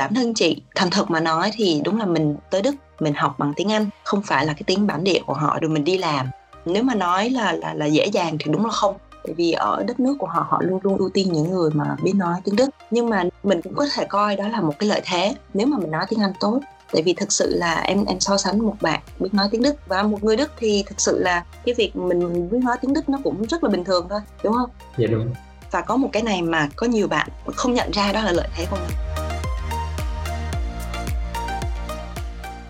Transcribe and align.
bản 0.00 0.14
thân 0.14 0.34
chị. 0.34 0.62
Thành 0.74 0.90
thật 0.90 1.10
mà 1.10 1.20
nói 1.20 1.50
thì 1.54 1.80
đúng 1.84 1.98
là 1.98 2.06
mình 2.06 2.36
tới 2.50 2.62
đức 2.62 2.74
mình 3.00 3.14
học 3.14 3.34
bằng 3.38 3.52
tiếng 3.56 3.72
anh 3.72 3.86
không 4.04 4.22
phải 4.22 4.46
là 4.46 4.52
cái 4.52 4.62
tiếng 4.66 4.86
bản 4.86 5.04
địa 5.04 5.20
của 5.26 5.34
họ 5.34 5.58
rồi 5.60 5.70
mình 5.70 5.84
đi 5.84 5.98
làm. 5.98 6.26
Nếu 6.64 6.82
mà 6.82 6.94
nói 6.94 7.30
là 7.30 7.52
là 7.52 7.74
là 7.74 7.86
dễ 7.86 8.06
dàng 8.06 8.36
thì 8.40 8.52
đúng 8.52 8.64
là 8.64 8.72
không. 8.72 8.96
Tại 9.24 9.34
vì 9.34 9.52
ở 9.52 9.84
đất 9.86 10.00
nước 10.00 10.16
của 10.18 10.26
họ 10.26 10.46
họ 10.48 10.58
luôn 10.62 10.80
luôn 10.82 10.96
ưu 10.96 11.10
tiên 11.14 11.32
những 11.32 11.50
người 11.50 11.70
mà 11.70 11.96
biết 12.02 12.12
nói 12.14 12.40
tiếng 12.44 12.56
đức. 12.56 12.70
Nhưng 12.90 13.10
mà 13.10 13.24
mình 13.42 13.62
cũng 13.62 13.74
có 13.74 13.86
thể 13.94 14.04
coi 14.04 14.36
đó 14.36 14.48
là 14.48 14.60
một 14.60 14.78
cái 14.78 14.88
lợi 14.88 15.00
thế 15.04 15.34
nếu 15.54 15.66
mà 15.66 15.78
mình 15.78 15.90
nói 15.90 16.04
tiếng 16.08 16.20
anh 16.20 16.32
tốt. 16.40 16.60
Tại 16.92 17.02
vì 17.02 17.12
thực 17.12 17.32
sự 17.32 17.56
là 17.56 17.74
em 17.74 18.04
em 18.04 18.20
so 18.20 18.36
sánh 18.36 18.66
một 18.66 18.76
bạn 18.80 19.00
biết 19.18 19.34
nói 19.34 19.48
tiếng 19.50 19.62
đức 19.62 19.74
và 19.88 20.02
một 20.02 20.24
người 20.24 20.36
đức 20.36 20.50
thì 20.58 20.84
thực 20.86 21.00
sự 21.00 21.18
là 21.18 21.44
cái 21.64 21.74
việc 21.74 21.96
mình 21.96 22.50
biết 22.50 22.58
nói 22.62 22.76
tiếng 22.80 22.92
đức 22.92 23.08
nó 23.08 23.18
cũng 23.24 23.44
rất 23.44 23.64
là 23.64 23.70
bình 23.70 23.84
thường 23.84 24.06
thôi 24.10 24.20
đúng 24.44 24.52
không? 24.52 24.70
Dạ 24.98 25.06
đúng. 25.10 25.34
Và 25.70 25.80
có 25.80 25.96
một 25.96 26.08
cái 26.12 26.22
này 26.22 26.42
mà 26.42 26.68
có 26.76 26.86
nhiều 26.86 27.08
bạn 27.08 27.28
không 27.56 27.74
nhận 27.74 27.90
ra 27.90 28.12
đó 28.12 28.22
là 28.22 28.32
lợi 28.32 28.48
thế 28.56 28.66
của 28.70 28.76
mình 28.76 29.09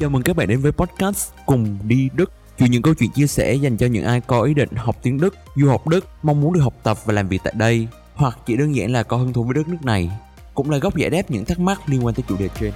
Chào 0.01 0.11
mừng 0.11 0.23
các 0.23 0.37
bạn 0.37 0.49
đến 0.49 0.61
với 0.61 0.73
podcast 0.73 1.33
Cùng 1.47 1.79
đi 1.89 2.09
Đức 2.15 2.33
Chuyện 2.59 2.71
những 2.71 2.83
câu 2.83 2.95
chuyện 2.95 3.11
chia 3.11 3.27
sẻ 3.27 3.55
dành 3.55 3.77
cho 3.77 3.87
những 3.87 4.05
ai 4.05 4.21
có 4.21 4.43
ý 4.43 4.55
định 4.55 4.69
học 4.77 4.97
tiếng 5.03 5.21
Đức, 5.21 5.35
du 5.57 5.69
học 5.69 5.89
Đức, 5.89 6.07
mong 6.23 6.41
muốn 6.41 6.53
được 6.53 6.61
học 6.61 6.75
tập 6.83 6.97
và 7.05 7.15
làm 7.15 7.29
việc 7.29 7.41
tại 7.45 7.53
đây 7.57 7.89
hoặc 8.15 8.39
chỉ 8.47 8.57
đơn 8.57 8.77
giản 8.77 8.91
là 8.91 9.03
có 9.03 9.17
hứng 9.17 9.33
thú 9.33 9.45
với 9.45 9.55
đất 9.55 9.69
nước 9.69 9.79
này 9.85 10.11
cũng 10.55 10.71
là 10.71 10.79
góc 10.79 10.97
giải 10.97 11.11
đáp 11.11 11.23
những 11.29 11.45
thắc 11.45 11.61
mắc 11.61 11.81
liên 11.87 12.07
quan 12.07 12.15
tới 12.15 12.25
chủ 12.29 12.37
đề 12.39 12.49
trên. 12.61 12.73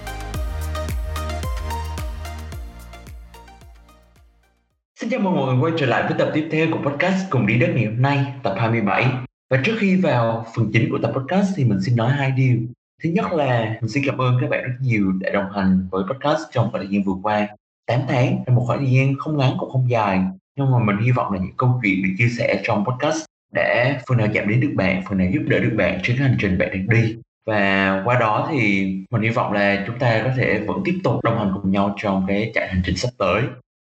Xin 5.01 5.11
chào 5.11 5.21
mừng 5.21 5.37
mọi 5.37 5.55
người 5.55 5.63
quay 5.63 5.73
trở 5.79 5.87
lại 5.87 6.03
với 6.03 6.19
tập 6.19 6.31
tiếp 6.35 6.49
theo 6.53 6.67
của 6.73 6.91
podcast 6.91 7.31
Cùng 7.31 7.47
đi 7.47 7.59
Đức 7.59 7.69
ngày 7.75 7.85
hôm 7.85 8.03
nay, 8.03 8.33
tập 8.43 8.55
27. 8.59 9.07
Và 9.51 9.63
trước 9.65 9.75
khi 9.79 9.97
vào 9.97 10.47
phần 10.57 10.71
chính 10.73 10.91
của 10.91 10.99
tập 11.03 11.13
podcast 11.17 11.49
thì 11.57 11.65
mình 11.65 11.79
xin 11.83 11.97
nói 11.97 12.13
hai 12.13 12.31
điều. 12.31 12.59
Thứ 13.05 13.11
nhất 13.11 13.33
là 13.33 13.77
mình 13.81 13.89
xin 13.89 14.03
cảm 14.07 14.19
ơn 14.19 14.39
các 14.41 14.51
bạn 14.51 14.63
rất 14.63 14.75
nhiều 14.81 15.13
đã 15.21 15.31
đồng 15.31 15.51
hành 15.55 15.89
với 15.91 16.05
podcast 16.11 16.43
trong 16.53 16.71
khoảng 16.71 16.85
thời 16.85 16.95
gian 16.95 17.03
vừa 17.03 17.15
qua. 17.23 17.49
8 17.87 18.01
tháng 18.09 18.45
là 18.47 18.55
một 18.55 18.65
khoảng 18.67 18.79
thời 18.79 18.91
gian 18.91 19.15
không 19.19 19.39
ngắn 19.39 19.57
cũng 19.59 19.71
không 19.71 19.91
dài, 19.91 20.21
nhưng 20.59 20.71
mà 20.71 20.79
mình 20.79 20.97
hy 21.05 21.11
vọng 21.11 21.33
là 21.33 21.41
những 21.41 21.57
câu 21.57 21.81
chuyện 21.83 22.03
được 22.03 22.09
chia 22.19 22.29
sẻ 22.39 22.61
trong 22.65 22.85
podcast 22.85 23.25
để 23.53 23.97
phần 24.09 24.19
nào 24.19 24.29
chạm 24.35 24.49
đến 24.49 24.61
được 24.61 24.73
bạn, 24.75 25.03
phần 25.09 25.19
nào 25.19 25.29
giúp 25.33 25.43
đỡ 25.49 25.59
được 25.59 25.75
bạn 25.77 26.01
trên 26.03 26.17
cái 26.19 26.29
hành 26.29 26.37
trình 26.41 26.59
bạn 26.59 26.69
đang 26.73 26.89
đi. 26.89 27.17
Và 27.47 28.03
qua 28.05 28.19
đó 28.21 28.49
thì 28.51 28.87
mình 29.11 29.23
hy 29.23 29.31
vọng 29.31 29.53
là 29.53 29.85
chúng 29.87 29.99
ta 29.99 30.23
có 30.25 30.31
thể 30.37 30.61
vẫn 30.67 30.83
tiếp 30.85 30.99
tục 31.05 31.25
đồng 31.25 31.39
hành 31.39 31.53
cùng 31.63 31.71
nhau 31.71 31.95
trong 31.97 32.25
cái 32.29 32.51
chạy 32.55 32.69
hành 32.69 32.83
trình 32.85 32.97
sắp 32.97 33.11
tới. 33.19 33.43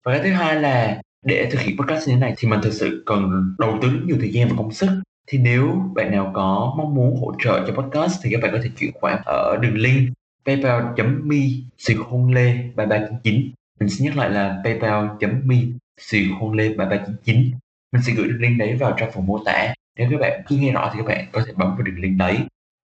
Và 0.05 0.13
cái 0.13 0.23
thứ 0.25 0.31
hai 0.31 0.61
là 0.61 1.01
để 1.27 1.49
thực 1.51 1.61
hiện 1.61 1.77
podcast 1.77 2.09
như 2.09 2.15
thế 2.15 2.21
này 2.21 2.35
thì 2.37 2.49
mình 2.49 2.61
thực 2.63 2.73
sự 2.73 3.03
cần 3.07 3.55
đầu 3.59 3.79
tư 3.83 3.89
rất 3.89 4.01
nhiều 4.07 4.17
thời 4.21 4.33
gian 4.33 4.49
và 4.49 4.55
công 4.57 4.73
sức 4.73 4.89
thì 5.27 5.39
nếu 5.39 5.91
bạn 5.95 6.11
nào 6.11 6.33
có 6.35 6.75
mong 6.77 6.95
muốn 6.95 7.21
hỗ 7.21 7.35
trợ 7.45 7.65
cho 7.67 7.83
podcast 7.83 8.21
thì 8.23 8.31
các 8.33 8.41
bạn 8.43 8.53
có 8.53 8.59
thể 8.63 8.71
chuyển 8.79 8.93
khoản 8.95 9.23
ở 9.27 9.57
đường 9.63 9.77
link 9.77 10.13
paypal.me 10.47 11.37
xuyên 11.79 11.97
hôn 11.97 12.33
lê 12.33 12.55
3399 12.77 13.51
mình 13.81 13.89
xin 13.89 14.07
nhắc 14.07 14.17
lại 14.17 14.31
là 14.31 14.61
paypal.me 14.65 15.57
xuyên 16.01 16.29
hôn 16.31 16.53
lê 16.53 16.69
3399 16.69 17.59
mình 17.95 18.03
sẽ 18.03 18.13
gửi 18.13 18.29
đường 18.29 18.41
link 18.41 18.59
đấy 18.59 18.75
vào 18.75 18.95
trong 18.99 19.11
phần 19.15 19.27
mô 19.27 19.45
tả. 19.45 19.75
Nếu 19.99 20.09
các 20.11 20.21
bạn 20.21 20.43
chưa 20.49 20.57
nghe 20.57 20.73
rõ 20.73 20.91
thì 20.93 20.99
các 20.99 21.07
bạn 21.07 21.27
có 21.33 21.43
thể 21.47 21.53
bấm 21.57 21.69
vào 21.69 21.83
đường 21.83 21.99
link 21.99 22.19
đấy. 22.19 22.39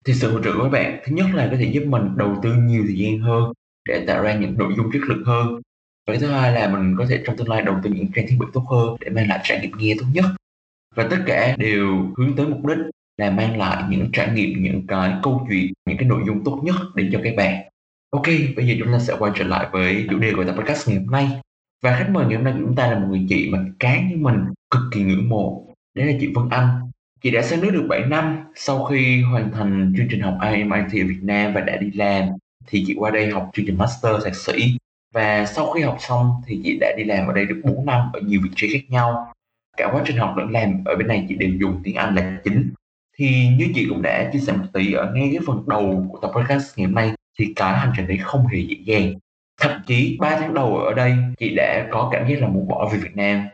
Thì 0.04 0.12
sự 0.12 0.32
hỗ 0.32 0.42
trợ 0.42 0.52
của 0.56 0.62
các 0.62 0.68
bạn, 0.68 1.00
thứ 1.04 1.12
nhất 1.16 1.26
là 1.34 1.48
có 1.50 1.56
thể 1.56 1.64
giúp 1.64 1.82
mình 1.86 2.16
đầu 2.16 2.36
tư 2.42 2.54
nhiều 2.54 2.82
thời 2.86 2.98
gian 2.98 3.18
hơn 3.18 3.52
để 3.88 4.04
tạo 4.06 4.22
ra 4.22 4.34
những 4.34 4.58
nội 4.58 4.72
dung 4.76 4.90
chất 4.92 5.02
lượng 5.02 5.24
hơn. 5.24 5.60
Và 6.06 6.16
thứ 6.20 6.26
hai 6.26 6.52
là 6.52 6.68
mình 6.68 6.94
có 6.98 7.06
thể 7.08 7.22
trong 7.26 7.36
tương 7.36 7.48
lai 7.48 7.62
đầu 7.62 7.76
tư 7.82 7.90
những 7.90 8.12
trang 8.14 8.26
thiết 8.28 8.36
bị 8.40 8.46
tốt 8.52 8.64
hơn 8.70 8.96
để 9.00 9.10
mang 9.10 9.28
lại 9.28 9.40
trải 9.42 9.60
nghiệm 9.60 9.72
nghe 9.78 9.94
tốt 9.98 10.06
nhất 10.12 10.24
và 10.94 11.06
tất 11.10 11.18
cả 11.26 11.56
đều 11.58 12.12
hướng 12.16 12.36
tới 12.36 12.46
mục 12.46 12.66
đích 12.66 12.78
là 13.16 13.30
mang 13.30 13.58
lại 13.58 13.84
những 13.88 14.10
trải 14.12 14.30
nghiệm, 14.34 14.62
những 14.62 14.86
cái 14.86 15.12
câu 15.22 15.46
chuyện, 15.50 15.72
những 15.86 15.98
cái 15.98 16.08
nội 16.08 16.22
dung 16.26 16.44
tốt 16.44 16.60
nhất 16.64 16.76
đến 16.94 17.10
cho 17.12 17.20
các 17.24 17.34
bạn. 17.36 17.62
Ok, 18.10 18.26
bây 18.56 18.66
giờ 18.66 18.74
chúng 18.78 18.92
ta 18.92 18.98
sẽ 18.98 19.14
quay 19.18 19.32
trở 19.34 19.44
lại 19.44 19.68
với 19.72 20.06
chủ 20.10 20.18
đề 20.18 20.32
của 20.36 20.44
tập 20.44 20.54
podcast 20.58 20.88
ngày 20.88 20.98
hôm 20.98 21.06
nay. 21.06 21.28
Và 21.82 21.96
khách 21.98 22.10
mời 22.10 22.26
ngày 22.26 22.36
hôm 22.36 22.44
nay 22.44 22.52
của 22.52 22.60
chúng 22.66 22.76
ta 22.76 22.90
là 22.90 22.98
một 22.98 23.06
người 23.10 23.26
chị 23.28 23.50
mà 23.50 23.58
cá 23.78 24.00
như 24.00 24.16
mình 24.16 24.44
cực 24.70 24.82
kỳ 24.92 25.02
ngưỡng 25.02 25.28
mộ. 25.28 25.74
Đấy 25.94 26.06
là 26.06 26.12
chị 26.20 26.30
Vân 26.34 26.48
Anh. 26.50 26.68
Chị 27.22 27.30
đã 27.30 27.42
sang 27.42 27.60
nước 27.60 27.70
được 27.70 27.86
7 27.88 28.00
năm. 28.00 28.38
Sau 28.54 28.84
khi 28.84 29.22
hoàn 29.22 29.52
thành 29.52 29.94
chương 29.96 30.06
trình 30.10 30.20
học 30.20 30.38
IMIT 30.52 31.04
ở 31.04 31.08
Việt 31.08 31.22
Nam 31.22 31.52
và 31.54 31.60
đã 31.60 31.76
đi 31.76 31.90
làm, 31.90 32.28
thì 32.66 32.84
chị 32.86 32.94
qua 32.98 33.10
đây 33.10 33.30
học 33.30 33.50
chương 33.52 33.66
trình 33.66 33.78
master 33.78 34.24
thạc 34.24 34.36
sĩ. 34.36 34.76
Và 35.14 35.46
sau 35.46 35.72
khi 35.72 35.80
học 35.80 35.96
xong 36.00 36.30
thì 36.46 36.60
chị 36.64 36.78
đã 36.80 36.92
đi 36.96 37.04
làm 37.04 37.26
ở 37.26 37.32
đây 37.32 37.46
được 37.46 37.60
4 37.64 37.86
năm 37.86 38.00
ở 38.12 38.20
nhiều 38.20 38.40
vị 38.44 38.50
trí 38.56 38.68
khác 38.68 38.90
nhau 38.90 39.32
cả 39.76 39.88
quá 39.92 40.02
trình 40.06 40.16
học 40.16 40.34
lẫn 40.36 40.50
làm 40.50 40.84
ở 40.84 40.96
bên 40.96 41.06
này 41.06 41.26
chị 41.28 41.34
đều 41.34 41.50
dùng 41.60 41.80
tiếng 41.84 41.94
Anh 41.94 42.14
là 42.14 42.40
chính. 42.44 42.70
Thì 43.18 43.48
như 43.58 43.66
chị 43.74 43.86
cũng 43.88 44.02
đã 44.02 44.30
chia 44.32 44.38
sẻ 44.38 44.52
một 44.52 44.66
tí, 44.72 44.92
ở 44.92 45.12
ngay 45.14 45.28
cái 45.32 45.40
phần 45.46 45.62
đầu 45.66 46.06
của 46.12 46.18
tập 46.22 46.30
podcast 46.36 46.78
ngày 46.78 46.86
hôm 46.86 46.94
nay 46.94 47.12
thì 47.38 47.52
cái 47.56 47.78
hành 47.78 47.92
trình 47.96 48.06
đấy 48.06 48.18
không 48.22 48.46
hề 48.46 48.58
dễ 48.58 48.76
dàng. 48.84 49.14
Thậm 49.60 49.80
chí 49.86 50.16
3 50.20 50.36
tháng 50.40 50.54
đầu 50.54 50.76
ở 50.76 50.94
đây, 50.94 51.12
chị 51.38 51.54
đã 51.56 51.88
có 51.90 52.08
cảm 52.12 52.28
giác 52.28 52.40
là 52.40 52.48
muốn 52.48 52.68
bỏ 52.68 52.90
về 52.92 52.98
Việt 52.98 53.16
Nam. 53.16 53.46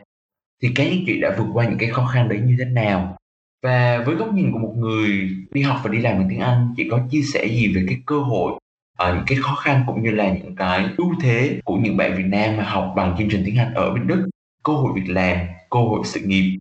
Thì 0.63 0.69
cái 0.75 1.03
chị 1.05 1.19
đã 1.21 1.35
vượt 1.37 1.47
qua 1.53 1.65
những 1.65 1.77
cái 1.77 1.89
khó 1.89 2.05
khăn 2.05 2.29
đấy 2.29 2.39
như 2.45 2.55
thế 2.59 2.65
nào? 2.65 3.17
Và 3.63 4.03
với 4.05 4.15
góc 4.15 4.33
nhìn 4.33 4.51
của 4.51 4.59
một 4.59 4.73
người 4.77 5.29
đi 5.51 5.61
học 5.61 5.79
và 5.83 5.89
đi 5.89 5.99
làm 5.99 6.17
bằng 6.17 6.27
tiếng 6.29 6.39
Anh, 6.39 6.73
chị 6.77 6.87
có 6.91 6.99
chia 7.11 7.21
sẻ 7.21 7.45
gì 7.45 7.73
về 7.75 7.85
cái 7.87 7.97
cơ 8.05 8.19
hội 8.19 8.59
ở 8.97 9.15
những 9.15 9.23
cái 9.27 9.37
khó 9.41 9.55
khăn 9.55 9.83
cũng 9.87 10.03
như 10.03 10.11
là 10.11 10.33
những 10.33 10.55
cái 10.55 10.85
ưu 10.97 11.13
thế 11.21 11.59
của 11.65 11.77
những 11.77 11.97
bạn 11.97 12.15
Việt 12.17 12.25
Nam 12.27 12.57
mà 12.57 12.63
học 12.63 12.93
bằng 12.95 13.15
chương 13.17 13.29
trình 13.29 13.43
tiếng 13.45 13.57
Anh 13.57 13.73
ở 13.73 13.93
bên 13.93 14.07
Đức? 14.07 14.29
Cơ 14.67 14.73
hội 14.73 14.91
việc 14.95 15.09
làm, 15.09 15.37
cơ 15.69 15.79
hội 15.79 16.01
sự 16.03 16.19
nghiệp. 16.19 16.57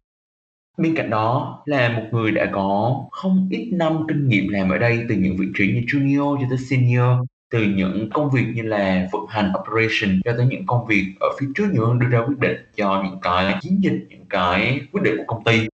Bên 0.79 0.95
cạnh 0.95 1.11
đó 1.11 1.63
là 1.67 1.89
một 1.89 2.03
người 2.13 2.31
đã 2.31 2.51
có 2.53 3.05
không 3.11 3.49
ít 3.51 3.71
năm 3.73 3.93
kinh 4.09 4.29
nghiệm 4.29 4.49
làm 4.49 4.71
ở 4.71 4.79
đây, 4.79 5.05
từ 5.09 5.15
những 5.15 5.37
vị 5.37 5.47
trí 5.59 5.67
như 5.73 5.81
junior 5.81 6.41
cho 6.41 6.47
tới 6.49 6.59
senior, 6.59 7.27
từ 7.51 7.65
những 7.65 8.11
công 8.13 8.31
việc 8.31 8.45
như 8.55 8.63
là 8.63 9.09
vận 9.13 9.23
hành 9.29 9.53
operation 9.61 10.21
cho 10.25 10.35
tới 10.37 10.47
những 10.47 10.67
công 10.67 10.87
việc 10.87 11.05
ở 11.21 11.29
phía 11.41 11.47
trước 11.55 11.67
nhiều 11.73 11.87
hơn 11.87 11.99
đưa 11.99 12.09
ra 12.09 12.19
quyết 12.19 12.39
định 12.39 12.57
cho 12.77 13.03
những 13.05 13.19
cái 13.23 13.55
chiến 13.61 13.79
dịch, 13.83 14.07
những 14.09 14.27
cái 14.31 14.81
quyết 14.93 15.03
định 15.03 15.17
của 15.17 15.35
công 15.35 15.45
ty. 15.45 15.69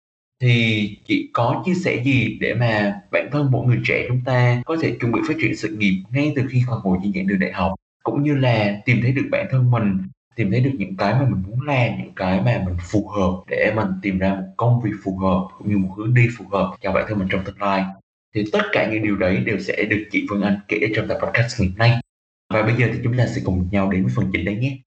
Thì 0.42 0.98
chị 1.06 1.30
có 1.34 1.64
chia 1.66 1.74
sẻ 1.74 2.04
gì 2.04 2.38
để 2.42 2.54
mà 2.54 3.02
bản 3.12 3.30
thân 3.32 3.52
mỗi 3.52 3.68
người 3.68 3.80
trẻ 3.86 4.06
chúng 4.08 4.22
ta 4.26 4.62
có 4.66 4.78
thể 4.82 4.98
chuẩn 5.00 5.12
bị 5.12 5.20
phát 5.28 5.34
triển 5.42 5.56
sự 5.56 5.76
nghiệp 5.78 6.04
ngay 6.12 6.34
từ 6.36 6.42
khi 6.50 6.64
còn 6.68 6.80
ngồi 6.84 6.98
trên 7.04 7.14
giảng 7.14 7.28
đường 7.28 7.40
đại 7.40 7.52
học, 7.52 7.74
cũng 8.04 8.24
như 8.24 8.36
là 8.36 8.82
tìm 8.86 9.00
thấy 9.02 9.12
được 9.12 9.28
bản 9.32 9.48
thân 9.52 9.72
mình 9.72 9.98
tìm 10.40 10.52
thấy 10.52 10.60
được 10.60 10.72
những 10.78 10.98
cái 10.98 11.14
mà 11.14 11.22
mình 11.30 11.44
muốn 11.48 11.62
làm, 11.62 11.98
những 11.98 12.14
cái 12.16 12.42
mà 12.42 12.62
mình 12.66 12.76
phù 12.92 13.08
hợp 13.08 13.44
để 13.48 13.74
mình 13.76 13.88
tìm 14.02 14.20
ra 14.20 14.36
một 14.36 14.48
công 14.58 14.82
việc 14.82 14.92
phù 15.04 15.18
hợp 15.18 15.48
cũng 15.58 15.70
như 15.70 15.78
một 15.78 15.96
hướng 15.98 16.14
đi 16.14 16.28
phù 16.38 16.46
hợp 16.52 16.76
cho 16.82 16.92
bản 16.92 17.06
thân 17.08 17.20
mình 17.20 17.28
trong 17.32 17.44
tương 17.46 17.62
lai. 17.62 17.84
Thì 18.36 18.44
tất 18.52 18.62
cả 18.72 18.90
những 18.92 19.04
điều 19.04 19.16
đấy 19.16 19.38
đều 19.38 19.60
sẽ 19.60 19.84
được 19.90 20.06
chị 20.12 20.26
Phương 20.30 20.42
Anh 20.42 20.60
kể 20.68 20.92
trong 20.96 21.08
tập 21.08 21.18
podcast 21.24 21.62
ngày 21.62 21.70
hôm 21.70 21.78
nay. 21.78 22.02
Và 22.54 22.62
bây 22.62 22.76
giờ 22.76 22.88
thì 22.94 23.00
chúng 23.04 23.18
ta 23.18 23.28
sẽ 23.28 23.42
cùng 23.46 23.70
nhau 23.72 23.92
đến 23.92 24.04
với 24.04 24.14
phần 24.16 24.30
chính 24.34 24.46
đấy 24.46 24.56
nhé. 24.56 24.78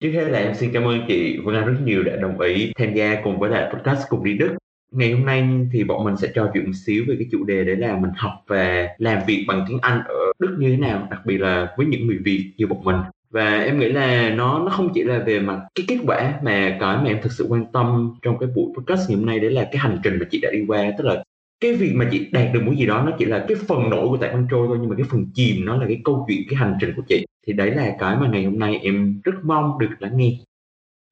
Trước 0.00 0.10
hết 0.12 0.24
là 0.24 0.38
em 0.38 0.54
xin 0.54 0.70
cảm 0.72 0.84
ơn 0.84 1.04
chị 1.08 1.38
Vân 1.44 1.54
Anh 1.54 1.66
rất 1.66 1.80
nhiều 1.84 2.02
đã 2.02 2.16
đồng 2.16 2.40
ý 2.40 2.72
tham 2.78 2.94
gia 2.94 3.20
cùng 3.24 3.38
với 3.38 3.50
lại 3.50 3.72
podcast 3.74 4.08
cùng 4.08 4.24
đi 4.24 4.38
Đức 4.38 4.59
ngày 4.90 5.12
hôm 5.12 5.26
nay 5.26 5.48
thì 5.72 5.84
bọn 5.84 6.04
mình 6.04 6.16
sẽ 6.16 6.28
trò 6.34 6.50
chuyện 6.54 6.66
một 6.66 6.72
xíu 6.86 7.04
về 7.08 7.16
cái 7.18 7.26
chủ 7.32 7.44
đề 7.44 7.64
đấy 7.64 7.76
là 7.76 7.96
mình 7.96 8.10
học 8.16 8.32
về 8.48 8.88
làm 8.98 9.18
việc 9.26 9.44
bằng 9.48 9.64
tiếng 9.68 9.78
Anh 9.82 10.00
ở 10.04 10.32
Đức 10.38 10.56
như 10.58 10.70
thế 10.70 10.76
nào, 10.76 11.08
đặc 11.10 11.20
biệt 11.26 11.38
là 11.38 11.74
với 11.76 11.86
những 11.86 12.06
người 12.06 12.18
Việt 12.24 12.52
như 12.56 12.66
bọn 12.66 12.84
mình. 12.84 12.96
Và 13.30 13.62
em 13.62 13.78
nghĩ 13.78 13.88
là 13.88 14.30
nó 14.30 14.58
nó 14.58 14.68
không 14.70 14.90
chỉ 14.94 15.02
là 15.02 15.18
về 15.18 15.40
mặt 15.40 15.60
cái 15.74 15.84
kết 15.88 15.98
quả 16.06 16.34
mà 16.42 16.76
cái 16.80 16.96
mà 16.96 17.04
em 17.04 17.18
thực 17.22 17.32
sự 17.32 17.46
quan 17.48 17.64
tâm 17.72 18.14
trong 18.22 18.38
cái 18.38 18.48
buổi 18.54 18.72
podcast 18.76 19.10
ngày 19.10 19.16
hôm 19.18 19.26
nay 19.26 19.40
đấy 19.40 19.50
là 19.50 19.68
cái 19.72 19.78
hành 19.78 19.98
trình 20.02 20.18
mà 20.18 20.26
chị 20.30 20.40
đã 20.40 20.50
đi 20.52 20.64
qua. 20.68 20.92
Tức 20.98 21.04
là 21.04 21.24
cái 21.60 21.72
việc 21.72 21.92
mà 21.94 22.08
chị 22.10 22.28
đạt 22.32 22.54
được 22.54 22.62
một 22.62 22.72
gì 22.78 22.86
đó 22.86 23.02
nó 23.06 23.12
chỉ 23.18 23.24
là 23.24 23.44
cái 23.48 23.56
phần 23.68 23.90
nổi 23.90 24.08
của 24.08 24.16
tại 24.16 24.30
văn 24.32 24.46
trôi 24.50 24.66
thôi, 24.68 24.78
nhưng 24.80 24.90
mà 24.90 24.96
cái 24.96 25.06
phần 25.10 25.26
chìm 25.34 25.64
nó 25.64 25.76
là 25.76 25.86
cái 25.86 26.00
câu 26.04 26.24
chuyện, 26.28 26.42
cái 26.48 26.56
hành 26.56 26.74
trình 26.80 26.92
của 26.96 27.02
chị. 27.08 27.26
Thì 27.46 27.52
đấy 27.52 27.70
là 27.70 27.96
cái 27.98 28.16
mà 28.16 28.28
ngày 28.28 28.44
hôm 28.44 28.58
nay 28.58 28.80
em 28.82 29.20
rất 29.24 29.34
mong 29.44 29.78
được 29.78 29.88
lắng 29.98 30.16
nghe. 30.16 30.32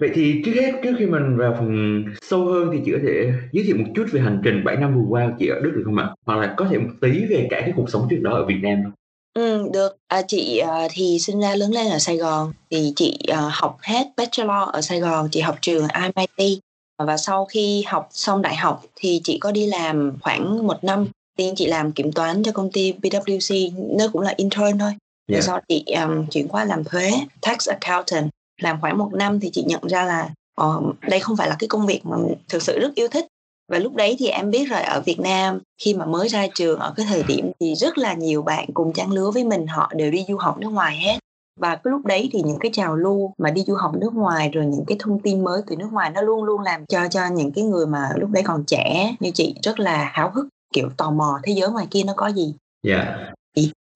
Vậy 0.00 0.10
thì 0.14 0.42
trước 0.44 0.53
hết 0.60 0.72
trước 0.82 0.94
khi 0.98 1.06
mình 1.06 1.36
vào 1.36 1.54
phần 1.59 2.04
sâu 2.22 2.44
hơn 2.44 2.70
thì 2.72 2.78
chị 2.84 2.92
có 2.92 2.98
thể 3.03 3.32
giới 3.53 3.64
thiệu 3.64 3.76
một 3.76 3.84
chút 3.94 4.06
về 4.12 4.20
hành 4.20 4.41
trình 4.44 4.64
7 4.64 4.76
năm 4.76 4.94
vừa 4.94 5.06
qua 5.08 5.26
của 5.26 5.37
chị 5.38 5.49
ở 5.49 5.61
Đức 5.61 5.70
được 5.75 5.82
không 5.84 5.96
ạ? 5.96 6.11
Hoặc 6.26 6.37
là 6.37 6.55
có 6.56 6.67
thể 6.70 6.78
một 6.78 6.90
tí 7.00 7.25
về 7.31 7.46
cả 7.50 7.61
cái 7.61 7.73
cuộc 7.76 7.90
sống 7.90 8.06
trước 8.11 8.19
đó 8.23 8.31
ở 8.31 8.44
Việt 8.44 8.58
Nam 8.62 8.82
không? 8.82 8.93
Ừ, 9.34 9.69
được. 9.73 9.96
À, 10.08 10.23
chị 10.28 10.62
uh, 10.64 10.90
thì 10.94 11.19
sinh 11.19 11.40
ra 11.40 11.55
lớn 11.55 11.70
lên 11.70 11.90
ở 11.90 11.99
Sài 11.99 12.17
Gòn. 12.17 12.52
Thì 12.70 12.93
chị 12.96 13.19
uh, 13.32 13.38
học 13.50 13.78
hết 13.81 14.06
bachelor 14.17 14.69
ở 14.73 14.81
Sài 14.81 15.00
Gòn. 15.00 15.28
Chị 15.31 15.40
học 15.40 15.58
trường 15.61 15.87
MIT. 16.17 16.58
Và 16.99 17.17
sau 17.17 17.44
khi 17.44 17.84
học 17.87 18.08
xong 18.11 18.43
đại 18.43 18.56
học 18.56 18.82
thì 18.96 19.20
chị 19.25 19.38
có 19.38 19.52
đi 19.52 19.67
làm 19.67 20.12
khoảng 20.20 20.67
một 20.67 20.84
năm. 20.84 21.06
Tiên 21.37 21.55
chị 21.56 21.67
làm 21.67 21.93
kiểm 21.93 22.12
toán 22.12 22.43
cho 22.43 22.52
công 22.52 22.73
ty 22.73 22.94
PwC. 23.02 23.70
Nó 23.99 24.05
cũng 24.12 24.23
là 24.23 24.34
intern 24.37 24.78
thôi. 24.78 24.93
Rồi 25.28 25.34
yeah. 25.34 25.44
sau 25.44 25.61
chị 25.69 25.84
um, 25.87 26.26
chuyển 26.26 26.49
qua 26.49 26.64
làm 26.64 26.84
thuế, 26.84 27.11
tax 27.43 27.69
accountant 27.69 28.31
làm 28.62 28.81
khoảng 28.81 28.99
một 28.99 29.10
năm 29.12 29.40
thì 29.40 29.50
chị 29.52 29.64
nhận 29.66 29.82
ra 29.88 30.05
là 30.05 30.31
uh, 30.62 31.00
đây 31.00 31.20
không 31.20 31.37
phải 31.37 31.49
là 31.49 31.56
cái 31.58 31.69
công 31.69 31.87
việc 31.87 32.00
mà 32.06 32.16
mình 32.16 32.34
thực 32.49 32.62
sự 32.62 32.78
rất 32.78 32.94
yêu 32.94 33.08
thích. 33.08 33.26
Và 33.72 33.78
lúc 33.78 33.94
đấy 33.94 34.16
thì 34.19 34.28
em 34.28 34.50
biết 34.50 34.64
rồi 34.64 34.82
ở 34.82 35.02
Việt 35.06 35.20
Nam 35.20 35.60
khi 35.82 35.94
mà 35.94 36.05
mới 36.05 36.28
ra 36.28 36.46
trường 36.55 36.78
ở 36.78 36.94
cái 36.96 37.06
thời 37.08 37.22
điểm 37.22 37.50
thì 37.60 37.75
rất 37.75 37.99
là 37.99 38.14
nhiều 38.14 38.43
bạn 38.43 38.69
cùng 38.75 38.93
trang 38.93 39.12
lứa 39.12 39.31
với 39.31 39.44
mình 39.44 39.66
họ 39.66 39.93
đều 39.96 40.10
đi 40.10 40.25
du 40.28 40.37
học 40.37 40.58
nước 40.58 40.69
ngoài 40.69 40.96
hết. 40.96 41.19
Và 41.60 41.76
cái 41.76 41.90
lúc 41.90 42.05
đấy 42.05 42.28
thì 42.32 42.43
những 42.44 42.58
cái 42.58 42.70
trào 42.75 42.96
lưu 42.96 43.32
mà 43.38 43.50
đi 43.50 43.64
du 43.66 43.75
học 43.75 43.94
nước 43.94 44.14
ngoài 44.14 44.50
rồi 44.52 44.66
những 44.66 44.84
cái 44.87 44.96
thông 45.00 45.20
tin 45.22 45.44
mới 45.44 45.62
từ 45.66 45.76
nước 45.76 45.88
ngoài 45.93 46.11
nó 46.11 46.20
luôn 46.20 46.44
luôn 46.44 46.61
làm 46.61 46.87
cho 46.87 47.08
cho 47.08 47.20
những 47.26 47.52
cái 47.52 47.64
người 47.64 47.87
mà 47.87 48.11
lúc 48.16 48.31
đấy 48.31 48.43
còn 48.46 48.64
trẻ 48.64 49.14
như 49.20 49.31
chị 49.34 49.54
rất 49.62 49.81
là 49.81 50.11
háo 50.12 50.31
hức 50.34 50.49
kiểu 50.75 50.88
tò 50.96 51.11
mò 51.11 51.40
thế 51.43 51.52
giới 51.52 51.70
ngoài 51.70 51.87
kia 51.90 52.02
nó 52.06 52.12
có 52.16 52.26
gì. 52.26 52.54
Dạ. 52.82 52.96
yeah 52.96 53.34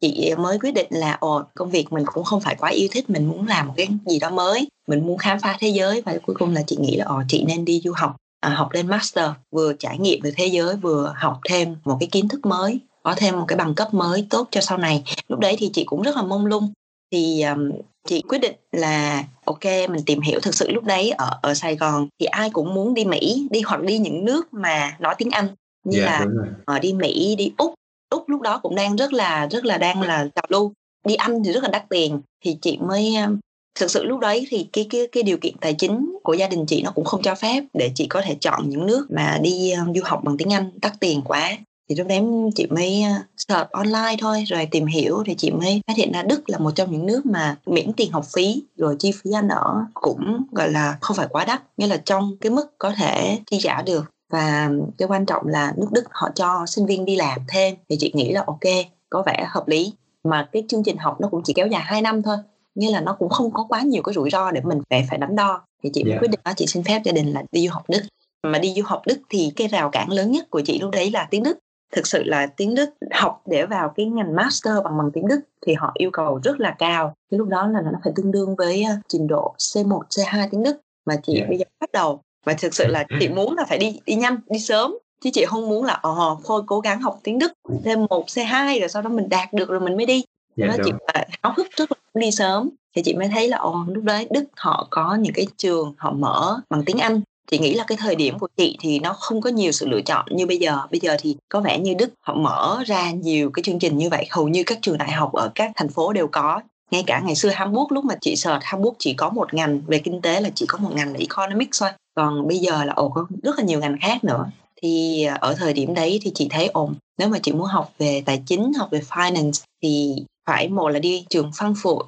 chị, 0.02 0.34
mới 0.38 0.58
quyết 0.58 0.74
định 0.74 0.86
là 0.90 1.16
ồ 1.20 1.42
công 1.54 1.70
việc 1.70 1.92
mình 1.92 2.04
cũng 2.12 2.24
không 2.24 2.40
phải 2.40 2.54
quá 2.54 2.70
yêu 2.70 2.88
thích 2.92 3.10
mình 3.10 3.26
muốn 3.26 3.46
làm 3.46 3.66
một 3.66 3.74
cái 3.76 3.88
gì 4.06 4.18
đó 4.18 4.30
mới 4.30 4.68
mình 4.88 5.06
muốn 5.06 5.18
khám 5.18 5.40
phá 5.40 5.56
thế 5.60 5.68
giới. 5.68 6.02
Và 6.02 6.18
cuối 6.26 6.36
cùng 6.38 6.54
là 6.54 6.62
chị 6.66 6.76
nghĩ 6.80 6.96
là 6.96 7.04
ồ 7.04 7.22
chị 7.28 7.44
nên 7.44 7.64
đi 7.64 7.80
du 7.84 7.92
học 7.96 8.16
à, 8.40 8.50
học 8.50 8.68
lên 8.72 8.86
master 8.86 9.30
vừa 9.50 9.72
trải 9.72 9.98
nghiệm 9.98 10.20
về 10.22 10.32
thế 10.36 10.46
giới 10.46 10.76
vừa 10.76 11.14
học 11.16 11.40
thêm 11.48 11.76
một 11.84 11.96
cái 12.00 12.08
kiến 12.12 12.28
thức 12.28 12.46
mới 12.46 12.80
có 13.02 13.14
thêm 13.16 13.38
một 13.38 13.44
cái 13.48 13.58
bằng 13.58 13.74
cấp 13.74 13.94
mới 13.94 14.26
tốt 14.30 14.48
cho 14.50 14.60
sau 14.60 14.78
này. 14.78 15.02
Lúc 15.28 15.40
đấy 15.40 15.56
thì 15.58 15.70
chị 15.72 15.84
cũng 15.84 16.02
rất 16.02 16.16
là 16.16 16.22
mông 16.22 16.46
lung. 16.46 16.72
Thì 17.12 17.42
um, 17.42 17.70
chị 18.08 18.22
quyết 18.28 18.38
định 18.38 18.54
là 18.72 19.24
ok 19.44 19.64
mình 19.64 20.04
tìm 20.06 20.20
hiểu 20.20 20.40
thực 20.40 20.54
sự 20.54 20.70
lúc 20.70 20.84
đấy 20.84 21.10
ở 21.10 21.38
ở 21.42 21.54
Sài 21.54 21.76
Gòn 21.76 22.08
thì 22.20 22.26
ai 22.26 22.50
cũng 22.50 22.74
muốn 22.74 22.94
đi 22.94 23.04
Mỹ 23.04 23.48
đi 23.50 23.60
hoặc 23.60 23.82
đi 23.82 23.98
những 23.98 24.24
nước 24.24 24.54
mà 24.54 24.96
nói 25.00 25.14
tiếng 25.18 25.30
Anh 25.30 25.48
như 25.84 25.98
yeah, 25.98 26.20
dạ, 26.20 26.26
là 26.26 26.46
ở 26.64 26.78
đi 26.78 26.92
Mỹ 26.92 27.34
đi 27.38 27.52
Úc 27.56 27.74
Úc 28.12 28.28
lúc 28.28 28.40
đó 28.40 28.60
cũng 28.62 28.74
đang 28.74 28.96
rất 28.96 29.12
là 29.12 29.48
rất 29.50 29.64
là 29.64 29.78
đang 29.78 30.02
là 30.02 30.28
trào 30.34 30.44
lưu 30.48 30.72
đi 31.06 31.14
Anh 31.14 31.44
thì 31.44 31.52
rất 31.52 31.62
là 31.62 31.68
đắt 31.68 31.88
tiền, 31.88 32.20
thì 32.44 32.56
chị 32.62 32.78
mới 32.78 33.14
ờ, 33.14 33.32
thực 33.80 33.90
sự 33.90 34.04
lúc 34.04 34.20
đấy 34.20 34.46
thì 34.48 34.68
cái 34.72 34.86
cái 34.90 35.06
cái 35.12 35.22
điều 35.22 35.38
kiện 35.38 35.56
tài 35.60 35.74
chính 35.74 36.16
của 36.22 36.34
gia 36.34 36.48
đình 36.48 36.66
chị 36.66 36.82
nó 36.82 36.90
cũng 36.90 37.04
không 37.04 37.22
cho 37.22 37.34
phép 37.34 37.64
để 37.74 37.90
chị 37.94 38.06
có 38.06 38.22
thể 38.24 38.36
chọn 38.40 38.68
những 38.68 38.86
nước 38.86 39.06
mà 39.10 39.38
đi 39.42 39.70
ờ, 39.70 39.84
du 39.94 40.00
học 40.04 40.20
bằng 40.24 40.36
tiếng 40.36 40.52
Anh, 40.52 40.70
đắt 40.82 40.92
tiền 41.00 41.22
quá. 41.24 41.50
Thì 41.88 41.94
lúc 41.94 42.06
đấy 42.06 42.22
chị 42.54 42.66
mới 42.66 43.02
ờ, 43.02 43.10
search 43.36 43.70
online 43.70 44.16
thôi, 44.18 44.44
rồi 44.46 44.68
tìm 44.70 44.86
hiểu 44.86 45.22
thì 45.26 45.34
chị 45.34 45.50
mới 45.50 45.80
phát 45.86 45.96
hiện 45.96 46.12
ra 46.12 46.22
Đức 46.22 46.50
là 46.50 46.58
một 46.58 46.70
trong 46.74 46.92
những 46.92 47.06
nước 47.06 47.26
mà 47.26 47.56
miễn 47.66 47.92
tiền 47.92 48.12
học 48.12 48.24
phí, 48.34 48.62
rồi 48.76 48.96
chi 48.98 49.12
phí 49.12 49.30
ăn 49.32 49.48
ở 49.48 49.84
cũng, 49.94 50.42
gọi 50.52 50.70
là, 50.70 50.98
không 51.00 51.16
phải 51.16 51.26
quá 51.30 51.44
đắt, 51.44 51.62
nghĩa 51.76 51.86
là 51.86 51.96
trong 51.96 52.36
cái 52.40 52.50
mức 52.50 52.78
có 52.78 52.92
thể 52.96 53.38
chi 53.50 53.58
trả 53.60 53.82
được 53.82 54.04
và 54.32 54.70
cái 54.98 55.08
quan 55.08 55.26
trọng 55.26 55.48
là 55.48 55.72
nước 55.76 55.88
Đức 55.92 56.04
họ 56.10 56.30
cho 56.34 56.64
sinh 56.66 56.86
viên 56.86 57.04
đi 57.04 57.16
làm 57.16 57.40
thêm. 57.48 57.74
Thì 57.88 57.96
chị 57.98 58.12
nghĩ 58.14 58.32
là 58.32 58.44
ok 58.46 58.86
có 59.10 59.22
vẻ 59.26 59.46
hợp 59.48 59.68
lý. 59.68 59.92
Mà 60.24 60.48
cái 60.52 60.64
chương 60.68 60.82
trình 60.84 60.96
học 60.96 61.20
nó 61.20 61.28
cũng 61.28 61.40
chỉ 61.44 61.52
kéo 61.52 61.66
dài 61.66 61.82
2 61.84 62.02
năm 62.02 62.22
thôi. 62.22 62.36
Như 62.74 62.90
là 62.90 63.00
nó 63.00 63.12
cũng 63.12 63.28
không 63.28 63.50
có 63.50 63.66
quá 63.68 63.82
nhiều 63.82 64.02
cái 64.02 64.12
rủi 64.14 64.30
ro 64.30 64.50
để 64.50 64.60
mình 64.64 64.80
phải 64.90 65.06
phải 65.10 65.18
đắn 65.18 65.36
đo. 65.36 65.62
Thì 65.82 65.90
chị 65.92 66.04
yeah. 66.06 66.22
quyết 66.22 66.30
định 66.30 66.40
đó 66.44 66.52
chị 66.56 66.66
xin 66.66 66.82
phép 66.82 67.00
gia 67.04 67.12
đình 67.12 67.32
là 67.32 67.42
đi 67.52 67.66
du 67.66 67.74
học 67.74 67.82
Đức. 67.88 68.00
Mà 68.42 68.58
đi 68.58 68.74
du 68.76 68.82
học 68.84 69.02
Đức 69.06 69.20
thì 69.28 69.52
cái 69.56 69.68
rào 69.68 69.90
cản 69.90 70.10
lớn 70.10 70.30
nhất 70.30 70.50
của 70.50 70.60
chị 70.60 70.78
lúc 70.78 70.90
đấy 70.90 71.10
là 71.10 71.28
tiếng 71.30 71.42
Đức. 71.42 71.58
Thực 71.96 72.06
sự 72.06 72.22
là 72.24 72.46
tiếng 72.46 72.74
Đức 72.74 72.90
học 73.10 73.42
để 73.46 73.66
vào 73.66 73.92
cái 73.96 74.06
ngành 74.06 74.36
master 74.36 74.74
bằng 74.84 74.98
bằng 74.98 75.10
tiếng 75.12 75.28
Đức 75.28 75.40
thì 75.66 75.74
họ 75.74 75.92
yêu 75.94 76.10
cầu 76.12 76.40
rất 76.44 76.60
là 76.60 76.76
cao. 76.78 77.14
Cái 77.30 77.38
lúc 77.38 77.48
đó 77.48 77.66
là 77.66 77.80
nó 77.80 77.98
phải 78.04 78.12
tương 78.16 78.30
đương 78.30 78.56
với 78.56 78.82
ờ, 78.82 78.94
trình 79.08 79.26
độ 79.26 79.54
C1 79.58 80.00
C2 80.10 80.48
tiếng 80.50 80.62
Đức 80.62 80.80
mà 81.06 81.16
chị 81.22 81.36
yeah. 81.36 81.48
bây 81.48 81.58
giờ 81.58 81.64
bắt 81.80 81.92
đầu 81.92 82.20
và 82.44 82.52
thực 82.52 82.74
sự 82.74 82.86
là 82.86 83.04
chị 83.20 83.28
muốn 83.28 83.56
là 83.56 83.64
phải 83.64 83.78
đi 83.78 83.98
đi 84.06 84.14
nhanh 84.14 84.36
đi 84.50 84.58
sớm. 84.58 84.94
Chứ 85.24 85.30
chị 85.32 85.44
không 85.44 85.68
muốn 85.68 85.84
là 85.84 85.92
ờ 85.92 86.36
thôi 86.44 86.62
cố 86.66 86.80
gắng 86.80 87.00
học 87.00 87.20
tiếng 87.22 87.38
Đức 87.38 87.52
thêm 87.84 88.06
một 88.10 88.26
C2 88.26 88.80
rồi 88.80 88.88
sau 88.88 89.02
đó 89.02 89.10
mình 89.10 89.28
đạt 89.28 89.52
được 89.52 89.68
rồi 89.68 89.80
mình 89.80 89.96
mới 89.96 90.06
đi. 90.06 90.24
Dạ, 90.56 90.66
đó 90.66 90.74
chị 90.84 90.90
phải 91.06 91.28
háo 91.42 91.52
hức 91.56 91.66
rất 91.76 91.92
là 91.92 91.96
đi 92.20 92.30
sớm. 92.30 92.70
Thì 92.96 93.02
chị 93.02 93.14
mới 93.14 93.28
thấy 93.28 93.48
là 93.48 93.56
ồ 93.56 93.84
lúc 93.88 94.04
đấy 94.04 94.26
Đức 94.30 94.44
họ 94.56 94.86
có 94.90 95.14
những 95.14 95.32
cái 95.32 95.46
trường 95.56 95.94
họ 95.96 96.12
mở 96.12 96.60
bằng 96.70 96.82
tiếng 96.84 96.98
Anh. 96.98 97.20
Chị 97.50 97.58
nghĩ 97.58 97.74
là 97.74 97.84
cái 97.86 97.98
thời 98.00 98.14
điểm 98.14 98.38
của 98.38 98.48
chị 98.56 98.76
thì 98.80 98.98
nó 98.98 99.12
không 99.12 99.40
có 99.40 99.50
nhiều 99.50 99.72
sự 99.72 99.88
lựa 99.88 100.00
chọn 100.00 100.26
như 100.30 100.46
bây 100.46 100.58
giờ. 100.58 100.78
Bây 100.90 101.00
giờ 101.00 101.16
thì 101.20 101.36
có 101.48 101.60
vẻ 101.60 101.78
như 101.78 101.94
đức 101.94 102.10
họ 102.20 102.34
mở 102.34 102.82
ra 102.86 103.10
nhiều 103.10 103.50
cái 103.50 103.62
chương 103.62 103.78
trình 103.78 103.98
như 103.98 104.08
vậy. 104.10 104.26
Hầu 104.30 104.48
như 104.48 104.62
các 104.66 104.78
trường 104.82 104.98
đại 104.98 105.10
học 105.10 105.32
ở 105.32 105.50
các 105.54 105.72
thành 105.76 105.88
phố 105.88 106.12
đều 106.12 106.28
có 106.28 106.60
ngay 106.92 107.04
cả 107.06 107.20
ngày 107.20 107.34
xưa 107.34 107.48
Hamburg, 107.48 107.92
lúc 107.92 108.04
mà 108.04 108.14
chị 108.20 108.36
search 108.36 108.64
Hamburg 108.64 108.96
chỉ 108.98 109.14
có 109.14 109.30
một 109.30 109.54
ngành, 109.54 109.80
về 109.86 109.98
kinh 109.98 110.20
tế 110.20 110.40
là 110.40 110.50
chỉ 110.54 110.66
có 110.68 110.78
một 110.78 110.90
ngành 110.94 111.12
là 111.12 111.18
economics 111.18 111.80
thôi. 111.80 111.90
Còn 112.14 112.48
bây 112.48 112.58
giờ 112.58 112.84
là, 112.84 112.92
ồ, 112.92 113.08
có 113.08 113.26
rất 113.42 113.58
là 113.58 113.64
nhiều 113.64 113.80
ngành 113.80 113.96
khác 114.00 114.24
nữa. 114.24 114.46
Thì 114.82 115.24
à, 115.24 115.34
ở 115.34 115.54
thời 115.54 115.72
điểm 115.72 115.94
đấy 115.94 116.20
thì 116.22 116.32
chị 116.34 116.48
thấy 116.50 116.66
ồ 116.66 116.90
nếu 117.18 117.28
mà 117.28 117.38
chị 117.42 117.52
muốn 117.52 117.66
học 117.66 117.92
về 117.98 118.22
tài 118.26 118.42
chính, 118.46 118.72
học 118.72 118.88
về 118.90 119.00
finance 119.08 119.64
thì 119.82 120.16
phải, 120.46 120.68
một 120.68 120.88
là 120.88 120.98
đi 120.98 121.26
trường 121.30 121.50
Frankfurt, 121.50 122.02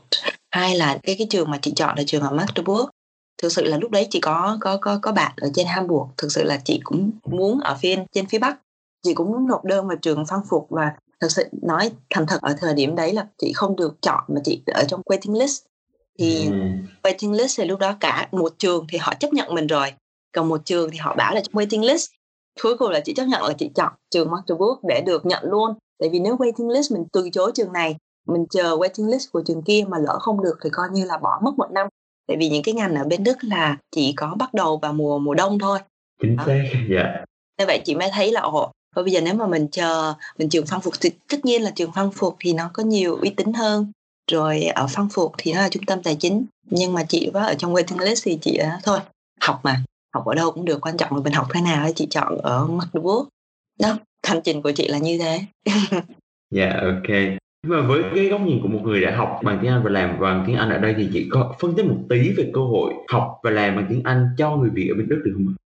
hai 0.51 0.77
là 0.77 0.99
cái 1.03 1.15
cái 1.19 1.27
trường 1.31 1.51
mà 1.51 1.59
chị 1.63 1.73
chọn 1.77 1.99
là 1.99 2.03
trường 2.07 2.23
ở 2.23 2.31
Magdeburg. 2.31 2.87
Thực 3.43 3.53
sự 3.53 3.65
là 3.65 3.79
lúc 3.79 3.91
đấy 3.91 4.07
chị 4.11 4.21
có 4.21 4.59
có 4.61 4.77
có 4.77 4.99
có 5.03 5.13
bạn 5.13 5.33
ở 5.37 5.51
trên 5.55 5.67
Hamburg. 5.67 6.09
Thực 6.17 6.33
sự 6.33 6.43
là 6.43 6.61
chị 6.65 6.81
cũng 6.85 7.11
muốn 7.27 7.61
ở 7.61 7.77
phía, 7.81 7.97
trên 8.13 8.27
phía 8.27 8.39
bắc. 8.39 8.59
Chị 9.03 9.15
cũng 9.15 9.33
muốn 9.33 9.47
nộp 9.47 9.65
đơn 9.65 9.89
vào 9.89 9.97
trường 9.97 10.27
Phan 10.27 10.41
Phục 10.51 10.67
và 10.71 10.93
thực 11.21 11.31
sự 11.31 11.45
nói 11.63 11.91
thành 12.11 12.27
thật 12.27 12.39
ở 12.43 12.55
thời 12.59 12.75
điểm 12.75 12.97
đấy 12.97 13.13
là 13.13 13.27
chị 13.39 13.53
không 13.53 13.77
được 13.77 14.03
chọn 14.03 14.25
mà 14.29 14.41
chị 14.45 14.63
ở 14.67 14.85
trong 14.89 15.01
waiting 15.07 15.39
list. 15.39 15.63
Thì 16.19 16.47
ừ. 16.47 16.53
waiting 17.03 17.33
list 17.33 17.61
thì 17.61 17.65
lúc 17.65 17.79
đó 17.79 17.97
cả 18.01 18.29
một 18.33 18.55
trường 18.59 18.87
thì 18.89 18.99
họ 18.99 19.15
chấp 19.21 19.33
nhận 19.33 19.55
mình 19.55 19.67
rồi 19.67 19.93
còn 20.33 20.49
một 20.49 20.61
trường 20.65 20.91
thì 20.91 20.99
họ 20.99 21.15
bảo 21.15 21.35
là 21.35 21.41
trong 21.41 21.55
waiting 21.55 21.87
list. 21.87 22.11
Cuối 22.63 22.77
cùng 22.79 22.91
là 22.91 23.01
chị 23.01 23.15
chấp 23.15 23.25
nhận 23.25 23.43
là 23.43 23.53
chị 23.59 23.71
chọn 23.75 23.93
trường 24.11 24.31
Magdeburg 24.31 24.79
để 24.89 25.03
được 25.07 25.27
nhận 25.27 25.45
luôn. 25.45 25.75
Tại 25.99 26.09
vì 26.09 26.19
nếu 26.19 26.37
waiting 26.37 26.71
list 26.71 26.93
mình 26.93 27.05
từ 27.13 27.31
chối 27.33 27.53
trường 27.55 27.73
này 27.73 27.97
mình 28.27 28.47
chờ 28.51 28.77
waiting 28.77 29.11
list 29.11 29.33
của 29.33 29.43
trường 29.47 29.63
kia 29.63 29.85
mà 29.89 29.99
lỡ 29.99 30.19
không 30.21 30.43
được 30.43 30.59
thì 30.65 30.71
coi 30.71 30.89
như 30.93 31.05
là 31.05 31.19
bỏ 31.19 31.41
mất 31.45 31.53
một 31.57 31.71
năm. 31.71 31.87
Tại 32.29 32.37
vì 32.41 32.49
những 32.49 32.63
cái 32.63 32.75
ngành 32.75 32.95
ở 32.95 33.05
bên 33.05 33.25
Đức 33.25 33.39
là 33.41 33.77
chỉ 33.91 34.13
có 34.17 34.35
bắt 34.39 34.55
đầu 34.55 34.77
vào 34.77 34.93
mùa 34.93 35.19
mùa 35.19 35.35
đông 35.35 35.59
thôi. 35.59 35.79
Chính 36.23 36.37
xác 36.47 36.63
dạ. 36.91 37.25
Như 37.59 37.65
vậy 37.67 37.81
chị 37.85 37.95
mới 37.95 38.11
thấy 38.13 38.33
là 38.33 38.41
ồ 38.41 38.73
và 38.95 39.03
bây 39.03 39.13
giờ 39.13 39.21
nếu 39.21 39.35
mà 39.35 39.47
mình 39.47 39.69
chờ 39.73 40.15
mình 40.39 40.49
trường 40.49 40.67
phân 40.67 40.81
Phục 40.81 40.95
thì 41.01 41.11
tất 41.29 41.45
nhiên 41.45 41.63
là 41.63 41.71
trường 41.71 41.93
phân 41.93 42.11
Phục 42.11 42.37
thì 42.41 42.53
nó 42.53 42.71
có 42.73 42.83
nhiều 42.83 43.17
uy 43.17 43.31
tín 43.31 43.53
hơn. 43.53 43.93
Rồi 44.31 44.63
ở 44.63 44.87
phân 44.87 45.09
Phục 45.09 45.33
thì 45.39 45.53
nó 45.53 45.61
là 45.61 45.69
trung 45.69 45.85
tâm 45.87 46.03
tài 46.03 46.17
chính 46.17 46.47
nhưng 46.71 46.93
mà 46.93 47.05
chị 47.09 47.31
có 47.35 47.41
ở 47.41 47.55
trong 47.55 47.75
waiting 47.75 48.05
list 48.05 48.25
thì 48.25 48.39
chị 48.43 48.57
ờ, 48.57 48.69
thôi 48.85 48.99
học 49.41 49.61
mà 49.65 49.85
học 50.15 50.25
ở 50.27 50.35
đâu 50.35 50.51
cũng 50.51 50.65
được 50.65 50.81
quan 50.81 50.97
trọng 50.97 51.17
là 51.17 51.23
mình 51.23 51.33
học 51.33 51.47
thế 51.55 51.61
nào 51.61 51.89
chị 51.97 52.07
chọn 52.11 52.39
ở 52.43 52.67
Magdeburg 52.67 53.29
đó 53.81 53.99
hành 54.27 54.41
trình 54.45 54.63
của 54.63 54.73
chị 54.73 54.89
là 54.89 54.99
như 54.99 55.19
thế. 55.19 55.41
Dạ 56.51 56.69
yeah, 56.69 56.83
ok. 56.83 57.09
Nhưng 57.63 57.73
mà 57.73 57.81
với 57.89 58.03
cái 58.15 58.29
góc 58.29 58.41
nhìn 58.41 58.63
của 58.63 58.69
một 58.69 58.81
người 58.83 59.01
đã 59.01 59.17
học 59.17 59.41
bằng 59.45 59.59
tiếng 59.63 59.71
Anh 59.71 59.83
và 59.85 59.91
làm 59.91 60.21
bằng 60.21 60.45
tiếng 60.47 60.57
Anh 60.57 60.71
ở 60.71 60.79
đây 60.79 60.95
thì 60.97 61.09
chị 61.13 61.29
có 61.31 61.55
phân 61.61 61.75
tích 61.75 61.87
một 61.87 61.97
tí 62.09 62.33
về 62.37 62.51
cơ 62.55 62.61
hội 62.61 62.95
học 63.09 63.41
và 63.43 63.51
làm 63.51 63.77
bằng 63.77 63.87
tiếng 63.89 64.03
Anh 64.05 64.29
cho 64.39 64.57
người 64.57 64.71
Việt 64.71 64.89
ở 64.89 64.95
bên 64.99 65.09
Đức 65.09 65.23
được 65.25 65.33
không 65.35 65.55
ạ? 65.59 65.64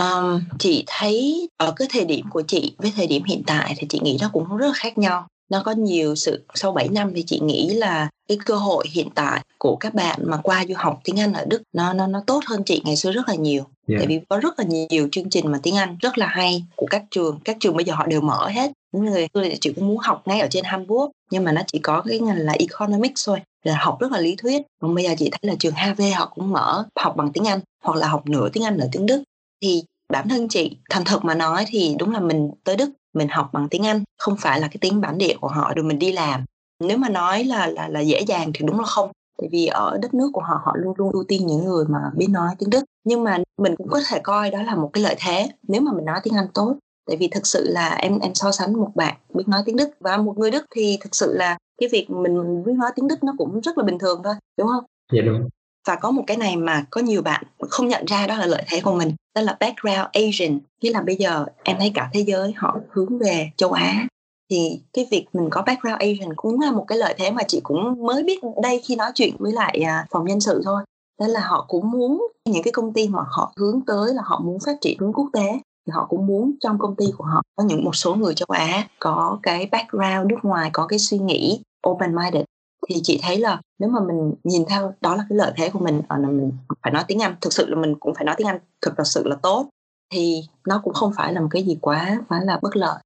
Um, 0.00 0.40
chị 0.58 0.84
thấy 0.86 1.48
ở 1.56 1.72
cái 1.76 1.88
thời 1.90 2.04
điểm 2.04 2.26
của 2.30 2.42
chị 2.42 2.74
với 2.78 2.92
thời 2.96 3.06
điểm 3.06 3.24
hiện 3.24 3.42
tại 3.46 3.74
thì 3.78 3.86
chị 3.90 4.00
nghĩ 4.02 4.18
nó 4.20 4.30
cũng 4.32 4.56
rất 4.56 4.66
là 4.66 4.72
khác 4.76 4.98
nhau 4.98 5.26
nó 5.50 5.62
có 5.64 5.72
nhiều 5.72 6.14
sự 6.14 6.44
sau 6.54 6.72
7 6.72 6.88
năm 6.88 7.12
thì 7.14 7.22
chị 7.26 7.40
nghĩ 7.40 7.70
là 7.70 8.08
cái 8.28 8.38
cơ 8.44 8.54
hội 8.54 8.84
hiện 8.92 9.08
tại 9.14 9.40
của 9.58 9.76
các 9.76 9.94
bạn 9.94 10.18
mà 10.22 10.36
qua 10.36 10.64
du 10.68 10.74
học 10.76 11.00
tiếng 11.04 11.20
Anh 11.20 11.32
ở 11.32 11.44
Đức 11.44 11.62
nó 11.72 11.92
nó 11.92 12.06
nó 12.06 12.22
tốt 12.26 12.40
hơn 12.46 12.62
chị 12.64 12.82
ngày 12.84 12.96
xưa 12.96 13.12
rất 13.12 13.28
là 13.28 13.34
nhiều. 13.34 13.62
Yeah. 13.88 14.00
Tại 14.00 14.06
vì 14.06 14.20
có 14.28 14.38
rất 14.38 14.58
là 14.58 14.64
nhiều 14.90 15.08
chương 15.12 15.30
trình 15.30 15.52
mà 15.52 15.60
tiếng 15.62 15.76
Anh 15.76 15.96
rất 16.00 16.18
là 16.18 16.26
hay 16.26 16.64
của 16.76 16.86
các 16.90 17.02
trường, 17.10 17.38
các 17.44 17.56
trường 17.60 17.76
bây 17.76 17.84
giờ 17.84 17.94
họ 17.94 18.06
đều 18.06 18.20
mở 18.20 18.48
hết. 18.48 18.72
Những 18.92 19.04
người 19.04 19.28
thì 19.34 19.56
chị 19.60 19.72
cũng 19.72 19.86
muốn 19.88 19.98
học 19.98 20.22
ngay 20.26 20.40
ở 20.40 20.48
trên 20.50 20.64
Hamburg 20.64 21.10
nhưng 21.30 21.44
mà 21.44 21.52
nó 21.52 21.62
chỉ 21.66 21.78
có 21.78 22.02
cái 22.08 22.18
ngành 22.18 22.38
là 22.38 22.52
economics 22.52 23.26
thôi 23.26 23.38
là 23.64 23.76
học 23.80 24.00
rất 24.00 24.12
là 24.12 24.20
lý 24.20 24.36
thuyết 24.36 24.62
còn 24.80 24.94
bây 24.94 25.04
giờ 25.04 25.14
chị 25.18 25.30
thấy 25.30 25.38
là 25.42 25.54
trường 25.58 25.74
HV 25.74 26.02
họ 26.16 26.32
cũng 26.34 26.50
mở 26.50 26.84
học 27.00 27.16
bằng 27.16 27.32
tiếng 27.32 27.48
Anh 27.48 27.60
hoặc 27.84 27.96
là 27.96 28.08
học 28.08 28.26
nửa 28.26 28.48
tiếng 28.48 28.64
Anh 28.64 28.76
nửa 28.76 28.86
tiếng 28.92 29.06
Đức 29.06 29.22
thì 29.62 29.82
bản 30.12 30.28
thân 30.28 30.48
chị, 30.48 30.76
thành 30.90 31.04
thật 31.06 31.24
mà 31.24 31.34
nói 31.34 31.64
thì 31.68 31.96
đúng 31.98 32.10
là 32.10 32.20
mình 32.20 32.50
tới 32.64 32.76
Đức, 32.76 32.90
mình 33.14 33.28
học 33.28 33.50
bằng 33.52 33.68
tiếng 33.68 33.86
Anh, 33.86 34.02
không 34.18 34.36
phải 34.40 34.60
là 34.60 34.68
cái 34.68 34.78
tiếng 34.80 35.00
bản 35.00 35.18
địa 35.18 35.34
của 35.40 35.48
họ 35.48 35.72
rồi 35.76 35.84
mình 35.84 35.98
đi 35.98 36.12
làm 36.12 36.44
nếu 36.84 36.98
mà 36.98 37.08
nói 37.08 37.44
là 37.44 37.66
là 37.66 37.88
là 37.88 38.00
dễ 38.00 38.20
dàng 38.20 38.50
thì 38.54 38.66
đúng 38.66 38.80
là 38.80 38.86
không, 38.86 39.10
tại 39.38 39.48
vì 39.52 39.66
ở 39.66 39.98
đất 40.02 40.14
nước 40.14 40.30
của 40.32 40.40
họ 40.40 40.60
họ 40.64 40.72
luôn 40.76 40.94
luôn 40.96 41.12
ưu 41.12 41.24
tiên 41.28 41.46
những 41.46 41.64
người 41.64 41.84
mà 41.88 41.98
biết 42.16 42.26
nói 42.30 42.54
tiếng 42.58 42.70
Đức 42.70 42.84
nhưng 43.04 43.24
mà 43.24 43.38
mình 43.58 43.76
cũng 43.76 43.88
có 43.88 44.00
thể 44.08 44.20
coi 44.22 44.50
đó 44.50 44.62
là 44.62 44.74
một 44.74 44.90
cái 44.92 45.04
lợi 45.04 45.16
thế, 45.18 45.48
nếu 45.68 45.80
mà 45.80 45.92
mình 45.92 46.04
nói 46.04 46.20
tiếng 46.22 46.34
Anh 46.34 46.48
tốt 46.54 46.76
tại 47.06 47.16
vì 47.16 47.28
thực 47.28 47.46
sự 47.46 47.68
là 47.68 47.88
em 47.88 48.18
em 48.18 48.34
so 48.34 48.52
sánh 48.52 48.72
một 48.72 48.90
bạn 48.94 49.16
biết 49.34 49.44
nói 49.48 49.62
tiếng 49.66 49.76
Đức 49.76 49.90
và 50.00 50.16
một 50.16 50.38
người 50.38 50.50
Đức 50.50 50.64
thì 50.74 50.98
thực 51.00 51.14
sự 51.14 51.36
là 51.36 51.58
cái 51.80 51.88
việc 51.92 52.10
mình 52.10 52.64
biết 52.64 52.72
nói 52.76 52.90
tiếng 52.96 53.08
Đức 53.08 53.24
nó 53.24 53.34
cũng 53.38 53.60
rất 53.60 53.78
là 53.78 53.84
bình 53.84 53.98
thường 53.98 54.20
thôi, 54.24 54.34
đúng 54.58 54.68
không? 54.68 54.84
Dạ 55.12 55.22
đúng. 55.22 55.48
Và 55.86 55.96
có 55.96 56.10
một 56.10 56.22
cái 56.26 56.36
này 56.36 56.56
mà 56.56 56.84
có 56.90 57.00
nhiều 57.00 57.22
bạn 57.22 57.44
không 57.70 57.88
nhận 57.88 58.04
ra 58.04 58.26
đó 58.26 58.36
là 58.36 58.46
lợi 58.46 58.62
thế 58.68 58.80
của 58.80 58.92
mình, 58.92 59.12
đó 59.34 59.42
là 59.42 59.56
background 59.60 60.06
Asian. 60.12 60.58
Nghĩa 60.82 60.90
là 60.90 61.00
bây 61.00 61.16
giờ 61.16 61.46
em 61.64 61.76
thấy 61.78 61.92
cả 61.94 62.10
thế 62.12 62.20
giới 62.20 62.52
họ 62.56 62.76
hướng 62.90 63.18
về 63.18 63.50
châu 63.56 63.72
Á. 63.72 64.06
Thì 64.50 64.80
cái 64.92 65.06
việc 65.10 65.26
mình 65.32 65.48
có 65.50 65.62
background 65.62 66.00
Asian 66.00 66.34
cũng 66.36 66.60
là 66.60 66.72
một 66.72 66.84
cái 66.88 66.98
lợi 66.98 67.14
thế 67.18 67.30
mà 67.30 67.42
chị 67.42 67.60
cũng 67.62 68.06
mới 68.06 68.22
biết 68.22 68.40
đây 68.62 68.80
khi 68.84 68.96
nói 68.96 69.10
chuyện 69.14 69.36
với 69.38 69.52
lại 69.52 69.80
à, 69.86 70.06
phòng 70.10 70.24
nhân 70.24 70.40
sự 70.40 70.62
thôi. 70.64 70.82
Đó 71.20 71.26
là 71.26 71.40
họ 71.40 71.64
cũng 71.68 71.90
muốn 71.90 72.26
những 72.44 72.62
cái 72.62 72.72
công 72.72 72.92
ty 72.92 73.08
mà 73.08 73.22
họ 73.28 73.52
hướng 73.56 73.80
tới 73.86 74.14
là 74.14 74.22
họ 74.24 74.40
muốn 74.40 74.58
phát 74.66 74.76
triển 74.80 74.98
hướng 74.98 75.12
quốc 75.12 75.30
tế, 75.32 75.52
thì 75.86 75.90
họ 75.90 76.06
cũng 76.08 76.26
muốn 76.26 76.52
trong 76.60 76.78
công 76.78 76.96
ty 76.96 77.04
của 77.18 77.24
họ 77.24 77.42
có 77.56 77.64
những 77.64 77.84
một 77.84 77.96
số 77.96 78.14
người 78.14 78.34
châu 78.34 78.46
Á 78.48 78.88
có 78.98 79.38
cái 79.42 79.68
background 79.72 80.26
nước 80.30 80.38
ngoài, 80.42 80.70
có 80.72 80.86
cái 80.86 80.98
suy 80.98 81.18
nghĩ 81.18 81.60
open 81.88 82.16
minded 82.16 82.44
thì 82.88 82.94
chị 83.02 83.20
thấy 83.22 83.38
là 83.38 83.60
nếu 83.78 83.90
mà 83.90 84.00
mình 84.08 84.34
nhìn 84.44 84.62
theo 84.68 84.94
đó 85.00 85.16
là 85.16 85.24
cái 85.28 85.36
lợi 85.36 85.52
thế 85.56 85.70
của 85.70 85.78
mình 85.78 86.00
là 86.08 86.28
mình 86.28 86.52
phải 86.82 86.92
nói 86.92 87.04
tiếng 87.08 87.22
Anh 87.22 87.34
thực 87.40 87.52
sự 87.52 87.66
là 87.68 87.76
mình 87.76 87.94
cũng 88.00 88.14
phải 88.14 88.24
nói 88.24 88.34
tiếng 88.38 88.46
Anh 88.46 88.58
thực 88.82 88.94
sự 89.04 89.28
là 89.28 89.36
tốt 89.42 89.68
thì 90.14 90.40
nó 90.68 90.80
cũng 90.84 90.94
không 90.94 91.12
phải 91.16 91.32
là 91.32 91.40
một 91.40 91.48
cái 91.50 91.62
gì 91.62 91.78
quá 91.80 92.20
quá 92.28 92.40
là 92.44 92.58
bất 92.62 92.76
lợi. 92.76 92.98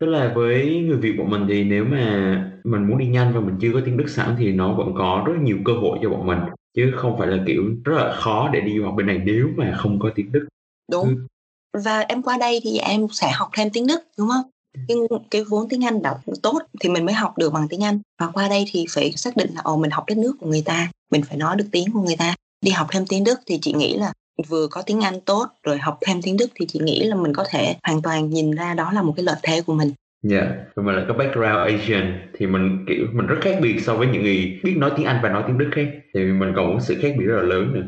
Tức 0.00 0.06
là 0.06 0.32
với 0.34 0.80
người 0.80 0.96
Việt 0.96 1.14
bọn 1.18 1.30
mình 1.30 1.46
thì 1.48 1.64
nếu 1.64 1.84
mà 1.84 2.34
mình 2.64 2.88
muốn 2.88 2.98
đi 2.98 3.06
nhanh 3.06 3.34
và 3.34 3.40
mình 3.40 3.56
chưa 3.60 3.70
có 3.74 3.80
tiếng 3.84 3.96
Đức 3.96 4.08
sẵn 4.08 4.36
thì 4.38 4.52
nó 4.52 4.74
vẫn 4.74 4.94
có 4.98 5.24
rất 5.26 5.34
nhiều 5.42 5.58
cơ 5.64 5.72
hội 5.72 5.98
cho 6.02 6.10
bọn 6.10 6.26
mình 6.26 6.38
chứ 6.74 6.92
không 6.96 7.18
phải 7.18 7.28
là 7.28 7.42
kiểu 7.46 7.62
rất 7.84 7.96
là 7.96 8.12
khó 8.16 8.50
để 8.52 8.60
đi 8.60 8.82
học 8.82 8.94
bên 8.96 9.06
này 9.06 9.20
nếu 9.24 9.48
mà 9.56 9.74
không 9.76 9.98
có 9.98 10.10
tiếng 10.14 10.32
Đức. 10.32 10.48
Đúng. 10.92 11.08
Ừ. 11.72 11.80
và 11.84 12.00
em 12.00 12.22
qua 12.22 12.38
đây 12.38 12.60
thì 12.62 12.78
em 12.78 13.06
sẽ 13.12 13.30
học 13.34 13.48
thêm 13.56 13.68
tiếng 13.72 13.86
Đức 13.86 14.00
đúng 14.18 14.28
không 14.28 14.50
cái, 14.88 14.96
cái 15.30 15.44
vốn 15.44 15.68
tiếng 15.68 15.84
Anh 15.84 16.02
đọc 16.02 16.20
tốt 16.42 16.58
thì 16.80 16.88
mình 16.88 17.04
mới 17.04 17.14
học 17.14 17.38
được 17.38 17.52
bằng 17.52 17.68
tiếng 17.68 17.84
Anh. 17.84 18.00
Và 18.20 18.26
qua 18.26 18.48
đây 18.48 18.64
thì 18.70 18.86
phải 18.90 19.12
xác 19.12 19.36
định 19.36 19.50
là 19.54 19.60
ồ 19.64 19.76
mình 19.76 19.90
học 19.90 20.04
đất 20.06 20.18
nước 20.18 20.32
của 20.40 20.46
người 20.46 20.62
ta 20.62 20.90
mình 21.10 21.22
phải 21.22 21.36
nói 21.36 21.56
được 21.56 21.66
tiếng 21.72 21.92
của 21.92 22.02
người 22.02 22.16
ta. 22.18 22.34
Đi 22.64 22.70
học 22.70 22.86
thêm 22.90 23.06
tiếng 23.06 23.24
Đức 23.24 23.40
thì 23.46 23.58
chị 23.62 23.72
nghĩ 23.72 23.96
là 23.96 24.12
vừa 24.48 24.66
có 24.66 24.82
tiếng 24.82 25.00
Anh 25.00 25.20
tốt 25.20 25.46
rồi 25.62 25.78
học 25.78 25.98
thêm 26.00 26.22
tiếng 26.22 26.36
Đức 26.36 26.50
thì 26.54 26.66
chị 26.66 26.80
nghĩ 26.82 27.04
là 27.04 27.16
mình 27.16 27.32
có 27.34 27.44
thể 27.50 27.74
hoàn 27.86 28.02
toàn 28.02 28.30
nhìn 28.30 28.50
ra 28.50 28.74
đó 28.74 28.92
là 28.92 29.02
một 29.02 29.12
cái 29.16 29.24
lợi 29.24 29.36
thế 29.42 29.62
của 29.62 29.74
mình. 29.74 29.92
Dạ, 30.22 30.40
yeah. 30.40 30.52
mình 30.76 30.94
là 30.94 31.04
có 31.08 31.14
background 31.14 31.56
Asian 31.56 32.30
thì 32.38 32.46
mình 32.46 32.84
kiểu 32.88 33.06
mình 33.12 33.26
rất 33.26 33.36
khác 33.40 33.58
biệt 33.62 33.80
so 33.80 33.96
với 33.96 34.06
những 34.06 34.22
người 34.22 34.60
biết 34.64 34.74
nói 34.76 34.90
tiếng 34.96 35.06
Anh 35.06 35.20
và 35.22 35.28
nói 35.28 35.44
tiếng 35.46 35.58
Đức 35.58 35.68
khác 35.72 35.86
thì 36.14 36.20
mình 36.24 36.52
còn 36.56 36.74
có 36.74 36.80
sự 36.80 36.96
khác 37.02 37.14
biệt 37.18 37.24
rất 37.24 37.36
là 37.36 37.42
lớn 37.42 37.72
nữa. 37.74 37.84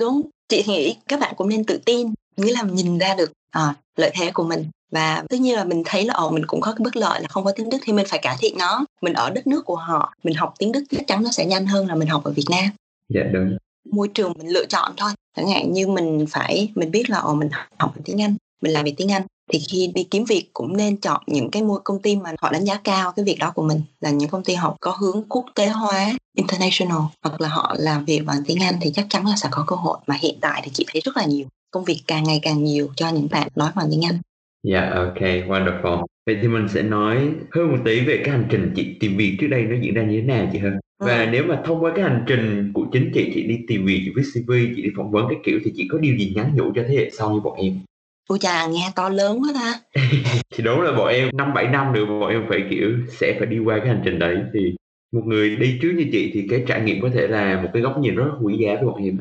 Đúng, 0.00 0.22
chị 0.48 0.64
nghĩ 0.66 0.96
các 1.08 1.20
bạn 1.20 1.34
cũng 1.36 1.48
nên 1.48 1.64
tự 1.64 1.80
tin, 1.86 2.06
nghĩa 2.36 2.52
là 2.52 2.62
nhìn 2.62 2.98
ra 2.98 3.14
được 3.14 3.32
à, 3.50 3.74
lợi 3.96 4.10
thế 4.14 4.30
của 4.34 4.44
mình 4.44 4.70
và 4.90 5.24
tất 5.30 5.40
nhiên 5.40 5.56
là 5.56 5.64
mình 5.64 5.82
thấy 5.86 6.04
là 6.04 6.14
ồ 6.14 6.30
mình 6.30 6.46
cũng 6.46 6.60
có 6.60 6.72
cái 6.72 6.84
bất 6.84 6.96
lợi 6.96 7.20
là 7.20 7.28
không 7.28 7.44
có 7.44 7.52
tiếng 7.56 7.70
Đức 7.70 7.78
thì 7.82 7.92
mình 7.92 8.06
phải 8.08 8.18
cải 8.18 8.36
thiện 8.40 8.58
nó. 8.58 8.84
Mình 9.00 9.12
ở 9.12 9.30
đất 9.30 9.46
nước 9.46 9.64
của 9.64 9.76
họ, 9.76 10.14
mình 10.24 10.34
học 10.34 10.54
tiếng 10.58 10.72
Đức 10.72 10.84
chắc 10.90 11.06
chắn 11.06 11.22
nó 11.22 11.30
sẽ 11.30 11.46
nhanh 11.46 11.66
hơn 11.66 11.88
là 11.88 11.94
mình 11.94 12.08
học 12.08 12.24
ở 12.24 12.30
Việt 12.30 12.46
Nam. 12.50 12.64
Dạ 13.08 13.22
đúng. 13.32 13.56
Môi 13.92 14.08
trường 14.08 14.32
mình 14.38 14.48
lựa 14.48 14.64
chọn 14.68 14.92
thôi. 14.96 15.10
Chẳng 15.36 15.48
hạn 15.48 15.72
như 15.72 15.86
mình 15.86 16.26
phải 16.30 16.72
mình 16.74 16.90
biết 16.90 17.10
là 17.10 17.18
ồ 17.18 17.34
mình 17.34 17.48
học 17.78 17.94
tiếng 18.04 18.22
Anh, 18.22 18.36
mình 18.62 18.72
làm 18.72 18.84
việc 18.84 18.94
tiếng 18.96 19.12
Anh 19.12 19.22
thì 19.52 19.58
khi 19.70 19.90
đi 19.94 20.04
kiếm 20.10 20.24
việc 20.24 20.50
cũng 20.52 20.76
nên 20.76 20.96
chọn 20.96 21.22
những 21.26 21.50
cái 21.50 21.62
môi 21.62 21.80
công 21.84 22.02
ty 22.02 22.16
mà 22.16 22.30
họ 22.40 22.52
đánh 22.52 22.64
giá 22.64 22.80
cao 22.84 23.12
cái 23.16 23.24
việc 23.24 23.36
đó 23.40 23.52
của 23.54 23.62
mình 23.62 23.80
là 24.00 24.10
những 24.10 24.28
công 24.28 24.44
ty 24.44 24.54
họ 24.54 24.76
có 24.80 24.96
hướng 25.00 25.22
quốc 25.28 25.44
tế 25.54 25.68
hóa 25.68 26.12
international 26.36 26.98
hoặc 27.22 27.40
là 27.40 27.48
họ 27.48 27.74
làm 27.78 28.04
việc 28.04 28.20
bằng 28.26 28.36
tiếng 28.46 28.62
Anh 28.62 28.74
thì 28.80 28.90
chắc 28.94 29.06
chắn 29.10 29.26
là 29.26 29.36
sẽ 29.36 29.48
có 29.52 29.64
cơ 29.66 29.76
hội 29.76 29.98
mà 30.06 30.16
hiện 30.20 30.38
tại 30.40 30.60
thì 30.64 30.70
chị 30.74 30.86
thấy 30.92 31.02
rất 31.04 31.16
là 31.16 31.24
nhiều 31.24 31.46
công 31.70 31.84
việc 31.84 32.02
càng 32.06 32.24
ngày 32.24 32.40
càng 32.42 32.64
nhiều 32.64 32.88
cho 32.96 33.08
những 33.08 33.28
bạn 33.30 33.48
nói 33.54 33.70
bằng 33.76 33.86
tiếng 33.90 34.04
Anh. 34.04 34.18
Dạ 34.62 34.80
yeah, 34.80 34.94
ok, 34.94 35.20
wonderful. 35.48 36.06
Vậy 36.26 36.38
thì 36.42 36.48
mình 36.48 36.68
sẽ 36.68 36.82
nói 36.82 37.28
hơn 37.50 37.70
một 37.70 37.78
tí 37.84 38.00
về 38.00 38.22
cái 38.24 38.30
hành 38.30 38.46
trình 38.50 38.72
chị 38.76 38.96
tìm 39.00 39.16
việc 39.16 39.36
trước 39.40 39.46
đây 39.46 39.62
nó 39.62 39.76
diễn 39.82 39.94
ra 39.94 40.02
như 40.02 40.20
thế 40.20 40.26
nào 40.26 40.48
chị 40.52 40.58
hơn. 40.58 40.78
Và 40.98 41.24
ừ. 41.24 41.28
nếu 41.32 41.44
mà 41.44 41.62
thông 41.64 41.84
qua 41.84 41.92
cái 41.96 42.04
hành 42.04 42.24
trình 42.26 42.72
của 42.74 42.86
chính 42.92 43.10
chị, 43.14 43.30
chị 43.34 43.42
đi 43.42 43.58
tìm 43.68 43.86
việc, 43.86 44.02
chị 44.04 44.12
viết 44.16 44.22
CV, 44.34 44.52
chị 44.76 44.82
đi 44.82 44.90
phỏng 44.96 45.10
vấn 45.10 45.26
cái 45.28 45.38
kiểu 45.44 45.58
thì 45.64 45.72
chị 45.76 45.88
có 45.90 45.98
điều 45.98 46.16
gì 46.16 46.32
nhắn 46.36 46.52
nhủ 46.56 46.72
cho 46.74 46.82
thế 46.88 46.94
hệ 46.94 47.10
sau 47.10 47.30
như 47.30 47.40
bọn 47.40 47.54
em? 47.56 47.80
Ôi 48.28 48.38
chà, 48.38 48.66
nghe 48.66 48.92
to 48.94 49.08
lớn 49.08 49.42
quá 49.42 49.52
ta. 49.54 49.80
thì 50.50 50.64
đúng 50.64 50.80
là 50.80 50.92
bọn 50.92 51.08
em 51.08 51.30
năm 51.32 51.54
bảy 51.54 51.66
năm 51.66 51.92
nữa 51.92 52.04
bọn 52.06 52.30
em 52.30 52.46
phải 52.48 52.58
kiểu 52.70 52.90
sẽ 53.18 53.36
phải 53.38 53.46
đi 53.46 53.58
qua 53.58 53.78
cái 53.78 53.88
hành 53.88 54.02
trình 54.04 54.18
đấy 54.18 54.36
thì 54.54 54.74
một 55.12 55.22
người 55.24 55.56
đi 55.56 55.78
trước 55.82 55.92
như 55.96 56.06
chị 56.12 56.30
thì 56.34 56.46
cái 56.50 56.64
trải 56.68 56.80
nghiệm 56.80 57.02
có 57.02 57.08
thể 57.14 57.26
là 57.26 57.60
một 57.62 57.68
cái 57.72 57.82
góc 57.82 57.98
nhìn 57.98 58.14
rất 58.14 58.30
quý 58.42 58.56
giá 58.60 58.74
với 58.74 58.84
bọn 58.84 59.04
em. 59.04 59.18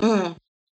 Ừ. 0.00 0.18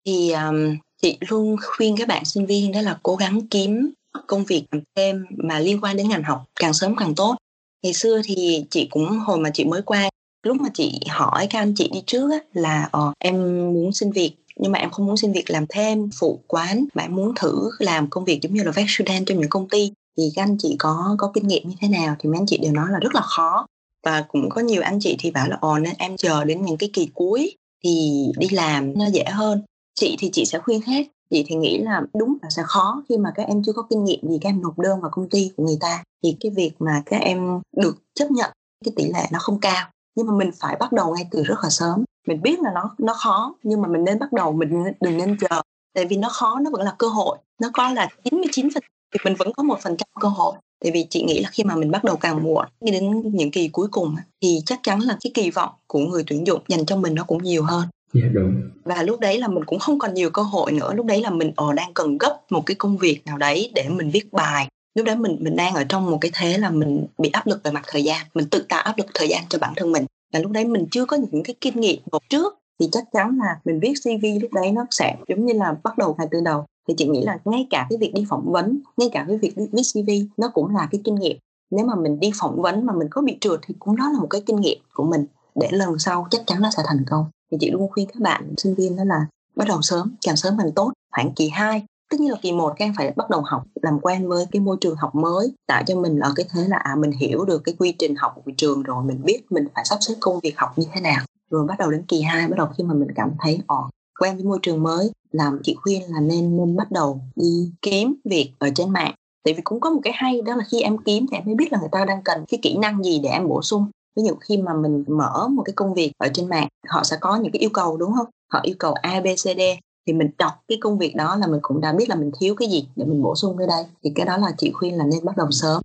Thì 0.06 0.32
um, 0.32 0.76
chị 1.02 1.18
luôn 1.30 1.56
khuyên 1.62 1.96
các 1.98 2.08
bạn 2.08 2.26
sinh 2.26 2.46
viên 2.46 2.72
đó 2.72 2.82
là 2.82 3.00
cố 3.04 3.16
gắng 3.16 3.48
kiếm 3.48 3.92
công 4.28 4.44
việc 4.44 4.64
làm 4.72 4.82
thêm 4.96 5.26
mà 5.38 5.60
liên 5.60 5.80
quan 5.82 5.98
đến 5.98 6.10
ngành 6.10 6.24
học 6.24 6.44
càng 6.60 6.74
sớm 6.74 6.96
càng 6.96 7.16
tốt. 7.16 7.36
Ngày 7.84 7.94
xưa 7.94 8.22
thì 8.24 8.66
chị 8.70 8.88
cũng 8.92 9.10
hồi 9.10 9.40
mà 9.40 9.50
chị 9.54 9.66
mới 9.66 9.82
qua 9.82 10.10
lúc 10.44 10.58
mà 10.62 10.70
chị 10.74 11.00
hỏi 11.10 11.48
các 11.50 11.60
anh 11.60 11.74
chị 11.76 11.90
đi 11.94 12.04
trước 12.06 12.32
á, 12.32 12.38
là 12.54 12.90
ờ, 12.92 13.14
em 13.20 13.36
muốn 13.74 13.92
xin 13.94 14.12
việc 14.12 14.32
nhưng 14.60 14.72
mà 14.72 14.80
em 14.80 14.92
không 14.92 15.06
muốn 15.06 15.18
xin 15.18 15.32
việc 15.32 15.50
làm 15.50 15.66
thêm, 15.70 16.10
phụ 16.20 16.40
quán. 16.48 16.86
Mà 16.94 17.04
em 17.04 17.16
muốn 17.16 17.34
thử 17.36 17.70
làm 17.80 18.10
công 18.10 18.26
việc 18.26 18.40
giống 18.42 18.54
như 18.54 18.64
là 18.64 18.72
vet 18.72 18.86
student 18.90 19.26
cho 19.28 19.36
những 19.36 19.50
công 19.50 19.70
ty. 19.70 19.92
Thì 20.18 20.32
các 20.36 20.44
anh 20.44 20.58
chị 20.60 20.76
có 20.80 21.16
có 21.18 21.32
kinh 21.34 21.48
nghiệm 21.48 21.70
như 21.70 21.76
thế 21.82 21.88
nào 21.88 22.16
thì 22.20 22.30
mấy 22.30 22.40
anh 22.40 22.46
chị 22.46 22.58
đều 22.58 22.72
nói 22.72 22.88
là 22.92 23.00
rất 23.00 23.16
là 23.16 23.22
khó. 23.22 23.66
Và 24.06 24.26
cũng 24.28 24.50
có 24.50 24.62
nhiều 24.62 24.82
anh 24.82 25.00
chị 25.00 25.16
thì 25.20 25.32
bảo 25.32 25.48
là, 25.48 25.58
ồ, 25.62 25.80
nên 25.80 25.94
em 25.98 26.18
chờ 26.18 26.44
đến 26.44 26.66
những 26.66 26.78
cái 26.78 26.90
kỳ 26.94 27.10
cuối 27.14 27.56
thì 27.84 28.26
đi 28.38 28.48
làm 28.50 28.98
nó 28.98 29.06
dễ 29.06 29.24
hơn. 29.24 29.62
Chị 29.96 30.16
thì 30.20 30.30
chị 30.34 30.46
sẽ 30.46 30.60
khuyên 30.60 30.82
hết. 30.82 31.08
Chị 31.30 31.46
thì 31.48 31.56
nghĩ 31.56 31.78
là 31.78 32.02
đúng 32.14 32.38
là 32.42 32.50
sẽ 32.50 32.62
khó 32.66 33.04
khi 33.10 33.18
mà 33.18 33.32
các 33.36 33.48
em 33.48 33.64
chưa 33.66 33.74
có 33.74 33.82
kinh 33.90 34.04
nghiệm 34.04 34.30
gì, 34.30 34.38
các 34.42 34.50
em 34.50 34.62
nộp 34.62 34.80
đơn 34.80 35.02
vào 35.02 35.12
công 35.14 35.30
ty 35.30 35.52
của 35.58 35.64
người 35.64 35.78
ta. 35.80 36.04
Thì 36.24 36.36
cái 36.40 36.52
việc 36.56 36.72
mà 36.80 37.04
các 37.06 37.18
em 37.18 37.62
được 37.78 37.98
chấp 38.16 38.32
nhận, 38.32 38.52
cái 38.86 38.94
tỷ 38.96 39.04
lệ 39.04 39.28
nó 39.32 39.40
không 39.40 39.60
cao. 39.60 39.88
Nhưng 40.16 40.28
mà 40.28 40.34
mình 40.34 40.52
phải 40.60 40.76
bắt 40.80 40.92
đầu 40.92 41.16
ngay 41.16 41.28
từ 41.32 41.44
rất 41.44 41.56
là 41.64 41.70
sớm 41.70 42.04
mình 42.30 42.42
biết 42.42 42.60
là 42.60 42.72
nó 42.76 42.96
nó 42.98 43.14
khó 43.14 43.56
nhưng 43.64 43.82
mà 43.82 43.88
mình 43.88 44.04
nên 44.04 44.20
bắt 44.20 44.34
đầu 44.34 44.52
mình 44.52 44.84
đừng 45.02 45.18
nên 45.18 45.38
chờ 45.38 45.62
tại 45.94 46.06
vì 46.06 46.18
nó 46.18 46.30
khó 46.30 46.60
nó 46.60 46.70
vẫn 46.72 46.82
là 46.82 46.96
cơ 46.98 47.08
hội 47.08 47.38
nó 47.62 47.70
có 47.74 47.94
là 47.94 48.10
99 48.24 48.70
phần 48.74 48.84
thì 49.14 49.20
mình 49.24 49.36
vẫn 49.36 49.54
có 49.54 49.64
một 49.64 49.80
phần 49.82 49.98
trăm 49.98 50.08
cơ 50.22 50.28
hội 50.28 50.56
tại 50.84 50.92
vì 50.92 51.08
chị 51.10 51.24
nghĩ 51.24 51.40
là 51.40 51.50
khi 51.52 51.64
mà 51.64 51.76
mình 51.76 51.92
bắt 51.92 52.04
đầu 52.04 52.16
càng 52.16 52.44
muộn 52.44 52.66
đi 52.82 52.92
đến 52.92 53.22
những 53.36 53.52
kỳ 53.52 53.68
cuối 53.68 53.88
cùng 53.92 54.16
thì 54.42 54.62
chắc 54.66 54.80
chắn 54.84 55.00
là 55.00 55.18
cái 55.22 55.32
kỳ 55.34 55.52
vọng 55.52 55.70
của 55.88 56.00
người 56.00 56.24
tuyển 56.28 56.48
dụng 56.48 56.62
dành 56.68 56.86
cho 56.86 56.96
mình 56.96 57.16
nó 57.16 57.24
cũng 57.24 57.44
nhiều 57.44 57.64
hơn 57.64 57.88
Dạ 58.14 58.22
yeah, 58.22 58.34
đúng. 58.34 58.62
Và 58.84 59.04
lúc 59.04 59.20
đấy 59.20 59.40
là 59.40 59.48
mình 59.48 59.66
cũng 59.66 59.80
không 59.80 60.00
còn 60.00 60.14
nhiều 60.14 60.30
cơ 60.30 60.42
hội 60.42 60.72
nữa. 60.72 60.94
Lúc 60.94 61.06
đấy 61.06 61.22
là 61.22 61.30
mình 61.30 61.52
ở 61.56 61.68
ờ, 61.68 61.74
đang 61.74 61.94
cần 61.94 62.18
gấp 62.18 62.38
một 62.50 62.66
cái 62.66 62.76
công 62.76 62.98
việc 62.98 63.26
nào 63.26 63.38
đấy 63.38 63.72
để 63.76 63.90
mình 63.90 64.10
viết 64.12 64.34
bài. 64.34 64.68
Lúc 64.96 65.06
đấy 65.06 65.16
mình 65.16 65.38
mình 65.40 65.56
đang 65.56 65.74
ở 65.74 65.84
trong 65.90 66.12
một 66.12 66.18
cái 66.22 66.32
thế 66.34 66.58
là 66.58 66.70
mình 66.70 67.06
bị 67.18 67.30
áp 67.30 67.48
lực 67.48 67.64
về 67.64 67.72
mặt 67.72 67.84
thời 67.88 68.04
gian. 68.04 68.26
Mình 68.34 68.50
tự 68.50 68.66
tạo 68.70 68.82
áp 68.82 68.98
lực 68.98 69.08
thời 69.14 69.28
gian 69.28 69.44
cho 69.50 69.60
bản 69.60 69.74
thân 69.76 69.92
mình 69.92 70.06
là 70.34 70.40
lúc 70.40 70.52
đấy 70.52 70.66
mình 70.66 70.86
chưa 70.92 71.06
có 71.06 71.18
những 71.18 71.44
cái 71.44 71.56
kinh 71.62 71.80
nghiệm 71.80 72.00
một 72.12 72.30
trước, 72.30 72.58
thì 72.80 72.90
chắc 72.92 73.04
chắn 73.12 73.38
là 73.38 73.60
mình 73.66 73.80
viết 73.80 73.94
CV 74.04 74.26
lúc 74.42 74.54
đấy 74.54 74.72
nó 74.72 74.86
sẽ 74.92 75.16
giống 75.28 75.46
như 75.46 75.54
là 75.54 75.76
bắt 75.84 75.98
đầu 75.98 76.16
hay 76.18 76.28
từ 76.32 76.42
đầu. 76.42 76.66
Thì 76.88 76.94
chị 76.98 77.08
nghĩ 77.08 77.24
là 77.24 77.40
ngay 77.46 77.68
cả 77.70 77.88
cái 77.90 77.98
việc 77.98 78.14
đi 78.14 78.26
phỏng 78.30 78.52
vấn, 78.52 78.80
ngay 78.98 79.10
cả 79.12 79.26
cái 79.28 79.38
việc 79.38 79.54
viết 79.56 79.82
CV 79.94 80.10
nó 80.38 80.48
cũng 80.54 80.76
là 80.76 80.88
cái 80.92 81.02
kinh 81.04 81.16
nghiệm. 81.16 81.38
Nếu 81.72 81.86
mà 81.86 81.96
mình 81.96 82.20
đi 82.20 82.32
phỏng 82.40 82.62
vấn 82.62 82.86
mà 82.86 82.94
mình 82.94 83.08
có 83.12 83.22
bị 83.22 83.38
trượt 83.42 83.60
thì 83.68 83.76
cũng 83.80 83.96
đó 83.96 84.10
là 84.14 84.20
một 84.20 84.28
cái 84.30 84.42
kinh 84.46 84.62
nghiệm 84.62 84.78
của 84.94 85.04
mình. 85.04 85.26
Để 85.56 85.68
lần 85.72 86.00
sau 86.00 86.28
chắc 86.32 86.42
chắn 86.48 86.62
nó 86.62 86.70
sẽ 86.78 86.84
thành 86.86 87.04
công. 87.10 87.26
Thì 87.52 87.58
chị 87.62 87.72
luôn 87.72 87.90
khuyên 87.92 88.08
các 88.08 88.22
bạn 88.22 88.54
sinh 88.58 88.76
viên 88.76 88.96
đó 88.96 89.04
là 89.04 89.26
bắt 89.56 89.68
đầu 89.68 89.82
sớm, 89.82 90.16
càng 90.26 90.36
sớm 90.36 90.54
càng 90.58 90.72
tốt. 90.72 90.92
Khoảng 91.12 91.32
kỳ 91.36 91.50
2 91.50 91.84
tất 92.10 92.20
nhiên 92.20 92.32
là 92.32 92.38
kỳ 92.42 92.52
một 92.52 92.74
các 92.78 92.86
em 92.86 92.94
phải 92.98 93.14
bắt 93.16 93.30
đầu 93.30 93.42
học, 93.46 93.64
làm 93.82 94.00
quen 94.00 94.28
với 94.28 94.46
cái 94.52 94.60
môi 94.60 94.78
trường 94.82 94.96
học 94.96 95.16
mới, 95.16 95.54
tạo 95.68 95.84
cho 95.88 95.96
mình 95.96 96.20
ở 96.20 96.34
cái 96.36 96.46
thế 96.54 96.62
là 96.68 96.78
à 96.78 96.96
mình 96.96 97.12
hiểu 97.12 97.46
được 97.46 97.62
cái 97.64 97.76
quy 97.80 97.96
trình 98.00 98.16
học 98.16 98.34
của 98.46 98.52
trường 98.58 98.84
rồi, 98.84 99.04
mình 99.04 99.22
biết 99.24 99.42
mình 99.50 99.68
phải 99.76 99.86
sắp 99.86 99.98
xếp 100.02 100.14
công 100.20 100.40
việc 100.40 100.54
học 100.58 100.70
như 100.78 100.86
thế 100.94 101.02
nào. 101.02 101.26
Rồi 101.50 101.66
bắt 101.68 101.80
đầu 101.80 101.92
đến 101.92 102.06
kỳ 102.08 102.22
2 102.22 102.48
bắt 102.48 102.58
đầu 102.58 102.68
khi 102.78 102.84
mà 102.84 102.94
mình 102.94 103.10
cảm 103.16 103.32
thấy 103.40 103.60
ồ 103.68 103.90
quen 104.20 104.36
với 104.36 104.46
môi 104.46 104.60
trường 104.62 104.84
mới, 104.84 105.12
làm 105.32 105.60
chị 105.64 105.76
khuyên 105.82 106.02
là 106.08 106.20
nên 106.20 106.58
nên 106.58 106.76
bắt 106.76 106.92
đầu 106.92 107.22
đi 107.36 107.72
kiếm 107.82 108.16
việc 108.26 108.52
ở 108.60 108.70
trên 108.76 108.90
mạng. 108.90 109.14
Tại 109.46 109.54
vì 109.54 109.62
cũng 109.64 109.80
có 109.80 109.90
một 109.90 110.00
cái 110.04 110.14
hay 110.16 110.42
đó 110.42 110.56
là 110.56 110.64
khi 110.72 110.82
em 110.82 110.98
kiếm 110.98 111.26
thì 111.32 111.38
em 111.38 111.44
mới 111.46 111.56
biết 111.56 111.72
là 111.72 111.80
người 111.80 111.90
ta 111.92 112.06
đang 112.06 112.22
cần 112.26 112.46
cái 112.48 112.60
kỹ 112.62 112.78
năng 112.78 113.04
gì 113.04 113.20
để 113.24 113.30
em 113.30 113.48
bổ 113.48 113.62
sung. 113.62 113.86
Ví 114.16 114.24
dụ 114.28 114.36
khi 114.36 114.58
mà 114.58 114.74
mình 114.74 115.04
mở 115.08 115.48
một 115.48 115.64
cái 115.66 115.74
công 115.74 115.94
việc 115.94 116.12
ở 116.18 116.28
trên 116.34 116.50
mạng, 116.50 116.68
họ 116.88 117.04
sẽ 117.04 117.18
có 117.22 117.36
những 117.36 117.52
cái 117.52 117.60
yêu 117.60 117.70
cầu, 117.74 117.98
đúng 117.98 118.14
không? 118.14 118.28
Họ 118.54 118.60
yêu 118.64 118.76
cầu 118.80 118.94
a, 118.94 119.22
b, 119.22 119.26
c, 119.26 119.44
d 119.44 119.62
thì 120.10 120.14
mình 120.14 120.30
đọc 120.38 120.52
cái 120.68 120.78
công 120.82 120.98
việc 120.98 121.16
đó 121.16 121.38
là 121.42 121.48
mình 121.48 121.60
cũng 121.62 121.82
đã 121.82 121.94
biết 121.98 122.10
là 122.10 122.16
mình 122.16 122.32
thiếu 122.40 122.56
cái 122.56 122.68
gì 122.68 122.88
để 122.96 123.06
mình 123.06 123.22
bổ 123.22 123.36
sung 123.36 123.56
cái 123.58 123.68
đây. 123.68 123.84
Thì 124.04 124.12
cái 124.16 124.26
đó 124.26 124.38
là 124.38 124.48
chị 124.58 124.72
khuyên 124.72 124.98
là 124.98 125.04
nên 125.04 125.26
bắt 125.26 125.38
đầu 125.38 125.48
sớm. 125.52 125.82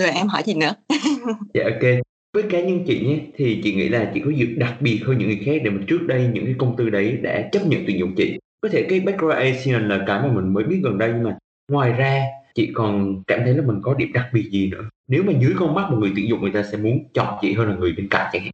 Rồi 0.00 0.10
em 0.10 0.26
hỏi 0.26 0.42
gì 0.46 0.54
nữa. 0.54 0.74
Dạ 1.54 1.64
ok. 1.64 2.04
Với 2.34 2.42
cá 2.50 2.60
nhân 2.60 2.84
chị 2.86 3.06
nhé 3.06 3.20
thì 3.36 3.60
chị 3.64 3.74
nghĩ 3.74 3.88
là 3.88 4.10
chị 4.14 4.20
có 4.24 4.30
việc 4.36 4.58
đặc 4.58 4.74
biệt 4.80 5.00
hơn 5.06 5.18
những 5.18 5.28
người 5.28 5.40
khác 5.44 5.60
để 5.64 5.70
mà 5.70 5.84
trước 5.86 5.98
đây 6.06 6.30
những 6.32 6.44
cái 6.44 6.54
công 6.58 6.76
ty 6.76 6.90
đấy 6.90 7.18
đã 7.22 7.48
chấp 7.52 7.66
nhận 7.66 7.84
tuyển 7.86 7.98
dụng 7.98 8.14
chị. 8.16 8.38
Có 8.60 8.68
thể 8.72 8.86
cái 8.88 9.00
background 9.00 9.36
Asian 9.36 9.88
là 9.88 10.04
cái 10.06 10.20
mà 10.20 10.32
mình 10.32 10.52
mới 10.52 10.64
biết 10.64 10.80
gần 10.84 10.98
đây 10.98 11.10
nhưng 11.14 11.22
mà 11.22 11.38
ngoài 11.72 11.92
ra 11.92 12.24
chị 12.54 12.70
còn 12.74 13.22
cảm 13.26 13.40
thấy 13.44 13.54
là 13.54 13.62
mình 13.62 13.80
có 13.82 13.94
điểm 13.94 14.12
đặc 14.12 14.26
biệt 14.32 14.48
gì 14.50 14.66
nữa. 14.70 14.84
Nếu 15.08 15.22
mà 15.22 15.32
dưới 15.40 15.54
con 15.58 15.74
mắt 15.74 15.90
một 15.90 15.96
người 16.00 16.12
tuyển 16.16 16.28
dụng 16.28 16.40
người 16.42 16.52
ta 16.52 16.62
sẽ 16.72 16.78
muốn 16.78 16.98
chọn 17.14 17.38
chị 17.42 17.52
hơn 17.52 17.68
là 17.68 17.76
người 17.76 17.92
bên 17.96 18.08
cạnh 18.08 18.30
chẳng 18.32 18.42
hạn. 18.42 18.52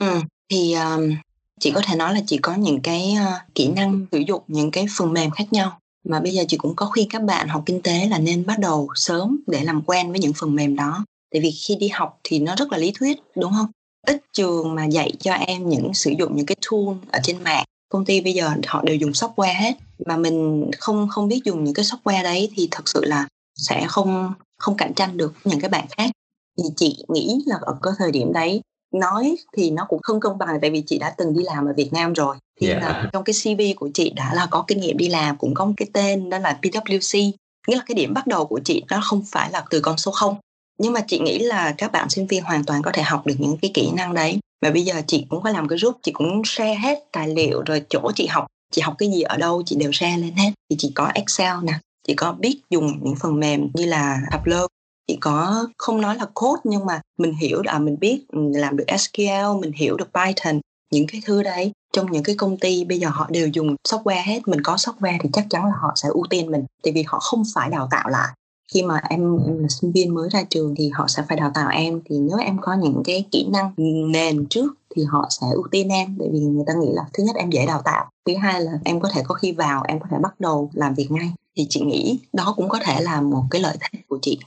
Ừ 0.00 0.20
thì 0.50 0.74
um, 0.74 1.14
chị 1.60 1.70
có 1.70 1.80
thể 1.86 1.96
nói 1.96 2.14
là 2.14 2.20
chị 2.26 2.38
có 2.42 2.54
những 2.54 2.80
cái 2.80 3.16
uh, 3.22 3.54
kỹ 3.54 3.68
năng 3.68 4.06
sử 4.12 4.18
dụng 4.18 4.42
những 4.48 4.70
cái 4.70 4.86
phần 4.96 5.12
mềm 5.12 5.30
khác 5.30 5.52
nhau. 5.52 5.78
Mà 6.04 6.20
bây 6.20 6.32
giờ 6.32 6.44
chị 6.48 6.56
cũng 6.56 6.76
có 6.76 6.86
khuyên 6.86 7.08
các 7.10 7.22
bạn 7.22 7.48
học 7.48 7.62
kinh 7.66 7.82
tế 7.82 8.08
là 8.08 8.18
nên 8.18 8.46
bắt 8.46 8.58
đầu 8.58 8.88
sớm 8.94 9.36
để 9.46 9.64
làm 9.64 9.82
quen 9.82 10.10
với 10.10 10.20
những 10.20 10.32
phần 10.32 10.54
mềm 10.54 10.76
đó. 10.76 11.04
Tại 11.32 11.42
vì 11.42 11.50
khi 11.50 11.76
đi 11.76 11.88
học 11.88 12.20
thì 12.24 12.38
nó 12.38 12.54
rất 12.56 12.72
là 12.72 12.78
lý 12.78 12.92
thuyết 12.98 13.18
đúng 13.36 13.52
không? 13.52 13.66
Ít 14.06 14.22
trường 14.32 14.74
mà 14.74 14.84
dạy 14.84 15.12
cho 15.20 15.32
em 15.32 15.68
những 15.68 15.94
sử 15.94 16.10
dụng 16.18 16.36
những 16.36 16.46
cái 16.46 16.56
tool 16.70 16.96
ở 17.10 17.20
trên 17.22 17.44
mạng. 17.44 17.64
Công 17.88 18.04
ty 18.04 18.20
bây 18.20 18.32
giờ 18.32 18.50
họ 18.66 18.82
đều 18.82 18.96
dùng 18.96 19.10
software 19.10 19.60
hết. 19.60 19.74
Mà 20.06 20.16
mình 20.16 20.70
không 20.78 21.08
không 21.08 21.28
biết 21.28 21.40
dùng 21.44 21.64
những 21.64 21.74
cái 21.74 21.84
software 21.84 22.22
đấy 22.22 22.50
thì 22.56 22.68
thật 22.70 22.88
sự 22.88 23.04
là 23.04 23.28
sẽ 23.56 23.86
không 23.88 24.32
không 24.58 24.76
cạnh 24.76 24.94
tranh 24.94 25.16
được 25.16 25.34
những 25.44 25.60
cái 25.60 25.70
bạn 25.70 25.86
khác. 25.90 26.10
Thì 26.58 26.64
chị 26.76 27.04
nghĩ 27.08 27.42
là 27.46 27.56
ở 27.60 27.78
cái 27.82 27.92
thời 27.98 28.12
điểm 28.12 28.32
đấy 28.32 28.60
nói 28.94 29.36
thì 29.56 29.70
nó 29.70 29.86
cũng 29.88 30.02
không 30.02 30.20
công 30.20 30.38
bằng 30.38 30.58
tại 30.60 30.70
vì 30.70 30.82
chị 30.86 30.98
đã 30.98 31.14
từng 31.16 31.38
đi 31.38 31.44
làm 31.44 31.66
ở 31.66 31.72
Việt 31.76 31.92
Nam 31.92 32.12
rồi. 32.12 32.36
Thì 32.60 32.66
yeah. 32.66 32.82
là 32.82 33.10
trong 33.12 33.24
cái 33.24 33.34
CV 33.42 33.60
của 33.76 33.90
chị 33.94 34.10
đã 34.10 34.34
là 34.34 34.46
có 34.50 34.64
kinh 34.66 34.80
nghiệm 34.80 34.96
đi 34.96 35.08
làm 35.08 35.36
cũng 35.36 35.54
có 35.54 35.64
một 35.64 35.72
cái 35.76 35.88
tên 35.92 36.30
đó 36.30 36.38
là 36.38 36.58
PwC 36.62 37.30
nghĩa 37.68 37.76
là 37.76 37.82
cái 37.86 37.94
điểm 37.94 38.14
bắt 38.14 38.26
đầu 38.26 38.46
của 38.46 38.60
chị 38.64 38.82
nó 38.90 39.00
không 39.02 39.22
phải 39.26 39.50
là 39.50 39.64
từ 39.70 39.80
con 39.80 39.98
số 39.98 40.10
0 40.10 40.36
nhưng 40.78 40.92
mà 40.92 41.00
chị 41.00 41.18
nghĩ 41.18 41.38
là 41.38 41.74
các 41.78 41.92
bạn 41.92 42.10
sinh 42.10 42.26
viên 42.26 42.42
hoàn 42.42 42.64
toàn 42.64 42.82
có 42.82 42.90
thể 42.94 43.02
học 43.02 43.26
được 43.26 43.34
những 43.38 43.56
cái 43.62 43.70
kỹ 43.74 43.90
năng 43.96 44.14
đấy. 44.14 44.38
Và 44.62 44.70
bây 44.70 44.82
giờ 44.82 45.02
chị 45.06 45.26
cũng 45.30 45.42
có 45.42 45.50
làm 45.50 45.68
cái 45.68 45.78
group 45.78 45.96
chị 46.02 46.12
cũng 46.12 46.42
share 46.44 46.74
hết 46.74 46.98
tài 47.12 47.28
liệu 47.28 47.62
rồi 47.66 47.82
chỗ 47.88 48.10
chị 48.14 48.26
học. 48.26 48.46
Chị 48.72 48.82
học 48.82 48.94
cái 48.98 49.10
gì 49.10 49.22
ở 49.22 49.36
đâu 49.36 49.62
chị 49.66 49.76
đều 49.76 49.92
share 49.92 50.16
lên 50.16 50.32
hết. 50.36 50.50
Thì 50.70 50.76
chị 50.78 50.92
có 50.94 51.10
Excel 51.14 51.56
nè 51.62 51.72
chị 52.06 52.14
có 52.14 52.32
biết 52.32 52.60
dùng 52.70 53.00
những 53.02 53.16
phần 53.16 53.40
mềm 53.40 53.70
như 53.74 53.86
là 53.86 54.20
Tableau 54.30 54.66
chỉ 55.08 55.16
có 55.20 55.66
không 55.78 56.00
nói 56.00 56.16
là 56.16 56.26
code 56.34 56.60
nhưng 56.64 56.86
mà 56.86 57.00
mình 57.18 57.32
hiểu 57.34 57.62
à 57.66 57.78
mình 57.78 57.96
biết 58.00 58.24
ừ, 58.28 58.40
làm 58.54 58.76
được 58.76 58.84
SQL 58.86 59.60
mình 59.60 59.72
hiểu 59.72 59.96
được 59.96 60.08
Python 60.14 60.60
những 60.90 61.06
cái 61.06 61.22
thứ 61.24 61.42
đấy. 61.42 61.72
Trong 61.92 62.12
những 62.12 62.22
cái 62.22 62.34
công 62.38 62.56
ty 62.56 62.84
bây 62.84 62.98
giờ 62.98 63.08
họ 63.08 63.26
đều 63.30 63.48
dùng 63.48 63.76
software 63.88 64.22
hết 64.24 64.48
mình 64.48 64.60
có 64.62 64.74
software 64.74 65.18
thì 65.22 65.28
chắc 65.32 65.46
chắn 65.50 65.64
là 65.64 65.72
họ 65.80 65.92
sẽ 65.96 66.08
ưu 66.08 66.24
tiên 66.30 66.50
mình 66.50 66.64
tại 66.82 66.92
vì 66.92 67.04
họ 67.06 67.18
không 67.18 67.42
phải 67.54 67.70
đào 67.70 67.88
tạo 67.90 68.08
lại. 68.08 68.28
Khi 68.74 68.82
mà 68.82 69.00
em, 69.10 69.38
em 69.46 69.58
là 69.58 69.68
sinh 69.68 69.92
viên 69.92 70.14
mới 70.14 70.28
ra 70.28 70.42
trường 70.50 70.74
thì 70.74 70.90
họ 70.94 71.06
sẽ 71.08 71.22
phải 71.28 71.36
đào 71.36 71.50
tạo 71.54 71.68
em 71.68 72.00
thì 72.04 72.18
nếu 72.18 72.38
em 72.38 72.58
có 72.60 72.74
những 72.74 73.02
cái 73.04 73.24
kỹ 73.30 73.46
năng 73.52 73.72
nền 74.12 74.46
trước 74.46 74.74
thì 74.96 75.04
họ 75.04 75.26
sẽ 75.30 75.46
ưu 75.54 75.64
tiên 75.70 75.88
em 75.88 76.16
tại 76.18 76.28
vì 76.32 76.40
người 76.40 76.64
ta 76.66 76.72
nghĩ 76.74 76.88
là 76.92 77.02
thứ 77.12 77.22
nhất 77.22 77.36
em 77.36 77.50
dễ 77.50 77.66
đào 77.66 77.82
tạo 77.84 78.10
thứ 78.26 78.36
hai 78.36 78.60
là 78.60 78.72
em 78.84 79.00
có 79.00 79.08
thể 79.14 79.22
có 79.28 79.34
khi 79.34 79.52
vào 79.52 79.82
em 79.88 80.00
có 80.00 80.06
thể 80.10 80.16
bắt 80.22 80.40
đầu 80.40 80.70
làm 80.74 80.94
việc 80.94 81.10
ngay. 81.10 81.32
Thì 81.56 81.66
chị 81.70 81.80
nghĩ 81.80 82.20
đó 82.32 82.54
cũng 82.56 82.68
có 82.68 82.78
thể 82.84 83.00
là 83.00 83.20
một 83.20 83.44
cái 83.50 83.62
lợi 83.62 83.76
thế 83.80 83.98
của 84.08 84.18
chị 84.22 84.38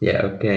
dạ 0.00 0.12
ok. 0.22 0.52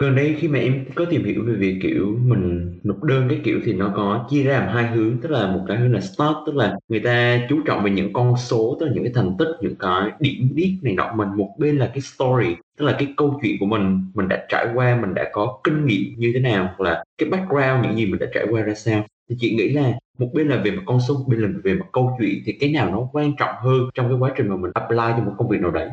Gần 0.00 0.16
đây 0.16 0.36
khi 0.38 0.48
mà 0.48 0.58
em 0.58 0.84
có 0.94 1.04
tìm 1.04 1.24
hiểu 1.24 1.44
về 1.46 1.54
việc, 1.54 1.78
kiểu, 1.82 2.18
mình 2.24 2.78
nộp 2.84 3.02
đơn 3.02 3.26
cái 3.28 3.40
kiểu 3.44 3.60
thì 3.64 3.72
nó 3.72 3.92
có 3.96 4.26
chia 4.30 4.42
ra 4.42 4.60
làm 4.60 4.68
hai 4.74 4.86
hướng. 4.86 5.18
Tức 5.22 5.30
là 5.30 5.46
một 5.52 5.64
cái 5.68 5.76
hướng 5.76 5.92
là 5.92 6.00
start 6.00 6.36
tức 6.46 6.54
là 6.56 6.76
người 6.88 7.00
ta 7.00 7.46
chú 7.48 7.60
trọng 7.66 7.84
về 7.84 7.90
những 7.90 8.12
con 8.12 8.36
số, 8.36 8.76
tức 8.80 8.86
là 8.86 8.92
những 8.94 9.04
cái 9.04 9.12
thành 9.14 9.36
tích, 9.38 9.48
những 9.60 9.74
cái 9.78 10.10
điểm 10.20 10.48
biết 10.54 10.78
này 10.82 10.94
nọ. 10.94 11.12
Mình 11.16 11.28
một 11.36 11.56
bên 11.58 11.76
là 11.76 11.86
cái 11.86 12.00
story, 12.00 12.56
tức 12.78 12.84
là 12.86 12.96
cái 12.98 13.08
câu 13.16 13.40
chuyện 13.42 13.56
của 13.60 13.66
mình 13.66 14.00
mình 14.14 14.28
đã 14.28 14.46
trải 14.48 14.66
qua, 14.74 14.98
mình 15.00 15.14
đã 15.14 15.30
có 15.32 15.60
kinh 15.64 15.86
nghiệm 15.86 16.14
như 16.16 16.30
thế 16.34 16.40
nào, 16.40 16.64
hoặc 16.64 16.80
là 16.80 17.04
cái 17.18 17.28
background 17.28 17.84
những 17.86 17.96
gì 17.96 18.06
mình 18.06 18.20
đã 18.20 18.26
trải 18.34 18.46
qua 18.50 18.62
ra 18.62 18.74
sao. 18.74 19.04
Thì 19.30 19.36
chị 19.38 19.54
nghĩ 19.54 19.68
là 19.68 19.92
một 20.18 20.28
bên 20.34 20.48
là 20.48 20.56
về 20.64 20.70
mặt 20.70 20.82
con 20.86 21.00
số, 21.00 21.14
một 21.14 21.24
bên 21.28 21.40
là 21.40 21.48
về 21.64 21.74
mặt 21.74 21.86
câu 21.92 22.16
chuyện, 22.18 22.42
thì 22.46 22.52
cái 22.60 22.72
nào 22.72 22.90
nó 22.90 23.08
quan 23.12 23.32
trọng 23.38 23.54
hơn 23.60 23.80
trong 23.94 24.08
cái 24.08 24.16
quá 24.18 24.32
trình 24.36 24.48
mà 24.48 24.56
mình 24.56 24.70
apply 24.74 24.96
cho 24.96 25.24
một 25.24 25.32
công 25.38 25.48
việc 25.48 25.60
nào 25.60 25.70
đấy? 25.70 25.88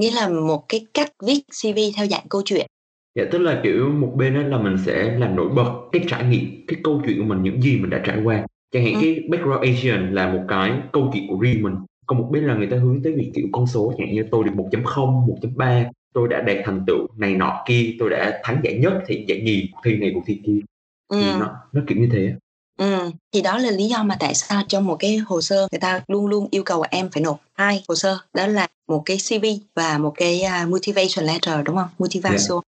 Nghĩa 0.00 0.10
là 0.10 0.28
một 0.28 0.68
cái 0.68 0.86
cách 0.94 1.12
viết 1.26 1.40
CV 1.62 1.78
theo 1.96 2.06
dạng 2.06 2.24
câu 2.28 2.42
chuyện. 2.44 2.66
Dạ 3.14 3.24
tức 3.32 3.38
là 3.38 3.60
kiểu 3.64 3.88
một 3.88 4.12
bên 4.16 4.34
đó 4.34 4.40
là 4.40 4.58
mình 4.58 4.76
sẽ 4.86 5.18
làm 5.18 5.36
nổi 5.36 5.48
bật 5.48 5.70
cái 5.92 6.02
trải 6.08 6.24
nghiệm 6.24 6.64
cái 6.66 6.80
câu 6.84 7.02
chuyện 7.06 7.18
của 7.18 7.24
mình 7.24 7.42
những 7.42 7.62
gì 7.62 7.78
mình 7.78 7.90
đã 7.90 8.02
trải 8.04 8.20
qua. 8.24 8.46
Chẳng 8.72 8.84
hạn 8.84 8.94
ừ. 8.94 9.00
cái 9.02 9.20
background 9.28 9.60
Asian 9.60 10.14
là 10.14 10.32
một 10.32 10.42
cái 10.48 10.72
câu 10.92 11.10
chuyện 11.12 11.26
của 11.28 11.38
riêng 11.40 11.62
mình 11.62 11.74
còn 12.06 12.18
một 12.18 12.28
bên 12.30 12.44
là 12.44 12.54
người 12.54 12.66
ta 12.66 12.76
hướng 12.76 13.02
tới 13.02 13.12
việc 13.12 13.32
kiểu 13.34 13.46
con 13.52 13.66
số. 13.66 13.94
Chẳng 13.98 14.06
hạn 14.06 14.16
như 14.16 14.24
tôi 14.30 14.44
được 14.44 14.52
1.0 14.54 15.26
1.3 15.40 15.84
tôi 16.12 16.28
đã 16.28 16.40
đạt 16.40 16.56
thành 16.64 16.84
tựu 16.86 17.06
này 17.16 17.34
nọ 17.34 17.62
kia 17.66 17.94
tôi 17.98 18.10
đã 18.10 18.40
thắng 18.44 18.60
giải 18.64 18.78
nhất 18.78 18.92
thì 19.06 19.24
giải 19.28 19.40
nhì 19.40 19.68
cuộc 19.72 19.80
thi 19.84 19.96
này 19.96 20.10
cuộc 20.14 20.22
thi 20.26 20.40
kia. 20.46 20.60
Ừ. 21.08 21.16
thì 21.20 21.40
nó 21.40 21.56
nó 21.72 21.82
kiểu 21.86 21.98
như 21.98 22.08
thế 22.12 22.34
Ừ, 22.80 23.10
thì 23.32 23.40
đó 23.42 23.58
là 23.58 23.70
lý 23.70 23.84
do 23.84 24.02
mà 24.02 24.16
tại 24.20 24.34
sao 24.34 24.62
trong 24.68 24.86
một 24.86 24.96
cái 24.98 25.16
hồ 25.16 25.40
sơ 25.40 25.68
người 25.72 25.80
ta 25.80 26.00
luôn 26.08 26.26
luôn 26.26 26.48
yêu 26.50 26.62
cầu 26.64 26.84
em 26.90 27.10
phải 27.12 27.22
nộp 27.22 27.40
hai 27.54 27.84
hồ 27.88 27.94
sơ 27.94 28.18
đó 28.34 28.46
là 28.46 28.68
một 28.88 29.02
cái 29.06 29.18
CV 29.28 29.44
và 29.74 29.98
một 29.98 30.12
cái 30.16 30.42
uh, 30.46 30.68
motivation 30.68 31.26
letter 31.26 31.54
đúng 31.64 31.76
không? 31.76 31.88
Motivation. 31.98 32.50
Yeah 32.50 32.64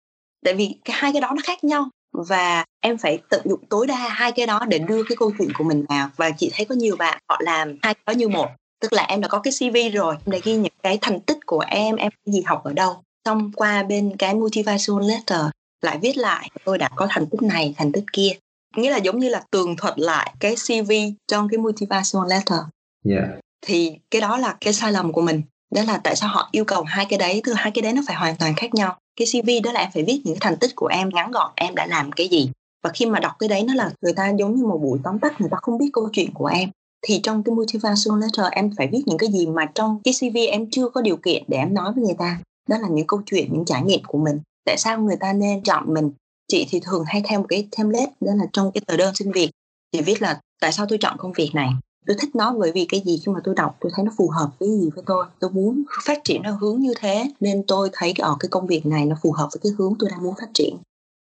tại 0.44 0.54
vì 0.54 0.74
cái 0.84 0.96
hai 1.00 1.12
cái 1.12 1.20
đó 1.20 1.32
nó 1.36 1.42
khác 1.44 1.64
nhau 1.64 1.88
và 2.12 2.64
em 2.80 2.98
phải 2.98 3.18
tận 3.28 3.40
dụng 3.44 3.60
tối 3.68 3.86
đa 3.86 3.96
hai 3.96 4.32
cái 4.32 4.46
đó 4.46 4.60
để 4.68 4.78
đưa 4.78 5.02
cái 5.02 5.16
câu 5.16 5.32
chuyện 5.38 5.48
của 5.54 5.64
mình 5.64 5.84
vào 5.88 6.10
và 6.16 6.30
chị 6.30 6.50
thấy 6.54 6.66
có 6.66 6.74
nhiều 6.74 6.96
bạn 6.96 7.18
họ 7.28 7.38
làm 7.42 7.68
hai 7.82 7.94
cái 7.94 8.02
đó 8.06 8.12
như 8.12 8.28
một 8.28 8.48
tức 8.80 8.92
là 8.92 9.02
em 9.02 9.20
đã 9.20 9.28
có 9.28 9.38
cái 9.38 9.52
CV 9.52 9.94
rồi 9.94 10.14
em 10.14 10.32
đã 10.32 10.38
ghi 10.44 10.56
những 10.56 10.72
cái 10.82 10.98
thành 11.00 11.20
tích 11.20 11.38
của 11.46 11.64
em 11.68 11.96
em 11.96 12.12
gì 12.26 12.42
học 12.46 12.64
ở 12.64 12.72
đâu 12.72 12.96
xong 13.24 13.52
qua 13.56 13.82
bên 13.82 14.16
cái 14.16 14.34
motivation 14.34 15.02
letter 15.02 15.40
lại 15.82 15.98
viết 16.02 16.16
lại 16.16 16.50
tôi 16.64 16.78
đã 16.78 16.88
có 16.96 17.06
thành 17.10 17.26
tích 17.26 17.42
này 17.42 17.74
thành 17.76 17.92
tích 17.92 18.04
kia 18.12 18.30
nghĩa 18.76 18.90
là 18.90 18.96
giống 18.96 19.18
như 19.18 19.28
là 19.28 19.42
tường 19.50 19.76
thuật 19.76 19.98
lại 19.98 20.34
cái 20.40 20.54
CV 20.56 20.92
trong 21.28 21.48
cái 21.48 21.58
motivation 21.58 22.28
letter. 22.28 22.58
Yeah. 23.04 23.28
thì 23.66 23.92
cái 24.10 24.20
đó 24.20 24.38
là 24.38 24.56
cái 24.60 24.72
sai 24.72 24.92
lầm 24.92 25.12
của 25.12 25.20
mình. 25.20 25.42
Đó 25.74 25.82
là 25.86 25.98
tại 26.04 26.16
sao 26.16 26.28
họ 26.28 26.48
yêu 26.52 26.64
cầu 26.64 26.82
hai 26.82 27.06
cái 27.08 27.18
đấy 27.18 27.40
từ 27.44 27.52
hai 27.52 27.70
cái 27.70 27.82
đấy 27.82 27.92
nó 27.92 28.02
phải 28.06 28.16
hoàn 28.16 28.36
toàn 28.36 28.54
khác 28.54 28.74
nhau. 28.74 28.96
Cái 29.16 29.26
cv 29.32 29.48
đó 29.64 29.72
là 29.72 29.80
em 29.80 29.90
phải 29.94 30.04
viết 30.04 30.20
những 30.24 30.36
thành 30.40 30.56
tích 30.56 30.70
của 30.76 30.86
em 30.86 31.08
ngắn 31.12 31.30
gọn 31.30 31.50
em 31.56 31.74
đã 31.74 31.86
làm 31.86 32.12
cái 32.12 32.28
gì. 32.28 32.50
Và 32.84 32.90
khi 32.94 33.06
mà 33.06 33.20
đọc 33.20 33.32
cái 33.38 33.48
đấy 33.48 33.62
nó 33.62 33.74
là 33.74 33.90
người 34.02 34.12
ta 34.12 34.32
giống 34.38 34.54
như 34.54 34.66
một 34.66 34.78
buổi 34.82 34.98
tóm 35.04 35.18
tắt 35.18 35.40
người 35.40 35.50
ta 35.50 35.56
không 35.62 35.78
biết 35.78 35.90
câu 35.92 36.08
chuyện 36.12 36.30
của 36.34 36.46
em. 36.46 36.70
Thì 37.06 37.20
trong 37.22 37.42
cái 37.42 37.54
motivation 37.54 38.20
letter 38.20 38.46
em 38.52 38.70
phải 38.76 38.88
viết 38.92 39.02
những 39.06 39.18
cái 39.18 39.32
gì 39.32 39.46
mà 39.46 39.66
trong 39.74 39.98
cái 40.04 40.14
cv 40.20 40.36
em 40.50 40.70
chưa 40.70 40.88
có 40.88 41.02
điều 41.02 41.16
kiện 41.16 41.44
để 41.48 41.58
em 41.58 41.74
nói 41.74 41.92
với 41.92 42.04
người 42.04 42.16
ta. 42.18 42.38
Đó 42.68 42.78
là 42.78 42.88
những 42.88 43.06
câu 43.06 43.22
chuyện 43.26 43.48
những 43.52 43.64
trải 43.64 43.82
nghiệm 43.82 44.00
của 44.06 44.18
mình. 44.18 44.40
Tại 44.66 44.76
sao 44.78 45.00
người 45.00 45.16
ta 45.16 45.32
nên 45.32 45.62
chọn 45.62 45.94
mình 45.94 46.10
chị 46.50 46.66
thì 46.70 46.80
thường 46.80 47.04
hay 47.06 47.22
theo 47.28 47.40
một 47.40 47.46
cái 47.48 47.68
template, 47.76 48.12
đó 48.20 48.32
là 48.34 48.44
trong 48.52 48.72
cái 48.72 48.82
tờ 48.86 48.96
đơn 48.96 49.14
xin 49.14 49.32
việc. 49.32 49.50
Chị 49.92 50.00
viết 50.00 50.22
là 50.22 50.40
tại 50.60 50.72
sao 50.72 50.86
tôi 50.88 50.98
chọn 51.00 51.16
công 51.18 51.32
việc 51.32 51.50
này? 51.54 51.70
Tôi 52.06 52.16
thích 52.20 52.36
nó 52.36 52.54
bởi 52.58 52.72
vì 52.72 52.86
cái 52.88 53.02
gì 53.04 53.22
khi 53.26 53.32
mà 53.32 53.40
tôi 53.44 53.54
đọc 53.54 53.76
tôi 53.80 53.92
thấy 53.94 54.04
nó 54.04 54.12
phù 54.16 54.28
hợp 54.28 54.50
với 54.58 54.68
gì 54.68 54.90
với 54.94 55.04
tôi. 55.06 55.26
Tôi 55.38 55.50
muốn 55.50 55.82
phát 56.04 56.18
triển 56.24 56.42
theo 56.42 56.56
hướng 56.56 56.80
như 56.80 56.94
thế 57.00 57.24
nên 57.40 57.62
tôi 57.68 57.90
thấy 57.92 58.12
ở 58.18 58.28
ờ, 58.28 58.36
cái 58.40 58.48
công 58.48 58.66
việc 58.66 58.86
này 58.86 59.06
nó 59.06 59.16
phù 59.22 59.32
hợp 59.32 59.48
với 59.52 59.60
cái 59.62 59.72
hướng 59.78 59.94
tôi 59.98 60.10
đang 60.10 60.22
muốn 60.22 60.34
phát 60.40 60.50
triển. 60.54 60.76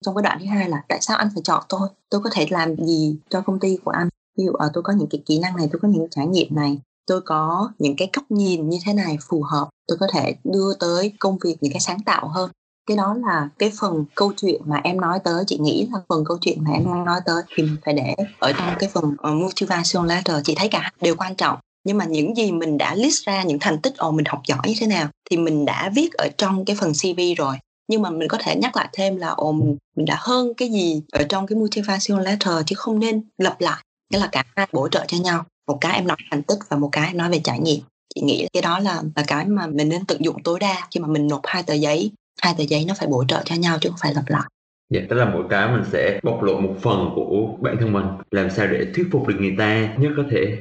Trong 0.05 0.15
cái 0.15 0.23
đoạn 0.23 0.37
thứ 0.39 0.45
hai 0.45 0.69
là 0.69 0.83
tại 0.87 0.99
sao 1.01 1.17
anh 1.17 1.29
phải 1.35 1.43
chọn 1.43 1.63
tôi? 1.69 1.89
Tôi 2.09 2.21
có 2.21 2.29
thể 2.33 2.47
làm 2.49 2.75
gì 2.75 3.15
cho 3.29 3.41
công 3.41 3.59
ty 3.59 3.77
của 3.83 3.91
anh? 3.91 4.09
Ví 4.37 4.45
dụ 4.45 4.51
ở 4.51 4.69
tôi 4.73 4.83
có 4.83 4.93
những 4.93 5.07
cái 5.09 5.21
kỹ 5.25 5.39
năng 5.39 5.57
này, 5.57 5.67
tôi 5.71 5.79
có 5.81 5.87
những 5.87 6.07
trải 6.11 6.27
nghiệm 6.27 6.55
này, 6.55 6.79
tôi 7.07 7.21
có 7.21 7.71
những 7.79 7.95
cái 7.95 8.09
góc 8.13 8.31
nhìn 8.31 8.69
như 8.69 8.77
thế 8.85 8.93
này 8.93 9.17
phù 9.29 9.43
hợp, 9.43 9.69
tôi 9.87 9.97
có 9.97 10.07
thể 10.13 10.35
đưa 10.43 10.73
tới 10.73 11.13
công 11.19 11.37
việc 11.37 11.57
những 11.61 11.73
cái 11.73 11.81
sáng 11.81 11.99
tạo 12.05 12.27
hơn 12.27 12.51
cái 12.89 12.97
đó 12.97 13.15
là 13.27 13.49
cái 13.59 13.71
phần 13.79 14.05
câu 14.15 14.33
chuyện 14.41 14.61
mà 14.65 14.81
em 14.83 15.01
nói 15.01 15.19
tới 15.23 15.43
chị 15.47 15.57
nghĩ 15.57 15.87
là 15.91 15.99
phần 16.09 16.23
câu 16.25 16.37
chuyện 16.41 16.63
mà 16.63 16.71
em 16.73 16.85
đang 16.85 17.05
nói 17.05 17.19
tới 17.25 17.41
thì 17.55 17.63
mình 17.63 17.75
phải 17.85 17.93
để 17.93 18.15
ở 18.39 18.53
trong 18.57 18.75
cái 18.79 18.89
phần 18.93 19.15
ờ, 19.17 19.31
uh, 19.31 19.37
motivation 19.37 20.07
letter. 20.07 20.35
Chị 20.43 20.55
thấy 20.55 20.67
cả 20.67 20.91
đều 21.01 21.15
quan 21.15 21.35
trọng 21.35 21.57
nhưng 21.83 21.97
mà 21.97 22.05
những 22.05 22.35
gì 22.35 22.51
mình 22.51 22.77
đã 22.77 22.95
list 22.95 23.25
ra 23.25 23.43
những 23.43 23.59
thành 23.59 23.81
tích 23.81 23.97
ồ 23.97 24.11
mình 24.11 24.25
học 24.25 24.41
giỏi 24.47 24.59
như 24.65 24.73
thế 24.79 24.87
nào 24.87 25.07
thì 25.29 25.37
mình 25.37 25.65
đã 25.65 25.91
viết 25.95 26.13
ở 26.13 26.27
trong 26.37 26.65
cái 26.65 26.75
phần 26.75 26.93
CV 26.93 27.19
rồi. 27.37 27.55
Nhưng 27.89 28.01
mà 28.01 28.09
mình 28.09 28.27
có 28.27 28.37
thể 28.41 28.55
nhắc 28.55 28.75
lại 28.75 28.89
thêm 28.93 29.17
là 29.17 29.27
ồ 29.27 29.51
mình, 29.51 29.77
mình 29.95 30.05
đã 30.05 30.17
hơn 30.19 30.53
cái 30.57 30.69
gì 30.69 31.01
ở 31.11 31.23
trong 31.29 31.47
cái 31.47 31.57
motivation 31.57 32.23
letter 32.23 32.53
chứ 32.65 32.75
không 32.75 32.99
nên 32.99 33.21
lặp 33.37 33.61
lại. 33.61 33.83
Nghĩa 34.11 34.19
là 34.19 34.29
cả 34.31 34.43
hai 34.55 34.67
bổ 34.71 34.87
trợ 34.89 35.05
cho 35.07 35.17
nhau. 35.17 35.45
Một 35.67 35.77
cái 35.81 35.95
em 35.95 36.07
nói 36.07 36.17
thành 36.31 36.43
tích 36.43 36.59
và 36.69 36.77
một 36.77 36.89
cái 36.91 37.07
em 37.07 37.17
nói 37.17 37.29
về 37.29 37.41
trải 37.43 37.59
nghiệm. 37.59 37.79
Chị 38.15 38.21
nghĩ 38.21 38.47
cái 38.53 38.61
đó 38.61 38.79
là 38.79 39.01
là 39.15 39.23
cái 39.27 39.45
mà 39.45 39.67
mình 39.67 39.89
nên 39.89 40.05
tận 40.05 40.25
dụng 40.25 40.43
tối 40.43 40.59
đa 40.59 40.87
khi 40.91 40.99
mà 40.99 41.07
mình 41.07 41.27
nộp 41.27 41.41
hai 41.43 41.63
tờ 41.63 41.73
giấy 41.73 42.11
hai 42.41 42.53
tờ 42.57 42.63
giấy 42.63 42.85
nó 42.87 42.93
phải 42.97 43.07
bổ 43.07 43.23
trợ 43.27 43.41
cho 43.45 43.55
nhau 43.55 43.77
chứ 43.81 43.89
không 43.89 43.99
phải 44.01 44.13
lặp 44.13 44.29
lại 44.29 44.49
Dạ, 44.89 45.01
tức 45.09 45.15
là 45.15 45.25
mỗi 45.25 45.43
cái 45.49 45.71
mình 45.71 45.83
sẽ 45.91 46.19
bộc 46.23 46.43
lộ 46.43 46.59
một 46.59 46.75
phần 46.81 47.11
của 47.15 47.57
bản 47.61 47.77
thân 47.79 47.93
mình 47.93 48.05
làm 48.31 48.49
sao 48.49 48.67
để 48.67 48.85
thuyết 48.95 49.07
phục 49.11 49.27
được 49.27 49.35
người 49.39 49.55
ta 49.57 49.95
nhất 49.97 50.11
có 50.17 50.23
thể. 50.31 50.57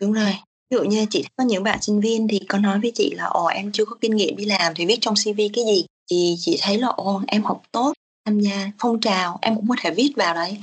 Đúng 0.00 0.12
rồi. 0.12 0.32
Ví 0.70 0.76
dụ 0.76 0.84
như 0.84 1.06
chị 1.10 1.24
có 1.36 1.44
những 1.44 1.62
bạn 1.62 1.78
sinh 1.82 2.00
viên 2.00 2.28
thì 2.28 2.40
có 2.48 2.58
nói 2.58 2.80
với 2.80 2.92
chị 2.94 3.14
là 3.16 3.24
ồ 3.24 3.46
em 3.46 3.72
chưa 3.72 3.84
có 3.84 3.96
kinh 4.00 4.16
nghiệm 4.16 4.36
đi 4.36 4.44
làm 4.44 4.72
thì 4.76 4.86
viết 4.86 4.98
trong 5.00 5.14
CV 5.14 5.40
cái 5.54 5.64
gì 5.64 5.84
thì 6.10 6.34
chị 6.38 6.58
thấy 6.62 6.78
là 6.78 6.88
ồ 6.88 7.22
em 7.26 7.42
học 7.42 7.62
tốt 7.72 7.92
tham 8.26 8.40
gia 8.40 8.70
phong 8.78 9.00
trào 9.00 9.38
em 9.42 9.56
cũng 9.56 9.68
có 9.68 9.74
thể 9.80 9.90
viết 9.90 10.12
vào 10.16 10.34
đấy 10.34 10.58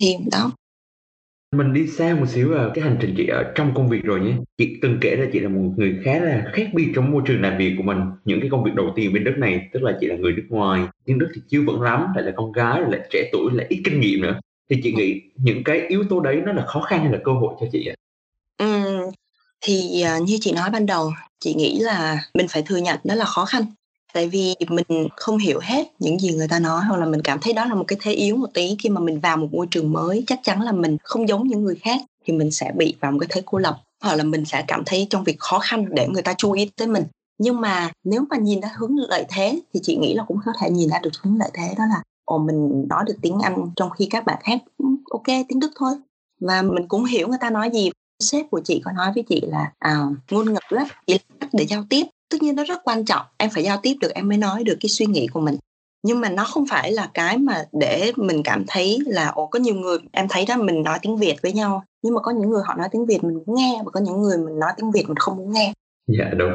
thì 0.00 0.16
đó 0.32 0.50
mình 1.56 1.72
đi 1.72 1.86
xa 1.86 2.14
một 2.14 2.26
xíu 2.28 2.50
vào 2.54 2.70
cái 2.74 2.84
hành 2.84 2.96
trình 3.00 3.14
chị 3.16 3.26
ở 3.26 3.52
trong 3.54 3.74
công 3.74 3.88
việc 3.88 4.04
rồi 4.04 4.20
nhé. 4.20 4.34
Chị 4.58 4.78
từng 4.82 4.98
kể 5.00 5.16
là 5.16 5.26
chị 5.32 5.40
là 5.40 5.48
một 5.48 5.72
người 5.76 5.98
khá 6.04 6.18
là 6.18 6.44
khác 6.52 6.66
biệt 6.74 6.92
trong 6.94 7.10
môi 7.10 7.22
trường 7.26 7.42
làm 7.42 7.58
việc 7.58 7.74
của 7.76 7.82
mình. 7.82 7.98
Những 8.24 8.40
cái 8.40 8.50
công 8.50 8.64
việc 8.64 8.74
đầu 8.74 8.92
tiên 8.96 9.12
bên 9.12 9.24
đất 9.24 9.34
này 9.38 9.68
tức 9.72 9.82
là 9.82 9.96
chị 10.00 10.06
là 10.06 10.16
người 10.16 10.32
nước 10.32 10.46
ngoài 10.48 10.82
tiếng 11.04 11.18
đức 11.18 11.28
thì 11.34 11.40
chưa 11.48 11.62
vững 11.62 11.82
lắm 11.82 12.06
lại 12.14 12.24
là 12.24 12.32
con 12.36 12.52
gái 12.52 12.80
lại 12.88 13.00
trẻ 13.10 13.30
tuổi 13.32 13.52
lại 13.52 13.66
ít 13.68 13.82
kinh 13.84 14.00
nghiệm 14.00 14.22
nữa. 14.22 14.40
Thì 14.70 14.80
chị 14.82 14.92
nghĩ 14.92 15.20
những 15.36 15.64
cái 15.64 15.80
yếu 15.88 16.04
tố 16.10 16.20
đấy 16.20 16.42
nó 16.46 16.52
là 16.52 16.66
khó 16.66 16.80
khăn 16.80 17.00
hay 17.00 17.12
là 17.12 17.18
cơ 17.24 17.32
hội 17.32 17.54
cho 17.60 17.66
chị 17.72 17.86
ạ? 17.86 17.94
Ừ, 18.58 18.66
thì 19.60 20.02
à, 20.02 20.18
như 20.18 20.38
chị 20.40 20.52
nói 20.52 20.70
ban 20.70 20.86
đầu 20.86 21.12
chị 21.40 21.54
nghĩ 21.54 21.78
là 21.80 22.18
mình 22.34 22.46
phải 22.48 22.62
thừa 22.66 22.76
nhận 22.76 22.98
đó 23.04 23.14
là 23.14 23.24
khó 23.24 23.44
khăn 23.44 23.62
tại 24.12 24.28
vì 24.28 24.54
mình 24.68 25.08
không 25.16 25.38
hiểu 25.38 25.60
hết 25.62 25.92
những 25.98 26.18
gì 26.18 26.34
người 26.34 26.48
ta 26.48 26.58
nói 26.58 26.82
hoặc 26.88 26.96
là 26.96 27.06
mình 27.06 27.22
cảm 27.22 27.38
thấy 27.42 27.52
đó 27.52 27.64
là 27.64 27.74
một 27.74 27.84
cái 27.88 27.98
thế 28.02 28.12
yếu 28.12 28.36
một 28.36 28.50
tí. 28.54 28.76
Khi 28.78 28.88
mà 28.88 29.00
mình 29.00 29.20
vào 29.20 29.36
một 29.36 29.48
môi 29.52 29.66
trường 29.70 29.92
mới 29.92 30.24
chắc 30.26 30.40
chắn 30.42 30.62
là 30.62 30.72
mình 30.72 30.96
không 31.02 31.28
giống 31.28 31.48
những 31.48 31.64
người 31.64 31.76
khác 31.76 32.00
thì 32.24 32.32
mình 32.32 32.50
sẽ 32.50 32.72
bị 32.76 32.94
vào 33.00 33.12
một 33.12 33.18
cái 33.20 33.28
thế 33.30 33.42
cô 33.46 33.58
lập 33.58 33.76
hoặc 34.02 34.16
là 34.16 34.24
mình 34.24 34.44
sẽ 34.44 34.64
cảm 34.68 34.82
thấy 34.86 35.06
trong 35.10 35.24
việc 35.24 35.36
khó 35.38 35.58
khăn 35.58 35.86
để 35.94 36.08
người 36.08 36.22
ta 36.22 36.34
chú 36.38 36.52
ý 36.52 36.70
tới 36.76 36.88
mình. 36.88 37.04
Nhưng 37.38 37.60
mà 37.60 37.90
nếu 38.04 38.24
mà 38.30 38.36
nhìn 38.36 38.60
ra 38.60 38.70
hướng 38.76 38.96
lợi 38.96 39.24
thế 39.28 39.60
thì 39.74 39.80
chị 39.82 39.96
nghĩ 39.96 40.14
là 40.14 40.24
cũng 40.28 40.38
có 40.46 40.52
thể 40.60 40.70
nhìn 40.70 40.88
ra 40.88 40.98
được 41.02 41.10
hướng 41.22 41.38
lợi 41.38 41.50
thế 41.54 41.74
đó 41.78 41.84
là 41.86 42.02
ồ 42.24 42.38
mình 42.38 42.86
nói 42.88 43.04
được 43.06 43.16
tiếng 43.22 43.38
Anh 43.42 43.70
trong 43.76 43.90
khi 43.90 44.06
các 44.10 44.24
bạn 44.26 44.38
khác 44.42 44.58
ok 45.10 45.26
tiếng 45.48 45.60
Đức 45.60 45.70
thôi. 45.76 45.92
Và 46.40 46.62
mình 46.62 46.88
cũng 46.88 47.04
hiểu 47.04 47.28
người 47.28 47.38
ta 47.40 47.50
nói 47.50 47.70
gì. 47.70 47.90
Sếp 48.22 48.50
của 48.50 48.60
chị 48.64 48.82
có 48.84 48.92
nói 48.92 49.12
với 49.14 49.24
chị 49.28 49.40
là 49.46 49.72
à, 49.78 50.06
ngôn 50.30 50.52
ngữ 50.52 50.76
á, 50.76 50.84
chỉ 51.06 51.12
là 51.12 51.36
cách 51.40 51.50
để 51.52 51.66
giao 51.66 51.84
tiếp 51.88 52.06
tất 52.30 52.42
nhiên 52.42 52.56
nó 52.56 52.64
rất 52.64 52.80
quan 52.84 53.04
trọng 53.04 53.26
em 53.36 53.50
phải 53.50 53.64
giao 53.64 53.76
tiếp 53.82 53.94
được 54.00 54.14
em 54.14 54.28
mới 54.28 54.38
nói 54.38 54.64
được 54.64 54.76
cái 54.80 54.88
suy 54.88 55.06
nghĩ 55.06 55.26
của 55.26 55.40
mình. 55.40 55.56
Nhưng 56.02 56.20
mà 56.20 56.28
nó 56.28 56.44
không 56.44 56.64
phải 56.70 56.92
là 56.92 57.10
cái 57.14 57.38
mà 57.38 57.64
để 57.72 58.12
mình 58.16 58.42
cảm 58.42 58.64
thấy 58.68 58.98
là 59.06 59.28
ồ 59.28 59.46
có 59.46 59.58
nhiều 59.58 59.74
người 59.74 59.98
em 60.12 60.26
thấy 60.28 60.44
đó 60.46 60.56
mình 60.56 60.82
nói 60.82 60.98
tiếng 61.02 61.16
việt 61.16 61.36
với 61.42 61.52
nhau 61.52 61.84
nhưng 62.02 62.14
mà 62.14 62.20
có 62.20 62.32
những 62.32 62.50
người 62.50 62.62
họ 62.66 62.74
nói 62.74 62.88
tiếng 62.92 63.06
việt 63.06 63.24
mình 63.24 63.34
muốn 63.46 63.56
nghe 63.56 63.80
và 63.84 63.90
có 63.90 64.00
những 64.00 64.22
người 64.22 64.38
mình 64.38 64.58
nói 64.58 64.72
tiếng 64.76 64.90
việt 64.90 65.04
mình 65.06 65.16
không 65.16 65.36
muốn 65.36 65.52
nghe. 65.52 65.72
Dạ 66.18 66.30
đúng. 66.36 66.50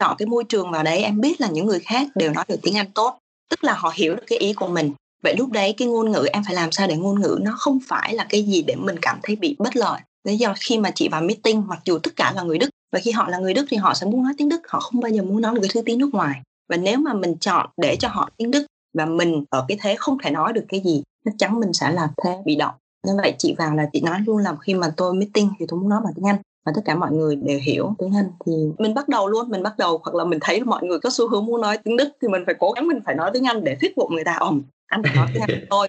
Chọn 0.00 0.16
cái 0.18 0.26
môi 0.26 0.44
trường 0.44 0.70
vào 0.70 0.82
đấy 0.82 0.98
em 0.98 1.20
biết 1.20 1.40
là 1.40 1.48
những 1.48 1.66
người 1.66 1.80
khác 1.80 2.06
đều 2.14 2.32
nói 2.32 2.44
được 2.48 2.58
tiếng 2.62 2.76
anh 2.76 2.90
tốt 2.94 3.18
tức 3.50 3.64
là 3.64 3.74
họ 3.74 3.92
hiểu 3.94 4.14
được 4.14 4.22
cái 4.26 4.38
ý 4.38 4.52
của 4.52 4.68
mình. 4.68 4.92
Vậy 5.22 5.36
lúc 5.36 5.50
đấy 5.50 5.74
cái 5.76 5.88
ngôn 5.88 6.12
ngữ 6.12 6.26
em 6.32 6.42
phải 6.46 6.54
làm 6.54 6.72
sao 6.72 6.86
để 6.86 6.96
ngôn 6.96 7.20
ngữ 7.20 7.38
nó 7.42 7.54
không 7.58 7.78
phải 7.86 8.14
là 8.14 8.26
cái 8.28 8.42
gì 8.42 8.62
để 8.62 8.74
mình 8.74 8.96
cảm 9.02 9.18
thấy 9.22 9.36
bị 9.36 9.56
bất 9.58 9.76
lợi? 9.76 10.00
Lý 10.24 10.36
do 10.36 10.54
khi 10.60 10.78
mà 10.78 10.90
chị 10.90 11.08
vào 11.08 11.22
meeting 11.22 11.66
mặc 11.66 11.78
dù 11.84 11.98
tất 11.98 12.10
cả 12.16 12.32
là 12.36 12.42
người 12.42 12.58
đức 12.58 12.68
và 12.94 13.00
khi 13.00 13.10
họ 13.10 13.28
là 13.28 13.38
người 13.38 13.54
đức 13.54 13.64
thì 13.68 13.76
họ 13.76 13.94
sẽ 13.94 14.06
muốn 14.06 14.22
nói 14.22 14.32
tiếng 14.38 14.48
đức, 14.48 14.60
họ 14.68 14.80
không 14.80 15.00
bao 15.00 15.10
giờ 15.10 15.22
muốn 15.22 15.40
nói 15.40 15.52
một 15.54 15.58
cái 15.62 15.70
thứ 15.74 15.82
tiếng 15.82 15.98
nước 15.98 16.10
ngoài. 16.12 16.40
Và 16.68 16.76
nếu 16.76 16.98
mà 16.98 17.14
mình 17.14 17.36
chọn 17.40 17.70
để 17.76 17.96
cho 17.96 18.08
họ 18.08 18.30
tiếng 18.36 18.50
đức 18.50 18.66
và 18.98 19.06
mình 19.06 19.44
ở 19.50 19.64
cái 19.68 19.78
thế 19.80 19.94
không 19.98 20.18
thể 20.22 20.30
nói 20.30 20.52
được 20.52 20.64
cái 20.68 20.80
gì, 20.84 21.02
chắc 21.24 21.34
chắn 21.38 21.60
mình 21.60 21.72
sẽ 21.72 21.92
là 21.92 22.08
thế 22.24 22.36
bị 22.44 22.56
động. 22.56 22.74
Như 23.06 23.12
vậy 23.16 23.34
chị 23.38 23.54
vào 23.58 23.76
là 23.76 23.88
chị 23.92 24.00
nói 24.00 24.18
luôn 24.26 24.38
là 24.38 24.56
khi 24.60 24.74
mà 24.74 24.92
tôi 24.96 25.14
meeting 25.14 25.50
thì 25.58 25.66
tôi 25.68 25.80
muốn 25.80 25.88
nói 25.88 26.00
bằng 26.04 26.12
tiếng 26.16 26.26
Anh 26.26 26.36
và 26.66 26.72
tất 26.74 26.82
cả 26.84 26.94
mọi 26.94 27.12
người 27.12 27.36
đều 27.36 27.58
hiểu 27.62 27.94
tiếng 27.98 28.16
Anh 28.16 28.30
thì 28.46 28.52
mình 28.78 28.94
bắt 28.94 29.08
đầu 29.08 29.28
luôn, 29.28 29.48
mình 29.48 29.62
bắt 29.62 29.78
đầu 29.78 30.00
hoặc 30.04 30.14
là 30.14 30.24
mình 30.24 30.38
thấy 30.42 30.60
mọi 30.60 30.84
người 30.84 30.98
có 30.98 31.10
xu 31.10 31.28
hướng 31.28 31.46
muốn 31.46 31.60
nói 31.60 31.78
tiếng 31.78 31.96
Đức 31.96 32.08
thì 32.22 32.28
mình 32.28 32.42
phải 32.46 32.54
cố 32.58 32.72
gắng 32.72 32.88
mình 32.88 33.00
phải 33.04 33.14
nói 33.14 33.30
tiếng 33.34 33.44
Anh 33.44 33.64
để 33.64 33.76
thuyết 33.80 33.92
phục 33.96 34.10
người 34.10 34.24
ta 34.24 34.36
ồm 34.40 34.62
anh 34.86 35.02
phải 35.02 35.16
nói 35.16 35.26
tiếng 35.32 35.42
Anh 35.42 35.64
thôi 35.70 35.88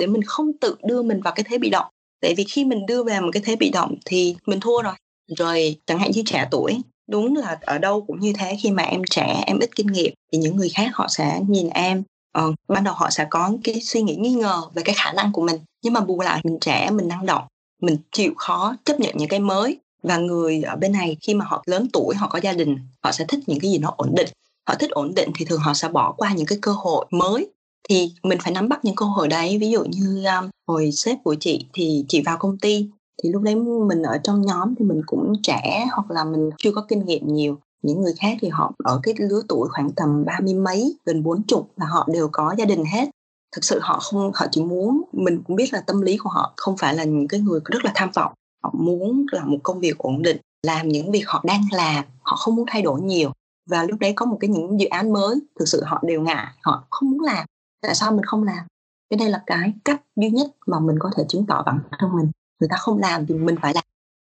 để 0.00 0.06
mình 0.06 0.22
không 0.22 0.52
tự 0.60 0.76
đưa 0.82 1.02
mình 1.02 1.20
vào 1.20 1.32
cái 1.36 1.44
thế 1.48 1.58
bị 1.58 1.70
động. 1.70 1.86
Tại 2.22 2.34
vì 2.36 2.44
khi 2.44 2.64
mình 2.64 2.86
đưa 2.86 3.02
về 3.02 3.20
một 3.20 3.30
cái 3.32 3.42
thế 3.46 3.56
bị 3.56 3.70
động 3.70 3.94
thì 4.04 4.36
mình 4.46 4.60
thua 4.60 4.82
rồi 4.82 4.94
rồi 5.38 5.76
chẳng 5.86 5.98
hạn 5.98 6.10
như 6.10 6.22
trẻ 6.26 6.48
tuổi 6.50 6.80
đúng 7.08 7.36
là 7.36 7.58
ở 7.60 7.78
đâu 7.78 8.04
cũng 8.06 8.20
như 8.20 8.32
thế 8.38 8.56
khi 8.62 8.70
mà 8.70 8.82
em 8.82 9.02
trẻ 9.10 9.42
em 9.46 9.58
ít 9.58 9.76
kinh 9.76 9.86
nghiệm 9.86 10.14
thì 10.32 10.38
những 10.38 10.56
người 10.56 10.68
khác 10.68 10.90
họ 10.94 11.08
sẽ 11.08 11.40
nhìn 11.48 11.68
em. 11.68 12.02
Ờ, 12.32 12.52
ban 12.68 12.84
đầu 12.84 12.94
họ 12.94 13.10
sẽ 13.10 13.26
có 13.30 13.52
cái 13.64 13.80
suy 13.80 14.02
nghĩ 14.02 14.16
nghi 14.16 14.34
ngờ 14.34 14.62
về 14.74 14.82
cái 14.82 14.94
khả 14.98 15.12
năng 15.12 15.32
của 15.32 15.42
mình 15.42 15.56
nhưng 15.84 15.92
mà 15.92 16.00
bù 16.00 16.20
lại 16.20 16.40
mình 16.44 16.58
trẻ 16.60 16.90
mình 16.90 17.08
năng 17.08 17.26
động 17.26 17.42
mình 17.80 17.96
chịu 18.12 18.32
khó 18.36 18.76
chấp 18.84 19.00
nhận 19.00 19.14
những 19.16 19.28
cái 19.28 19.40
mới. 19.40 19.78
Và 20.02 20.16
người 20.16 20.62
ở 20.62 20.76
bên 20.76 20.92
này 20.92 21.16
khi 21.20 21.34
mà 21.34 21.44
họ 21.44 21.62
lớn 21.66 21.86
tuổi 21.92 22.14
họ 22.14 22.28
có 22.28 22.40
gia 22.42 22.52
đình 22.52 22.78
họ 23.02 23.12
sẽ 23.12 23.24
thích 23.28 23.40
những 23.46 23.60
cái 23.60 23.70
gì 23.70 23.78
nó 23.78 23.94
ổn 23.96 24.14
định. 24.16 24.28
Họ 24.68 24.74
thích 24.74 24.90
ổn 24.90 25.14
định 25.14 25.30
thì 25.34 25.44
thường 25.44 25.60
họ 25.60 25.74
sẽ 25.74 25.88
bỏ 25.88 26.12
qua 26.12 26.32
những 26.32 26.46
cái 26.46 26.58
cơ 26.62 26.72
hội 26.72 27.06
mới. 27.10 27.50
Thì 27.88 28.12
mình 28.22 28.38
phải 28.42 28.52
nắm 28.52 28.68
bắt 28.68 28.84
những 28.84 28.94
cơ 28.94 29.06
hội 29.06 29.28
đấy. 29.28 29.58
Ví 29.58 29.70
dụ 29.70 29.84
như 29.84 30.24
um, 30.24 30.50
hồi 30.66 30.92
sếp 30.92 31.18
của 31.24 31.34
chị 31.34 31.66
thì 31.72 32.04
chị 32.08 32.22
vào 32.22 32.36
công 32.36 32.58
ty 32.58 32.86
thì 33.22 33.30
lúc 33.32 33.42
đấy 33.42 33.54
mình 33.56 34.02
ở 34.02 34.18
trong 34.24 34.42
nhóm 34.42 34.74
thì 34.74 34.84
mình 34.84 35.02
cũng 35.06 35.32
trẻ 35.42 35.86
hoặc 35.92 36.10
là 36.10 36.24
mình 36.24 36.50
chưa 36.58 36.72
có 36.72 36.84
kinh 36.88 37.04
nghiệm 37.04 37.34
nhiều. 37.34 37.58
Những 37.82 38.02
người 38.02 38.14
khác 38.20 38.36
thì 38.40 38.48
họ 38.48 38.72
ở 38.84 39.00
cái 39.02 39.14
lứa 39.18 39.42
tuổi 39.48 39.68
khoảng 39.68 39.90
tầm 39.90 40.24
ba 40.24 40.40
mươi 40.42 40.54
mấy, 40.54 40.96
gần 41.04 41.22
bốn 41.22 41.42
chục 41.42 41.70
là 41.76 41.86
họ 41.86 42.08
đều 42.12 42.28
có 42.32 42.54
gia 42.58 42.64
đình 42.64 42.84
hết. 42.84 43.08
Thực 43.56 43.64
sự 43.64 43.78
họ 43.82 43.98
không, 44.00 44.30
họ 44.34 44.46
chỉ 44.50 44.64
muốn, 44.64 45.02
mình 45.12 45.42
cũng 45.46 45.56
biết 45.56 45.72
là 45.72 45.80
tâm 45.80 46.00
lý 46.00 46.16
của 46.16 46.30
họ 46.30 46.52
không 46.56 46.76
phải 46.76 46.94
là 46.94 47.04
những 47.04 47.28
cái 47.28 47.40
người 47.40 47.60
rất 47.64 47.84
là 47.84 47.92
tham 47.94 48.10
vọng. 48.14 48.32
Họ 48.62 48.74
muốn 48.78 49.26
làm 49.32 49.50
một 49.50 49.58
công 49.62 49.80
việc 49.80 49.98
ổn 49.98 50.22
định, 50.22 50.36
làm 50.66 50.88
những 50.88 51.10
việc 51.10 51.24
họ 51.26 51.42
đang 51.46 51.62
làm, 51.72 52.04
họ 52.22 52.36
không 52.36 52.56
muốn 52.56 52.66
thay 52.68 52.82
đổi 52.82 53.00
nhiều. 53.00 53.32
Và 53.70 53.84
lúc 53.84 53.98
đấy 54.00 54.12
có 54.16 54.26
một 54.26 54.36
cái 54.40 54.50
những 54.50 54.80
dự 54.80 54.86
án 54.86 55.12
mới, 55.12 55.36
thực 55.58 55.68
sự 55.68 55.82
họ 55.84 56.02
đều 56.06 56.20
ngại, 56.20 56.46
họ 56.62 56.86
không 56.90 57.10
muốn 57.10 57.20
làm. 57.20 57.46
Tại 57.82 57.94
sao 57.94 58.12
mình 58.12 58.24
không 58.24 58.42
làm? 58.42 58.66
Cái 59.10 59.18
đây 59.18 59.30
là 59.30 59.42
cái 59.46 59.72
cách 59.84 60.02
duy 60.16 60.30
nhất 60.30 60.50
mà 60.66 60.80
mình 60.80 60.96
có 60.98 61.10
thể 61.16 61.24
chứng 61.28 61.46
tỏ 61.46 61.62
bản 61.66 61.78
thân 61.98 62.16
mình 62.16 62.30
người 62.60 62.68
ta 62.70 62.76
không 62.76 62.98
làm 62.98 63.26
thì 63.26 63.34
mình 63.34 63.56
phải 63.62 63.74
làm. 63.74 63.84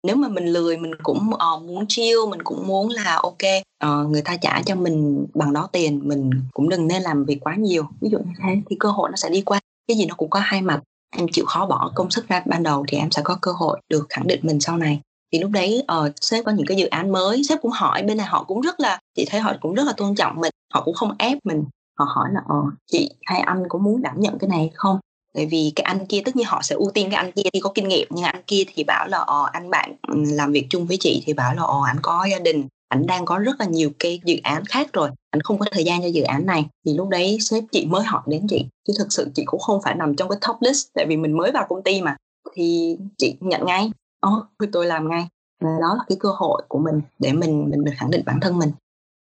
Nếu 0.06 0.16
mà 0.16 0.28
mình 0.28 0.46
lười 0.46 0.76
mình 0.76 0.92
cũng 1.02 1.30
uh, 1.34 1.62
muốn 1.62 1.84
chiêu 1.88 2.26
mình 2.30 2.42
cũng 2.42 2.66
muốn 2.66 2.88
là 2.88 3.20
ok 3.22 3.38
uh, 3.84 4.10
người 4.10 4.22
ta 4.22 4.36
trả 4.36 4.62
cho 4.66 4.74
mình 4.74 5.26
bằng 5.34 5.52
đó 5.52 5.68
tiền 5.72 6.00
mình 6.04 6.30
cũng 6.52 6.68
đừng 6.68 6.86
nên 6.86 7.02
làm 7.02 7.24
việc 7.24 7.38
quá 7.40 7.54
nhiều. 7.54 7.84
Ví 8.00 8.08
dụ 8.10 8.18
như 8.18 8.32
thế 8.42 8.62
thì 8.70 8.76
cơ 8.80 8.90
hội 8.90 9.10
nó 9.10 9.16
sẽ 9.16 9.30
đi 9.30 9.42
qua. 9.42 9.60
Cái 9.88 9.96
gì 9.96 10.06
nó 10.06 10.14
cũng 10.14 10.30
có 10.30 10.40
hai 10.40 10.62
mặt. 10.62 10.80
Em 11.16 11.26
chịu 11.32 11.44
khó 11.44 11.66
bỏ 11.66 11.92
công 11.94 12.10
sức 12.10 12.28
ra 12.28 12.42
ban 12.46 12.62
đầu 12.62 12.84
thì 12.88 12.98
em 12.98 13.10
sẽ 13.10 13.22
có 13.24 13.38
cơ 13.42 13.52
hội 13.52 13.80
được 13.88 14.06
khẳng 14.08 14.26
định 14.26 14.40
mình 14.42 14.60
sau 14.60 14.76
này. 14.76 15.00
Thì 15.32 15.38
lúc 15.38 15.50
đấy 15.50 15.84
uh, 16.06 16.12
sếp 16.20 16.44
có 16.44 16.52
những 16.52 16.66
cái 16.66 16.76
dự 16.76 16.86
án 16.86 17.12
mới 17.12 17.44
sếp 17.44 17.62
cũng 17.62 17.70
hỏi 17.70 18.02
bên 18.02 18.16
này 18.16 18.26
họ 18.26 18.44
cũng 18.44 18.60
rất 18.60 18.80
là 18.80 18.98
chị 19.16 19.26
thấy 19.30 19.40
họ 19.40 19.52
cũng 19.60 19.74
rất 19.74 19.84
là 19.84 19.92
tôn 19.96 20.14
trọng 20.14 20.40
mình 20.40 20.52
họ 20.74 20.82
cũng 20.84 20.94
không 20.94 21.14
ép 21.18 21.38
mình. 21.44 21.64
Họ 21.98 22.04
hỏi 22.08 22.28
là 22.32 22.40
ờ 22.48 22.62
chị 22.86 23.10
hay 23.26 23.40
anh 23.40 23.62
có 23.68 23.78
muốn 23.78 24.02
đảm 24.02 24.20
nhận 24.20 24.38
cái 24.38 24.48
này 24.48 24.70
không? 24.74 24.98
Bởi 25.34 25.46
vì 25.46 25.72
cái 25.76 25.84
anh 25.84 26.06
kia 26.06 26.20
tất 26.24 26.36
nhiên 26.36 26.46
họ 26.46 26.62
sẽ 26.62 26.74
ưu 26.74 26.90
tiên 26.94 27.10
cái 27.10 27.16
anh 27.16 27.32
kia 27.32 27.50
thì 27.52 27.60
có 27.60 27.72
kinh 27.74 27.88
nghiệm 27.88 28.08
nhưng 28.10 28.24
anh 28.24 28.42
kia 28.46 28.62
thì 28.74 28.84
bảo 28.84 29.08
là 29.08 29.18
ờ 29.18 29.46
anh 29.52 29.70
bạn 29.70 29.96
ừ, 30.08 30.14
làm 30.26 30.52
việc 30.52 30.66
chung 30.70 30.86
với 30.86 30.96
chị 31.00 31.22
thì 31.26 31.32
bảo 31.32 31.54
là 31.54 31.62
ờ 31.62 31.78
anh 31.86 31.96
có 32.02 32.26
gia 32.30 32.38
đình 32.38 32.68
anh 32.88 33.06
đang 33.06 33.24
có 33.24 33.38
rất 33.38 33.56
là 33.58 33.66
nhiều 33.66 33.90
cái 33.98 34.20
dự 34.24 34.36
án 34.42 34.64
khác 34.64 34.92
rồi 34.92 35.10
anh 35.30 35.40
không 35.40 35.58
có 35.58 35.66
thời 35.70 35.84
gian 35.84 36.02
cho 36.02 36.08
dự 36.08 36.22
án 36.22 36.46
này. 36.46 36.66
Thì 36.86 36.94
lúc 36.94 37.08
đấy 37.08 37.38
sếp 37.40 37.64
chị 37.72 37.86
mới 37.86 38.04
hỏi 38.04 38.22
đến 38.26 38.46
chị 38.48 38.66
chứ 38.86 38.92
thực 38.98 39.12
sự 39.12 39.30
chị 39.34 39.42
cũng 39.46 39.60
không 39.60 39.80
phải 39.84 39.94
nằm 39.94 40.16
trong 40.16 40.28
cái 40.28 40.38
top 40.48 40.56
list 40.60 40.86
tại 40.94 41.06
vì 41.08 41.16
mình 41.16 41.36
mới 41.36 41.50
vào 41.52 41.66
công 41.68 41.82
ty 41.82 42.02
mà. 42.02 42.16
Thì 42.54 42.96
chị 43.18 43.36
nhận 43.40 43.66
ngay 43.66 43.90
ờ, 44.20 44.30
ồ 44.30 44.36
oh, 44.64 44.72
tôi 44.72 44.86
làm 44.86 45.08
ngay. 45.08 45.28
Đó 45.62 45.94
là 45.98 46.04
cái 46.08 46.18
cơ 46.20 46.28
hội 46.36 46.62
của 46.68 46.78
mình 46.78 47.00
để 47.18 47.32
mình 47.32 47.70
mình, 47.70 47.84
mình 47.84 47.94
khẳng 47.96 48.10
định 48.10 48.22
bản 48.26 48.40
thân 48.40 48.58
mình 48.58 48.70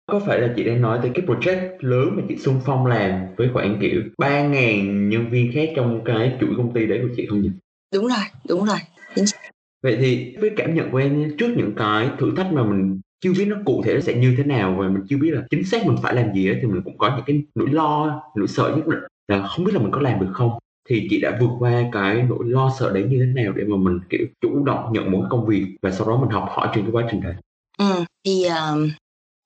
có 0.07 0.21
phải 0.27 0.41
là 0.41 0.53
chị 0.57 0.65
đang 0.65 0.81
nói 0.81 0.99
tới 1.03 1.11
cái 1.15 1.27
project 1.27 1.71
lớn 1.81 2.17
mà 2.17 2.23
chị 2.29 2.37
xung 2.37 2.61
phong 2.67 2.87
làm 2.87 3.27
với 3.37 3.49
khoảng 3.53 3.79
kiểu 3.81 4.03
ba 4.19 4.43
ngàn 4.43 5.09
nhân 5.09 5.31
viên 5.31 5.53
khác 5.53 5.69
trong 5.77 6.05
cái 6.05 6.37
chuỗi 6.41 6.51
công 6.57 6.75
ty 6.75 6.87
đấy 6.87 6.99
của 7.03 7.15
chị 7.17 7.27
không 7.27 7.43
nhỉ? 7.43 7.51
Đúng 7.95 8.07
rồi, 8.07 8.25
đúng 8.49 8.65
rồi. 8.65 8.79
Vậy 9.83 9.97
thì 10.01 10.37
với 10.41 10.51
cảm 10.57 10.75
nhận 10.75 10.91
của 10.91 10.99
em 10.99 11.37
trước 11.39 11.55
những 11.57 11.73
cái 11.77 12.09
thử 12.19 12.33
thách 12.37 12.53
mà 12.53 12.65
mình 12.65 13.01
chưa 13.21 13.33
biết 13.39 13.45
nó 13.49 13.57
cụ 13.65 13.83
thể 13.85 13.95
nó 13.95 14.01
sẽ 14.01 14.15
như 14.15 14.35
thế 14.39 14.45
nào 14.45 14.77
và 14.79 14.89
mình 14.89 15.03
chưa 15.09 15.17
biết 15.17 15.31
là 15.31 15.43
chính 15.51 15.65
xác 15.65 15.87
mình 15.87 15.97
phải 16.03 16.15
làm 16.15 16.35
gì 16.35 16.49
ấy, 16.49 16.59
thì 16.63 16.69
mình 16.69 16.83
cũng 16.85 16.99
có 16.99 17.17
những 17.17 17.25
cái 17.27 17.43
nỗi 17.55 17.69
lo, 17.71 18.23
nỗi 18.37 18.49
sợ 18.49 18.75
nhất 18.77 18.87
định 18.87 19.01
là 19.29 19.47
không 19.47 19.65
biết 19.65 19.73
là 19.75 19.81
mình 19.81 19.91
có 19.91 20.01
làm 20.01 20.21
được 20.21 20.31
không 20.33 20.51
thì 20.89 21.07
chị 21.11 21.21
đã 21.21 21.39
vượt 21.41 21.51
qua 21.59 21.85
cái 21.93 22.23
nỗi 22.29 22.45
lo 22.45 22.73
sợ 22.79 22.93
đấy 22.93 23.07
như 23.11 23.19
thế 23.19 23.43
nào 23.43 23.53
để 23.53 23.65
mà 23.65 23.77
mình 23.77 24.01
kiểu 24.11 24.27
chủ 24.41 24.65
động 24.65 24.93
nhận 24.93 25.11
một 25.11 25.27
công 25.31 25.47
việc 25.47 25.67
và 25.83 25.91
sau 25.91 26.09
đó 26.09 26.17
mình 26.17 26.31
học 26.31 26.49
hỏi 26.51 26.69
trên 26.75 26.85
cái 26.85 26.93
quá 26.93 27.05
trình 27.11 27.21
đấy 27.21 27.35
ừ, 27.79 28.05
thì 28.25 28.47
uh, 28.47 28.91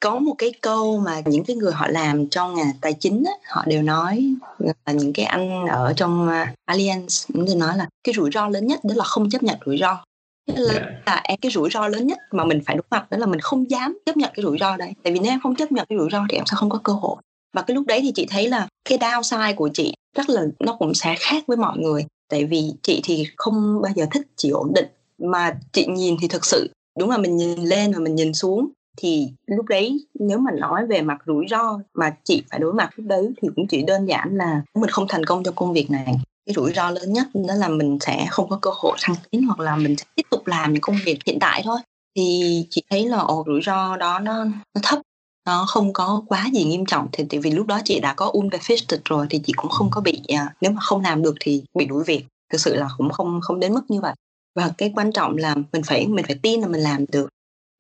có 0.01 0.19
một 0.19 0.35
cái 0.39 0.53
câu 0.61 1.01
mà 1.01 1.23
những 1.27 1.45
cái 1.45 1.57
người 1.57 1.73
họ 1.73 1.89
làm 1.89 2.29
trong 2.29 2.55
ngành 2.55 2.71
tài 2.81 2.93
chính 2.93 3.25
á, 3.27 3.33
họ 3.47 3.65
đều 3.67 3.83
nói 3.83 4.35
là 4.59 4.93
những 4.93 5.13
cái 5.13 5.25
anh 5.27 5.67
ở 5.67 5.93
trong 5.97 6.29
uh, 6.29 6.71
Allianz 6.71 7.27
cũng 7.33 7.45
đều 7.45 7.57
nói 7.57 7.77
là 7.77 7.89
cái 8.05 8.15
rủi 8.15 8.31
ro 8.35 8.49
lớn 8.49 8.67
nhất 8.67 8.81
đó 8.85 8.95
là 8.97 9.05
không 9.05 9.31
chấp 9.31 9.43
nhận 9.43 9.59
rủi 9.67 9.79
ro. 9.79 10.05
Là, 10.47 10.73
yeah. 10.73 10.83
Dạ. 11.07 11.23
là 11.27 11.37
cái 11.43 11.51
rủi 11.51 11.71
ro 11.71 11.89
lớn 11.89 12.07
nhất 12.07 12.19
mà 12.31 12.45
mình 12.45 12.61
phải 12.67 12.77
đối 12.77 12.85
mặt 12.91 13.11
đó 13.11 13.19
là 13.19 13.27
mình 13.27 13.41
không 13.41 13.71
dám 13.71 13.99
chấp 14.07 14.17
nhận 14.17 14.31
cái 14.35 14.43
rủi 14.43 14.59
ro 14.59 14.77
đấy. 14.77 14.93
Tại 15.03 15.13
vì 15.13 15.19
nếu 15.19 15.33
em 15.33 15.41
không 15.41 15.57
chấp 15.57 15.73
nhận 15.73 15.87
cái 15.89 15.99
rủi 15.99 16.09
ro 16.13 16.27
thì 16.31 16.37
em 16.37 16.47
sẽ 16.47 16.55
không 16.57 16.71
có 16.71 16.81
cơ 16.85 16.93
hội. 16.93 17.17
Và 17.57 17.63
cái 17.63 17.75
lúc 17.75 17.87
đấy 17.87 18.01
thì 18.03 18.13
chị 18.15 18.27
thấy 18.31 18.49
là 18.49 18.69
cái 18.89 18.99
downside 18.99 19.55
của 19.55 19.71
chị 19.75 19.95
chắc 20.17 20.31
là 20.31 20.43
nó 20.61 20.77
cũng 20.79 20.95
sẽ 20.95 21.15
khác 21.19 21.45
với 21.47 21.57
mọi 21.57 21.79
người. 21.79 22.07
Tại 22.31 22.45
vì 22.45 22.73
chị 22.83 23.01
thì 23.05 23.27
không 23.37 23.83
bao 23.83 23.93
giờ 23.97 24.07
thích 24.11 24.27
chỉ 24.37 24.51
ổn 24.51 24.73
định. 24.75 24.87
Mà 25.19 25.59
chị 25.73 25.87
nhìn 25.87 26.17
thì 26.21 26.29
thực 26.29 26.45
sự 26.45 26.71
đúng 26.99 27.11
là 27.11 27.19
mình 27.19 27.37
nhìn 27.37 27.65
lên 27.65 27.93
và 27.93 27.99
mình 27.99 28.15
nhìn 28.15 28.35
xuống 28.35 28.69
thì 29.01 29.29
lúc 29.47 29.67
đấy 29.67 30.07
nếu 30.21 30.39
mà 30.39 30.51
nói 30.51 30.87
về 30.87 31.03
mặt 31.03 31.19
rủi 31.27 31.47
ro 31.51 31.79
mà 31.95 32.17
chị 32.25 32.43
phải 32.51 32.61
đối 32.61 32.73
mặt 32.73 32.91
lúc 32.97 33.07
đấy 33.07 33.31
thì 33.43 33.49
cũng 33.57 33.67
chỉ 33.67 33.83
đơn 33.83 34.07
giản 34.07 34.37
là 34.37 34.63
mình 34.75 34.91
không 34.91 35.07
thành 35.09 35.25
công 35.25 35.43
trong 35.43 35.55
công 35.55 35.73
việc 35.73 35.91
này. 35.91 36.07
Cái 36.47 36.55
rủi 36.55 36.73
ro 36.73 36.91
lớn 36.91 37.13
nhất 37.13 37.27
đó 37.49 37.55
là 37.55 37.69
mình 37.69 37.99
sẽ 38.01 38.27
không 38.31 38.49
có 38.49 38.59
cơ 38.63 38.71
hội 38.75 38.97
thăng 39.01 39.17
tiến 39.31 39.43
hoặc 39.43 39.61
là 39.61 39.77
mình 39.77 39.97
sẽ 39.97 40.05
tiếp 40.15 40.23
tục 40.31 40.47
làm 40.47 40.73
những 40.73 40.81
công 40.81 40.97
việc 41.05 41.19
hiện 41.27 41.39
tại 41.41 41.63
thôi. 41.65 41.79
Thì 42.17 42.67
chị 42.71 42.83
thấy 42.91 43.07
là, 43.07 43.19
ồ, 43.19 43.45
rủi 43.47 43.61
ro 43.63 43.97
đó 43.97 44.19
nó 44.19 44.45
nó 44.45 44.81
thấp, 44.83 44.99
nó 45.47 45.65
không 45.69 45.93
có 45.93 46.23
quá 46.27 46.47
gì 46.55 46.65
nghiêm 46.65 46.87
trọng. 46.87 47.09
Thì, 47.13 47.25
tại 47.31 47.41
vì 47.41 47.51
lúc 47.51 47.67
đó 47.67 47.81
chị 47.85 48.01
đã 48.01 48.15
có 48.15 48.31
unbefisted 48.35 48.99
rồi 49.05 49.27
thì 49.31 49.41
chị 49.45 49.53
cũng 49.57 49.71
không 49.71 49.89
có 49.91 50.01
bị 50.01 50.23
à, 50.29 50.55
nếu 50.61 50.71
mà 50.71 50.81
không 50.81 51.03
làm 51.03 51.23
được 51.23 51.35
thì 51.41 51.63
bị 51.79 51.87
đuổi 51.87 52.05
việc. 52.07 52.25
Thực 52.53 52.61
sự 52.61 52.75
là 52.75 52.89
cũng 52.97 53.11
không 53.11 53.41
không 53.43 53.61
đến 53.61 53.75
mức 53.75 53.83
như 53.89 54.01
vậy. 54.01 54.15
Và 54.57 54.71
cái 54.79 54.93
quan 54.95 55.13
trọng 55.13 55.37
là 55.37 55.55
mình 55.73 55.83
phải 55.83 56.07
mình 56.07 56.25
phải 56.25 56.39
tin 56.43 56.61
là 56.61 56.69
mình 56.69 56.81
làm 56.81 57.05
được. 57.13 57.29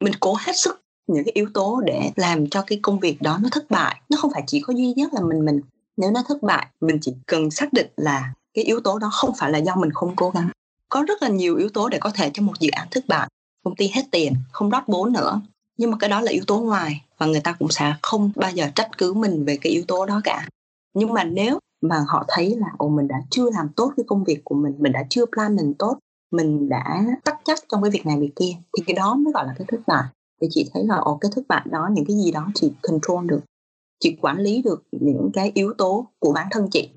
Mình 0.04 0.12
cố 0.20 0.36
hết 0.40 0.56
sức 0.56 0.80
những 1.08 1.24
cái 1.24 1.32
yếu 1.34 1.48
tố 1.54 1.80
để 1.84 2.10
làm 2.16 2.48
cho 2.48 2.62
cái 2.66 2.78
công 2.82 3.00
việc 3.00 3.22
đó 3.22 3.38
nó 3.42 3.48
thất 3.52 3.70
bại. 3.70 4.00
Nó 4.08 4.16
không 4.20 4.30
phải 4.32 4.42
chỉ 4.46 4.60
có 4.60 4.72
duy 4.72 4.92
nhất 4.96 5.14
là 5.14 5.20
mình 5.20 5.44
mình, 5.44 5.60
nếu 5.96 6.10
nó 6.10 6.22
thất 6.28 6.42
bại, 6.42 6.66
mình 6.80 6.98
chỉ 7.00 7.14
cần 7.26 7.50
xác 7.50 7.72
định 7.72 7.88
là 7.96 8.32
cái 8.54 8.64
yếu 8.64 8.80
tố 8.80 8.98
đó 8.98 9.10
không 9.12 9.30
phải 9.38 9.50
là 9.50 9.58
do 9.58 9.76
mình 9.76 9.90
không 9.92 10.16
cố 10.16 10.30
gắng. 10.30 10.48
Có 10.88 11.04
rất 11.08 11.22
là 11.22 11.28
nhiều 11.28 11.56
yếu 11.56 11.68
tố 11.68 11.88
để 11.88 11.98
có 11.98 12.10
thể 12.14 12.30
cho 12.34 12.42
một 12.42 12.60
dự 12.60 12.68
án 12.72 12.88
thất 12.90 13.04
bại. 13.08 13.28
Công 13.64 13.76
ty 13.76 13.88
hết 13.88 14.02
tiền, 14.10 14.34
không 14.52 14.70
rót 14.70 14.86
vốn 14.86 15.12
nữa. 15.12 15.40
Nhưng 15.76 15.90
mà 15.90 15.96
cái 16.00 16.10
đó 16.10 16.20
là 16.20 16.32
yếu 16.32 16.44
tố 16.46 16.58
ngoài 16.58 17.04
và 17.18 17.26
người 17.26 17.40
ta 17.40 17.52
cũng 17.58 17.68
sẽ 17.68 17.94
không 18.02 18.30
bao 18.36 18.50
giờ 18.50 18.66
trách 18.74 18.98
cứ 18.98 19.14
mình 19.14 19.44
về 19.44 19.56
cái 19.56 19.72
yếu 19.72 19.82
tố 19.88 20.06
đó 20.06 20.20
cả. 20.24 20.48
Nhưng 20.94 21.12
mà 21.12 21.24
nếu 21.24 21.58
mà 21.80 22.04
họ 22.08 22.24
thấy 22.28 22.56
là, 22.56 22.66
ồ, 22.78 22.88
mình 22.88 23.08
đã 23.08 23.16
chưa 23.30 23.50
làm 23.50 23.68
tốt 23.68 23.92
cái 23.96 24.04
công 24.06 24.24
việc 24.24 24.40
của 24.44 24.54
mình 24.54 24.74
mình 24.78 24.92
đã 24.92 25.04
chưa 25.10 25.26
plan 25.26 25.56
mình 25.56 25.74
tốt, 25.74 25.98
mình 26.30 26.68
đã 26.68 27.04
tắc 27.24 27.38
chắc 27.44 27.58
trong 27.68 27.82
cái 27.82 27.90
việc 27.90 28.06
này 28.06 28.16
việc 28.20 28.32
kia, 28.36 28.52
thì 28.76 28.84
cái 28.86 28.94
đó 28.94 29.14
mới 29.14 29.32
gọi 29.32 29.46
là 29.46 29.54
cái 29.58 29.66
thất 29.70 29.80
bại 29.86 30.04
thì 30.40 30.48
chị 30.50 30.70
thấy 30.74 30.84
là 30.84 30.96
ồ 30.96 31.18
cái 31.20 31.30
thất 31.34 31.42
bại 31.48 31.62
đó 31.70 31.88
những 31.92 32.04
cái 32.04 32.16
gì 32.16 32.30
đó 32.30 32.46
chị 32.54 32.72
control 32.82 33.26
được 33.26 33.40
chị 34.00 34.16
quản 34.20 34.38
lý 34.38 34.62
được 34.62 34.82
những 34.92 35.30
cái 35.34 35.52
yếu 35.54 35.72
tố 35.78 36.06
của 36.18 36.32
bản 36.32 36.46
thân 36.50 36.68
chị. 36.70 36.88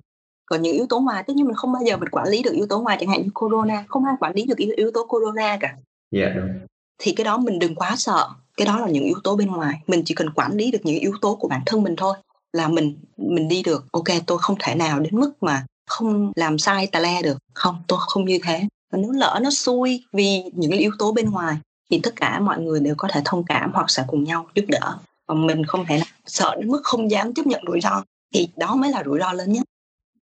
Còn 0.45 0.61
những 0.61 0.73
yếu 0.73 0.85
tố 0.89 0.99
ngoài 0.99 1.23
tất 1.27 1.35
nhiên 1.35 1.45
mình 1.45 1.55
không 1.55 1.71
bao 1.73 1.83
giờ 1.85 1.97
mình 1.97 2.09
quản 2.09 2.27
lý 2.27 2.43
được 2.43 2.53
yếu 2.53 2.67
tố 2.67 2.81
ngoài 2.81 2.97
chẳng 2.99 3.09
hạn 3.09 3.21
như 3.21 3.29
corona 3.33 3.85
không 3.87 4.05
ai 4.05 4.15
quản 4.19 4.35
lý 4.35 4.45
được 4.45 4.57
yếu, 4.57 4.73
yếu 4.77 4.91
tố 4.91 5.05
corona 5.05 5.57
cả. 5.59 5.75
Dạ 6.11 6.21
yeah, 6.21 6.35
đúng. 6.35 6.67
Thì 6.97 7.11
cái 7.11 7.23
đó 7.25 7.37
mình 7.37 7.59
đừng 7.59 7.75
quá 7.75 7.95
sợ 7.97 8.29
cái 8.57 8.67
đó 8.67 8.79
là 8.79 8.87
những 8.89 9.03
yếu 9.03 9.17
tố 9.23 9.35
bên 9.35 9.47
ngoài. 9.47 9.81
Mình 9.87 10.01
chỉ 10.05 10.15
cần 10.15 10.29
quản 10.29 10.57
lý 10.57 10.71
được 10.71 10.79
những 10.83 10.99
yếu 10.99 11.13
tố 11.21 11.35
của 11.35 11.47
bản 11.47 11.61
thân 11.65 11.83
mình 11.83 11.95
thôi 11.95 12.17
là 12.53 12.67
mình 12.67 12.97
mình 13.17 13.47
đi 13.47 13.63
được. 13.63 13.85
Ok 13.91 14.07
tôi 14.25 14.37
không 14.37 14.55
thể 14.59 14.75
nào 14.75 14.99
đến 14.99 15.19
mức 15.19 15.31
mà 15.41 15.65
không 15.87 16.31
làm 16.35 16.57
sai 16.57 16.87
tà 16.87 16.99
le 16.99 17.21
được. 17.21 17.37
Không 17.53 17.75
tôi 17.87 17.99
không 18.01 18.25
như 18.25 18.39
thế. 18.43 18.63
Và 18.91 18.97
nếu 18.97 19.11
lỡ 19.11 19.39
nó 19.43 19.49
xui 19.49 20.03
vì 20.13 20.43
những 20.53 20.71
yếu 20.71 20.91
tố 20.99 21.11
bên 21.11 21.29
ngoài 21.29 21.57
thì 21.91 21.99
tất 22.03 22.15
cả 22.15 22.39
mọi 22.39 22.59
người 22.59 22.79
đều 22.79 22.95
có 22.97 23.07
thể 23.11 23.21
thông 23.25 23.43
cảm 23.43 23.71
hoặc 23.73 23.89
sẽ 23.89 24.03
cùng 24.07 24.23
nhau 24.23 24.47
giúp 24.55 24.65
đỡ. 24.67 24.97
Còn 25.27 25.47
mình 25.47 25.65
không 25.65 25.85
thể 25.85 26.01
sợ 26.25 26.55
đến 26.59 26.67
mức 26.67 26.81
không 26.83 27.11
dám 27.11 27.33
chấp 27.33 27.47
nhận 27.47 27.63
rủi 27.67 27.81
ro. 27.81 28.03
Thì 28.33 28.47
đó 28.57 28.75
mới 28.75 28.91
là 28.91 29.03
rủi 29.05 29.19
ro 29.19 29.33
lớn 29.33 29.51
nhất. 29.51 29.63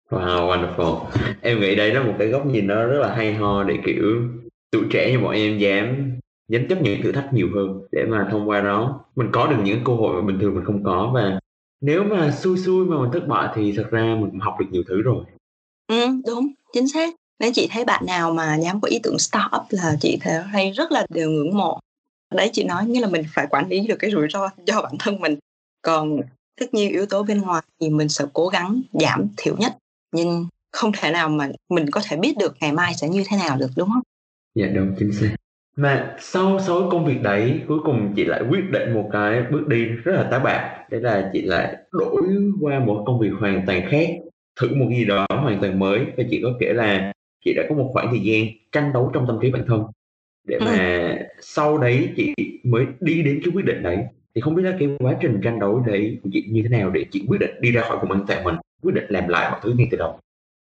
Wow, 0.09 0.47
wonderful. 0.47 0.99
Em 1.41 1.59
nghĩ 1.59 1.75
đây 1.75 1.93
là 1.93 2.03
một 2.03 2.13
cái 2.19 2.27
góc 2.27 2.45
nhìn 2.45 2.67
nó 2.67 2.83
rất 2.83 2.99
là 2.99 3.15
hay 3.15 3.33
ho 3.33 3.63
để 3.63 3.75
kiểu 3.85 4.21
tuổi 4.71 4.83
trẻ 4.91 5.11
như 5.11 5.19
bọn 5.19 5.33
em 5.33 5.57
dám 5.57 6.11
dám 6.47 6.67
chấp 6.69 6.81
nhận 6.81 7.01
thử 7.01 7.11
thách 7.11 7.33
nhiều 7.33 7.47
hơn 7.55 7.81
để 7.91 8.05
mà 8.09 8.27
thông 8.31 8.49
qua 8.49 8.61
đó 8.61 8.99
mình 9.15 9.27
có 9.31 9.47
được 9.47 9.57
những 9.63 9.83
cơ 9.83 9.93
hội 9.93 10.21
mà 10.21 10.27
bình 10.27 10.39
thường 10.39 10.55
mình 10.55 10.65
không 10.65 10.83
có 10.83 11.11
và 11.13 11.39
nếu 11.81 12.03
mà 12.03 12.31
xui 12.31 12.57
xui 12.57 12.85
mà 12.85 13.01
mình 13.01 13.11
thất 13.13 13.27
bại 13.27 13.49
thì 13.55 13.73
thật 13.77 13.87
ra 13.91 14.15
mình 14.19 14.39
học 14.39 14.55
được 14.59 14.65
nhiều 14.71 14.83
thứ 14.87 15.01
rồi. 15.01 15.23
Ừ 15.87 16.07
đúng 16.27 16.47
chính 16.73 16.87
xác 16.87 17.13
nếu 17.39 17.51
chị 17.53 17.67
thấy 17.71 17.85
bạn 17.85 18.05
nào 18.05 18.33
mà 18.33 18.55
dám 18.55 18.81
có 18.81 18.87
ý 18.87 18.99
tưởng 19.03 19.19
startup 19.19 19.61
là 19.69 19.95
chị 20.01 20.19
thấy 20.51 20.71
rất 20.71 20.91
là 20.91 21.05
đều 21.09 21.29
ngưỡng 21.29 21.57
mộ. 21.57 21.79
Đấy, 22.35 22.49
chị 22.53 22.63
nói 22.63 22.85
như 22.85 22.99
là 23.01 23.07
mình 23.07 23.23
phải 23.33 23.47
quản 23.49 23.69
lý 23.69 23.87
được 23.87 23.95
cái 23.99 24.11
rủi 24.11 24.27
ro 24.29 24.49
cho 24.65 24.81
bản 24.81 24.93
thân 24.99 25.19
mình. 25.19 25.35
Còn 25.81 26.21
tất 26.59 26.73
nhiên 26.73 26.91
yếu 26.91 27.05
tố 27.05 27.23
bên 27.23 27.41
ngoài 27.41 27.61
thì 27.81 27.89
mình 27.89 28.09
sẽ 28.09 28.25
cố 28.33 28.47
gắng 28.47 28.81
giảm 28.93 29.27
thiểu 29.37 29.55
nhất, 29.57 29.77
nhưng 30.11 30.47
không 30.71 30.91
thể 30.97 31.11
nào 31.11 31.29
mà 31.29 31.49
mình 31.69 31.91
có 31.91 32.01
thể 32.09 32.17
biết 32.17 32.37
được 32.37 32.55
ngày 32.59 32.71
mai 32.71 32.93
sẽ 32.93 33.09
như 33.09 33.23
thế 33.29 33.37
nào 33.37 33.57
được, 33.57 33.69
đúng 33.75 33.89
không? 33.89 34.01
Dạ 34.55 34.67
đúng, 34.67 34.95
chính 34.99 35.13
xác. 35.13 35.35
Mà 35.75 36.15
sau 36.19 36.59
sau 36.59 36.89
công 36.91 37.05
việc 37.05 37.21
đấy, 37.21 37.61
cuối 37.67 37.79
cùng 37.83 38.13
chị 38.15 38.25
lại 38.25 38.41
quyết 38.49 38.71
định 38.71 38.93
một 38.93 39.09
cái 39.11 39.43
bước 39.51 39.67
đi 39.67 39.85
rất 39.85 40.15
là 40.15 40.27
táo 40.31 40.39
bạo. 40.39 40.85
Đấy 40.89 41.01
là 41.01 41.29
chị 41.33 41.41
lại 41.41 41.75
đổi 41.91 42.23
qua 42.61 42.79
một 42.79 43.03
công 43.05 43.19
việc 43.19 43.31
hoàn 43.39 43.65
toàn 43.65 43.81
khác, 43.91 44.09
thử 44.59 44.75
một 44.75 44.87
gì 44.89 45.05
đó 45.05 45.25
hoàn 45.29 45.61
toàn 45.61 45.79
mới. 45.79 45.99
Và 46.17 46.23
chị 46.29 46.39
có 46.43 46.49
kể 46.59 46.73
là 46.73 47.13
chị 47.47 47.53
đã 47.53 47.63
có 47.69 47.75
một 47.75 47.89
khoảng 47.93 48.07
thời 48.09 48.21
gian 48.23 48.45
tranh 48.71 48.93
đấu 48.93 49.11
trong 49.13 49.27
tâm 49.27 49.39
trí 49.41 49.51
bản 49.51 49.65
thân. 49.67 49.83
Để 50.47 50.59
mà 50.59 51.07
ừ. 51.19 51.25
sau 51.41 51.77
đấy 51.77 52.09
chị 52.15 52.33
mới 52.63 52.85
đi 52.99 53.23
đến 53.23 53.41
cái 53.43 53.51
quyết 53.53 53.65
định 53.65 53.83
đấy. 53.83 53.97
Thì 54.35 54.41
không 54.41 54.55
biết 54.55 54.63
là 54.63 54.75
cái 54.79 54.89
quá 54.99 55.17
trình 55.21 55.41
tranh 55.43 55.59
đấu 55.59 55.79
đấy 55.79 56.19
của 56.23 56.29
chị 56.33 56.45
như 56.49 56.61
thế 56.63 56.69
nào 56.69 56.89
để 56.89 57.05
chị 57.11 57.23
quyết 57.27 57.37
định 57.39 57.51
đi 57.61 57.71
ra 57.71 57.81
khỏi 57.81 57.97
vùng 58.01 58.11
an 58.11 58.25
toàn 58.27 58.43
mình 58.43 58.55
quyết 58.83 58.93
định 58.95 59.05
làm 59.09 59.27
lại 59.27 59.51
mọi 59.51 59.59
thứ 59.63 59.73
ngay 59.77 59.87
từ 59.91 59.97
đầu? 59.97 60.19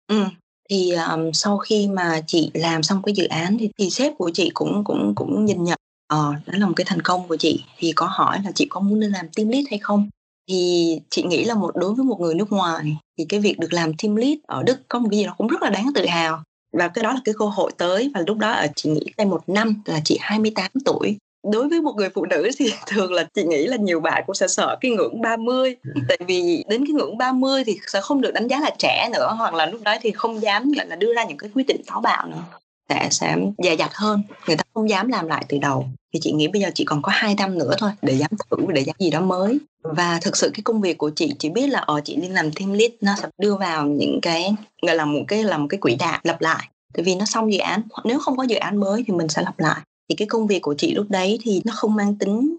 Ừ 0.08 0.24
thì 0.70 0.92
um, 0.92 1.30
sau 1.32 1.58
khi 1.58 1.88
mà 1.88 2.20
chị 2.26 2.50
làm 2.54 2.82
xong 2.82 3.02
cái 3.02 3.14
dự 3.14 3.26
án 3.26 3.58
thì, 3.58 3.70
thì 3.78 3.90
sếp 3.90 4.12
của 4.18 4.30
chị 4.34 4.50
cũng 4.54 4.84
cũng 4.84 5.14
cũng 5.14 5.44
nhìn 5.44 5.64
nhận 5.64 5.78
ờ 6.08 6.34
đó 6.46 6.52
là 6.58 6.66
một 6.66 6.72
cái 6.76 6.84
thành 6.88 7.02
công 7.02 7.28
của 7.28 7.36
chị. 7.36 7.64
Thì 7.78 7.92
có 7.96 8.06
hỏi 8.06 8.38
là 8.44 8.50
chị 8.54 8.66
có 8.70 8.80
muốn 8.80 9.00
đi 9.00 9.06
làm 9.06 9.26
team 9.36 9.48
lead 9.48 9.64
hay 9.70 9.78
không? 9.78 10.08
Thì 10.48 11.00
chị 11.10 11.22
nghĩ 11.22 11.44
là 11.44 11.54
một 11.54 11.76
đối 11.76 11.94
với 11.94 12.04
một 12.04 12.20
người 12.20 12.34
nước 12.34 12.52
ngoài 12.52 12.96
thì 13.18 13.26
cái 13.28 13.40
việc 13.40 13.58
được 13.58 13.72
làm 13.72 13.92
team 14.02 14.16
lead 14.16 14.38
ở 14.46 14.62
Đức 14.62 14.88
có 14.88 14.98
một 14.98 15.08
cái 15.10 15.18
gì 15.18 15.24
đó 15.24 15.34
cũng 15.38 15.46
rất 15.46 15.62
là 15.62 15.70
đáng 15.70 15.90
tự 15.94 16.06
hào 16.06 16.42
và 16.78 16.88
cái 16.88 17.02
đó 17.02 17.12
là 17.12 17.20
cái 17.24 17.34
cơ 17.38 17.44
hội 17.44 17.70
tới. 17.76 18.10
Và 18.14 18.22
lúc 18.26 18.38
đó 18.38 18.50
ở 18.50 18.66
chị 18.76 18.90
nghĩ 18.90 19.06
đây 19.16 19.26
một 19.26 19.48
năm 19.48 19.82
là 19.84 20.00
chị 20.04 20.18
28 20.20 20.70
tuổi. 20.84 21.16
Đối 21.52 21.68
với 21.68 21.80
một 21.80 21.92
người 21.96 22.08
phụ 22.08 22.24
nữ 22.24 22.50
thì 22.58 22.72
thường 22.86 23.12
là 23.12 23.24
chị 23.34 23.42
nghĩ 23.44 23.66
là 23.66 23.76
nhiều 23.76 24.00
bạn 24.00 24.22
cũng 24.26 24.34
sẽ 24.34 24.48
sợ 24.48 24.76
cái 24.80 24.90
ngưỡng 24.90 25.20
30 25.20 25.76
ừ. 25.94 26.00
tại 26.08 26.18
vì 26.26 26.64
đến 26.68 26.86
cái 26.86 26.92
ngưỡng 26.92 27.18
30 27.18 27.64
thì 27.64 27.78
sẽ 27.86 28.00
không 28.00 28.20
được 28.20 28.34
đánh 28.34 28.48
giá 28.48 28.60
là 28.60 28.70
trẻ 28.78 29.08
nữa 29.12 29.34
hoặc 29.38 29.54
là 29.54 29.66
lúc 29.66 29.82
đó 29.82 29.96
thì 30.00 30.10
không 30.10 30.42
dám 30.42 30.72
gọi 30.76 30.86
là 30.86 30.96
đưa 30.96 31.14
ra 31.14 31.24
những 31.24 31.38
cái 31.38 31.50
quyết 31.54 31.66
định 31.66 31.82
táo 31.86 32.00
bạo 32.00 32.26
nữa 32.26 32.42
sẽ 32.88 33.08
sẽ 33.10 33.36
dè 33.58 33.74
dặt 33.74 33.90
hơn. 33.94 34.22
Người 34.46 34.56
ta 34.56 34.62
không 34.74 34.88
dám 34.88 35.08
làm 35.08 35.26
lại 35.26 35.44
từ 35.48 35.58
đầu. 35.58 35.86
Thì 36.14 36.20
chị 36.22 36.32
nghĩ 36.32 36.48
bây 36.48 36.62
giờ 36.62 36.70
chị 36.74 36.84
còn 36.84 37.02
có 37.02 37.12
hai 37.14 37.34
năm 37.34 37.58
nữa 37.58 37.74
thôi 37.78 37.90
để 38.02 38.12
dám 38.12 38.30
thử, 38.30 38.56
để 38.68 38.80
dám 38.80 38.96
gì 38.98 39.10
đó 39.10 39.20
mới. 39.20 39.58
Và 39.82 40.18
thực 40.22 40.36
sự 40.36 40.50
cái 40.54 40.62
công 40.62 40.80
việc 40.80 40.98
của 40.98 41.10
chị 41.16 41.34
chỉ 41.38 41.48
biết 41.48 41.66
là 41.66 41.78
ở 41.78 42.00
chị 42.04 42.16
đi 42.16 42.28
làm 42.28 42.52
team 42.52 42.72
lead 42.72 42.90
nó 43.00 43.14
sẽ 43.22 43.28
đưa 43.38 43.56
vào 43.56 43.86
những 43.86 44.18
cái, 44.22 44.54
gọi 44.86 44.96
là 44.96 45.04
một 45.04 45.20
cái, 45.28 45.44
là 45.44 45.58
một 45.58 45.66
cái 45.68 45.78
quỹ 45.80 45.96
đạo 45.96 46.20
lặp 46.22 46.40
lại. 46.40 46.68
Tại 46.94 47.04
vì 47.04 47.14
nó 47.14 47.24
xong 47.24 47.52
dự 47.52 47.58
án, 47.58 47.82
nếu 48.04 48.18
không 48.18 48.36
có 48.36 48.42
dự 48.42 48.56
án 48.56 48.76
mới 48.76 49.04
thì 49.06 49.14
mình 49.14 49.28
sẽ 49.28 49.42
lặp 49.42 49.58
lại. 49.58 49.80
Thì 50.08 50.14
cái 50.16 50.26
công 50.28 50.46
việc 50.46 50.62
của 50.62 50.74
chị 50.78 50.94
lúc 50.94 51.06
đấy 51.08 51.38
thì 51.42 51.62
nó 51.64 51.72
không 51.76 51.94
mang 51.94 52.14
tính, 52.14 52.56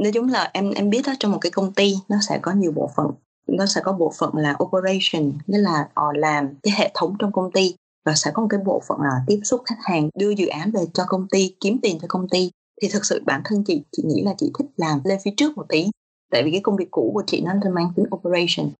nói 0.00 0.12
chung 0.12 0.28
là 0.28 0.50
em 0.52 0.70
em 0.70 0.90
biết 0.90 1.02
đó, 1.06 1.12
trong 1.18 1.32
một 1.32 1.38
cái 1.40 1.50
công 1.50 1.72
ty 1.72 1.94
nó 2.08 2.16
sẽ 2.28 2.38
có 2.42 2.52
nhiều 2.52 2.72
bộ 2.72 2.90
phận. 2.96 3.10
Nó 3.48 3.66
sẽ 3.66 3.80
có 3.84 3.92
bộ 3.92 4.12
phận 4.18 4.36
là 4.36 4.54
operation, 4.62 5.32
nghĩa 5.46 5.58
là 5.58 5.88
họ 5.94 6.12
làm 6.14 6.48
cái 6.62 6.74
hệ 6.76 6.90
thống 6.94 7.16
trong 7.18 7.32
công 7.32 7.52
ty 7.52 7.74
và 8.08 8.14
sẽ 8.14 8.30
có 8.34 8.42
một 8.42 8.48
cái 8.50 8.60
bộ 8.64 8.82
phận 8.88 9.00
là 9.00 9.20
tiếp 9.26 9.40
xúc 9.44 9.62
khách 9.64 9.78
hàng, 9.82 10.08
đưa 10.14 10.30
dự 10.30 10.46
án 10.46 10.70
về 10.70 10.80
cho 10.94 11.04
công 11.08 11.28
ty, 11.28 11.54
kiếm 11.60 11.78
tiền 11.82 11.98
cho 12.00 12.06
công 12.08 12.28
ty. 12.28 12.50
Thì 12.82 12.88
thực 12.88 13.04
sự 13.04 13.22
bản 13.26 13.42
thân 13.44 13.64
chị 13.64 13.82
chị 13.92 14.02
nghĩ 14.06 14.22
là 14.22 14.34
chị 14.38 14.50
thích 14.58 14.66
làm 14.76 15.00
lên 15.04 15.18
phía 15.24 15.30
trước 15.36 15.56
một 15.56 15.66
tí, 15.68 15.86
tại 16.32 16.42
vì 16.44 16.50
cái 16.50 16.60
công 16.60 16.76
việc 16.76 16.90
cũ 16.90 17.10
của 17.14 17.22
chị 17.26 17.40
nó 17.40 17.52
mang 17.74 17.92
tính 17.96 18.06
operation. 18.16 18.70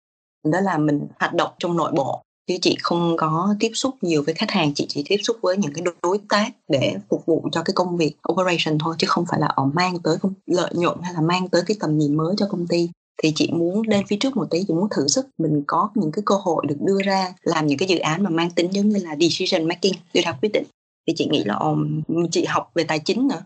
Đó 0.45 0.61
là 0.61 0.79
mình 0.79 1.07
hoạt 1.21 1.35
động 1.35 1.51
trong 1.59 1.77
nội 1.77 1.93
bộ, 1.93 2.23
chứ 2.47 2.55
chị 2.63 2.77
không 2.83 3.17
có 3.19 3.55
tiếp 3.61 3.71
xúc 3.75 3.95
nhiều 4.03 4.23
với 4.27 4.35
khách 4.35 4.51
hàng, 4.51 4.75
chị 4.75 4.87
chỉ 4.89 5.05
tiếp 5.09 5.19
xúc 5.23 5.37
với 5.43 5.57
những 5.57 5.73
cái 5.73 5.85
đối 6.03 6.19
tác 6.29 6.51
để 6.69 6.97
phục 7.11 7.27
vụ 7.27 7.49
cho 7.53 7.63
cái 7.63 7.75
công 7.75 7.97
việc 7.97 8.17
operation 8.33 8.79
thôi, 8.79 8.95
chứ 8.99 9.07
không 9.11 9.25
phải 9.29 9.41
là 9.41 9.47
ở 9.47 9.65
mang 9.65 9.99
tới 9.99 10.17
lợi 10.47 10.73
nhuận 10.75 10.99
hay 11.03 11.15
là 11.15 11.21
mang 11.21 11.49
tới 11.49 11.63
cái 11.67 11.77
tầm 11.81 11.99
nhìn 11.99 12.17
mới 12.17 12.35
cho 12.39 12.47
công 12.51 12.67
ty 12.67 12.91
thì 13.23 13.33
chị 13.35 13.51
muốn 13.53 13.83
lên 13.89 14.07
phía 14.07 14.17
trước 14.21 14.37
một 14.37 14.47
tí 14.51 14.65
chị 14.69 14.75
muốn 14.75 14.89
thử 14.91 15.09
sức 15.09 15.27
mình 15.39 15.65
có 15.67 15.91
những 15.95 16.13
cái 16.13 16.23
cơ 16.27 16.35
hội 16.35 16.65
được 16.69 16.77
đưa 16.81 16.99
ra 17.05 17.35
làm 17.43 17.67
những 17.67 17.79
cái 17.79 17.89
dự 17.89 17.99
án 17.99 18.23
mà 18.23 18.31
mang 18.31 18.51
tính 18.51 18.69
giống 18.73 18.89
như 18.89 18.99
là 19.05 19.17
decision 19.21 19.69
making 19.69 19.99
đưa 20.15 20.21
ra 20.25 20.33
quyết 20.33 20.53
định. 20.53 20.65
Thì 21.07 21.15
chị 21.17 21.29
nghĩ 21.31 21.45
là 21.45 21.55
um, 21.55 22.03
chị 22.31 22.45
học 22.45 22.71
về 22.75 22.85
tài 22.85 22.99
chính 22.99 23.29
nữa. 23.29 23.43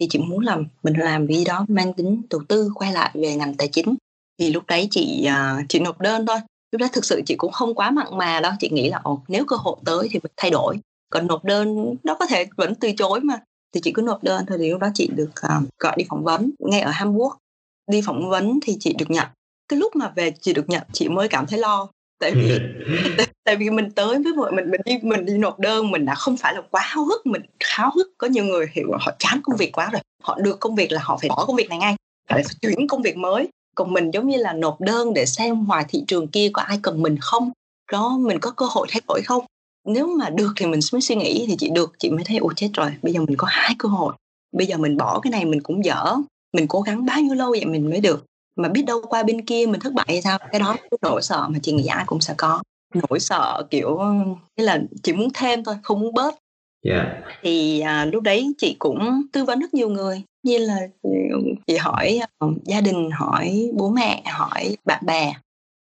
Thì 0.00 0.06
chị 0.10 0.18
muốn 0.18 0.38
làm 0.38 0.66
mình 0.82 0.94
làm 0.94 1.26
gì 1.26 1.44
đó 1.44 1.64
mang 1.68 1.92
tính 1.92 2.22
đầu 2.30 2.40
tư 2.48 2.70
quay 2.74 2.92
lại 2.92 3.10
về 3.14 3.36
ngành 3.36 3.54
tài 3.54 3.68
chính. 3.68 3.94
Thì 4.38 4.52
lúc 4.52 4.64
đấy 4.66 4.88
chị 4.90 5.28
uh, 5.28 5.64
chị 5.68 5.78
nộp 5.78 6.00
đơn 6.00 6.26
thôi. 6.26 6.38
Lúc 6.72 6.80
đó 6.80 6.86
thực 6.92 7.04
sự 7.04 7.22
chị 7.26 7.34
cũng 7.38 7.52
không 7.52 7.74
quá 7.74 7.90
mặn 7.90 8.06
mà 8.18 8.40
đâu. 8.40 8.52
Chị 8.60 8.68
nghĩ 8.72 8.90
là 8.90 9.00
ồ 9.02 9.20
nếu 9.28 9.44
cơ 9.44 9.56
hội 9.56 9.76
tới 9.84 10.08
thì 10.10 10.20
mình 10.22 10.32
thay 10.36 10.50
đổi. 10.50 10.76
Còn 11.10 11.26
nộp 11.26 11.44
đơn 11.44 11.94
nó 12.02 12.14
có 12.14 12.26
thể 12.26 12.46
vẫn 12.56 12.74
từ 12.74 12.92
chối 12.98 13.20
mà. 13.20 13.40
Thì 13.74 13.80
chị 13.84 13.92
cứ 13.92 14.02
nộp 14.02 14.24
đơn 14.24 14.44
thôi. 14.48 14.58
Thì 14.58 14.70
lúc 14.70 14.80
đó 14.80 14.88
chị 14.94 15.08
được 15.14 15.30
uh, 15.46 15.68
gọi 15.78 15.94
đi 15.98 16.04
phỏng 16.08 16.24
vấn 16.24 16.50
ngay 16.58 16.80
ở 16.80 16.90
Hamburg 16.90 17.32
đi 17.90 18.02
phỏng 18.02 18.28
vấn 18.28 18.58
thì 18.62 18.76
chị 18.80 18.94
được 18.98 19.10
nhận. 19.10 19.26
Cái 19.68 19.78
lúc 19.78 19.96
mà 19.96 20.12
về 20.16 20.30
chị 20.40 20.52
được 20.52 20.68
nhận 20.68 20.82
chị 20.92 21.08
mới 21.08 21.28
cảm 21.28 21.46
thấy 21.46 21.58
lo. 21.58 21.88
Tại 22.20 22.32
vì 22.34 22.58
tại 23.44 23.56
vì 23.56 23.70
mình 23.70 23.90
tới 23.90 24.22
với 24.22 24.32
mọi 24.32 24.52
mình 24.52 24.70
mình 24.70 24.80
đi 24.84 24.98
mình 25.02 25.24
đi 25.24 25.38
nộp 25.38 25.58
đơn 25.58 25.90
mình 25.90 26.04
đã 26.04 26.14
không 26.14 26.36
phải 26.36 26.54
là 26.54 26.62
quá 26.70 26.82
háo 26.84 27.04
hức 27.04 27.26
mình 27.26 27.42
háo 27.60 27.90
hức. 27.94 28.10
Có 28.18 28.26
nhiều 28.26 28.44
người 28.44 28.66
hiểu 28.72 28.86
họ 29.00 29.12
chán 29.18 29.40
công 29.42 29.56
việc 29.56 29.72
quá 29.72 29.90
rồi. 29.92 30.00
Họ 30.22 30.38
được 30.40 30.60
công 30.60 30.74
việc 30.74 30.92
là 30.92 31.00
họ 31.02 31.18
phải 31.20 31.28
bỏ 31.28 31.44
công 31.46 31.56
việc 31.56 31.68
này 31.68 31.78
ngay 31.78 31.96
phải 32.28 32.44
chuyển 32.60 32.88
công 32.88 33.02
việc 33.02 33.16
mới. 33.16 33.48
Còn 33.74 33.92
mình 33.92 34.10
giống 34.10 34.28
như 34.28 34.36
là 34.36 34.52
nộp 34.52 34.80
đơn 34.80 35.14
để 35.14 35.26
xem 35.26 35.64
ngoài 35.64 35.84
thị 35.88 36.04
trường 36.06 36.28
kia 36.28 36.50
có 36.52 36.62
ai 36.62 36.78
cần 36.82 37.02
mình 37.02 37.16
không 37.20 37.50
đó 37.92 38.18
mình 38.20 38.38
có 38.40 38.50
cơ 38.50 38.66
hội 38.70 38.86
thay 38.90 39.00
đổi 39.08 39.20
không. 39.24 39.44
Nếu 39.84 40.06
mà 40.06 40.30
được 40.30 40.52
thì 40.56 40.66
mình 40.66 40.80
mới 40.92 41.02
suy 41.02 41.14
nghĩ 41.14 41.44
thì 41.48 41.56
chị 41.58 41.70
được 41.70 41.92
chị 41.98 42.10
mới 42.10 42.24
thấy 42.24 42.38
ủa 42.38 42.52
chết 42.56 42.70
rồi 42.74 42.90
bây 43.02 43.12
giờ 43.12 43.20
mình 43.20 43.36
có 43.36 43.46
hai 43.50 43.74
cơ 43.78 43.88
hội. 43.88 44.14
Bây 44.52 44.66
giờ 44.66 44.76
mình 44.76 44.96
bỏ 44.96 45.20
cái 45.20 45.30
này 45.30 45.44
mình 45.44 45.62
cũng 45.62 45.84
dở 45.84 46.16
mình 46.52 46.66
cố 46.68 46.80
gắng 46.80 47.06
bao 47.06 47.20
nhiêu 47.20 47.34
lâu 47.34 47.50
vậy 47.50 47.64
mình 47.64 47.90
mới 47.90 48.00
được. 48.00 48.24
Mà 48.56 48.68
biết 48.68 48.82
đâu 48.86 49.02
qua 49.08 49.22
bên 49.22 49.44
kia 49.44 49.66
mình 49.66 49.80
thất 49.80 49.92
bại 49.92 50.06
hay 50.08 50.22
sao? 50.22 50.38
Cái 50.52 50.60
đó 50.60 50.76
cái 50.90 50.98
nỗi 51.02 51.22
sợ 51.22 51.48
mà 51.48 51.58
chị 51.62 51.72
nghĩ 51.72 51.86
ai 51.86 52.04
cũng 52.06 52.20
sẽ 52.20 52.34
có. 52.36 52.62
Nỗi 52.94 53.20
sợ 53.20 53.66
kiểu 53.70 53.98
như 54.56 54.64
là 54.64 54.82
chị 55.02 55.12
muốn 55.12 55.28
thêm 55.34 55.64
thôi 55.64 55.76
không 55.82 56.00
muốn 56.00 56.14
bớt. 56.14 56.34
Yeah. 56.88 57.06
thì 57.42 57.80
à, 57.80 58.04
lúc 58.04 58.22
đấy 58.22 58.52
chị 58.58 58.76
cũng 58.78 59.22
tư 59.32 59.44
vấn 59.44 59.60
rất 59.60 59.74
nhiều 59.74 59.88
người 59.88 60.22
như 60.42 60.58
là 60.58 60.78
chị 61.66 61.76
hỏi 61.76 62.20
uh, 62.44 62.64
gia 62.64 62.80
đình 62.80 63.10
hỏi 63.10 63.70
bố 63.74 63.90
mẹ 63.90 64.22
hỏi 64.26 64.76
bạn 64.84 65.06
bè. 65.06 65.34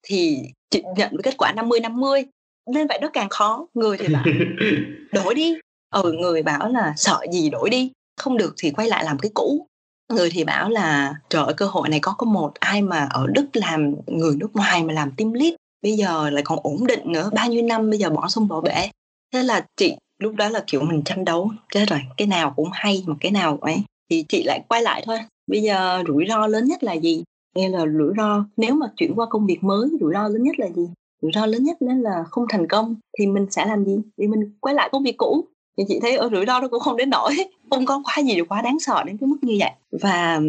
Thì 0.03 0.39
chị 0.69 0.83
nhận 0.97 1.11
được 1.11 1.21
kết 1.23 1.37
quả 1.37 1.51
50 1.51 1.79
50 1.79 2.25
nên 2.71 2.87
vậy 2.87 2.99
nó 3.01 3.09
càng 3.13 3.29
khó. 3.29 3.67
Người 3.73 3.97
thì 3.97 4.13
bảo 4.13 4.23
đổi 5.11 5.35
đi. 5.35 5.55
Ừ 5.89 6.11
người 6.11 6.43
bảo 6.43 6.69
là 6.69 6.93
sợ 6.97 7.19
gì 7.31 7.49
đổi 7.49 7.69
đi 7.69 7.91
không 8.17 8.37
được 8.37 8.53
thì 8.57 8.71
quay 8.71 8.87
lại 8.87 9.03
làm 9.03 9.19
cái 9.19 9.31
cũ 9.33 9.67
người 10.13 10.29
thì 10.29 10.43
bảo 10.43 10.69
là, 10.69 11.15
trời 11.29 11.43
ơi, 11.45 11.53
cơ 11.57 11.65
hội 11.65 11.89
này 11.89 11.99
có 11.99 12.15
có 12.17 12.25
một, 12.25 12.51
ai 12.59 12.81
mà 12.81 13.07
ở 13.09 13.27
đức 13.27 13.45
làm, 13.53 13.95
người 14.07 14.35
nước 14.35 14.55
ngoài 14.55 14.83
mà 14.83 14.93
làm 14.93 15.11
team 15.17 15.33
lead, 15.33 15.53
bây 15.81 15.93
giờ 15.93 16.29
lại 16.29 16.43
còn 16.45 16.59
ổn 16.63 16.87
định 16.87 17.11
nữa, 17.11 17.29
bao 17.35 17.49
nhiêu 17.49 17.61
năm 17.61 17.89
bây 17.89 17.99
giờ 17.99 18.09
bỏ 18.09 18.27
sông 18.27 18.47
bỏ 18.47 18.61
bể. 18.61 18.89
Thế 19.33 19.43
là 19.43 19.65
chị 19.77 19.95
lúc 20.19 20.35
đó 20.35 20.49
là, 20.49 20.63
kiểu, 20.67 20.81
mình 20.81 21.01
tranh 21.03 21.25
đấu, 21.25 21.51
chết 21.73 21.85
rồi, 21.89 21.99
cái 22.17 22.27
nào 22.27 22.53
cũng 22.55 22.69
hay 22.73 23.03
mà 23.07 23.15
cái 23.19 23.31
nào 23.31 23.57
ấy. 23.61 23.77
Thì 24.09 24.25
chị 24.29 24.43
lại 24.43 24.61
quay 24.69 24.81
lại 24.81 25.03
thôi. 25.05 25.19
Bây 25.47 25.61
giờ 25.61 26.03
rủi 26.07 26.25
ro 26.29 26.47
lớn 26.47 26.65
nhất 26.65 26.83
là 26.83 26.93
gì? 26.93 27.23
Nghe 27.55 27.69
là 27.69 27.79
rủi 27.79 28.13
ro, 28.17 28.45
nếu 28.57 28.75
mà 28.75 28.87
chuyển 28.95 29.13
qua 29.15 29.25
công 29.29 29.45
việc 29.45 29.63
mới, 29.63 29.89
rủi 30.01 30.13
ro 30.13 30.27
lớn 30.27 30.43
nhất 30.43 30.59
là 30.59 30.67
gì? 30.69 30.89
Rủi 31.21 31.31
ro 31.31 31.45
lớn 31.45 31.63
nhất 31.63 31.81
nên 31.81 32.01
là 32.01 32.23
không 32.29 32.45
thành 32.49 32.67
công, 32.67 32.95
thì 33.19 33.27
mình 33.27 33.47
sẽ 33.51 33.65
làm 33.65 33.85
gì? 33.85 33.97
Thì 34.17 34.27
mình 34.27 34.57
quay 34.59 34.75
lại 34.75 34.89
công 34.91 35.03
việc 35.03 35.17
cũ 35.17 35.45
thì 35.77 35.83
chị 35.87 35.99
thấy 36.01 36.15
ở 36.15 36.29
rủi 36.31 36.45
ro 36.45 36.59
nó 36.59 36.67
cũng 36.67 36.79
không 36.79 36.97
đến 36.97 37.09
nổi 37.09 37.35
không 37.69 37.85
có 37.85 38.01
quá 38.03 38.23
gì 38.23 38.41
quá 38.41 38.61
đáng 38.61 38.79
sợ 38.79 39.03
đến 39.03 39.17
cái 39.17 39.27
mức 39.27 39.37
như 39.41 39.57
vậy. 39.59 39.71
Và 40.01 40.39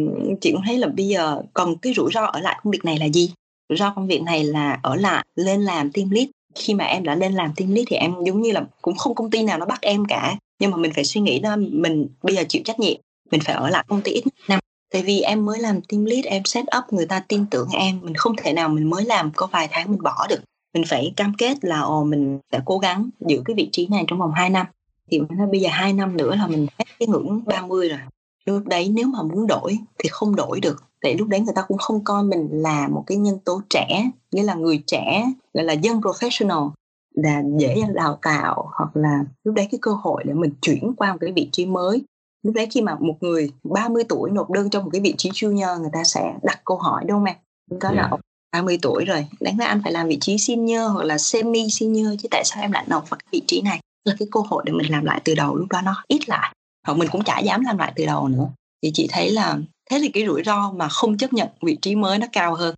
chị 0.41 0.51
cũng 0.51 0.61
thấy 0.65 0.77
là 0.77 0.87
bây 0.87 1.07
giờ 1.07 1.41
còn 1.53 1.77
cái 1.77 1.93
rủi 1.93 2.11
ro 2.13 2.25
ở 2.25 2.39
lại 2.39 2.59
công 2.63 2.71
việc 2.71 2.85
này 2.85 2.97
là 2.97 3.05
gì? 3.05 3.31
Rủi 3.69 3.77
ro 3.77 3.93
công 3.95 4.07
việc 4.07 4.21
này 4.21 4.43
là 4.43 4.79
ở 4.83 4.95
lại 4.95 5.25
lên 5.35 5.61
làm 5.61 5.91
team 5.91 6.09
lead. 6.09 6.27
Khi 6.55 6.73
mà 6.73 6.85
em 6.85 7.03
đã 7.03 7.15
lên 7.15 7.33
làm 7.33 7.51
team 7.55 7.71
lead 7.71 7.85
thì 7.89 7.95
em 7.95 8.13
giống 8.25 8.41
như 8.41 8.51
là 8.51 8.63
cũng 8.81 8.95
không 8.95 9.15
công 9.15 9.31
ty 9.31 9.43
nào 9.43 9.57
nó 9.57 9.65
bắt 9.65 9.81
em 9.81 10.05
cả. 10.05 10.35
Nhưng 10.59 10.71
mà 10.71 10.77
mình 10.77 10.91
phải 10.95 11.03
suy 11.03 11.21
nghĩ 11.21 11.39
đó, 11.39 11.55
mình 11.55 12.07
bây 12.23 12.35
giờ 12.35 12.43
chịu 12.49 12.61
trách 12.65 12.79
nhiệm, 12.79 12.97
mình 13.31 13.41
phải 13.41 13.55
ở 13.55 13.69
lại 13.69 13.85
công 13.87 14.01
ty 14.01 14.11
ít 14.11 14.23
năm. 14.47 14.59
Tại 14.93 15.01
vì 15.01 15.21
em 15.21 15.45
mới 15.45 15.59
làm 15.59 15.81
team 15.81 16.05
lead, 16.05 16.25
em 16.25 16.43
set 16.45 16.65
up 16.77 16.93
người 16.93 17.05
ta 17.05 17.19
tin 17.27 17.45
tưởng 17.51 17.69
em, 17.73 17.99
mình 18.03 18.15
không 18.15 18.35
thể 18.35 18.53
nào 18.53 18.69
mình 18.69 18.89
mới 18.89 19.05
làm 19.05 19.31
có 19.35 19.47
vài 19.47 19.67
tháng 19.71 19.91
mình 19.91 20.03
bỏ 20.03 20.27
được. 20.29 20.39
Mình 20.73 20.83
phải 20.87 21.13
cam 21.15 21.33
kết 21.37 21.57
là, 21.61 21.81
ồ, 21.81 22.03
mình 22.03 22.39
sẽ 22.51 22.59
cố 22.65 22.77
gắng 22.77 23.09
giữ 23.27 23.41
cái 23.45 23.55
vị 23.55 23.69
trí 23.71 23.87
này 23.87 24.03
trong 24.07 24.19
vòng 24.19 24.31
2 24.35 24.49
năm 24.49 24.65
thì 25.11 25.19
mình 25.19 25.37
nói 25.37 25.47
bây 25.47 25.61
giờ 25.61 25.69
2 25.71 25.93
năm 25.93 26.17
nữa 26.17 26.35
là 26.35 26.47
mình 26.47 26.67
hết 26.79 26.85
cái 26.99 27.07
ngưỡng 27.07 27.41
30 27.45 27.89
rồi. 27.89 27.99
Lúc 28.45 28.67
đấy 28.67 28.89
nếu 28.89 29.07
mà 29.07 29.23
muốn 29.23 29.47
đổi 29.47 29.77
thì 29.97 30.09
không 30.09 30.35
đổi 30.35 30.59
được. 30.59 30.83
Tại 31.01 31.15
lúc 31.17 31.27
đấy 31.27 31.39
người 31.39 31.53
ta 31.55 31.61
cũng 31.67 31.77
không 31.77 32.03
coi 32.03 32.23
mình 32.23 32.47
là 32.51 32.87
một 32.87 33.03
cái 33.07 33.17
nhân 33.17 33.39
tố 33.39 33.61
trẻ 33.69 34.11
nghĩa 34.31 34.43
là 34.43 34.53
người 34.53 34.83
trẻ 34.87 35.25
gọi 35.53 35.63
là 35.63 35.73
dân 35.73 35.99
professional 35.99 36.71
là 37.15 37.43
dễ 37.57 37.83
đào 37.93 38.19
tạo 38.21 38.69
hoặc 38.77 38.97
là 38.97 39.25
lúc 39.43 39.55
đấy 39.55 39.67
cái 39.71 39.79
cơ 39.81 39.91
hội 39.91 40.23
để 40.27 40.33
mình 40.33 40.51
chuyển 40.61 40.93
qua 40.97 41.11
một 41.11 41.17
cái 41.21 41.31
vị 41.31 41.49
trí 41.51 41.65
mới. 41.65 42.01
Lúc 42.43 42.55
đấy 42.55 42.67
khi 42.71 42.81
mà 42.81 42.97
một 42.99 43.15
người 43.21 43.51
30 43.63 44.03
tuổi 44.09 44.31
nộp 44.31 44.51
đơn 44.51 44.69
trong 44.69 44.83
một 44.83 44.89
cái 44.93 45.01
vị 45.01 45.13
trí 45.17 45.29
junior 45.29 45.81
người 45.81 45.89
ta 45.93 46.03
sẽ 46.03 46.33
đặt 46.43 46.61
câu 46.65 46.77
hỏi 46.77 47.03
đúng 47.07 47.17
không 47.17 47.25
em? 47.25 47.35
Đó 47.79 47.91
là 47.91 48.09
30 48.51 48.79
tuổi 48.81 49.05
rồi 49.05 49.27
đáng 49.39 49.59
lẽ 49.59 49.65
anh 49.65 49.81
phải 49.83 49.91
làm 49.91 50.07
vị 50.07 50.17
trí 50.21 50.37
senior 50.37 50.91
hoặc 50.93 51.03
là 51.03 51.17
semi 51.17 51.69
senior 51.69 52.09
chứ 52.19 52.27
tại 52.31 52.43
sao 52.45 52.61
em 52.61 52.71
lại 52.71 52.85
nộp 52.87 53.09
vào 53.09 53.17
cái 53.17 53.27
vị 53.31 53.41
trí 53.47 53.61
này 53.61 53.79
là 54.07 54.15
cái 54.19 54.27
cơ 54.31 54.39
hội 54.49 54.63
để 54.65 54.73
mình 54.73 54.91
làm 54.91 55.05
lại 55.05 55.21
từ 55.23 55.35
đầu, 55.35 55.55
lúc 55.55 55.67
đó 55.69 55.81
nó 55.81 56.03
ít 56.07 56.29
lại. 56.29 56.55
Hoặc 56.87 56.97
mình 56.97 57.09
cũng 57.11 57.23
chả 57.23 57.39
dám 57.39 57.61
làm 57.65 57.77
lại 57.77 57.93
từ 57.95 58.05
đầu 58.05 58.27
nữa. 58.27 58.49
Thì 58.83 58.91
chị 58.93 59.07
thấy 59.11 59.31
là, 59.31 59.57
thế 59.89 59.99
thì 60.01 60.09
cái 60.09 60.25
rủi 60.25 60.43
ro 60.43 60.71
mà 60.71 60.87
không 60.87 61.17
chấp 61.17 61.33
nhận 61.33 61.47
vị 61.61 61.77
trí 61.81 61.95
mới 61.95 62.17
nó 62.17 62.27
cao 62.31 62.55
hơn. 62.55 62.75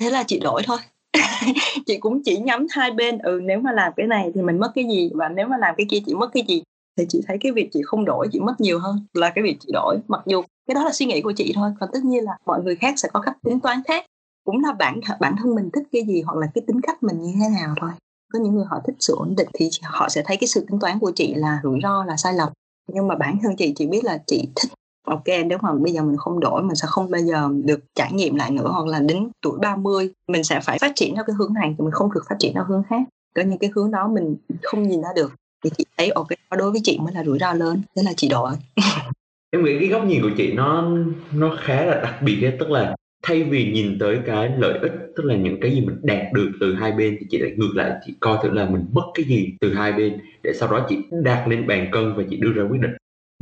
Thế 0.00 0.10
là 0.10 0.22
chị 0.22 0.40
đổi 0.40 0.62
thôi. 0.66 0.78
Chị 1.86 1.98
cũng 1.98 2.22
chỉ 2.24 2.36
nhắm 2.36 2.66
hai 2.70 2.90
bên 2.90 3.18
ừ 3.18 3.40
nếu 3.42 3.60
mà 3.60 3.72
làm 3.72 3.92
cái 3.96 4.06
này 4.06 4.30
thì 4.34 4.42
mình 4.42 4.58
mất 4.58 4.72
cái 4.74 4.84
gì 4.84 5.10
và 5.14 5.28
nếu 5.28 5.48
mà 5.48 5.56
làm 5.58 5.74
cái 5.76 5.86
kia 5.90 5.98
chị 6.06 6.14
mất 6.14 6.30
cái 6.32 6.44
gì. 6.48 6.62
Thì 6.96 7.04
chị 7.08 7.20
thấy 7.26 7.38
cái 7.40 7.52
việc 7.52 7.68
chị 7.72 7.80
không 7.84 8.04
đổi, 8.04 8.28
chị 8.32 8.40
mất 8.40 8.60
nhiều 8.60 8.78
hơn 8.78 9.06
là 9.14 9.30
cái 9.30 9.44
việc 9.44 9.56
chị 9.60 9.68
đổi. 9.72 9.98
Mặc 10.08 10.20
dù 10.26 10.42
cái 10.66 10.74
đó 10.74 10.84
là 10.84 10.92
suy 10.92 11.06
nghĩ 11.06 11.20
của 11.20 11.32
chị 11.32 11.52
thôi, 11.54 11.70
còn 11.80 11.88
tất 11.92 12.04
nhiên 12.04 12.24
là 12.24 12.32
mọi 12.46 12.62
người 12.62 12.76
khác 12.76 12.94
sẽ 12.96 13.08
có 13.12 13.20
cách 13.20 13.36
tính 13.44 13.60
toán 13.60 13.82
khác. 13.88 14.04
Cũng 14.44 14.64
là 14.64 14.72
bản 14.72 15.00
bản 15.20 15.34
thân 15.38 15.54
mình 15.54 15.70
thích 15.74 15.82
cái 15.92 16.02
gì 16.06 16.22
hoặc 16.22 16.38
là 16.38 16.46
cái 16.54 16.62
tính 16.66 16.80
cách 16.80 17.02
mình 17.02 17.22
như 17.22 17.32
thế 17.34 17.48
nào 17.60 17.74
thôi 17.80 17.90
có 18.32 18.38
những 18.38 18.54
người 18.54 18.64
họ 18.68 18.80
thích 18.86 18.96
sự 18.98 19.14
ổn 19.16 19.34
định 19.36 19.48
thì 19.54 19.70
họ 19.82 20.08
sẽ 20.08 20.22
thấy 20.26 20.36
cái 20.36 20.48
sự 20.48 20.66
tính 20.68 20.80
toán 20.80 20.98
của 20.98 21.12
chị 21.14 21.34
là 21.34 21.60
rủi 21.62 21.78
ro 21.82 22.04
là 22.04 22.16
sai 22.16 22.34
lầm 22.34 22.48
nhưng 22.92 23.08
mà 23.08 23.14
bản 23.14 23.38
thân 23.42 23.56
chị 23.56 23.72
chị 23.76 23.86
biết 23.86 24.04
là 24.04 24.18
chị 24.26 24.48
thích 24.56 24.72
ok 25.06 25.24
nếu 25.46 25.58
mà 25.62 25.72
bây 25.72 25.92
giờ 25.92 26.02
mình 26.02 26.16
không 26.16 26.40
đổi 26.40 26.62
mình 26.62 26.76
sẽ 26.76 26.86
không 26.88 27.10
bao 27.10 27.20
giờ 27.20 27.48
được 27.64 27.80
trải 27.94 28.12
nghiệm 28.12 28.34
lại 28.34 28.50
nữa 28.50 28.70
hoặc 28.72 28.86
là 28.86 28.98
đến 28.98 29.28
tuổi 29.42 29.58
30 29.58 30.10
mình 30.28 30.44
sẽ 30.44 30.60
phải 30.60 30.78
phát 30.78 30.92
triển 30.94 31.14
theo 31.14 31.24
cái 31.26 31.36
hướng 31.38 31.54
này 31.54 31.74
thì 31.78 31.84
mình 31.84 31.92
không 31.92 32.12
được 32.14 32.24
phát 32.28 32.36
triển 32.38 32.54
theo 32.54 32.64
hướng 32.64 32.82
khác 32.90 33.02
có 33.34 33.42
những 33.42 33.58
cái 33.58 33.70
hướng 33.74 33.90
đó 33.90 34.08
mình 34.08 34.36
không 34.62 34.88
nhìn 34.88 35.02
ra 35.02 35.08
được 35.16 35.32
thì 35.64 35.70
chị 35.78 35.84
thấy 35.98 36.10
ok 36.10 36.28
đối 36.58 36.70
với 36.70 36.80
chị 36.84 36.98
mới 36.98 37.14
là 37.14 37.24
rủi 37.24 37.38
ro 37.38 37.52
lớn 37.52 37.82
thế 37.96 38.02
là 38.02 38.12
chị 38.16 38.28
đổi 38.28 38.52
em 39.50 39.64
nghĩ 39.64 39.78
cái 39.80 39.88
góc 39.88 40.04
nhìn 40.04 40.22
của 40.22 40.30
chị 40.36 40.52
nó 40.52 40.88
nó 41.32 41.56
khá 41.60 41.84
là 41.84 42.00
đặc 42.02 42.22
biệt 42.22 42.42
ấy. 42.42 42.56
tức 42.60 42.70
là 42.70 42.96
thay 43.22 43.42
vì 43.42 43.72
nhìn 43.72 43.98
tới 43.98 44.18
cái 44.26 44.50
lợi 44.58 44.78
ích 44.82 44.92
tức 45.16 45.24
là 45.24 45.36
những 45.36 45.60
cái 45.60 45.70
gì 45.70 45.80
mình 45.80 45.96
đạt 46.02 46.32
được 46.32 46.50
từ 46.60 46.74
hai 46.74 46.92
bên 46.92 47.16
thì 47.20 47.26
chị 47.30 47.38
lại 47.38 47.52
ngược 47.56 47.72
lại 47.74 47.92
chị 48.06 48.14
coi 48.20 48.38
thử 48.42 48.50
là 48.50 48.64
mình 48.64 48.86
mất 48.92 49.02
cái 49.14 49.24
gì 49.24 49.52
từ 49.60 49.74
hai 49.74 49.92
bên 49.92 50.20
để 50.42 50.52
sau 50.54 50.70
đó 50.70 50.86
chị 50.88 50.96
đạt 51.10 51.48
lên 51.48 51.66
bàn 51.66 51.88
cân 51.92 52.14
và 52.16 52.22
chị 52.30 52.36
đưa 52.36 52.52
ra 52.52 52.62
quyết 52.70 52.80
định. 52.80 52.92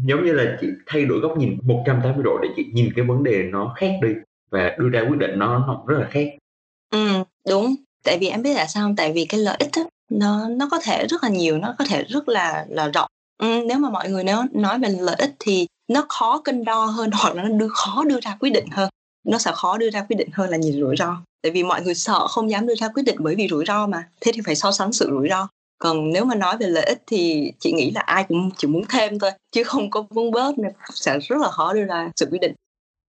Giống 0.05 0.25
như 0.25 0.33
là 0.33 0.57
chị 0.61 0.67
thay 0.87 1.05
đổi 1.05 1.21
góc 1.21 1.39
nhìn 1.39 1.59
180 1.63 2.23
độ 2.25 2.39
để 2.43 2.49
chị 2.57 2.65
nhìn 2.73 2.93
cái 2.97 3.05
vấn 3.05 3.23
đề 3.25 3.43
nó 3.43 3.75
khác 3.77 3.93
đi 4.03 4.09
và 4.51 4.77
đưa 4.79 4.89
ra 4.89 5.01
quyết 5.01 5.19
định 5.19 5.39
nó, 5.39 5.59
nó 5.59 5.85
rất 5.87 5.99
là 5.99 6.09
khác. 6.11 6.29
Ừ 6.91 7.09
đúng. 7.49 7.75
Tại 8.05 8.19
vì 8.21 8.29
em 8.29 8.43
biết 8.43 8.55
là 8.55 8.67
sao 8.67 8.83
không? 8.83 8.97
Tại 8.97 9.13
vì 9.13 9.25
cái 9.25 9.41
lợi 9.41 9.57
ích 9.61 9.71
đó, 9.77 9.83
nó 10.11 10.49
nó 10.49 10.69
có 10.71 10.81
thể 10.85 11.07
rất 11.07 11.23
là 11.23 11.29
nhiều 11.29 11.59
nó 11.59 11.75
có 11.79 11.85
thể 11.89 12.05
rất 12.09 12.29
là 12.29 12.67
là 12.69 12.89
rộng. 12.95 13.09
Ừ, 13.39 13.65
nếu 13.69 13.79
mà 13.79 13.91
mọi 13.91 14.11
người 14.11 14.25
nếu 14.25 14.43
nói 14.53 14.79
về 14.79 14.89
lợi 15.01 15.17
ích 15.19 15.31
thì 15.39 15.67
nó 15.89 16.07
khó 16.09 16.41
cân 16.45 16.65
đo 16.65 16.85
hơn 16.85 17.11
hoặc 17.23 17.37
là 17.37 17.43
nó 17.43 17.49
đưa 17.49 17.69
khó 17.69 18.05
đưa 18.05 18.21
ra 18.21 18.37
quyết 18.41 18.51
định 18.51 18.67
hơn 18.71 18.89
nó 19.29 19.39
sẽ 19.39 19.51
khó 19.55 19.79
đưa 19.79 19.91
ra 19.91 20.03
quyết 20.09 20.17
định 20.17 20.29
hơn 20.33 20.51
là 20.51 20.57
nhìn 20.57 20.81
rủi 20.81 20.97
ro. 20.97 21.17
Tại 21.43 21.53
vì 21.53 21.63
mọi 21.63 21.83
người 21.83 21.95
sợ 21.95 22.27
không 22.27 22.51
dám 22.51 22.67
đưa 22.67 22.75
ra 22.75 22.89
quyết 22.89 23.03
định 23.03 23.17
bởi 23.19 23.35
vì 23.35 23.49
rủi 23.49 23.65
ro 23.65 23.87
mà. 23.87 24.09
Thế 24.21 24.33
thì 24.35 24.41
phải 24.47 24.55
so 24.55 24.73
sánh 24.73 24.93
sự 24.93 25.09
rủi 25.11 25.29
ro. 25.29 25.49
Còn 25.79 26.13
nếu 26.13 26.25
mà 26.25 26.35
nói 26.35 26.57
về 26.57 26.67
lợi 26.67 26.85
ích 26.85 27.03
thì 27.07 27.53
chị 27.59 27.73
nghĩ 27.73 27.91
là 27.91 28.01
ai 28.01 28.25
cũng 28.29 28.51
chỉ 28.57 28.69
muốn 28.69 28.85
thêm 28.89 29.19
thôi 29.19 29.31
chứ 29.53 29.65
không 29.65 29.91
có 29.91 30.05
muốn 30.11 30.31
bớt 30.31 30.59
nên 30.59 30.73
sẽ 30.95 31.19
rất 31.19 31.37
là 31.41 31.49
khó 31.49 31.73
đưa 31.73 31.85
ra 31.85 32.11
sự 32.17 32.29
quyết 32.31 32.41
định. 32.41 32.53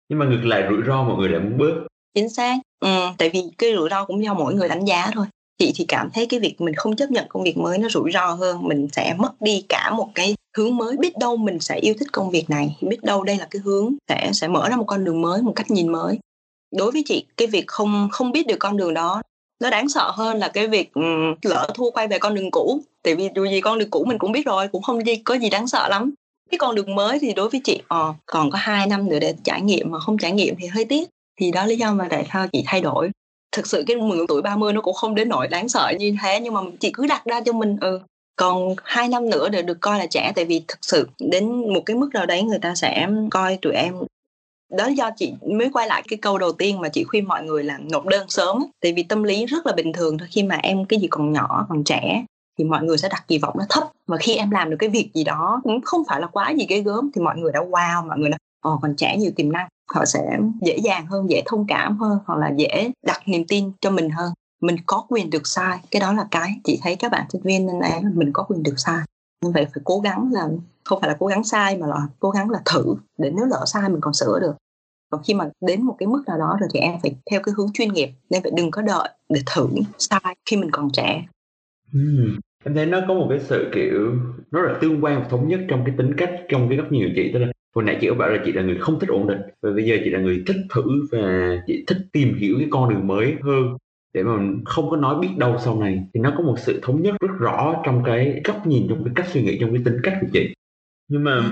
Nhưng 0.10 0.20
mà 0.20 0.26
ngược 0.26 0.46
lại 0.46 0.64
rủi 0.70 0.82
ro 0.88 1.04
mọi 1.04 1.18
người 1.18 1.30
lại 1.30 1.40
muốn 1.40 1.58
bớt. 1.58 1.88
Chính 2.16 2.30
xác. 2.30 2.58
Ừ, 2.80 2.90
tại 3.18 3.30
vì 3.30 3.44
cái 3.58 3.74
rủi 3.76 3.90
ro 3.90 4.06
cũng 4.06 4.24
do 4.24 4.34
mỗi 4.34 4.54
người 4.54 4.70
đánh 4.70 4.86
giá 4.86 5.12
thôi 5.14 5.26
chị 5.60 5.72
thì 5.76 5.86
cảm 5.88 6.10
thấy 6.14 6.26
cái 6.26 6.40
việc 6.40 6.62
mình 6.62 6.76
không 6.76 6.96
chấp 6.96 7.12
nhận 7.12 7.26
công 7.30 7.44
việc 7.44 7.58
mới 7.58 7.78
nó 7.78 7.90
rủi 7.90 8.12
ro 8.12 8.26
hơn 8.26 8.68
mình 8.68 8.88
sẽ 8.92 9.16
mất 9.18 9.42
đi 9.42 9.66
cả 9.70 9.92
một 9.98 10.10
cái 10.16 10.36
hướng 10.58 10.78
mới 10.78 10.98
biết 10.98 11.18
đâu 11.18 11.38
mình 11.38 11.60
sẽ 11.60 11.76
yêu 11.76 11.94
thích 12.00 12.08
công 12.12 12.30
việc 12.30 12.50
này 12.50 12.78
biết 12.82 13.04
đâu 13.04 13.24
đây 13.24 13.38
là 13.38 13.48
cái 13.52 13.62
hướng 13.66 13.96
sẽ 14.10 14.32
sẽ 14.34 14.48
mở 14.48 14.70
ra 14.70 14.76
một 14.76 14.84
con 14.88 15.04
đường 15.04 15.22
mới 15.22 15.42
một 15.42 15.54
cách 15.56 15.72
nhìn 15.72 15.92
mới. 15.92 16.20
Đối 16.76 16.92
với 16.92 17.04
chị 17.06 17.26
cái 17.38 17.48
việc 17.48 17.68
không 17.68 18.10
không 18.12 18.32
biết 18.32 18.48
được 18.48 18.60
con 18.60 18.78
đường 18.78 18.94
đó 18.94 19.22
nó 19.62 19.70
đáng 19.70 19.90
sợ 19.90 20.12
hơn 20.14 20.38
là 20.38 20.48
cái 20.48 20.68
việc 20.68 20.94
um, 20.94 21.36
lỡ 21.42 21.68
thua 21.74 21.92
quay 21.92 22.08
về 22.08 22.20
con 22.20 22.36
đường 22.36 22.52
cũ. 22.52 22.82
Tại 23.04 23.16
vì 23.16 23.30
dù 23.36 23.46
gì 23.46 23.62
con 23.62 23.80
đường 23.80 23.90
cũ 23.90 24.06
mình 24.06 24.18
cũng 24.18 24.32
biết 24.32 24.46
rồi 24.46 24.68
cũng 24.68 24.84
không 24.84 25.06
gì 25.06 25.16
có 25.16 25.36
gì 25.36 25.50
đáng 25.50 25.68
sợ 25.68 25.88
lắm. 25.90 26.14
Cái 26.52 26.58
con 26.58 26.76
đường 26.76 26.96
mới 26.96 27.20
thì 27.20 27.34
đối 27.34 27.50
với 27.50 27.62
chị 27.64 27.82
ờ, 27.88 28.14
còn 28.26 28.52
có 28.52 28.58
hai 28.62 28.88
năm 28.88 29.10
nữa 29.10 29.20
để 29.20 29.36
trải 29.44 29.62
nghiệm 29.62 29.92
mà 29.92 30.00
không 30.00 30.18
trải 30.18 30.32
nghiệm 30.32 30.56
thì 30.60 30.68
hơi 30.68 30.86
tiếc. 30.86 31.10
Thì 31.40 31.52
đó 31.52 31.66
lý 31.66 31.76
do 31.76 31.94
mà 31.94 32.08
tại 32.10 32.28
sao 32.34 32.48
chị 32.52 32.64
thay 32.66 32.82
đổi 32.82 33.10
thực 33.52 33.68
sự 33.68 33.84
cái 33.88 33.98
ngưỡng 33.98 34.28
tuổi 34.28 34.42
30 34.42 34.74
nó 34.74 34.82
cũng 34.82 34.94
không 34.94 35.16
đến 35.16 35.30
nỗi 35.30 35.48
đáng 35.48 35.70
sợ 35.70 35.92
như 36.00 36.16
thế, 36.24 36.40
nhưng 36.40 36.54
mà 36.54 36.62
chị 36.80 36.92
cứ 36.94 37.08
đặt 37.08 37.26
ra 37.26 37.42
cho 37.42 37.54
mình 37.54 37.78
ừ 37.82 38.00
còn 38.36 38.76
hai 38.84 39.08
năm 39.08 39.30
nữa 39.30 39.50
để 39.50 39.62
được 39.62 39.78
coi 39.82 40.00
là 40.00 40.06
trẻ, 40.06 40.32
tại 40.36 40.46
vì 40.46 40.64
thực 40.68 40.78
sự 40.82 41.08
đến 41.20 41.74
một 41.74 41.82
cái 41.86 41.96
mức 41.96 42.10
nào 42.14 42.26
đấy 42.26 42.44
người 42.44 42.60
ta 42.60 42.76
sẽ 42.76 43.08
coi 43.32 43.58
tụi 43.62 43.74
em. 43.74 43.94
Đó 44.78 44.84
là 44.84 44.90
do 44.90 45.10
chị 45.18 45.34
mới 45.58 45.70
quay 45.74 45.88
lại 45.88 46.04
cái 46.08 46.20
câu 46.22 46.38
đầu 46.38 46.52
tiên 46.52 46.82
mà 46.82 46.90
chị 46.90 47.04
khuyên 47.04 47.28
mọi 47.28 47.44
người 47.44 47.64
là 47.64 47.78
nộp 47.92 48.06
đơn 48.06 48.30
sớm 48.30 48.66
tại 48.82 48.94
vì 48.94 49.04
tâm 49.04 49.24
lý 49.24 49.46
rất 49.46 49.66
là 49.66 49.74
bình 49.74 49.94
thường 49.94 50.18
thôi, 50.18 50.28
khi 50.32 50.44
mà 50.44 50.56
em 50.56 50.86
cái 50.86 51.00
gì 51.00 51.08
còn 51.08 51.34
nhỏ, 51.34 51.66
còn 51.70 51.84
trẻ 51.84 52.26
thì 52.60 52.66
mọi 52.66 52.84
người 52.84 52.98
sẽ 52.98 53.10
đặt 53.10 53.24
kỳ 53.28 53.38
vọng 53.38 53.56
nó 53.58 53.66
thấp. 53.70 53.84
Và 54.08 54.18
khi 54.18 54.36
em 54.36 54.52
làm 54.52 54.70
được 54.70 54.78
cái 54.80 54.90
việc 54.90 55.10
gì 55.14 55.24
đó 55.24 55.62
cũng 55.64 55.82
không 55.82 56.04
phải 56.08 56.22
là 56.22 56.28
quá 56.28 56.52
gì 56.52 56.66
ghê 56.70 56.82
gớm 56.82 57.10
thì 57.16 57.22
mọi 57.22 57.38
người 57.38 57.52
đã 57.52 57.60
wow, 57.60 58.08
mọi 58.08 58.18
người 58.20 58.30
nói 58.30 58.38
ồ 58.62 58.72
ờ, 58.72 58.78
còn 58.82 58.96
trẻ 58.96 59.18
nhiều 59.18 59.32
tiềm 59.36 59.52
năng 59.52 59.68
họ 59.96 60.06
sẽ 60.06 60.38
dễ 60.62 60.78
dàng 60.78 61.06
hơn, 61.06 61.30
dễ 61.30 61.44
thông 61.46 61.66
cảm 61.68 61.98
hơn, 61.98 62.20
hoặc 62.26 62.40
là 62.40 62.52
dễ 62.58 62.92
đặt 63.06 63.22
niềm 63.26 63.44
tin 63.48 63.72
cho 63.82 63.92
mình 63.92 64.10
hơn. 64.10 64.34
Mình 64.62 64.76
có 64.86 65.06
quyền 65.10 65.30
được 65.30 65.48
sai, 65.48 65.80
cái 65.92 66.00
đó 66.00 66.14
là 66.14 66.28
cái 66.32 66.60
chị 66.64 66.80
thấy 66.84 66.96
các 66.96 67.12
bạn 67.12 67.26
sinh 67.30 67.42
viên 67.42 67.66
nên 67.66 67.80
là 67.80 68.00
mình 68.14 68.30
có 68.34 68.44
quyền 68.44 68.64
được 68.64 68.76
sai. 68.78 69.00
Như 69.46 69.52
vậy 69.52 69.66
phải 69.74 69.82
cố 69.84 70.00
gắng 70.00 70.30
là, 70.32 70.48
không 70.84 71.02
phải 71.02 71.10
là 71.10 71.16
cố 71.20 71.28
gắng 71.28 71.44
sai 71.44 71.78
mà 71.78 71.88
là 71.88 72.08
cố 72.20 72.30
gắng 72.30 72.50
là 72.50 72.60
thử, 72.74 72.96
để 73.18 73.32
nếu 73.36 73.46
lỡ 73.46 73.64
sai 73.66 73.90
mình 73.90 74.02
còn 74.02 74.14
sửa 74.14 74.40
được. 74.42 74.54
Còn 75.12 75.22
khi 75.24 75.34
mà 75.34 75.50
đến 75.62 75.82
một 75.82 75.96
cái 76.00 76.08
mức 76.08 76.24
nào 76.28 76.38
đó 76.38 76.58
rồi 76.60 76.70
thì 76.74 76.80
em 76.80 76.96
phải 77.02 77.16
theo 77.32 77.42
cái 77.44 77.54
hướng 77.58 77.68
chuyên 77.74 77.94
nghiệp, 77.94 78.10
nên 78.30 78.44
phải 78.44 78.52
đừng 78.56 78.72
có 78.72 78.82
đợi 78.82 79.10
để 79.30 79.42
thử 79.56 79.68
sai 79.98 80.36
khi 80.50 80.58
mình 80.58 80.72
còn 80.72 80.90
trẻ. 80.94 81.26
Uhm. 81.98 82.40
em 82.66 82.76
thấy 82.76 82.86
nó 82.86 83.02
có 83.08 83.14
một 83.14 83.28
cái 83.30 83.40
sự, 83.40 83.72
kiểu 83.74 84.14
nó 84.52 84.62
là 84.62 84.78
tương 84.82 85.04
quan 85.04 85.22
và 85.22 85.30
thống 85.30 85.48
nhất 85.48 85.60
trong 85.70 85.84
cái 85.86 85.96
tính 85.98 86.14
cách, 86.18 86.32
trong 86.50 86.70
cái 86.70 86.78
góc 86.78 86.92
nhìn 86.92 87.08
của 87.08 87.14
chị. 87.16 87.30
Tức 87.34 87.40
là 87.40 87.48
hồi 87.76 87.86
nãy 87.86 87.98
chị 88.02 88.08
có 88.08 88.16
bảo 88.16 88.30
là 88.30 88.42
chị 88.46 88.52
là 88.52 88.62
người 88.62 88.78
không 88.80 89.00
thích 89.00 89.10
ổn 89.10 89.28
định. 89.28 89.40
Và 89.62 89.72
bây 89.72 89.86
giờ 89.86 89.98
chị 90.04 90.10
là 90.10 90.20
người 90.20 90.44
thích 90.48 90.58
thử 90.76 90.82
và 91.12 91.56
chị 91.68 91.84
thích 91.88 91.98
tìm 92.12 92.34
hiểu 92.38 92.56
cái 92.60 92.68
con 92.72 92.90
đường 92.90 93.08
mới 93.08 93.36
hơn. 93.42 93.78
Để 94.14 94.24
mà 94.24 94.32
không 94.66 94.90
có 94.90 94.98
nói 94.98 95.20
biết 95.22 95.28
đâu 95.38 95.56
sau 95.60 95.80
này, 95.80 96.04
thì 96.14 96.20
nó 96.20 96.34
có 96.38 96.44
một 96.44 96.56
sự 96.60 96.80
thống 96.84 97.02
nhất 97.02 97.16
rất 97.22 97.32
rõ 97.40 97.82
trong 97.86 98.04
cái 98.06 98.42
góc 98.44 98.68
nhìn, 98.68 98.86
trong 98.90 99.04
cái 99.04 99.14
cách 99.16 99.28
suy 99.30 99.42
nghĩ, 99.42 99.58
trong 99.62 99.74
cái 99.74 99.82
tính 99.86 99.98
cách 100.04 100.18
của 100.22 100.28
chị. 100.34 100.54
Nhưng 101.08 101.24
mà 101.24 101.52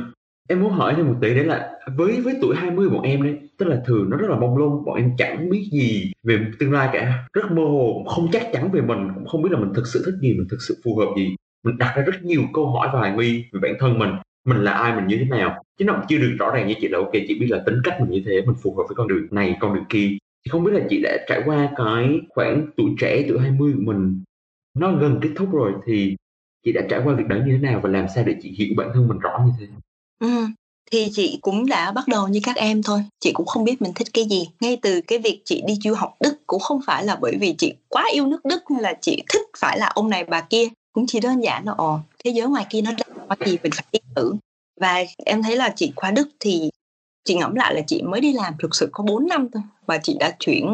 em 0.49 0.62
muốn 0.62 0.71
hỏi 0.71 0.93
thêm 0.97 1.08
một 1.08 1.15
tí 1.21 1.36
đấy 1.36 1.45
là, 1.45 1.71
với 1.97 2.21
với 2.21 2.34
tuổi 2.41 2.56
20 2.56 2.89
bọn 2.89 3.01
em 3.01 3.23
đấy, 3.23 3.39
tức 3.58 3.65
là 3.65 3.82
thường 3.86 4.10
nó 4.10 4.17
rất 4.17 4.30
là 4.30 4.39
mông 4.39 4.58
lung, 4.58 4.86
bọn 4.86 4.95
em 4.95 5.12
chẳng 5.17 5.49
biết 5.49 5.69
gì 5.71 6.12
về 6.23 6.39
tương 6.60 6.71
lai 6.71 6.89
cả. 6.93 7.27
Rất 7.34 7.51
mơ 7.51 7.63
hồ 7.63 8.06
không 8.08 8.27
chắc 8.32 8.43
chắn 8.53 8.71
về 8.71 8.82
mình, 8.82 9.08
cũng 9.15 9.25
không 9.25 9.41
biết 9.41 9.49
là 9.51 9.60
mình 9.60 9.73
thực 9.75 9.88
sự 9.88 10.03
thích 10.06 10.15
gì, 10.21 10.34
mình 10.34 10.47
thực 10.49 10.62
sự 10.67 10.77
phù 10.84 10.95
hợp 10.95 11.13
gì. 11.17 11.36
Mình 11.65 11.77
đặt 11.77 11.93
ra 11.97 12.03
rất 12.03 12.23
nhiều 12.23 12.41
câu 12.53 12.67
hỏi 12.71 12.89
và 12.93 12.99
hoài 12.99 13.15
nghi 13.17 13.45
về 13.53 13.60
bản 13.63 13.73
thân 13.80 13.99
mình 13.99 14.10
mình 14.47 14.63
là 14.63 14.71
ai, 14.71 14.95
mình 14.95 15.07
như 15.07 15.17
thế 15.17 15.25
nào? 15.25 15.63
Chứ 15.79 15.86
nó 15.86 16.03
chưa 16.10 16.17
được 16.17 16.36
rõ 16.39 16.51
ràng 16.51 16.67
như 16.67 16.73
chị 16.81 16.88
là 16.88 16.97
ok, 16.97 17.12
chị 17.13 17.39
biết 17.39 17.47
là 17.49 17.63
tính 17.65 17.81
cách 17.83 17.97
mình 17.99 18.10
như 18.10 18.21
thế, 18.25 18.41
mình 18.45 18.55
phù 18.63 18.75
hợp 18.75 18.83
với 18.88 18.95
con 18.95 19.07
đường 19.07 19.27
này, 19.31 19.55
con 19.60 19.75
đường 19.75 19.86
kia. 19.89 20.10
Thì 20.45 20.49
không 20.49 20.63
biết 20.63 20.71
là 20.73 20.81
chị 20.89 21.01
đã 21.03 21.17
trải 21.27 21.41
qua 21.45 21.69
cái 21.77 22.19
khoảng 22.29 22.67
tuổi 22.77 22.91
trẻ, 22.99 23.25
tuổi 23.29 23.39
20 23.39 23.73
của 23.75 23.81
mình, 23.91 24.23
nó 24.77 24.91
gần 24.91 25.19
kết 25.21 25.29
thúc 25.36 25.51
rồi 25.51 25.73
thì 25.86 26.15
chị 26.65 26.71
đã 26.71 26.81
trải 26.89 27.01
qua 27.05 27.15
việc 27.15 27.27
đó 27.27 27.36
như 27.36 27.51
thế 27.51 27.57
nào 27.57 27.79
và 27.83 27.89
làm 27.89 28.05
sao 28.15 28.23
để 28.23 28.36
chị 28.41 28.49
hiểu 28.57 28.67
bản 28.77 28.89
thân 28.93 29.07
mình 29.07 29.19
rõ 29.19 29.39
như 29.45 29.51
thế? 29.60 29.65
Ừ. 30.19 30.45
thì 30.91 31.07
chị 31.12 31.39
cũng 31.41 31.65
đã 31.65 31.91
bắt 31.91 32.07
đầu 32.07 32.27
như 32.27 32.39
các 32.43 32.55
em 32.55 32.83
thôi. 32.83 32.99
Chị 33.19 33.31
cũng 33.33 33.45
không 33.45 33.63
biết 33.63 33.81
mình 33.81 33.91
thích 33.95 34.07
cái 34.13 34.25
gì. 34.29 34.49
Ngay 34.62 34.77
từ 34.81 35.01
cái 35.07 35.19
việc 35.19 35.41
chị 35.45 35.63
đi 35.67 35.73
du 35.83 35.93
học 35.93 36.15
đức 36.19 36.38
cũng 36.47 36.60
không 36.60 36.79
phải 36.86 37.05
là 37.05 37.17
bởi 37.21 37.38
vì 37.41 37.55
chị 37.57 37.73
quá 37.89 38.05
yêu 38.13 38.27
nước 38.27 38.45
đức, 38.45 38.63
hay 38.69 38.81
là 38.81 38.93
chị 39.01 39.23
thích 39.33 39.41
phải 39.57 39.79
là 39.79 39.86
ông 39.86 40.10
này 40.10 40.23
bà 40.23 40.41
kia. 40.41 40.67
Cũng 40.93 41.07
chỉ 41.07 41.19
đơn 41.19 41.43
giản 41.43 41.65
là, 41.65 41.71
ồ, 41.77 41.99
thế 42.23 42.31
giới 42.31 42.47
ngoài 42.47 42.65
kia 42.69 42.81
nó 42.81 42.91
đẹp 42.91 43.16
gì 43.45 43.57
mình 43.63 43.71
phải 43.75 43.85
tin 43.91 44.01
thử 44.15 44.33
và 44.81 45.03
em 45.25 45.43
thấy 45.43 45.55
là 45.55 45.73
chị 45.75 45.93
khóa 45.95 46.11
đức 46.11 46.29
thì 46.39 46.69
chị 47.23 47.35
ngẫm 47.35 47.55
lại 47.55 47.75
là 47.75 47.81
chị 47.87 48.01
mới 48.01 48.21
đi 48.21 48.33
làm 48.33 48.53
thực 48.59 48.75
sự 48.75 48.89
có 48.91 49.03
4 49.03 49.27
năm 49.27 49.47
thôi 49.53 49.63
và 49.85 49.97
chị 49.97 50.17
đã 50.19 50.35
chuyển 50.39 50.65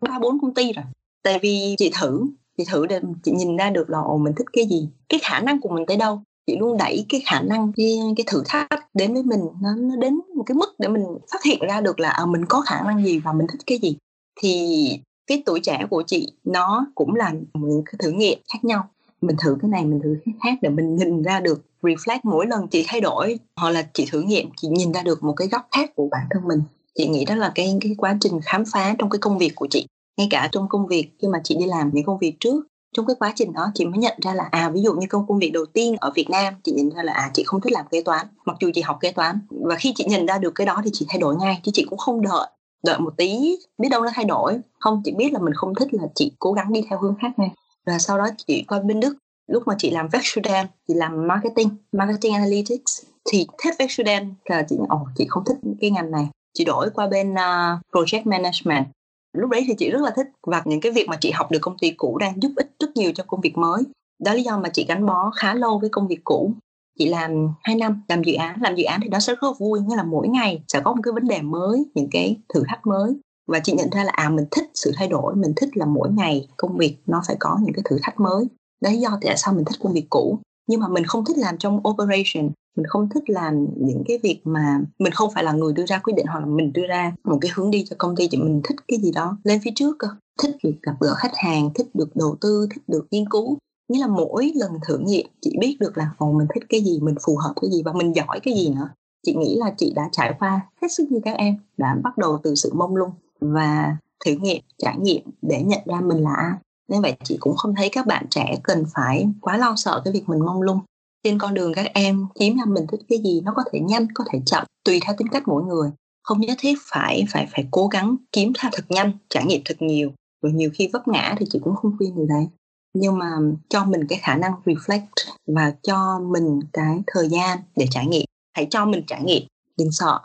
ba 0.00 0.18
bốn 0.18 0.40
công 0.40 0.54
ty 0.54 0.72
rồi. 0.72 0.84
Tại 1.22 1.38
vì 1.42 1.74
chị 1.78 1.90
thử 2.00 2.26
chị 2.58 2.64
thử 2.70 2.86
để 2.86 3.00
chị 3.22 3.32
nhìn 3.32 3.56
ra 3.56 3.70
được 3.70 3.90
là 3.90 3.98
ồ 4.00 4.18
mình 4.18 4.34
thích 4.36 4.46
cái 4.52 4.66
gì 4.66 4.88
cái 5.08 5.20
khả 5.22 5.40
năng 5.40 5.60
của 5.60 5.68
mình 5.68 5.86
tới 5.86 5.96
đâu. 5.96 6.22
Chị 6.46 6.56
luôn 6.58 6.76
đẩy 6.76 7.06
cái 7.08 7.22
khả 7.26 7.40
năng 7.40 7.72
cái, 7.76 7.98
cái 8.16 8.24
thử 8.26 8.42
thách 8.46 8.94
đến 8.94 9.14
với 9.14 9.22
mình 9.22 9.40
nó, 9.62 9.74
nó 9.76 9.96
đến 9.96 10.20
một 10.36 10.42
cái 10.46 10.54
mức 10.54 10.74
để 10.78 10.88
mình 10.88 11.04
phát 11.32 11.42
hiện 11.44 11.58
ra 11.60 11.80
được 11.80 12.00
là 12.00 12.10
à, 12.10 12.26
mình 12.26 12.44
có 12.48 12.60
khả 12.60 12.82
năng 12.82 13.04
gì 13.04 13.18
và 13.18 13.32
mình 13.32 13.46
thích 13.52 13.60
cái 13.66 13.78
gì. 13.78 13.96
Thì 14.40 15.00
cái 15.26 15.42
tuổi 15.46 15.60
trẻ 15.62 15.86
của 15.90 16.02
chị 16.06 16.32
nó 16.44 16.86
cũng 16.94 17.14
là 17.14 17.32
những 17.54 17.82
cái 17.86 17.94
thử 17.98 18.10
nghiệm 18.10 18.38
khác 18.52 18.64
nhau 18.64 18.88
mình 19.20 19.36
thử 19.44 19.56
cái 19.62 19.68
này, 19.68 19.84
mình 19.84 20.00
thử 20.02 20.16
cái 20.24 20.34
khác 20.42 20.58
để 20.62 20.68
mình 20.68 20.96
nhìn 20.96 21.22
ra 21.22 21.40
được, 21.40 21.64
reflect 21.82 22.20
mỗi 22.22 22.46
lần 22.46 22.68
chị 22.68 22.84
thay 22.88 23.00
đổi, 23.00 23.38
hoặc 23.56 23.70
là 23.70 23.82
chị 23.92 24.06
thử 24.10 24.20
nghiệm, 24.20 24.48
chị 24.56 24.68
nhìn 24.68 24.92
ra 24.92 25.02
được 25.02 25.22
một 25.22 25.32
cái 25.32 25.48
góc 25.48 25.68
khác 25.72 25.90
của 25.96 26.08
bản 26.10 26.26
thân 26.30 26.42
mình. 26.48 26.62
Chị 26.94 27.08
nghĩ 27.08 27.24
đó 27.24 27.34
là 27.34 27.52
cái 27.54 27.78
cái 27.80 27.94
quá 27.98 28.16
trình 28.20 28.40
khám 28.44 28.64
phá 28.72 28.94
trong 28.98 29.10
cái 29.10 29.18
công 29.18 29.38
việc 29.38 29.52
của 29.54 29.66
chị, 29.70 29.86
ngay 30.16 30.26
cả 30.30 30.48
trong 30.52 30.68
công 30.68 30.86
việc 30.86 31.10
khi 31.22 31.28
mà 31.28 31.40
chị 31.44 31.56
đi 31.58 31.66
làm 31.66 31.90
những 31.92 32.04
công 32.04 32.18
việc 32.18 32.36
trước. 32.40 32.64
Trong 32.96 33.06
cái 33.06 33.16
quá 33.18 33.32
trình 33.36 33.52
đó, 33.52 33.70
chị 33.74 33.84
mới 33.84 33.98
nhận 33.98 34.18
ra 34.22 34.34
là 34.34 34.44
à 34.50 34.70
ví 34.74 34.82
dụ 34.82 34.94
như 34.94 35.06
công 35.10 35.26
công 35.28 35.38
việc 35.38 35.50
đầu 35.50 35.66
tiên 35.66 35.96
ở 36.00 36.10
Việt 36.14 36.30
Nam, 36.30 36.54
chị 36.64 36.72
nhận 36.72 36.90
ra 36.90 37.02
là 37.02 37.12
à 37.12 37.30
chị 37.34 37.42
không 37.46 37.60
thích 37.60 37.72
làm 37.72 37.86
kế 37.90 38.02
toán, 38.02 38.26
mặc 38.44 38.56
dù 38.60 38.70
chị 38.74 38.80
học 38.80 38.98
kế 39.00 39.12
toán. 39.12 39.38
Và 39.50 39.74
khi 39.74 39.92
chị 39.96 40.04
nhận 40.08 40.26
ra 40.26 40.38
được 40.38 40.54
cái 40.54 40.66
đó 40.66 40.80
thì 40.84 40.90
chị 40.92 41.06
thay 41.08 41.18
đổi 41.18 41.36
ngay, 41.36 41.60
chứ 41.62 41.70
chị 41.74 41.86
cũng 41.90 41.98
không 41.98 42.22
đợi 42.22 42.46
đợi 42.84 42.98
một 42.98 43.16
tí, 43.16 43.56
biết 43.78 43.88
đâu 43.90 44.02
nó 44.02 44.10
thay 44.14 44.24
đổi. 44.24 44.58
Không, 44.78 45.02
chị 45.04 45.12
biết 45.12 45.32
là 45.32 45.38
mình 45.38 45.54
không 45.54 45.74
thích 45.74 45.88
là 45.94 46.02
chị 46.14 46.32
cố 46.38 46.52
gắng 46.52 46.72
đi 46.72 46.84
theo 46.90 46.98
hướng 46.98 47.14
khác 47.22 47.38
ngay 47.38 47.50
và 47.90 47.98
sau 47.98 48.18
đó 48.18 48.26
chị 48.46 48.64
qua 48.68 48.80
bên 48.80 49.00
đức 49.00 49.16
lúc 49.48 49.62
mà 49.66 49.74
chị 49.78 49.90
làm 49.90 50.08
Vexudan 50.12 50.66
chị 50.88 50.94
làm 50.94 51.28
marketing 51.28 51.68
marketing 51.92 52.34
analytics 52.34 53.02
thì 53.32 53.46
thích 53.62 53.74
Vexudan 53.78 54.34
là 54.44 54.62
chị 54.68 54.76
ồ 54.88 55.06
chị 55.16 55.26
không 55.28 55.44
thích 55.44 55.56
cái 55.80 55.90
ngành 55.90 56.10
này. 56.10 56.28
Chị 56.54 56.64
đổi 56.64 56.90
qua 56.94 57.06
bên 57.06 57.32
uh, 57.32 57.80
project 57.92 58.22
management. 58.24 58.86
Lúc 59.32 59.50
đấy 59.50 59.64
thì 59.66 59.74
chị 59.74 59.90
rất 59.90 60.02
là 60.02 60.10
thích 60.16 60.26
và 60.46 60.62
những 60.64 60.80
cái 60.80 60.92
việc 60.92 61.08
mà 61.08 61.16
chị 61.20 61.30
học 61.30 61.50
được 61.50 61.58
công 61.62 61.78
ty 61.78 61.90
cũ 61.90 62.18
đang 62.18 62.42
giúp 62.42 62.52
ích 62.56 62.70
rất 62.80 62.90
nhiều 62.94 63.12
cho 63.14 63.24
công 63.26 63.40
việc 63.40 63.58
mới. 63.58 63.82
Đó 64.24 64.30
là 64.30 64.34
lý 64.34 64.42
do 64.42 64.58
mà 64.58 64.68
chị 64.68 64.84
gắn 64.88 65.06
bó 65.06 65.30
khá 65.30 65.54
lâu 65.54 65.78
với 65.78 65.88
công 65.88 66.08
việc 66.08 66.20
cũ. 66.24 66.52
Chị 66.98 67.08
làm 67.08 67.48
2 67.62 67.76
năm 67.76 68.02
làm 68.08 68.22
dự 68.22 68.34
án. 68.34 68.62
Làm 68.62 68.74
dự 68.74 68.84
án 68.84 69.00
thì 69.02 69.08
nó 69.08 69.20
sẽ 69.20 69.32
rất 69.32 69.42
là 69.42 69.50
vui 69.58 69.80
nghĩa 69.80 69.96
là 69.96 70.02
mỗi 70.02 70.28
ngày 70.28 70.62
sẽ 70.68 70.80
có 70.84 70.92
một 70.94 71.00
cái 71.02 71.12
vấn 71.12 71.28
đề 71.28 71.42
mới 71.42 71.84
những 71.94 72.08
cái 72.10 72.36
thử 72.54 72.62
thách 72.68 72.86
mới 72.86 73.14
và 73.50 73.60
chị 73.64 73.72
nhận 73.72 73.90
ra 73.90 74.04
là 74.04 74.12
à 74.14 74.28
mình 74.28 74.44
thích 74.50 74.70
sự 74.74 74.92
thay 74.96 75.08
đổi, 75.08 75.36
mình 75.36 75.52
thích 75.56 75.76
là 75.76 75.86
mỗi 75.86 76.08
ngày 76.10 76.48
công 76.56 76.76
việc 76.76 76.96
nó 77.06 77.22
phải 77.26 77.36
có 77.40 77.58
những 77.62 77.74
cái 77.74 77.82
thử 77.90 77.96
thách 78.02 78.20
mới. 78.20 78.44
Đấy, 78.82 78.98
do 78.98 79.18
tại 79.20 79.36
sao 79.36 79.54
mình 79.54 79.64
thích 79.64 79.78
công 79.82 79.92
việc 79.92 80.06
cũ. 80.10 80.38
Nhưng 80.68 80.80
mà 80.80 80.88
mình 80.88 81.04
không 81.04 81.24
thích 81.24 81.38
làm 81.38 81.58
trong 81.58 81.80
operation, 81.88 82.50
mình 82.76 82.86
không 82.88 83.08
thích 83.08 83.30
làm 83.30 83.66
những 83.76 84.02
cái 84.08 84.18
việc 84.22 84.40
mà 84.44 84.80
mình 84.98 85.12
không 85.12 85.30
phải 85.34 85.44
là 85.44 85.52
người 85.52 85.72
đưa 85.72 85.86
ra 85.86 85.98
quyết 85.98 86.14
định 86.16 86.26
hoặc 86.26 86.40
là 86.40 86.46
mình 86.46 86.72
đưa 86.72 86.86
ra 86.86 87.12
một 87.24 87.38
cái 87.40 87.50
hướng 87.54 87.70
đi 87.70 87.84
cho 87.90 87.96
công 87.98 88.16
ty 88.16 88.28
chị 88.28 88.38
mình 88.38 88.60
thích 88.64 88.76
cái 88.88 88.98
gì 88.98 89.12
đó 89.12 89.38
lên 89.44 89.60
phía 89.64 89.70
trước 89.74 89.96
cơ. 89.98 90.08
Thích 90.42 90.56
được 90.62 90.74
gặp 90.82 90.94
gỡ 91.00 91.14
khách 91.14 91.36
hàng, 91.36 91.70
thích 91.74 91.86
được 91.94 92.16
đầu 92.16 92.36
tư, 92.40 92.68
thích 92.74 92.82
được 92.86 93.06
nghiên 93.10 93.28
cứu. 93.28 93.58
Nghĩa 93.88 94.00
là 94.00 94.06
mỗi 94.06 94.52
lần 94.54 94.72
thử 94.88 94.98
nghiệm, 94.98 95.26
chị 95.40 95.56
biết 95.60 95.76
được 95.80 95.98
là, 95.98 96.10
ồ, 96.18 96.32
mình 96.32 96.46
thích 96.54 96.64
cái 96.68 96.80
gì, 96.80 97.00
mình 97.02 97.14
phù 97.26 97.36
hợp 97.36 97.52
cái 97.60 97.70
gì 97.70 97.82
và 97.82 97.92
mình 97.92 98.14
giỏi 98.16 98.40
cái 98.42 98.54
gì 98.54 98.70
nữa. 98.70 98.88
Chị 99.26 99.34
nghĩ 99.34 99.56
là 99.56 99.74
chị 99.76 99.92
đã 99.96 100.08
trải 100.12 100.34
qua 100.38 100.60
hết 100.82 100.88
sức 100.92 101.04
như 101.10 101.20
các 101.24 101.36
em, 101.36 101.56
đã 101.76 101.96
bắt 102.04 102.18
đầu 102.18 102.38
từ 102.42 102.54
sự 102.54 102.72
mông 102.74 102.96
lung 102.96 103.10
và 103.40 103.96
thử 104.24 104.32
nghiệm, 104.32 104.62
trải 104.78 104.96
nghiệm 104.98 105.22
để 105.42 105.62
nhận 105.62 105.80
ra 105.86 106.00
mình 106.00 106.22
là 106.22 106.34
ai. 106.34 106.52
Nên 106.88 107.02
vậy 107.02 107.16
chị 107.24 107.36
cũng 107.40 107.56
không 107.56 107.74
thấy 107.74 107.88
các 107.92 108.06
bạn 108.06 108.26
trẻ 108.30 108.56
cần 108.62 108.84
phải 108.94 109.28
quá 109.40 109.56
lo 109.56 109.74
sợ 109.76 110.02
cái 110.04 110.12
việc 110.12 110.28
mình 110.28 110.44
mông 110.46 110.62
lung. 110.62 110.80
Trên 111.24 111.38
con 111.38 111.54
đường 111.54 111.74
các 111.74 111.86
em 111.94 112.26
kiếm 112.38 112.56
ra 112.56 112.64
mình 112.64 112.86
thích 112.86 113.00
cái 113.08 113.18
gì 113.24 113.40
nó 113.40 113.52
có 113.56 113.62
thể 113.72 113.80
nhanh, 113.80 114.06
có 114.14 114.24
thể 114.32 114.40
chậm, 114.46 114.66
tùy 114.84 115.00
theo 115.06 115.14
tính 115.18 115.28
cách 115.28 115.48
mỗi 115.48 115.62
người. 115.62 115.90
Không 116.22 116.40
nhất 116.40 116.56
thiết 116.60 116.74
phải 116.82 117.24
phải 117.30 117.48
phải 117.52 117.68
cố 117.70 117.86
gắng 117.86 118.16
kiếm 118.32 118.52
ra 118.62 118.70
thật 118.72 118.84
nhanh, 118.88 119.12
trải 119.28 119.44
nghiệm 119.44 119.60
thật 119.64 119.76
nhiều. 119.82 120.12
Rồi 120.42 120.52
nhiều 120.52 120.70
khi 120.74 120.88
vấp 120.92 121.08
ngã 121.08 121.34
thì 121.38 121.46
chị 121.50 121.58
cũng 121.64 121.76
không 121.76 121.92
khuyên 121.98 122.14
người 122.14 122.26
đấy. 122.26 122.46
Nhưng 122.94 123.18
mà 123.18 123.30
cho 123.68 123.84
mình 123.84 124.06
cái 124.06 124.18
khả 124.22 124.36
năng 124.36 124.52
reflect 124.64 125.06
và 125.46 125.72
cho 125.82 126.18
mình 126.18 126.60
cái 126.72 127.02
thời 127.06 127.28
gian 127.28 127.58
để 127.76 127.86
trải 127.90 128.06
nghiệm. 128.06 128.24
Hãy 128.56 128.66
cho 128.70 128.86
mình 128.86 129.02
trải 129.06 129.22
nghiệm. 129.22 129.42
Đừng 129.78 129.92
sợ 129.92 130.20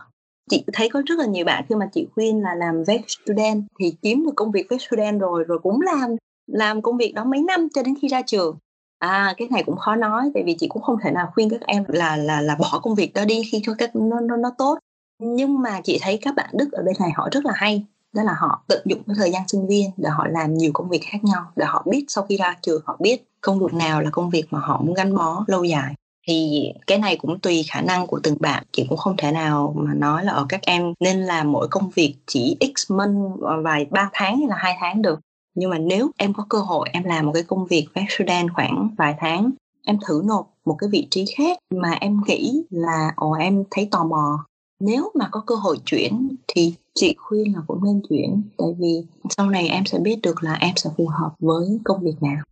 chị 0.49 0.63
thấy 0.73 0.89
có 0.89 1.01
rất 1.05 1.19
là 1.19 1.25
nhiều 1.25 1.45
bạn 1.45 1.65
khi 1.69 1.75
mà 1.75 1.85
chị 1.93 2.07
khuyên 2.15 2.41
là 2.41 2.55
làm 2.55 2.83
vet 2.83 3.01
student 3.07 3.63
thì 3.79 3.95
kiếm 4.01 4.25
được 4.25 4.33
công 4.35 4.51
việc 4.51 4.67
vet 4.69 4.81
student 4.81 5.21
rồi 5.21 5.43
rồi 5.43 5.59
cũng 5.63 5.81
làm 5.81 6.15
làm 6.47 6.81
công 6.81 6.97
việc 6.97 7.13
đó 7.13 7.23
mấy 7.25 7.41
năm 7.41 7.67
cho 7.73 7.83
đến 7.83 7.95
khi 8.01 8.07
ra 8.07 8.21
trường. 8.21 8.57
À 8.99 9.33
cái 9.37 9.47
này 9.51 9.63
cũng 9.63 9.77
khó 9.77 9.95
nói 9.95 10.31
tại 10.33 10.43
vì 10.45 10.55
chị 10.59 10.67
cũng 10.67 10.81
không 10.81 10.97
thể 11.03 11.11
nào 11.11 11.31
khuyên 11.33 11.49
các 11.49 11.61
em 11.61 11.83
là 11.87 12.17
là 12.17 12.41
là 12.41 12.55
bỏ 12.55 12.79
công 12.83 12.95
việc 12.95 13.13
đó 13.13 13.25
đi 13.25 13.41
khi 13.51 13.61
cho 13.63 13.75
các, 13.77 13.95
nó 13.95 14.19
nó 14.19 14.37
nó 14.37 14.51
tốt. 14.57 14.79
Nhưng 15.19 15.61
mà 15.61 15.81
chị 15.83 15.99
thấy 16.01 16.19
các 16.21 16.35
bạn 16.35 16.49
đức 16.53 16.71
ở 16.71 16.83
bên 16.83 16.95
này 16.99 17.11
họ 17.15 17.29
rất 17.31 17.45
là 17.45 17.53
hay, 17.55 17.85
đó 18.13 18.23
là 18.23 18.33
họ 18.37 18.63
tận 18.67 18.81
dụng 18.85 19.03
cái 19.07 19.15
thời 19.19 19.31
gian 19.31 19.47
sinh 19.47 19.67
viên 19.67 19.89
để 19.97 20.09
họ 20.09 20.27
làm 20.27 20.53
nhiều 20.53 20.71
công 20.73 20.89
việc 20.89 21.01
khác 21.03 21.23
nhau, 21.23 21.51
để 21.55 21.65
họ 21.65 21.83
biết 21.89 22.05
sau 22.07 22.25
khi 22.29 22.37
ra 22.37 22.55
trường 22.61 22.81
họ 22.85 22.97
biết 22.99 23.23
công 23.41 23.59
việc 23.59 23.73
nào 23.73 24.01
là 24.01 24.09
công 24.09 24.29
việc 24.29 24.45
mà 24.51 24.59
họ 24.59 24.81
muốn 24.81 24.93
gắn 24.93 25.15
bó 25.15 25.43
lâu 25.47 25.63
dài 25.63 25.93
thì 26.27 26.69
cái 26.87 26.97
này 26.97 27.17
cũng 27.17 27.39
tùy 27.39 27.63
khả 27.69 27.81
năng 27.81 28.07
của 28.07 28.19
từng 28.23 28.37
bạn 28.39 28.63
chị 28.71 28.85
cũng 28.89 28.97
không 28.97 29.17
thể 29.17 29.31
nào 29.31 29.73
mà 29.77 29.93
nói 29.93 30.25
là 30.25 30.31
ở 30.31 30.45
các 30.49 30.61
em 30.61 30.93
nên 30.99 31.21
làm 31.21 31.51
mỗi 31.51 31.67
công 31.67 31.89
việc 31.89 32.15
chỉ 32.27 32.57
x 32.75 32.91
men 32.91 33.29
ờ, 33.41 33.61
vài 33.61 33.85
ba 33.85 34.09
tháng 34.13 34.37
hay 34.39 34.47
là 34.47 34.55
hai 34.55 34.75
tháng 34.79 35.01
được. 35.01 35.19
Nhưng 35.55 35.69
mà 35.69 35.77
nếu 35.77 36.11
em 36.17 36.33
có 36.33 36.45
cơ 36.49 36.57
hội 36.57 36.89
em 36.93 37.03
làm 37.03 37.25
một 37.25 37.31
cái 37.33 37.43
công 37.43 37.65
việc 37.65 37.87
với 37.95 38.05
Sudan 38.09 38.49
khoảng 38.49 38.89
vài 38.97 39.15
tháng, 39.19 39.51
em 39.85 39.97
thử 40.07 40.21
nộp 40.25 40.53
một 40.65 40.75
cái 40.79 40.89
vị 40.89 41.07
trí 41.11 41.25
khác 41.37 41.57
mà 41.75 41.91
em 41.91 42.21
nghĩ 42.27 42.63
là, 42.69 43.11
ồ, 43.15 43.31
em 43.31 43.63
thấy 43.71 43.87
tò 43.91 44.03
mò. 44.03 44.45
Nếu 44.79 45.11
mà 45.15 45.29
có 45.31 45.43
cơ 45.47 45.55
hội 45.55 45.77
chuyển 45.85 46.35
thì 46.47 46.73
chị 46.95 47.15
khuyên 47.17 47.55
là 47.55 47.61
cũng 47.67 47.83
nên 47.83 48.01
chuyển, 48.09 48.41
tại 48.57 48.67
vì 48.79 49.05
sau 49.29 49.49
này 49.49 49.67
em 49.67 49.85
sẽ 49.85 49.99
biết 49.99 50.19
được 50.23 50.43
là 50.43 50.53
em 50.53 50.71
sẽ 50.75 50.89
phù 50.97 51.07
hợp 51.07 51.31
với 51.39 51.79
công 51.83 52.03
việc 52.03 52.15
nào. 52.21 52.43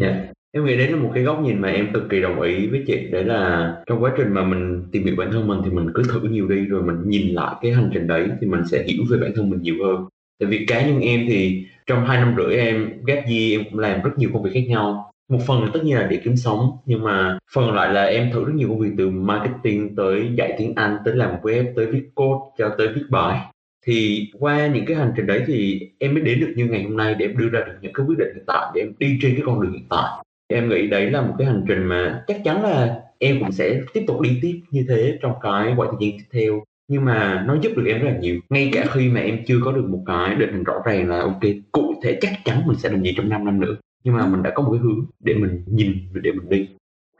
Dạ. 0.00 0.06
yeah 0.06 0.35
em 0.56 0.64
nghĩ 0.64 0.76
đấy 0.76 0.88
là 0.88 0.96
một 0.96 1.10
cái 1.14 1.22
góc 1.22 1.40
nhìn 1.40 1.60
mà 1.60 1.68
em 1.68 1.92
cực 1.92 2.08
kỳ 2.10 2.20
đồng 2.20 2.40
ý 2.40 2.66
với 2.66 2.84
chị. 2.86 3.08
Đấy 3.10 3.24
là 3.24 3.74
trong 3.86 4.02
quá 4.02 4.12
trình 4.16 4.32
mà 4.32 4.44
mình 4.44 4.82
tìm 4.92 5.04
hiểu 5.04 5.14
bản 5.16 5.32
thân 5.32 5.48
mình 5.48 5.58
thì 5.64 5.70
mình 5.70 5.86
cứ 5.94 6.02
thử 6.02 6.20
nhiều 6.20 6.48
đi, 6.48 6.56
rồi 6.56 6.82
mình 6.82 6.96
nhìn 7.04 7.34
lại 7.34 7.54
cái 7.62 7.72
hành 7.72 7.90
trình 7.94 8.06
đấy 8.06 8.28
thì 8.40 8.46
mình 8.46 8.60
sẽ 8.70 8.84
hiểu 8.88 9.04
về 9.10 9.18
bản 9.18 9.32
thân 9.36 9.50
mình 9.50 9.62
nhiều 9.62 9.74
hơn. 9.84 10.04
Tại 10.40 10.46
vì 10.46 10.66
cá 10.66 10.86
nhân 10.86 11.00
em 11.00 11.26
thì 11.28 11.64
trong 11.86 12.06
hai 12.06 12.20
năm 12.20 12.34
rưỡi 12.36 12.56
em 12.56 12.92
ghép 13.06 13.28
gì 13.28 13.54
em 13.54 13.64
cũng 13.70 13.78
làm 13.78 14.02
rất 14.02 14.10
nhiều 14.16 14.30
công 14.32 14.42
việc 14.42 14.50
khác 14.54 14.64
nhau. 14.68 15.12
Một 15.30 15.38
phần 15.46 15.62
là 15.62 15.70
tất 15.72 15.84
nhiên 15.84 15.96
là 15.96 16.06
để 16.06 16.20
kiếm 16.24 16.36
sống, 16.36 16.70
nhưng 16.86 17.04
mà 17.04 17.38
phần 17.54 17.74
lại 17.74 17.92
là 17.92 18.04
em 18.04 18.30
thử 18.32 18.44
rất 18.44 18.54
nhiều 18.54 18.68
công 18.68 18.78
việc 18.78 18.90
từ 18.98 19.10
marketing 19.10 19.96
tới 19.96 20.28
dạy 20.34 20.54
tiếng 20.58 20.72
Anh, 20.76 20.96
tới 21.04 21.14
làm 21.16 21.30
web, 21.42 21.64
tới 21.76 21.86
viết 21.86 22.02
code, 22.14 22.44
cho 22.58 22.74
tới 22.78 22.88
viết 22.88 23.04
bài. 23.10 23.40
Thì 23.86 24.28
qua 24.38 24.66
những 24.66 24.84
cái 24.86 24.96
hành 24.96 25.12
trình 25.16 25.26
đấy 25.26 25.42
thì 25.46 25.88
em 25.98 26.14
mới 26.14 26.22
đến 26.22 26.40
được 26.40 26.52
như 26.56 26.66
ngày 26.66 26.82
hôm 26.82 26.96
nay 26.96 27.14
để 27.18 27.26
em 27.26 27.38
đưa 27.38 27.48
ra 27.48 27.60
được 27.66 27.74
những 27.82 27.92
cái 27.92 28.06
quyết 28.06 28.18
định 28.18 28.28
hiện 28.34 28.44
tại, 28.46 28.66
để 28.74 28.80
em 28.80 28.92
đi 28.98 29.18
trên 29.22 29.32
cái 29.34 29.42
con 29.46 29.60
đường 29.60 29.72
hiện 29.72 29.86
tại 29.90 30.24
em 30.48 30.68
nghĩ 30.68 30.86
đấy 30.86 31.10
là 31.10 31.20
một 31.22 31.34
cái 31.38 31.46
hành 31.46 31.64
trình 31.68 31.84
mà 31.84 32.24
chắc 32.26 32.40
chắn 32.44 32.62
là 32.62 33.00
em 33.18 33.40
cũng 33.40 33.52
sẽ 33.52 33.80
tiếp 33.94 34.04
tục 34.06 34.20
đi 34.20 34.38
tiếp 34.42 34.60
như 34.70 34.84
thế 34.88 35.18
trong 35.22 35.32
cái 35.42 35.74
quãng 35.76 35.90
thời 35.90 36.08
gian 36.08 36.18
tiếp 36.18 36.24
theo. 36.32 36.62
Nhưng 36.88 37.04
mà 37.04 37.44
nó 37.46 37.56
giúp 37.62 37.72
được 37.76 37.84
em 37.86 38.02
rất 38.02 38.10
là 38.10 38.18
nhiều. 38.18 38.40
Ngay 38.50 38.70
cả 38.72 38.84
khi 38.92 39.08
mà 39.08 39.20
em 39.20 39.44
chưa 39.46 39.60
có 39.64 39.72
được 39.72 39.84
một 39.88 40.02
cái 40.06 40.34
định 40.34 40.52
hình 40.52 40.64
rõ 40.64 40.74
ràng 40.84 41.08
là 41.08 41.20
ok 41.20 41.40
cụ 41.72 41.94
thể 42.02 42.18
chắc 42.20 42.32
chắn 42.44 42.62
mình 42.66 42.78
sẽ 42.78 42.88
làm 42.88 43.02
gì 43.02 43.14
trong 43.16 43.28
5 43.28 43.44
năm 43.44 43.60
nữa. 43.60 43.76
Nhưng 44.04 44.14
mà 44.14 44.26
mình 44.26 44.42
đã 44.42 44.50
có 44.54 44.62
một 44.62 44.70
cái 44.72 44.80
hướng 44.80 45.06
để 45.20 45.34
mình 45.34 45.64
nhìn 45.66 45.94
để 46.22 46.32
mình 46.32 46.48
đi. 46.48 46.68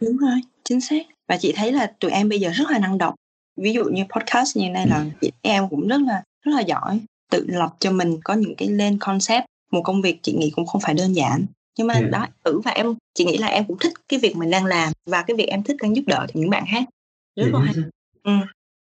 Đúng 0.00 0.16
rồi 0.16 0.40
chính 0.64 0.80
xác. 0.80 1.06
Và 1.28 1.36
chị 1.36 1.52
thấy 1.56 1.72
là 1.72 1.92
tụi 2.00 2.10
em 2.10 2.28
bây 2.28 2.40
giờ 2.40 2.50
rất 2.54 2.70
là 2.70 2.78
năng 2.78 2.98
động. 2.98 3.14
Ví 3.56 3.72
dụ 3.72 3.84
như 3.84 4.02
podcast 4.14 4.56
như 4.56 4.70
này 4.70 4.86
là 4.86 4.98
ừ. 4.98 5.04
chị 5.20 5.30
em 5.42 5.68
cũng 5.68 5.88
rất 5.88 6.00
là 6.06 6.22
rất 6.44 6.52
là 6.52 6.60
giỏi 6.60 7.00
tự 7.30 7.46
lập 7.48 7.74
cho 7.78 7.92
mình 7.92 8.18
có 8.24 8.34
những 8.34 8.54
cái 8.56 8.68
lên 8.68 8.98
concept. 9.00 9.44
Một 9.72 9.82
công 9.82 10.02
việc 10.02 10.18
chị 10.22 10.32
nghĩ 10.32 10.52
cũng 10.56 10.66
không 10.66 10.80
phải 10.84 10.94
đơn 10.94 11.12
giản 11.12 11.46
nhưng 11.78 11.86
mà 11.86 11.94
ừ. 11.94 12.08
đó 12.12 12.26
thử 12.44 12.60
và 12.60 12.70
em 12.70 12.86
chị 13.14 13.24
nghĩ 13.24 13.38
là 13.38 13.46
em 13.46 13.64
cũng 13.64 13.78
thích 13.80 13.92
cái 14.08 14.20
việc 14.22 14.36
mình 14.36 14.50
đang 14.50 14.64
làm 14.64 14.92
và 15.10 15.24
cái 15.26 15.36
việc 15.36 15.46
em 15.48 15.62
thích 15.62 15.76
đang 15.82 15.96
giúp 15.96 16.02
đỡ 16.06 16.26
những 16.34 16.50
bạn 16.50 16.64
khác 16.70 16.84
rất 17.36 17.46
là 17.52 17.60
hay 17.60 17.74
ừ 18.22 18.32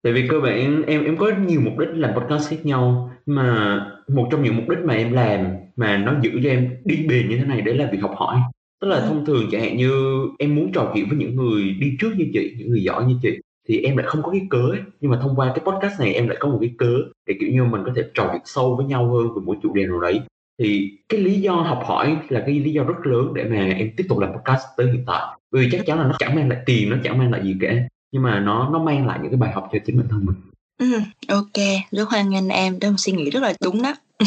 tại 0.04 0.14
vì 0.14 0.28
cơ 0.28 0.40
bản 0.40 0.84
em 0.88 1.06
em 1.06 1.18
có 1.18 1.32
nhiều 1.48 1.62
mục 1.62 1.78
đích 1.78 1.90
làm 1.92 2.14
podcast 2.16 2.50
khác 2.50 2.66
nhau 2.66 3.12
mà 3.26 3.80
một 4.08 4.28
trong 4.32 4.44
những 4.44 4.56
mục 4.56 4.70
đích 4.70 4.80
mà 4.80 4.94
em 4.94 5.14
làm 5.14 5.46
mà 5.76 5.98
nó 5.98 6.16
giữ 6.22 6.32
cho 6.44 6.50
em 6.50 6.70
đi 6.86 7.06
bền 7.10 7.30
như 7.30 7.38
thế 7.38 7.46
này 7.46 7.62
đấy 7.62 7.76
là 7.76 7.90
việc 7.92 8.02
học 8.02 8.14
hỏi 8.16 8.40
tức 8.82 8.88
là 8.88 8.96
ừ. 8.98 9.06
thông 9.08 9.26
thường 9.26 9.48
chẳng 9.52 9.62
hạn 9.62 9.78
như 9.78 9.92
em 10.40 10.56
muốn 10.56 10.72
trò 10.72 10.92
chuyện 10.94 11.10
với 11.10 11.18
những 11.18 11.36
người 11.36 11.76
đi 11.80 11.92
trước 12.00 12.14
như 12.18 12.26
chị 12.34 12.56
những 12.58 12.70
người 12.70 12.84
giỏi 12.84 13.06
như 13.06 13.16
chị 13.22 13.40
thì 13.68 13.80
em 13.80 13.98
lại 13.98 14.08
không 14.08 14.24
có 14.24 14.32
cái 14.32 14.42
cớ 14.50 14.70
ấy. 14.72 14.80
nhưng 15.02 15.12
mà 15.12 15.20
thông 15.22 15.36
qua 15.36 15.54
cái 15.56 15.66
podcast 15.66 16.00
này 16.00 16.14
em 16.14 16.28
lại 16.28 16.38
có 16.40 16.50
một 16.50 16.58
cái 16.62 16.74
cớ 16.78 16.94
để 17.28 17.36
kiểu 17.40 17.50
như 17.50 17.64
mình 17.64 17.82
có 17.86 17.92
thể 17.96 18.04
trò 18.14 18.30
chuyện 18.32 18.42
sâu 18.46 18.76
với 18.76 18.86
nhau 18.86 19.14
hơn 19.14 19.28
về 19.36 19.42
một 19.46 19.58
chủ 19.64 19.74
đề 19.74 19.86
nào 19.86 20.00
đấy 20.00 20.22
thì 20.60 20.97
cái 21.10 21.20
lý 21.20 21.41
do 21.41 21.53
học 21.53 21.82
hỏi 21.86 22.18
là 22.30 22.43
cái 22.45 22.60
lý 22.60 22.74
do 22.74 22.84
rất 22.84 22.95
lớn 23.03 23.34
để 23.34 23.43
mà 23.43 23.74
em 23.78 23.91
tiếp 23.97 24.06
tục 24.10 24.20
làm 24.20 24.32
podcast 24.34 24.64
tới 24.78 24.88
hiện 24.88 25.03
tại. 25.08 25.38
Vì 25.51 25.70
chắc 25.72 25.86
chắn 25.86 25.99
là 25.99 26.08
nó 26.08 26.16
chẳng 26.20 26.36
mang 26.36 26.49
lại 26.49 26.60
tiền 26.66 26.89
nó 26.89 26.97
chẳng 27.03 27.18
mang 27.18 27.32
lại 27.32 27.41
gì 27.43 27.56
cả 27.62 27.74
nhưng 28.12 28.24
mà 28.24 28.39
nó 28.39 28.70
nó 28.70 28.84
mang 28.84 29.08
lại 29.08 29.20
những 29.22 29.32
cái 29.32 29.38
bài 29.38 29.51
học 29.51 29.70
cho 29.72 29.80
chính 29.86 29.97
bản 29.97 30.08
thân 30.10 30.26
mình. 30.26 30.36
Ừ, 30.80 30.99
ok. 31.28 31.66
Rất 31.91 32.10
hoan 32.10 32.30
nghênh 32.30 32.49
em. 32.49 32.80
Đó 32.80 32.89
một 32.89 32.95
suy 32.97 33.14
nghĩ 33.14 33.30
rất 33.30 33.43
là 33.43 33.53
đúng 33.64 33.82
đó. 33.82 33.95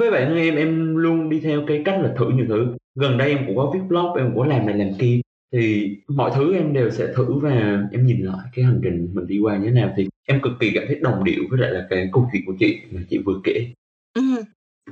Với 0.00 0.10
thân 0.10 0.36
em 0.36 0.56
em 0.56 0.96
luôn 0.96 1.30
đi 1.30 1.40
theo 1.40 1.64
cái 1.66 1.82
cách 1.84 2.00
là 2.02 2.14
thử 2.18 2.30
nhiều 2.30 2.46
thứ. 2.48 2.76
Gần 2.94 3.18
đây 3.18 3.30
em 3.30 3.46
cũng 3.46 3.56
có 3.56 3.70
viết 3.74 3.80
blog 3.88 4.14
em 4.14 4.26
cũng 4.26 4.38
có 4.38 4.46
làm 4.46 4.66
này 4.66 4.78
làm 4.78 4.88
kia. 4.98 5.20
Thì 5.52 5.96
mọi 6.08 6.30
thứ 6.34 6.54
em 6.54 6.72
đều 6.72 6.90
sẽ 6.90 7.06
thử 7.16 7.38
và 7.38 7.82
em 7.92 8.06
nhìn 8.06 8.20
lại 8.20 8.46
cái 8.54 8.64
hành 8.64 8.80
trình 8.84 9.08
mình 9.12 9.26
đi 9.26 9.38
qua 9.38 9.56
như 9.56 9.64
thế 9.64 9.70
nào. 9.70 9.94
Thì 9.96 10.08
em 10.26 10.40
cực 10.40 10.52
kỳ 10.60 10.70
cảm 10.74 10.84
thấy 10.86 10.98
đồng 11.00 11.24
điệu 11.24 11.42
với 11.50 11.60
lại 11.60 11.70
là 11.70 11.86
cái 11.90 12.08
câu 12.12 12.28
chuyện 12.32 12.42
của 12.46 12.54
chị 12.58 12.78
mà 12.90 13.00
chị 13.10 13.18
vừa 13.18 13.40
kể. 13.44 13.66
Ừ, 14.14 14.22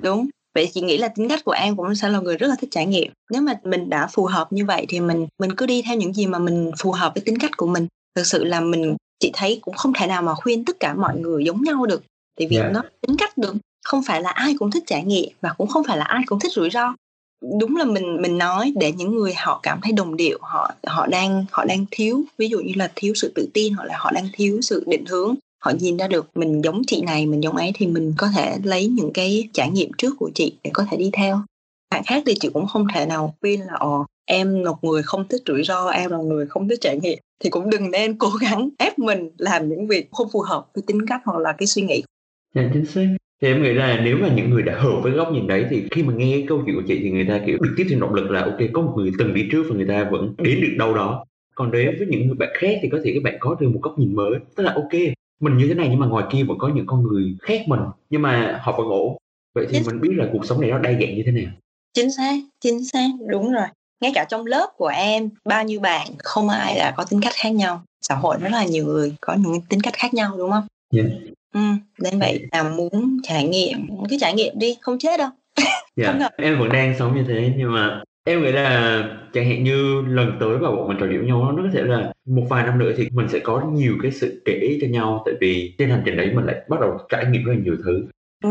đúng 0.03 0.29
vậy 0.57 0.71
chị 0.75 0.81
nghĩ 0.81 0.99
là 0.99 1.09
tính 1.09 1.29
cách 1.29 1.45
của 1.45 1.53
em 1.53 1.77
cũng 1.77 1.95
sẽ 1.95 2.09
là 2.09 2.21
người 2.21 2.37
rất 2.37 2.47
là 2.47 2.57
thích 2.61 2.71
trải 2.71 2.87
nghiệm 2.87 3.13
nếu 3.31 3.43
mà 3.43 3.53
mình 3.65 3.91
đã 3.91 4.07
phù 4.07 4.25
hợp 4.25 4.53
như 4.53 4.65
vậy 4.65 4.87
thì 4.89 5.01
mình 5.01 5.27
mình 5.39 5.57
cứ 5.57 5.67
đi 5.67 5.83
theo 5.83 5.97
những 5.97 6.13
gì 6.13 6.27
mà 6.27 6.39
mình 6.39 6.71
phù 6.79 6.93
hợp 6.93 7.15
với 7.15 7.23
tính 7.25 7.39
cách 7.39 7.57
của 7.57 7.67
mình 7.67 7.87
thực 8.15 8.27
sự 8.27 8.45
là 8.45 8.61
mình 8.61 8.97
chị 9.21 9.31
thấy 9.35 9.59
cũng 9.63 9.75
không 9.75 9.93
thể 9.93 10.07
nào 10.07 10.23
mà 10.23 10.35
khuyên 10.35 10.65
tất 10.65 10.77
cả 10.81 10.95
mọi 10.95 11.17
người 11.17 11.45
giống 11.45 11.63
nhau 11.63 11.87
được 11.87 12.03
tại 12.39 12.47
vì 12.51 12.57
yeah. 12.57 12.67
Dạ. 12.69 12.73
nó 12.73 12.89
tính 13.01 13.17
cách 13.17 13.39
được 13.39 13.55
không 13.85 14.03
phải 14.07 14.23
là 14.23 14.31
ai 14.31 14.55
cũng 14.59 14.71
thích 14.71 14.85
trải 14.87 15.05
nghiệm 15.05 15.29
và 15.41 15.53
cũng 15.59 15.67
không 15.67 15.85
phải 15.85 15.97
là 15.97 16.05
ai 16.05 16.23
cũng 16.27 16.41
thích 16.41 16.53
rủi 16.53 16.71
ro 16.71 16.95
đúng 17.61 17.77
là 17.77 17.85
mình 17.85 18.23
mình 18.23 18.39
nói 18.39 18.73
để 18.77 18.93
những 18.93 19.17
người 19.17 19.35
họ 19.35 19.61
cảm 19.63 19.81
thấy 19.83 19.93
đồng 19.93 20.17
điệu 20.17 20.39
họ 20.43 20.71
họ 20.87 21.07
đang 21.07 21.45
họ 21.51 21.65
đang 21.65 21.85
thiếu 21.91 22.23
ví 22.39 22.49
dụ 22.49 22.59
như 22.59 22.73
là 22.77 22.91
thiếu 22.95 23.15
sự 23.17 23.33
tự 23.35 23.49
tin 23.55 23.75
hoặc 23.75 23.85
là 23.85 23.95
họ 23.99 24.11
đang 24.11 24.29
thiếu 24.33 24.61
sự 24.63 24.85
định 24.87 25.05
hướng 25.07 25.35
họ 25.67 25.73
nhìn 25.81 25.97
ra 25.97 26.09
được 26.09 26.27
mình 26.35 26.63
giống 26.65 26.83
chị 26.87 27.03
này, 27.03 27.27
mình 27.27 27.43
giống 27.43 27.57
ấy, 27.57 27.73
thì 27.75 27.87
mình 27.87 28.15
có 28.19 28.29
thể 28.37 28.59
lấy 28.65 28.87
những 28.89 29.13
cái 29.15 29.49
trải 29.53 29.71
nghiệm 29.71 29.91
trước 29.99 30.15
của 30.19 30.31
chị 30.35 30.57
để 30.65 30.71
có 30.75 30.85
thể 30.91 30.97
đi 30.97 31.11
theo. 31.13 31.41
Bạn 31.91 32.03
khác 32.07 32.23
thì 32.27 32.35
chị 32.41 32.49
cũng 32.55 32.67
không 32.67 32.87
thể 32.95 33.07
nào 33.07 33.35
khuyên 33.41 33.61
là, 33.61 33.75
ồ, 33.79 34.07
em 34.27 34.63
một 34.65 34.85
người 34.85 35.03
không 35.03 35.29
thích 35.29 35.43
rủi 35.47 35.63
ro, 35.63 35.89
em 35.89 36.11
là 36.11 36.19
người 36.19 36.47
không 36.47 36.69
thích 36.69 36.79
trải 36.81 36.99
nghiệm. 37.03 37.19
Thì 37.45 37.51
cũng 37.51 37.71
đừng 37.71 37.91
nên 37.91 38.19
cố 38.19 38.29
gắng 38.41 38.69
ép 38.79 38.99
mình 38.99 39.31
làm 39.39 39.69
những 39.69 39.87
việc 39.87 40.09
không 40.13 40.29
phù 40.33 40.41
hợp 40.41 40.67
với 40.75 40.85
tính 40.87 41.07
cách 41.07 41.21
hoặc 41.25 41.39
là 41.39 41.53
cái 41.53 41.67
suy 41.67 41.83
nghĩ. 41.83 42.03
Dạ 42.55 42.71
chính 42.73 42.87
xác. 42.87 43.07
Thì 43.43 43.49
em 43.49 43.63
nghĩ 43.63 43.73
là 43.73 44.01
nếu 44.05 44.19
mà 44.19 44.29
những 44.37 44.51
người 44.51 44.63
đã 44.63 44.79
hợp 44.79 45.01
với 45.03 45.13
góc 45.13 45.33
nhìn 45.33 45.47
đấy 45.47 45.67
thì 45.71 45.83
khi 45.91 46.03
mà 46.03 46.15
nghe 46.15 46.45
câu 46.49 46.63
chuyện 46.67 46.77
của 46.77 46.83
chị 46.89 46.99
thì 47.03 47.11
người 47.11 47.27
ta, 47.29 47.41
kiểu, 47.47 47.59
được 47.61 47.75
tiếp 47.77 47.87
thêm 47.91 48.01
động 48.01 48.15
lực 48.15 48.31
là, 48.31 48.43
ok, 48.43 48.59
có 48.73 48.83
một 48.83 48.93
người 48.97 49.11
từng 49.19 49.35
đi 49.35 49.49
trước 49.53 49.65
và 49.69 49.77
người 49.77 49.87
ta 49.89 50.09
vẫn 50.11 50.35
đến 50.39 50.61
được 50.61 50.75
đâu 50.79 50.95
đó. 50.95 51.25
Còn 51.55 51.71
đối 51.71 51.85
với 51.85 52.07
những 52.11 52.27
người 52.27 52.37
bạn 52.37 52.49
khác 52.55 52.79
thì 52.83 52.89
có 52.93 52.99
thể 53.05 53.11
các 53.15 53.23
bạn 53.23 53.37
có 53.41 53.57
được 53.61 53.69
một 53.69 53.81
góc 53.83 53.99
nhìn 53.99 54.15
mới, 54.15 54.33
tức 54.57 54.63
là, 54.63 54.73
ok 54.73 54.93
mình 55.41 55.57
như 55.57 55.69
thế 55.69 55.75
này 55.75 55.89
nhưng 55.91 56.01
mà 56.01 56.07
ngoài 56.07 56.25
kia 56.33 56.45
vẫn 56.45 56.59
có 56.59 56.69
những 56.69 56.87
con 56.87 57.03
người 57.03 57.37
khác 57.43 57.63
mình 57.67 57.81
nhưng 58.11 58.23
mà 58.23 58.61
họ 58.63 58.73
vẫn 58.79 58.89
ổn. 58.89 59.17
Vậy 59.55 59.67
thì 59.71 59.81
mình 59.87 60.01
biết 60.01 60.11
là 60.13 60.27
cuộc 60.33 60.47
sống 60.47 60.61
này 60.61 60.71
nó 60.71 60.79
đa 60.79 60.93
dạng 60.93 61.15
như 61.15 61.23
thế 61.27 61.33
nào. 61.33 61.53
Chính 61.95 62.13
xác 62.13 62.35
chính 62.61 62.85
xác 62.85 63.09
đúng 63.29 63.53
rồi. 63.53 63.67
Ngay 64.01 64.13
cả 64.15 64.25
trong 64.29 64.47
lớp 64.47 64.67
của 64.77 64.87
em 64.87 65.31
bao 65.45 65.65
nhiêu 65.65 65.81
bạn 65.81 66.09
không 66.19 66.49
ai 66.49 66.79
là 66.79 66.95
có 66.97 67.05
tính 67.05 67.21
cách 67.21 67.33
khác 67.37 67.51
nhau. 67.51 67.83
Xã 68.01 68.15
hội 68.15 68.37
rất 68.41 68.53
là 68.53 68.65
nhiều 68.65 68.85
người 68.85 69.15
có 69.21 69.35
những 69.35 69.61
tính 69.69 69.81
cách 69.81 69.95
khác 69.97 70.15
nhau 70.15 70.35
đúng 70.39 70.51
không? 70.51 70.67
Yeah. 70.95 71.07
ừ 71.55 71.61
nên 71.99 72.19
vậy 72.19 72.47
là 72.53 72.63
muốn 72.63 73.19
trải 73.23 73.49
nghiệm 73.49 73.89
cứ 74.11 74.17
trải 74.21 74.35
nghiệm 74.35 74.59
đi 74.59 74.77
không 74.81 74.99
chết 74.99 75.19
đâu. 75.19 75.31
Dạ 75.97 76.13
yeah. 76.13 76.33
em 76.37 76.59
vẫn 76.59 76.69
đang 76.69 76.95
sống 76.99 77.17
như 77.17 77.25
thế 77.29 77.53
nhưng 77.57 77.73
mà 77.73 78.03
em 78.27 78.43
nghĩ 78.43 78.53
là 78.53 79.03
chẳng 79.33 79.49
hạn 79.49 79.65
như 79.65 80.03
lần 80.09 80.37
tới 80.41 80.59
vào 80.59 80.73
bọn 80.73 80.89
mình 80.89 80.97
trò 81.01 81.07
chuyện 81.07 81.19
với 81.19 81.27
nhau 81.27 81.53
nó 81.53 81.63
có 81.63 81.69
thể 81.73 81.83
là 81.83 82.13
một 82.25 82.47
vài 82.49 82.67
năm 82.67 82.79
nữa 82.79 82.93
thì 82.97 83.09
mình 83.13 83.29
sẽ 83.29 83.39
có 83.39 83.71
nhiều 83.73 83.95
cái 84.03 84.11
sự 84.11 84.43
kể 84.45 84.79
cho 84.81 84.87
nhau. 84.87 85.23
Tại 85.27 85.35
vì 85.41 85.75
trên 85.79 85.91
hành 85.91 86.03
trình 86.05 86.17
đấy 86.17 86.33
mình 86.35 86.45
lại 86.47 86.57
bắt 86.69 86.81
đầu 86.81 86.99
trải 87.09 87.27
nghiệm 87.27 87.45
rất 87.45 87.53
là 87.53 87.59
nhiều 87.65 87.77
thứ. 87.85 88.07
Ừ. 88.45 88.51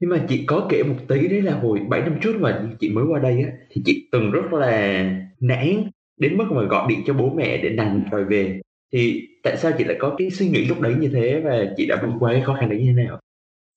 nhưng 0.00 0.10
mà 0.10 0.24
chị 0.28 0.44
có 0.46 0.66
kể 0.68 0.82
một 0.82 0.94
tí 1.08 1.28
đấy 1.28 1.42
là 1.42 1.52
hồi 1.54 1.80
7 1.88 2.00
năm 2.00 2.14
trước 2.22 2.36
mà 2.40 2.62
chị 2.80 2.90
mới 2.90 3.04
qua 3.04 3.20
đây 3.20 3.42
á 3.42 3.50
thì 3.70 3.82
chị 3.84 4.08
từng 4.12 4.30
rất 4.30 4.52
là 4.52 5.04
nản 5.40 5.90
đến 6.16 6.36
mức 6.36 6.44
mà 6.50 6.62
gọi 6.62 6.86
điện 6.88 7.02
cho 7.06 7.14
bố 7.14 7.30
mẹ 7.36 7.56
để 7.62 7.68
đành 7.68 8.04
đòi 8.10 8.24
về. 8.24 8.60
Thì 8.92 9.28
tại 9.42 9.56
sao 9.56 9.72
chị 9.78 9.84
lại 9.84 9.96
có 10.00 10.14
cái 10.18 10.30
suy 10.30 10.48
nghĩ 10.48 10.64
lúc 10.64 10.80
đấy 10.80 10.94
như 11.00 11.10
thế 11.14 11.40
và 11.44 11.66
chị 11.76 11.86
đã 11.86 12.02
vượt 12.02 12.12
qua 12.20 12.32
cái 12.32 12.42
khó 12.42 12.56
khăn 12.60 12.68
đấy 12.68 12.78
như 12.78 12.92
thế 12.96 13.02
nào? 13.04 13.18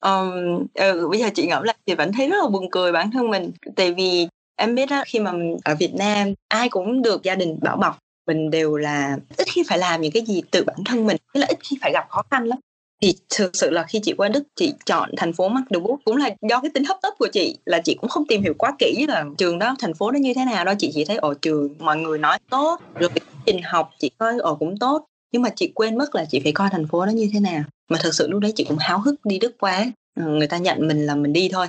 Um, 0.05 0.65
ừ, 0.73 1.07
bây 1.09 1.19
giờ 1.19 1.29
chị 1.33 1.47
ngẫm 1.47 1.63
lại 1.63 1.75
thì 1.87 1.95
vẫn 1.95 2.11
thấy 2.17 2.29
rất 2.29 2.37
là 2.43 2.49
buồn 2.49 2.69
cười 2.71 2.91
bản 2.91 3.11
thân 3.11 3.29
mình. 3.29 3.51
Tại 3.75 3.93
vì 3.97 4.27
em 4.55 4.75
biết 4.75 4.89
á, 4.89 5.03
khi 5.07 5.19
mà 5.19 5.31
ở 5.65 5.75
Việt 5.75 5.93
Nam, 5.93 6.33
ai 6.47 6.69
cũng 6.69 7.01
được 7.01 7.23
gia 7.23 7.35
đình 7.35 7.57
bảo 7.61 7.77
bọc, 7.77 7.97
mình 8.27 8.49
đều 8.49 8.75
là 8.75 9.17
ít 9.37 9.47
khi 9.51 9.63
phải 9.67 9.77
làm 9.77 10.01
những 10.01 10.11
cái 10.11 10.25
gì 10.25 10.41
từ 10.51 10.63
bản 10.63 10.77
thân 10.85 11.05
mình 11.07 11.17
tức 11.33 11.39
là 11.39 11.47
ít 11.47 11.57
khi 11.63 11.77
phải 11.81 11.91
gặp 11.93 12.05
khó 12.09 12.21
khăn 12.31 12.45
lắm. 12.45 12.59
Thì 13.01 13.15
thực 13.37 13.55
sự 13.55 13.69
là 13.69 13.83
khi 13.83 13.99
chị 14.03 14.13
qua 14.17 14.29
Đức, 14.29 14.43
chị 14.55 14.73
chọn 14.85 15.09
thành 15.17 15.33
phố 15.33 15.49
Magdeburg 15.49 16.01
cũng 16.05 16.17
là 16.17 16.29
do 16.49 16.61
cái 16.61 16.71
tính 16.73 16.83
hấp 16.83 16.97
tấp 17.01 17.13
của 17.19 17.27
chị, 17.33 17.57
là 17.65 17.81
chị 17.83 17.95
cũng 18.01 18.09
không 18.09 18.27
tìm 18.27 18.41
hiểu 18.41 18.53
quá 18.57 18.75
kỹ 18.79 19.05
là 19.07 19.25
trường 19.37 19.59
đó, 19.59 19.75
thành 19.79 19.93
phố 19.93 20.11
nó 20.11 20.19
như 20.19 20.33
thế 20.33 20.45
nào 20.45 20.65
đó 20.65 20.73
chị 20.79 20.91
chỉ 20.93 21.05
thấy 21.05 21.17
ở 21.17 21.33
trường 21.41 21.75
mọi 21.79 21.97
người 21.97 22.17
nói 22.17 22.39
tốt, 22.49 22.79
rồi 22.95 23.09
trình 23.45 23.61
học 23.63 23.91
chị 23.99 24.11
coi 24.17 24.39
ở 24.39 24.55
cũng 24.55 24.77
tốt. 24.79 25.05
Nhưng 25.31 25.41
mà 25.41 25.49
chị 25.55 25.71
quên 25.75 25.97
mất 25.97 26.15
là 26.15 26.25
chị 26.25 26.39
phải 26.43 26.51
coi 26.51 26.69
thành 26.71 26.87
phố 26.87 27.05
nó 27.05 27.11
như 27.11 27.29
thế 27.33 27.39
nào. 27.39 27.63
Mà 27.91 27.99
thực 28.03 28.13
sự 28.13 28.27
lúc 28.27 28.39
đấy 28.41 28.53
chị 28.55 28.63
cũng 28.63 28.77
háo 28.77 28.99
hức 28.99 29.25
đi 29.25 29.39
Đức 29.39 29.57
quá. 29.59 29.85
Ờ, 30.19 30.25
người 30.25 30.47
ta 30.47 30.57
nhận 30.57 30.87
mình 30.87 31.05
là 31.05 31.15
mình 31.15 31.33
đi 31.33 31.49
thôi 31.51 31.67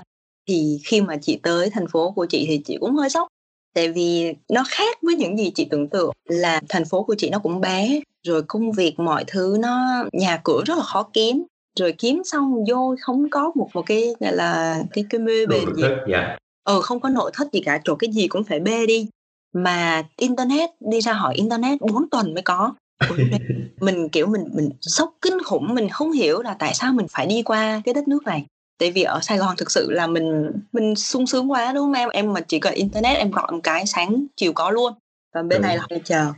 thì 0.49 0.81
khi 0.85 1.01
mà 1.01 1.17
chị 1.17 1.39
tới 1.43 1.71
thành 1.71 1.89
phố 1.89 2.11
của 2.11 2.27
chị 2.27 2.45
thì 2.49 2.61
chị 2.65 2.77
cũng 2.81 2.95
hơi 2.95 3.11
sốc. 3.11 3.29
Tại 3.75 3.93
vì 3.93 4.35
nó 4.53 4.65
khác 4.69 4.99
với 5.03 5.17
những 5.17 5.39
gì 5.39 5.53
chị 5.55 5.67
tưởng 5.71 5.89
tượng 5.89 6.13
là 6.25 6.61
thành 6.69 6.85
phố 6.85 7.03
của 7.03 7.15
chị 7.19 7.31
nó 7.31 7.39
cũng 7.39 7.61
bé 7.61 8.01
rồi 8.27 8.43
công 8.43 8.73
việc 8.73 8.99
mọi 8.99 9.25
thứ 9.27 9.57
nó 9.61 10.05
nhà 10.13 10.41
cửa 10.45 10.63
rất 10.67 10.79
là 10.79 10.85
khó 10.85 11.03
kiếm. 11.13 11.45
Rồi 11.79 11.93
kiếm 11.93 12.23
xong 12.25 12.65
vô 12.69 12.95
không 13.01 13.31
có 13.31 13.53
một 13.55 13.69
một 13.75 13.83
cái 13.87 14.15
gọi 14.21 14.33
là 14.33 14.83
cái 14.93 15.05
cái 15.11 15.19
mê 15.19 15.47
bền 15.47 15.75
gì. 15.77 15.83
yeah. 15.83 15.99
Dạ. 16.09 16.37
ờ 16.65 16.81
không 16.81 17.01
có 17.01 17.09
nội 17.09 17.31
thất 17.35 17.53
gì 17.53 17.61
cả 17.61 17.81
chỗ 17.85 17.95
cái 17.95 18.13
gì 18.13 18.29
cũng 18.29 18.45
phải 18.45 18.61
bê 18.61 18.87
đi. 18.87 19.09
Mà 19.55 20.03
internet 20.17 20.71
đi 20.81 21.01
ra 21.01 21.13
hỏi 21.13 21.35
internet 21.35 21.81
4 21.81 22.11
tuần 22.11 22.35
mới 22.35 22.43
có. 22.43 22.75
Mình 23.81 24.09
kiểu 24.09 24.27
mình 24.27 24.45
mình 24.55 24.71
sốc 24.81 25.15
kinh 25.23 25.43
khủng 25.45 25.75
mình 25.75 25.89
không 25.89 26.13
hiểu 26.13 26.43
là 26.43 26.57
tại 26.59 26.75
sao 26.75 26.93
mình 26.93 27.07
phải 27.11 27.27
đi 27.27 27.43
qua 27.43 27.83
cái 27.85 27.95
đất 27.95 28.09
nước 28.09 28.25
này 28.25 28.47
tại 28.79 28.91
vì 28.91 29.03
ở 29.03 29.21
Sài 29.23 29.39
Gòn 29.39 29.57
thực 29.57 29.71
sự 29.71 29.91
là 29.91 30.07
mình 30.07 30.53
mình 30.73 30.97
sung 30.97 31.27
sướng 31.27 31.51
quá 31.51 31.73
đúng 31.73 31.85
không 31.85 31.93
em? 31.93 32.09
Em 32.09 32.33
mà 32.33 32.41
chỉ 32.41 32.59
cần 32.59 32.75
internet 32.75 33.19
em 33.19 33.31
gọi 33.31 33.53
một 33.53 33.61
cái 33.63 33.87
sáng 33.87 34.27
chiều 34.37 34.53
có 34.53 34.71
luôn. 34.71 34.93
Và 35.35 35.43
bên 35.43 35.63
ừ. 35.63 35.67
này 35.67 35.77
là 35.77 35.87
phải 35.91 36.01
chờ. 36.05 36.33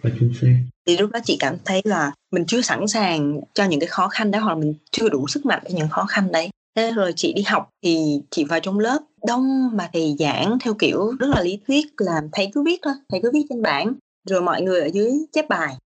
Thì 0.87 0.97
lúc 0.97 1.11
đó 1.11 1.21
chị 1.25 1.37
cảm 1.41 1.57
thấy 1.65 1.81
là 1.85 2.13
mình 2.33 2.45
chưa 2.47 2.61
sẵn 2.61 2.89
sàng 2.89 3.41
cho 3.55 3.65
những 3.65 3.81
cái 3.81 3.87
khó 3.87 4.09
khăn 4.09 4.31
đó 4.31 4.39
hoặc 4.39 4.53
là 4.53 4.59
mình 4.59 4.75
chưa 4.91 5.09
đủ 5.09 5.29
sức 5.29 5.47
mạnh 5.47 5.63
cho 5.65 5.71
những 5.75 5.89
khó 5.89 6.05
khăn 6.05 6.33
đấy. 6.33 6.49
Thế 6.77 6.93
rồi 6.93 7.13
chị 7.17 7.33
đi 7.33 7.43
học 7.43 7.69
thì 7.85 8.21
chị 8.31 8.45
vào 8.45 8.61
trong 8.61 8.79
lớp 8.79 8.99
đông 9.27 9.71
mà 9.77 9.91
thầy 9.93 10.17
giảng 10.19 10.59
theo 10.65 10.75
kiểu 10.75 11.13
rất 11.19 11.27
là 11.27 11.43
lý 11.43 11.61
thuyết 11.67 11.87
làm 11.97 12.29
thầy 12.33 12.51
cứ 12.55 12.63
viết 12.63 12.81
thôi 12.83 12.95
thầy 13.09 13.21
cứ 13.23 13.31
viết 13.35 13.47
trên 13.49 13.63
bảng. 13.63 13.95
Rồi 14.29 14.43
mọi 14.43 14.63
người 14.63 14.81
ở 14.81 14.87
dưới 14.87 15.13
chép 15.33 15.49
bài. 15.49 15.77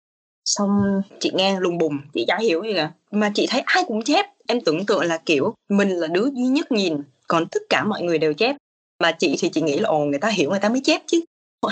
Xong 0.44 1.03
chị 1.20 1.30
nghe 1.34 1.61
lùng 1.61 1.78
bùng 1.78 1.98
chị 2.14 2.24
chả 2.28 2.38
hiểu 2.38 2.62
gì 2.62 2.74
cả 2.74 2.90
mà 3.12 3.30
chị 3.34 3.46
thấy 3.50 3.62
ai 3.66 3.84
cũng 3.86 4.02
chép. 4.02 4.26
Em 4.46 4.60
tưởng 4.60 4.86
tượng 4.86 5.02
là 5.02 5.18
kiểu 5.18 5.54
mình 5.68 5.90
là 5.90 6.06
đứa 6.06 6.26
duy 6.34 6.46
nhất 6.46 6.72
nhìn 6.72 6.96
còn 7.28 7.46
tất 7.46 7.60
cả 7.68 7.84
mọi 7.84 8.02
người 8.02 8.18
đều 8.18 8.34
chép. 8.34 8.56
Mà 9.02 9.12
chị 9.12 9.36
thì 9.40 9.48
chị 9.48 9.60
nghĩ 9.60 9.78
là 9.78 9.88
ồ 9.88 9.98
người 9.98 10.18
ta 10.18 10.28
hiểu 10.28 10.50
người 10.50 10.58
ta 10.58 10.68
mới 10.68 10.80
chép 10.84 11.02
chứ. 11.06 11.20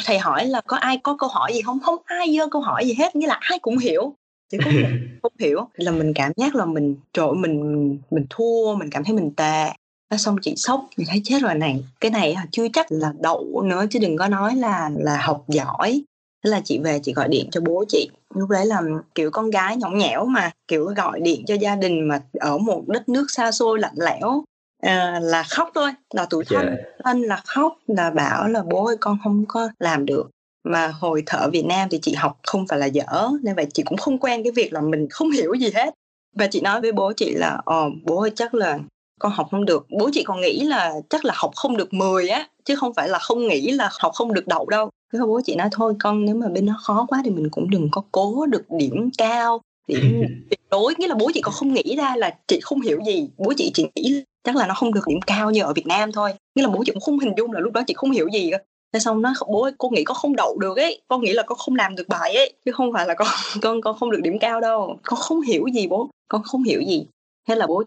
Thầy 0.04 0.18
hỏi 0.18 0.46
là 0.46 0.60
có 0.66 0.76
ai 0.76 0.98
có 0.98 1.16
câu 1.18 1.28
hỏi 1.28 1.52
gì 1.54 1.62
không? 1.62 1.80
Không 1.80 1.96
ai 2.04 2.36
dơ 2.36 2.46
câu 2.50 2.62
hỏi 2.62 2.86
gì 2.86 2.94
hết 2.94 3.16
nghĩa 3.16 3.26
là 3.26 3.38
ai 3.40 3.58
cũng 3.58 3.78
hiểu. 3.78 4.14
Chứ 4.52 4.58
không, 4.64 4.72
không 5.22 5.32
hiểu. 5.40 5.68
Là 5.74 5.92
mình 5.92 6.12
cảm 6.14 6.32
giác 6.36 6.54
là 6.54 6.64
mình 6.64 6.96
trội 7.12 7.36
mình 7.36 7.98
mình 8.10 8.26
thua 8.30 8.74
mình 8.76 8.90
cảm 8.90 9.04
thấy 9.04 9.14
mình 9.14 9.34
tệ. 9.36 9.70
Nó 10.10 10.16
xong 10.16 10.36
chị 10.42 10.54
sốc 10.56 10.86
mình 10.96 11.06
thấy 11.10 11.20
chết 11.24 11.42
rồi 11.42 11.54
này. 11.54 11.84
Cái 12.00 12.10
này 12.10 12.36
chưa 12.50 12.66
chắc 12.72 12.86
là 12.92 13.12
đậu 13.20 13.62
nữa 13.64 13.84
chứ 13.90 13.98
đừng 13.98 14.16
có 14.16 14.28
nói 14.28 14.56
là 14.56 14.90
là 14.96 15.20
học 15.20 15.44
giỏi 15.48 16.02
thế 16.44 16.50
là 16.50 16.60
chị 16.64 16.78
về 16.78 17.00
chị 17.02 17.12
gọi 17.12 17.28
điện 17.28 17.48
cho 17.50 17.60
bố 17.60 17.84
chị. 17.88 18.10
Lúc 18.34 18.48
đấy 18.48 18.66
là 18.66 18.82
kiểu 19.14 19.30
con 19.30 19.50
gái 19.50 19.76
nhõng 19.76 19.98
nhẽo 19.98 20.24
mà 20.24 20.50
kiểu 20.68 20.84
gọi 20.84 21.20
điện 21.20 21.44
cho 21.46 21.54
gia 21.54 21.76
đình 21.76 22.08
mà 22.08 22.20
ở 22.40 22.58
một 22.58 22.82
đất 22.86 23.08
nước 23.08 23.26
xa 23.30 23.52
xôi 23.52 23.78
lạnh 23.80 23.94
lẽo 23.96 24.42
à, 24.82 25.20
là 25.22 25.42
khóc 25.42 25.70
thôi 25.74 25.90
là 26.14 26.26
tụi 26.30 26.44
thân 26.44 26.66
yeah. 26.66 26.78
thân 27.04 27.22
là 27.22 27.42
khóc 27.44 27.78
là 27.86 28.10
bảo 28.10 28.48
là 28.48 28.62
bố 28.62 28.86
ơi 28.86 28.96
con 29.00 29.18
không 29.24 29.44
có 29.48 29.68
làm 29.78 30.06
được. 30.06 30.30
Mà 30.64 30.88
hồi 30.88 31.22
thở 31.26 31.50
Việt 31.52 31.66
Nam 31.66 31.88
thì 31.90 31.98
chị 32.02 32.14
học 32.14 32.38
không 32.42 32.66
phải 32.66 32.78
là 32.78 32.86
dở 32.86 33.28
nên 33.42 33.56
vậy 33.56 33.66
chị 33.74 33.82
cũng 33.82 33.98
không 33.98 34.18
quen 34.18 34.42
cái 34.42 34.52
việc 34.52 34.72
là 34.72 34.80
mình 34.80 35.06
không 35.10 35.30
hiểu 35.30 35.54
gì 35.54 35.70
hết. 35.74 35.94
Và 36.36 36.46
chị 36.46 36.60
nói 36.60 36.80
với 36.80 36.92
bố 36.92 37.12
chị 37.16 37.34
là 37.34 37.60
ờ 37.64 37.90
bố 38.04 38.20
ơi 38.20 38.32
chắc 38.34 38.54
là 38.54 38.78
con 39.20 39.32
học 39.32 39.48
không 39.50 39.64
được. 39.64 39.86
Bố 39.98 40.10
chị 40.12 40.22
còn 40.22 40.40
nghĩ 40.40 40.60
là 40.60 40.94
chắc 41.10 41.24
là 41.24 41.34
học 41.36 41.50
không 41.56 41.76
được 41.76 41.94
10 41.94 42.28
á 42.28 42.48
chứ 42.70 42.76
không 42.76 42.94
phải 42.94 43.08
là 43.08 43.18
không 43.18 43.48
nghĩ 43.48 43.70
là 43.70 43.90
học 44.00 44.12
không 44.14 44.34
được 44.34 44.46
đậu 44.46 44.66
đâu. 44.66 44.90
Thế 45.12 45.18
bố 45.26 45.40
chị 45.44 45.56
nói 45.56 45.68
thôi 45.72 45.94
con 46.00 46.24
nếu 46.24 46.34
mà 46.34 46.48
bên 46.48 46.66
nó 46.66 46.74
khó 46.82 47.06
quá 47.08 47.20
thì 47.24 47.30
mình 47.30 47.48
cũng 47.50 47.70
đừng 47.70 47.88
có 47.92 48.02
cố 48.12 48.46
được 48.46 48.62
điểm 48.70 49.10
cao. 49.18 49.60
Điểm 49.86 50.00
tuyệt 50.50 50.60
đối 50.70 50.94
nghĩa 50.98 51.08
là 51.08 51.14
bố 51.14 51.30
chị 51.34 51.40
còn 51.40 51.54
không 51.54 51.72
nghĩ 51.72 51.96
ra 51.96 52.16
là 52.16 52.36
chị 52.46 52.60
không 52.62 52.80
hiểu 52.80 53.00
gì. 53.06 53.28
Bố 53.38 53.52
chị 53.56 53.70
chỉ 53.74 53.86
nghĩ 53.94 54.22
chắc 54.44 54.56
là 54.56 54.66
nó 54.66 54.74
không 54.74 54.94
được 54.94 55.00
điểm 55.06 55.20
cao 55.26 55.50
như 55.50 55.62
ở 55.62 55.72
Việt 55.72 55.86
Nam 55.86 56.12
thôi. 56.12 56.32
Nghĩa 56.54 56.62
là 56.62 56.68
bố 56.68 56.82
chị 56.86 56.92
cũng 56.92 57.00
không 57.00 57.18
hình 57.18 57.32
dung 57.36 57.52
là 57.52 57.60
lúc 57.60 57.72
đó 57.72 57.82
chị 57.86 57.94
không 57.94 58.10
hiểu 58.10 58.28
gì 58.32 58.50
thế 58.92 59.00
xong 59.00 59.22
nó 59.22 59.32
bố 59.48 59.62
ơi, 59.62 59.72
cô 59.78 59.88
nghĩ 59.88 60.04
con 60.04 60.16
không 60.16 60.36
đậu 60.36 60.58
được 60.58 60.76
ấy. 60.76 61.02
Con 61.08 61.22
nghĩ 61.22 61.32
là 61.32 61.42
con 61.42 61.58
không 61.58 61.74
làm 61.74 61.96
được 61.96 62.08
bài 62.08 62.34
ấy. 62.34 62.52
Chứ 62.64 62.72
không 62.72 62.92
phải 62.92 63.06
là 63.06 63.14
con 63.14 63.28
con 63.62 63.80
con 63.80 63.96
không 63.98 64.10
được 64.10 64.20
điểm 64.22 64.38
cao 64.38 64.60
đâu. 64.60 64.98
Con 65.02 65.18
không 65.20 65.40
hiểu 65.40 65.66
gì 65.74 65.86
bố. 65.86 66.10
Con 66.28 66.42
không 66.42 66.62
hiểu 66.62 66.80
gì 66.80 67.06
thế 67.50 67.56
là 67.56 67.66
bố 67.66 67.82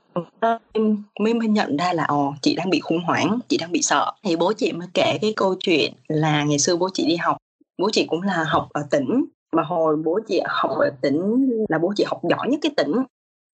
mới 1.20 1.34
mới 1.34 1.47
nhận 1.47 1.78
ra 1.78 1.93
là 1.93 2.03
ồ 2.03 2.34
chị 2.41 2.55
đang 2.55 2.70
bị 2.70 2.80
khủng 2.80 3.03
hoảng 3.03 3.39
chị 3.47 3.57
đang 3.57 3.72
bị 3.72 3.82
sợ. 3.82 4.11
Thì 4.24 4.36
bố 4.36 4.53
chị 4.57 4.72
mới 4.72 4.88
kể 4.93 5.18
cái 5.22 5.34
câu 5.36 5.55
chuyện 5.59 5.93
là 6.07 6.43
ngày 6.43 6.59
xưa 6.59 6.76
bố 6.76 6.89
chị 6.93 7.05
đi 7.05 7.16
học 7.16 7.38
bố 7.78 7.89
chị 7.93 8.05
cũng 8.09 8.22
là 8.22 8.43
học 8.47 8.68
ở 8.74 8.88
tỉnh. 8.91 9.26
Mà 9.55 9.64
hồi 9.64 9.95
bố 10.05 10.20
chị 10.28 10.41
học 10.45 10.72
ở 10.78 10.89
tỉnh 11.01 11.49
là 11.70 11.78
bố 11.78 11.93
chị 11.95 12.03
học 12.07 12.22
giỏi 12.30 12.47
nhất 12.49 12.59
cái 12.61 12.72
tỉnh. 12.78 12.91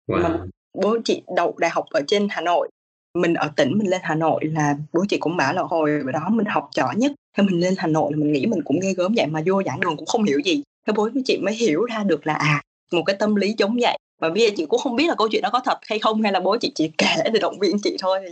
Wow. 0.07 0.23
mà 0.23 0.45
bố 0.81 0.97
chị 1.05 1.21
đậu 1.35 1.55
đại 1.57 1.69
học 1.69 1.85
ở 1.89 2.01
trên 2.07 2.27
hà 2.29 2.41
nội. 2.41 2.69
Mình 3.17 3.33
ở 3.33 3.51
tỉnh 3.55 3.77
mình 3.77 3.89
lên 3.89 4.01
hà 4.03 4.15
nội 4.15 4.45
là 4.45 4.75
bố 4.93 5.05
chị 5.09 5.17
cũng 5.17 5.37
bảo 5.37 5.53
là 5.53 5.61
hồi 5.61 6.03
đó 6.13 6.29
mình 6.29 6.45
học 6.45 6.69
giỏi 6.75 6.95
nhất. 6.95 7.11
Thế 7.37 7.43
mình 7.43 7.59
lên 7.59 7.73
hà 7.77 7.87
nội 7.87 8.11
là 8.11 8.17
mình 8.17 8.31
nghĩ 8.31 8.45
mình 8.45 8.61
cũng 8.65 8.79
ghê 8.79 8.93
gớm 8.93 9.13
vậy 9.15 9.27
mà 9.27 9.41
vô 9.45 9.63
giảng 9.65 9.79
đường 9.79 9.97
cũng 9.97 10.05
không 10.05 10.23
hiểu 10.23 10.39
gì. 10.39 10.63
Thế 10.87 10.93
bố 10.95 11.09
chị 11.25 11.37
mới 11.37 11.53
hiểu 11.53 11.85
ra 11.85 12.03
được 12.03 12.27
là 12.27 12.33
à 12.33 12.61
một 12.91 13.03
cái 13.05 13.15
tâm 13.19 13.35
lý 13.35 13.55
giống 13.57 13.77
vậy 13.81 13.97
và 14.19 14.29
bây 14.29 14.43
giờ 14.43 14.49
chị 14.57 14.65
cũng 14.65 14.79
không 14.79 14.95
biết 14.95 15.07
là 15.07 15.15
câu 15.15 15.27
chuyện 15.31 15.41
đó 15.41 15.49
có 15.53 15.59
thật 15.59 15.77
hay 15.85 15.99
không 15.99 16.21
hay 16.21 16.31
là 16.31 16.39
bố 16.39 16.57
chị 16.61 16.71
chỉ 16.75 16.91
kể 16.97 17.15
để 17.33 17.39
động 17.39 17.59
viên 17.59 17.77
chị 17.83 17.97
thôi. 17.99 18.19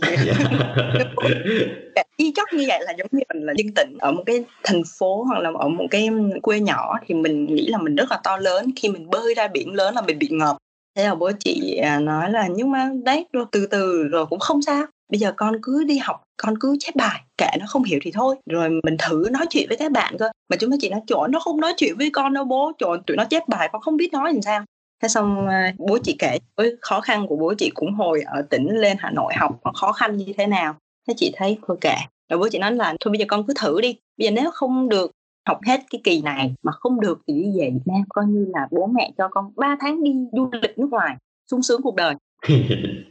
Y 2.16 2.32
chóc 2.36 2.48
như 2.52 2.64
vậy 2.68 2.80
là 2.82 2.92
giống 2.98 3.06
như 3.10 3.20
mình 3.34 3.46
là 3.46 3.52
dân 3.56 3.74
tỉnh 3.74 3.96
ở 3.98 4.12
một 4.12 4.22
cái 4.26 4.44
thành 4.64 4.82
phố 4.98 5.24
hoặc 5.28 5.38
là 5.38 5.50
ở 5.58 5.68
một 5.68 5.84
cái 5.90 6.08
quê 6.42 6.60
nhỏ 6.60 6.94
thì 7.06 7.14
mình 7.14 7.46
nghĩ 7.46 7.66
là 7.66 7.78
mình 7.78 7.94
rất 7.94 8.10
là 8.10 8.20
to 8.24 8.36
lớn. 8.36 8.70
Khi 8.76 8.88
mình 8.88 9.10
bơi 9.10 9.34
ra 9.34 9.48
biển 9.48 9.74
lớn 9.74 9.94
là 9.94 10.02
mình 10.02 10.18
bị 10.18 10.28
ngợp. 10.30 10.56
Thế 10.96 11.04
là 11.04 11.14
bố 11.14 11.30
chị 11.38 11.76
à, 11.82 12.00
nói 12.00 12.30
là 12.30 12.48
nhưng 12.54 12.70
mà 12.70 12.90
đấy 13.04 13.26
rồi 13.32 13.44
từ 13.52 13.66
từ 13.66 14.02
rồi 14.02 14.26
cũng 14.26 14.38
không 14.38 14.62
sao. 14.62 14.84
Bây 15.12 15.18
giờ 15.18 15.32
con 15.36 15.54
cứ 15.62 15.84
đi 15.84 15.98
học 15.98 16.22
con 16.36 16.58
cứ 16.60 16.76
chép 16.80 16.96
bài 16.96 17.20
kệ 17.38 17.50
nó 17.60 17.66
không 17.68 17.84
hiểu 17.84 17.98
thì 18.02 18.10
thôi. 18.10 18.36
Rồi 18.50 18.68
mình 18.82 18.96
thử 18.98 19.28
nói 19.30 19.46
chuyện 19.50 19.68
với 19.68 19.76
các 19.76 19.92
bạn 19.92 20.16
cơ. 20.18 20.30
Mà 20.50 20.56
chúng 20.56 20.70
ta 20.70 20.76
chỉ 20.80 20.88
nói 20.88 21.00
chỗ 21.06 21.26
nó 21.26 21.40
không 21.40 21.60
nói 21.60 21.74
chuyện 21.76 21.96
với 21.98 22.10
con 22.10 22.34
đâu 22.34 22.44
bố. 22.44 22.72
Trời 22.78 22.98
tụi 23.06 23.16
nó 23.16 23.24
chép 23.24 23.48
bài 23.48 23.68
con 23.72 23.82
không 23.82 23.96
biết 23.96 24.12
nói 24.12 24.32
làm 24.32 24.42
sao 24.42 24.64
thế 25.02 25.08
xong 25.08 25.48
à, 25.48 25.74
bố 25.78 25.98
chị 26.02 26.16
kể 26.18 26.38
với 26.56 26.76
khó 26.80 27.00
khăn 27.00 27.26
của 27.26 27.36
bố 27.36 27.54
chị 27.58 27.70
cũng 27.74 27.94
hồi 27.94 28.22
ở 28.26 28.42
tỉnh 28.42 28.68
lên 28.68 28.96
hà 29.00 29.10
nội 29.10 29.32
học 29.36 29.60
khó 29.74 29.92
khăn 29.92 30.16
như 30.16 30.32
thế 30.36 30.46
nào. 30.46 30.74
Thế 31.08 31.14
chị 31.16 31.32
thấy 31.36 31.58
thôi 31.66 31.76
kệ 31.80 31.96
rồi 32.28 32.38
bố 32.38 32.48
chị 32.52 32.58
nói 32.58 32.72
là 32.72 32.94
thôi 33.00 33.12
bây 33.12 33.18
giờ 33.18 33.24
con 33.28 33.44
cứ 33.46 33.54
thử 33.60 33.80
đi 33.80 33.96
bây 34.16 34.24
giờ 34.26 34.30
nếu 34.30 34.50
không 34.50 34.88
được 34.88 35.10
học 35.48 35.60
hết 35.66 35.80
cái 35.90 36.00
kỳ 36.04 36.22
này 36.22 36.54
mà 36.62 36.72
không 36.72 37.00
được 37.00 37.20
thì 37.26 37.34
đi 37.34 37.58
về 37.58 37.70
Việt 37.70 37.80
Nam 37.86 38.02
coi 38.08 38.26
như 38.26 38.46
là 38.54 38.68
bố 38.70 38.86
mẹ 38.86 39.10
cho 39.18 39.28
con 39.28 39.52
3 39.56 39.76
tháng 39.80 40.04
đi 40.04 40.12
du 40.32 40.50
lịch 40.62 40.78
nước 40.78 40.88
ngoài 40.90 41.16
sung 41.50 41.62
sướng 41.62 41.82
cuộc 41.82 41.94
đời. 41.94 42.14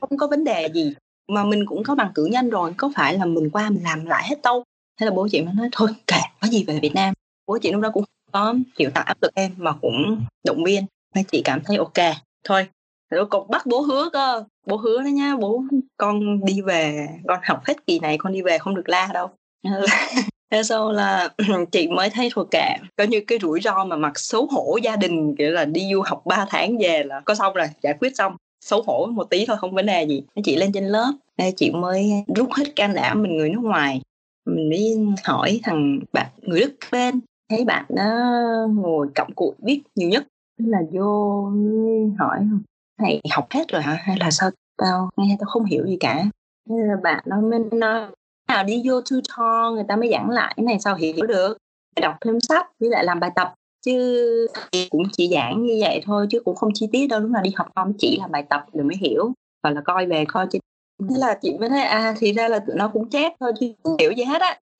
Không 0.02 0.18
có 0.18 0.28
vấn 0.28 0.44
đề 0.44 0.70
gì 0.74 0.94
mà 1.28 1.44
mình 1.44 1.66
cũng 1.66 1.84
có 1.84 1.96
bằng 1.96 2.12
cử 2.16 2.26
nhân 2.26 2.50
rồi 2.50 2.74
có 2.78 2.92
phải 2.96 3.18
là 3.18 3.26
mình 3.26 3.50
qua 3.50 3.70
mình 3.70 3.84
làm 3.84 4.06
lại 4.06 4.28
hết 4.30 4.36
đâu. 4.44 4.64
Thế 5.00 5.06
là 5.06 5.12
bố 5.12 5.28
chị 5.32 5.42
mới 5.42 5.54
nói 5.54 5.70
thôi 5.72 5.90
kệ 6.08 6.20
có 6.42 6.48
gì 6.48 6.64
về 6.64 6.80
Việt 6.82 6.96
Nam. 6.96 7.14
Bố 7.48 7.58
chị 7.62 7.72
lúc 7.72 7.82
đó 7.82 7.90
cũng 7.94 8.04
có 8.32 8.56
chịu 8.78 8.90
tạo 8.94 9.04
áp 9.04 9.18
lực 9.22 9.32
em 9.36 9.52
mà 9.58 9.74
cũng 9.82 10.26
động 10.44 10.64
viên 10.64 10.86
mấy 11.16 11.24
chị 11.24 11.42
cảm 11.46 11.62
thấy 11.66 11.78
ok. 11.78 12.16
Thôi 12.44 12.68
rồi 13.10 13.26
còn 13.26 13.50
bắt 13.50 13.66
bố 13.66 13.82
hứa 13.82 14.10
cơ. 14.14 14.44
Bố 14.68 14.76
hứa 14.76 15.04
đó 15.04 15.08
nha 15.08 15.36
bố 15.36 15.64
con 15.98 16.46
đi 16.46 16.62
về, 16.62 17.08
con 17.28 17.40
học 17.44 17.62
hết 17.66 17.88
kỳ 17.88 18.00
này 18.00 18.18
con 18.18 18.34
đi 18.34 18.42
về 18.42 18.58
không 18.58 18.76
được 18.76 18.90
la 18.90 19.10
đâu. 19.14 19.30
Ừ. 19.64 19.86
Thế 20.52 20.64
sau 20.64 20.92
là 20.92 21.30
chị 21.72 21.88
mới 21.88 22.10
thấy 22.10 22.30
thôi 22.34 22.46
kệ. 22.52 22.70
Có 22.96 23.04
như 23.04 23.22
cái 23.28 23.40
rủi 23.42 23.62
ro 23.62 23.86
mà 23.86 23.96
mặc 23.96 24.20
xấu 24.20 24.48
hổ 24.52 24.78
gia 24.84 24.96
đình, 24.96 25.36
kiểu 25.36 25.52
là 25.52 25.66
đi 25.66 25.90
du 25.94 26.02
học 26.02 26.22
3 26.26 26.46
tháng 26.50 26.78
về 26.78 27.04
là 27.04 27.22
có 27.26 27.36
xong 27.36 27.54
rồi, 27.54 27.68
giải 27.82 27.94
quyết 28.00 28.16
xong. 28.18 28.36
Xấu 28.66 28.82
hổ 28.82 29.06
một 29.06 29.24
tí 29.30 29.46
thôi, 29.46 29.58
không 29.58 29.76
vấn 29.76 29.86
đề 29.86 30.04
gì. 30.04 30.24
Chị 30.44 30.56
lên 30.56 30.72
trên 30.72 30.84
lớp 30.88 31.12
chị 31.58 31.72
mới 31.72 32.12
rút 32.36 32.50
hết 32.54 32.76
can 32.76 32.94
đảm 32.94 33.24
mình 33.24 33.38
người 33.38 33.50
nước 33.50 33.62
ngoài. 33.64 34.02
Mình 34.46 34.70
mới 34.70 34.98
hỏi 35.24 35.60
thằng 35.64 36.00
bạn 36.14 36.28
người 36.42 36.60
đức 36.60 36.74
bên, 36.92 37.20
thấy 37.50 37.66
bạn 37.66 37.86
nó 37.90 38.04
ngồi 38.76 39.08
cộng 39.16 39.34
cụi 39.36 39.52
viết 39.60 39.82
nhiều 39.96 40.10
nhất 40.10 40.28
tức 40.58 40.66
là 40.68 40.80
vô 40.92 41.44
hỏi 42.20 42.40
này 43.02 43.22
học 43.32 43.48
hết 43.50 43.68
rồi 43.72 43.82
hả? 43.82 43.98
Hay 44.02 44.18
là 44.20 44.32
sao 44.32 44.50
tao 44.78 45.10
nghe 45.18 45.38
tao 45.40 45.48
không 45.48 45.66
hiểu 45.66 45.86
gì 45.86 45.98
cả? 46.00 46.24
Là 46.70 46.96
bạn 47.04 47.24
nó 47.28 47.42
mới 47.42 47.60
nói 47.72 48.08
nào 48.48 48.64
đi 48.64 48.84
vô 48.86 49.02
tutor 49.02 49.74
người 49.74 49.84
ta 49.88 49.96
mới 49.96 50.10
giảng 50.12 50.30
lại, 50.30 50.54
cái 50.58 50.64
này 50.64 50.80
sao 50.80 50.96
hiểu 50.96 51.26
được? 51.28 51.58
Đọc 52.02 52.16
thêm 52.22 52.40
sách 52.40 52.68
với 52.80 52.90
lại 52.90 53.04
làm 53.04 53.20
bài 53.20 53.32
tập. 53.36 53.54
Chứ 53.86 54.48
cũng 54.90 55.04
chỉ 55.12 55.30
giảng 55.34 55.66
như 55.66 55.78
vậy 55.82 56.02
thôi, 56.06 56.28
chứ 56.30 56.40
cũng 56.46 56.56
không 56.56 56.72
chi 56.74 56.88
tiết 56.92 57.08
đâu, 57.08 57.20
lúc 57.20 57.32
nào 57.32 57.44
đi 57.44 57.52
học 57.56 57.68
không 57.76 57.94
chỉ 57.98 58.18
là 58.20 58.28
bài 58.28 58.44
tập 58.50 58.66
rồi 58.74 58.84
mới 58.84 58.98
hiểu 58.98 59.32
và 59.64 59.70
là 59.70 59.82
coi 59.86 60.06
về 60.06 60.26
coi 60.26 60.48
trên 60.52 60.62
thế 61.10 61.16
là 61.18 61.40
chị 61.42 61.58
mới 61.60 61.70
thấy 61.70 61.82
à 61.82 62.16
thì 62.20 62.34
ra 62.34 62.48
là 62.48 62.60
tụi 62.60 62.76
nó 62.76 62.88
cũng 62.88 63.10
chép 63.10 63.34
thôi 63.40 63.52
chứ 63.60 63.74
không 63.84 63.98
hiểu 64.00 64.12
gì 64.12 64.24
hết 64.24 64.42
á. 64.42 64.60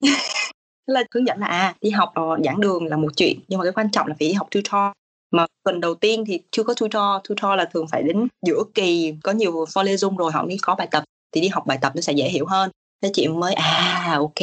Thế 0.88 0.92
là 0.92 1.02
hướng 1.14 1.26
dẫn 1.26 1.38
là 1.38 1.46
à 1.46 1.74
đi 1.80 1.90
học 1.90 2.12
ờ, 2.14 2.22
giảng 2.44 2.60
đường 2.60 2.86
là 2.86 2.96
một 2.96 3.08
chuyện, 3.16 3.40
nhưng 3.48 3.58
mà 3.58 3.64
cái 3.64 3.72
quan 3.72 3.90
trọng 3.90 4.06
là 4.06 4.14
phải 4.18 4.28
đi 4.28 4.32
học 4.32 4.48
tutor 4.50 4.92
mà 5.30 5.46
phần 5.64 5.80
đầu 5.80 5.94
tiên 5.94 6.24
thì 6.26 6.40
chưa 6.50 6.62
có 6.62 6.74
tutor 6.74 7.28
tutor 7.28 7.58
là 7.58 7.64
thường 7.64 7.86
phải 7.90 8.02
đến 8.02 8.28
giữa 8.46 8.62
kỳ, 8.74 9.14
có 9.22 9.32
nhiều 9.32 9.52
folio 9.52 9.94
zoom 9.94 10.16
rồi, 10.16 10.32
họ 10.32 10.44
mới 10.44 10.56
có 10.62 10.74
bài 10.74 10.88
tập. 10.90 11.04
Thì 11.32 11.40
đi 11.40 11.48
học 11.48 11.66
bài 11.66 11.78
tập 11.80 11.92
nó 11.94 12.00
sẽ 12.00 12.12
dễ 12.12 12.28
hiểu 12.28 12.46
hơn. 12.46 12.70
Thế 13.02 13.10
chị 13.12 13.28
mới 13.28 13.54
à 13.54 14.14
ok. 14.18 14.40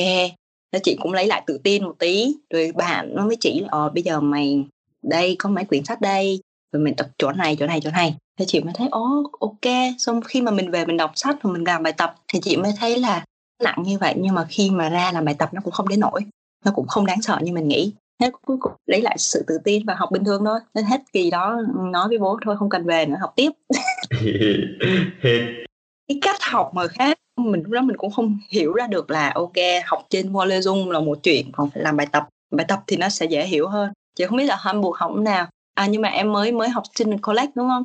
Thế 0.72 0.80
chị 0.84 0.98
cũng 1.02 1.14
lấy 1.14 1.28
lại 1.28 1.44
tự 1.48 1.58
tin 1.64 1.84
một 1.84 1.96
tí. 2.00 2.36
Rồi 2.50 2.72
bạn 2.76 3.16
nó 3.16 3.26
mới 3.26 3.38
chỉ 3.40 3.60
là 3.60 3.68
ờ 3.72 3.90
bây 3.90 4.04
giờ 4.04 4.22
mày 4.22 4.66
đây, 5.04 5.36
có 5.40 5.50
mấy 5.50 5.66
quyển 5.66 5.86
sách 5.86 6.02
đây. 6.02 6.40
Rồi 6.72 6.84
mình 6.84 6.96
tập 6.96 7.08
chỗ 7.18 7.32
này 7.32 7.56
chỗ 7.60 7.68
này 7.68 7.82
chỗ 7.84 7.92
này. 7.92 8.16
Thế 8.40 8.46
chị 8.48 8.60
mới 8.60 8.74
thấy 8.78 8.88
ố 8.92 9.32
ok. 9.40 9.74
Xong 9.98 10.22
khi 10.22 10.42
mà 10.42 10.52
mình 10.52 10.72
về 10.72 10.86
mình 10.86 10.98
đọc 10.98 11.12
sách 11.16 11.44
rồi 11.44 11.54
mình 11.54 11.64
làm 11.64 11.84
bài 11.84 11.94
tập 11.94 12.16
thì 12.28 12.40
chị 12.44 12.58
mới 12.58 12.72
thấy 12.78 13.00
là 13.00 13.26
nặng 13.64 13.84
như 13.84 13.98
vậy. 13.98 14.14
Nhưng 14.18 14.36
mà 14.36 14.46
khi 14.50 14.70
mà 14.70 14.90
ra 14.90 15.12
làm 15.12 15.26
bài 15.26 15.36
tập 15.40 15.50
nó 15.54 15.62
cũng 15.64 15.74
không 15.74 15.88
đến 15.88 16.00
nổi 16.00 16.22
nó 16.66 16.72
cũng 16.76 16.88
không 16.88 17.06
đáng 17.06 17.22
sợ 17.22 17.40
như 17.42 17.54
mình 17.54 17.68
nghĩ 17.68 17.94
thế 18.20 18.32
cuối 18.46 18.58
cùng 18.60 18.72
lấy 18.86 19.02
lại 19.02 19.16
sự 19.20 19.44
tự 19.48 19.58
tin 19.64 19.86
và 19.86 19.96
học 19.98 20.10
bình 20.12 20.24
thường 20.24 20.46
thôi. 20.46 20.60
Nên 20.74 20.86
hết 20.86 21.02
kỳ 21.14 21.32
đó 21.32 21.62
nói 21.92 22.08
với 22.08 22.18
bố 22.18 22.40
thôi 22.46 22.56
không 22.60 22.70
cần 22.70 22.86
về 22.86 23.06
nữa 23.06 23.18
học 23.20 23.34
tiếp. 23.36 23.52
Cái 26.08 26.20
cách 26.22 26.38
học 26.52 26.72
mà 26.74 26.88
khác 26.88 27.18
mình 27.38 27.62
lúc 27.64 27.72
đó 27.72 27.82
mình 27.82 27.98
cũng 27.98 28.12
không 28.12 28.38
hiểu 28.50 28.74
ra 28.74 28.88
được 28.88 29.12
là 29.12 29.32
ok 29.36 29.54
học 29.86 30.06
trên 30.10 30.32
Wall 30.32 30.62
Dung 30.62 30.92
là 30.92 31.00
một 31.00 31.18
chuyện 31.24 31.52
còn 31.52 31.70
phải 31.70 31.84
làm 31.84 31.98
bài 31.98 32.08
tập. 32.12 32.28
Bài 32.52 32.66
tập 32.70 32.80
thì 32.88 32.98
nó 32.98 33.10
sẽ 33.10 33.26
dễ 33.26 33.46
hiểu 33.46 33.68
hơn. 33.68 33.94
Chị 34.16 34.26
không 34.26 34.38
biết 34.38 34.46
là 34.46 34.74
buộc 34.82 34.98
học 34.98 35.12
nào. 35.12 35.48
À 35.74 35.88
nhưng 35.88 36.02
mà 36.02 36.10
em 36.10 36.32
mới 36.32 36.52
mới 36.52 36.70
học 36.70 36.84
trên 36.96 37.18
collect 37.18 37.56
đúng 37.56 37.68
không? 37.68 37.84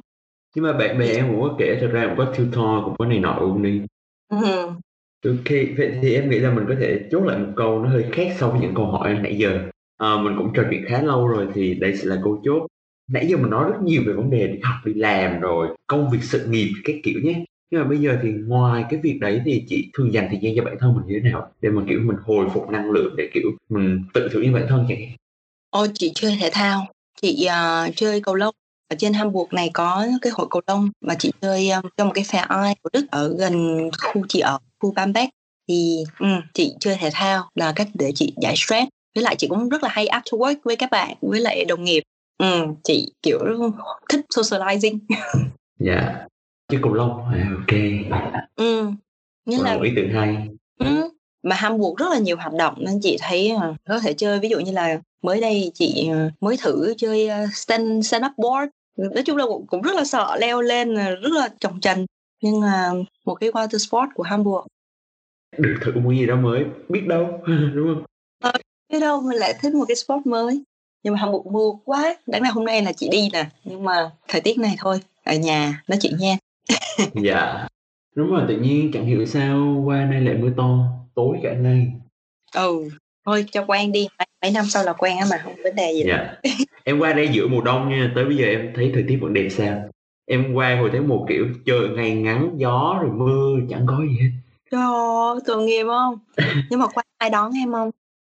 Nhưng 0.55 0.64
mà 0.64 0.72
bạn 0.72 0.99
bè 0.99 1.07
em 1.07 1.28
cũng 1.31 1.41
có 1.43 1.55
kể 1.59 1.78
thật 1.81 1.89
ra 1.93 2.07
cũng 2.07 2.16
có 2.18 2.24
tutor 2.24 2.85
cũng 2.85 2.95
có 2.99 3.05
này 3.05 3.18
nọ 3.18 3.39
luôn 3.41 3.62
đi. 3.62 3.83
Ừ. 4.28 4.66
ok 5.24 5.51
vậy 5.78 5.99
thì 6.03 6.14
em 6.14 6.31
nghĩ 6.31 6.39
là 6.39 6.51
mình 6.51 6.64
có 6.68 6.74
thể 6.81 7.01
chốt 7.11 7.20
lại 7.20 7.39
một 7.39 7.53
câu 7.57 7.78
nó 7.78 7.89
hơi 7.89 8.05
khác 8.12 8.37
so 8.39 8.49
với 8.49 8.61
những 8.61 8.74
câu 8.74 8.87
hỏi 8.87 9.18
nãy 9.22 9.39
giờ 9.39 9.70
à, 10.01 10.16
mình 10.22 10.34
cũng 10.38 10.53
trò 10.55 10.62
chuyện 10.70 10.84
khá 10.88 11.03
lâu 11.03 11.28
rồi 11.28 11.48
thì 11.55 11.74
đây 11.74 11.96
sẽ 11.96 12.05
là 12.05 12.20
câu 12.24 12.42
chốt. 12.44 12.66
Nãy 13.11 13.26
giờ 13.28 13.36
mình 13.36 13.51
nói 13.51 13.70
rất 13.70 13.76
nhiều 13.84 14.03
về 14.07 14.12
vấn 14.12 14.30
đề 14.30 14.46
đi 14.46 14.59
học 14.62 14.76
đi 14.84 14.94
làm 14.94 15.40
rồi 15.40 15.68
công 15.86 16.11
việc 16.11 16.18
sự 16.22 16.46
nghiệp 16.46 16.72
các 16.84 16.96
kiểu 17.03 17.20
nhé. 17.22 17.44
Nhưng 17.70 17.80
mà 17.80 17.88
bây 17.88 17.98
giờ 17.98 18.18
thì 18.22 18.28
ngoài 18.30 18.84
cái 18.90 19.01
việc 19.03 19.18
đấy 19.20 19.42
thì 19.44 19.64
chị 19.68 19.90
thường 19.94 20.12
dành 20.12 20.28
thời 20.28 20.38
gian 20.42 20.55
cho 20.57 20.64
bản 20.64 20.76
thân 20.80 20.94
mình 20.94 21.07
như 21.07 21.20
thế 21.24 21.30
nào? 21.30 21.53
Để 21.61 21.70
mà 21.70 21.82
kiểu 21.88 22.01
mình 22.05 22.16
hồi 22.24 22.46
phục 22.55 22.70
năng 22.70 22.90
lượng 22.90 23.14
để 23.16 23.30
kiểu 23.34 23.51
mình 23.68 24.05
tự 24.14 24.28
thử 24.32 24.40
như 24.40 24.53
bản 24.53 24.66
thân 24.68 24.86
chẳng 24.88 25.01
hạn. 25.01 25.16
Ôi 25.70 25.88
chị 25.94 26.12
chơi 26.14 26.36
thể 26.40 26.51
thao. 26.53 26.86
Chị 27.22 27.46
uh, 27.46 27.96
chơi 27.96 28.20
cầu 28.20 28.34
lông. 28.34 28.55
Ở 28.88 28.96
trên 28.98 29.12
Hamburg 29.12 29.55
này 29.55 29.70
có 29.74 30.07
cái 30.22 30.32
hội 30.36 30.46
cầu 30.51 30.62
lông 30.66 30.90
mà 31.01 31.14
chị 31.18 31.32
chơi 31.40 31.70
ờ, 31.70 31.80
um, 31.82 31.90
trong 31.96 32.09
một 32.09 32.12
cái 32.14 32.24
phe 32.24 32.38
ai 32.38 32.74
của 32.82 32.90
Đức 32.92 33.07
ở 33.11 33.34
gần 33.38 33.80
khu 33.98 34.22
chị 34.28 34.40
ở 34.40 34.59
khu 34.80 34.92
Bamberg. 34.92 35.28
Thì 35.68 35.96
um, 36.18 36.40
chị 36.55 36.74
chơi 36.80 36.96
thể 37.01 37.11
thao 37.12 37.48
là 37.55 37.72
cách 37.76 37.88
để 37.94 38.12
chị 38.14 38.34
giải 38.42 38.55
stress 38.57 38.88
với 39.15 39.25
lại 39.25 39.37
chị 39.39 39.47
cũng 39.49 39.69
rất 39.69 39.83
là 39.83 39.89
hay 39.93 40.07
after 40.07 40.39
work 40.39 40.57
với 40.65 40.77
các 40.77 40.91
bạn 40.91 41.17
với 41.21 41.41
lại 41.41 41.65
đồng 41.65 41.85
nghiệp. 41.85 42.03
Ừ, 42.39 42.67
chị 42.85 43.13
kiểu 43.23 43.39
thích 44.09 44.27
socializing. 44.35 44.99
Dạ. 45.79 45.95
Yeah 45.95 46.31
chứ 46.71 46.79
cầu 46.83 46.95
lông 46.95 47.25
à, 47.25 47.51
ok 47.57 47.79
ừ 48.57 48.91
nghĩa 49.47 49.63
là 49.63 49.79
ý 49.83 49.91
tưởng 49.97 50.11
hay. 50.13 50.49
Ừ. 50.79 51.11
mà 51.43 51.57
Hamburg 51.57 51.97
rất 51.97 52.07
là 52.11 52.19
nhiều 52.19 52.37
hoạt 52.37 52.53
động 52.53 52.75
nên 52.79 53.01
chị 53.03 53.17
thấy 53.21 53.53
uh, 53.57 53.77
có 53.89 54.01
thể 54.01 54.13
chơi. 54.13 54.39
Ví 54.39 54.49
dụ 54.49 54.61
như 54.61 54.73
là 54.73 55.01
mới 55.23 55.41
đây 55.41 55.71
chị 55.75 56.11
uh, 56.11 56.43
mới 56.43 56.57
thử 56.57 56.95
chơi 56.99 57.29
uh, 57.29 57.55
stand 57.55 58.07
stand 58.07 58.25
up 58.27 58.33
board. 58.37 58.71
Nói 58.97 59.23
chung 59.27 59.37
là 59.37 59.45
cũng, 59.69 59.83
rất 59.83 59.97
là 59.97 60.05
sợ 60.05 60.37
leo 60.41 60.61
lên 60.61 60.95
rất 60.95 61.33
là 61.33 61.49
chồng 61.61 61.81
trần 61.81 62.07
nhưng 62.43 62.61
mà 62.61 62.91
một 63.25 63.35
cái 63.35 63.51
water 63.51 63.79
sport 63.79 64.11
của 64.15 64.23
Hamburg 64.23 64.67
được 65.59 65.75
thử 65.83 65.93
một 65.95 66.11
gì 66.11 66.27
đó 66.27 66.37
mới 66.37 66.65
biết 66.89 67.07
đâu 67.07 67.43
đúng 67.75 67.95
không? 67.95 68.05
ờ, 68.05 68.10
biết 68.91 69.01
đâu 69.01 69.20
mình 69.20 69.36
lại 69.36 69.55
thích 69.62 69.74
một 69.74 69.84
cái 69.88 69.97
sport 69.97 70.26
mới. 70.26 70.62
Nhưng 71.03 71.14
mà 71.14 71.20
Hamburg 71.20 71.53
mưa 71.53 71.70
quá 71.84 72.16
đáng 72.26 72.43
là 72.43 72.51
hôm 72.51 72.64
nay 72.64 72.82
là 72.82 72.93
chị 72.93 73.09
đi 73.12 73.28
nè. 73.32 73.47
Nhưng 73.64 73.84
mà 73.84 74.11
thời 74.28 74.41
tiết 74.41 74.59
này 74.59 74.74
thôi 74.78 75.01
ở 75.24 75.34
nhà 75.34 75.82
nói 75.88 75.99
chuyện 76.03 76.16
nha. 76.18 76.36
Dạ. 77.14 77.68
Đúng 78.14 78.30
rồi 78.30 78.45
tự 78.49 78.57
nhiên 78.57 78.91
chẳng 78.93 79.07
hiểu 79.07 79.26
sao 79.26 79.82
qua 79.84 80.05
nay 80.05 80.20
lại 80.20 80.34
mưa 80.34 80.51
to 80.57 80.78
tối 81.14 81.38
cả 81.43 81.55
nay. 81.55 81.93
Ừ 82.55 82.91
thôi 83.26 83.45
cho 83.53 83.64
quen 83.66 83.93
đi. 83.93 84.09
Mấy 84.43 84.51
năm 84.51 84.64
sau 84.64 84.84
là 84.84 84.93
quen 84.93 85.18
á 85.18 85.26
mà 85.30 85.41
không 85.45 85.55
vấn 85.62 85.74
đề 85.74 85.93
gì. 85.93 86.05
Dạ. 86.07 86.34
em 86.84 86.99
qua 86.99 87.12
đây 87.12 87.28
giữa 87.32 87.49
mùa 87.49 87.61
đông 87.61 87.88
nha 87.88 88.12
tới 88.14 88.24
bây 88.24 88.36
giờ 88.36 88.45
em 88.45 88.72
thấy 88.74 88.91
thời 88.95 89.05
tiết 89.09 89.18
vẫn 89.20 89.34
đẹp 89.34 89.49
sao? 89.51 89.82
Em 90.26 90.55
qua 90.55 90.76
hồi 90.80 90.91
tháng 90.93 91.09
một 91.09 91.26
kiểu 91.28 91.47
trời 91.66 91.88
ngày 91.88 92.14
ngắn 92.14 92.51
gió 92.57 92.99
rồi 93.03 93.11
mưa 93.12 93.59
chẳng 93.70 93.86
có 93.86 93.99
gì 94.01 94.18
hết. 94.20 94.30
Trời 94.70 94.82
ơi 94.82 95.41
tội 95.47 95.64
nghiệp 95.64 95.84
không? 95.86 96.18
Nhưng 96.70 96.80
mà 96.80 96.86
qua 96.86 97.03
ai 97.18 97.30
đón 97.30 97.53
em 97.62 97.72
không 97.72 97.91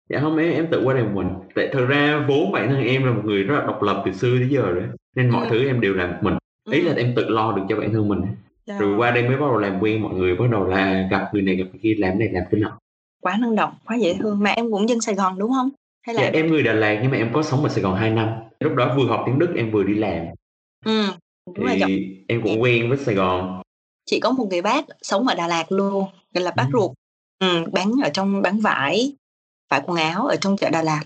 dạ 0.08 0.20
không 0.20 0.36
em 0.36 0.52
em 0.52 0.66
tự 0.70 0.82
qua 0.84 0.94
một 0.94 1.10
mình. 1.12 1.28
Tại 1.54 1.68
thật 1.72 1.86
ra 1.88 2.24
vốn 2.28 2.52
bản 2.52 2.68
thân 2.68 2.84
em 2.84 3.04
là 3.04 3.12
một 3.12 3.22
người 3.24 3.42
rất 3.42 3.54
là 3.58 3.66
độc 3.66 3.82
lập 3.82 4.02
từ 4.06 4.12
xưa 4.12 4.38
tới 4.38 4.48
giờ 4.50 4.62
rồi 4.62 4.84
nên 5.16 5.30
mọi 5.30 5.46
ừ. 5.46 5.50
thứ 5.50 5.66
em 5.66 5.80
đều 5.80 5.94
làm 5.94 6.14
mình. 6.22 6.34
Ý 6.70 6.80
là 6.80 6.94
em 6.96 7.12
tự 7.16 7.28
lo 7.28 7.52
được 7.52 7.62
cho 7.68 7.76
bản 7.76 7.92
thân 7.92 8.08
mình 8.08 8.20
Dạ. 8.68 8.78
rồi 8.78 8.96
qua 8.96 9.10
đây 9.10 9.22
mới 9.22 9.36
bắt 9.36 9.46
đầu 9.46 9.56
làm 9.56 9.78
quen 9.80 10.02
mọi 10.02 10.14
người 10.14 10.34
bắt 10.34 10.44
đầu 10.50 10.66
là 10.66 11.08
gặp 11.10 11.30
người 11.32 11.42
này 11.42 11.56
gặp 11.56 11.64
người 11.70 11.80
kia 11.82 11.94
làm 11.98 12.18
này 12.18 12.28
làm 12.32 12.42
cái 12.50 12.60
nọ. 12.60 12.78
Quá 13.22 13.36
năng 13.40 13.56
động 13.56 13.72
quá 13.84 13.96
dễ 13.96 14.14
thương. 14.14 14.40
Mà 14.40 14.50
em 14.50 14.70
cũng 14.70 14.88
dân 14.88 15.00
Sài 15.00 15.14
Gòn 15.14 15.38
đúng 15.38 15.50
không? 15.50 15.70
Hay 16.06 16.14
là 16.14 16.22
dạ, 16.22 16.30
em 16.32 16.46
người 16.46 16.62
Đà 16.62 16.72
Lạt 16.72 16.98
nhưng 17.02 17.10
mà 17.10 17.16
em 17.16 17.30
có 17.32 17.42
sống 17.42 17.62
ở 17.62 17.68
Sài 17.68 17.82
Gòn 17.82 17.96
2 17.96 18.10
năm. 18.10 18.28
Lúc 18.60 18.74
đó 18.74 18.94
vừa 18.96 19.06
học 19.06 19.22
tiếng 19.26 19.38
Đức 19.38 19.52
em 19.56 19.70
vừa 19.70 19.82
đi 19.82 19.94
làm. 19.94 20.26
Ừ 20.84 21.04
đúng 21.56 21.66
thì 21.68 21.80
rồi, 21.80 22.24
em 22.28 22.42
cũng 22.42 22.62
quen 22.62 22.88
với 22.88 22.98
Sài 22.98 23.14
Gòn. 23.14 23.62
Chị 24.06 24.20
có 24.20 24.30
một 24.30 24.46
người 24.50 24.62
bác 24.62 24.84
sống 25.02 25.28
ở 25.28 25.34
Đà 25.34 25.46
Lạt 25.46 25.72
luôn 25.72 26.04
gọi 26.34 26.44
là 26.44 26.52
bác 26.56 26.66
ừ. 26.72 26.78
ruột. 26.78 26.90
Ừ, 27.38 27.64
bán 27.72 27.92
ở 28.04 28.10
trong 28.10 28.42
bán 28.42 28.60
vải 28.60 29.12
vải 29.70 29.80
quần 29.86 29.96
áo 29.96 30.26
ở 30.26 30.36
trong 30.36 30.56
chợ 30.56 30.70
Đà 30.70 30.82
Lạt 30.82 31.02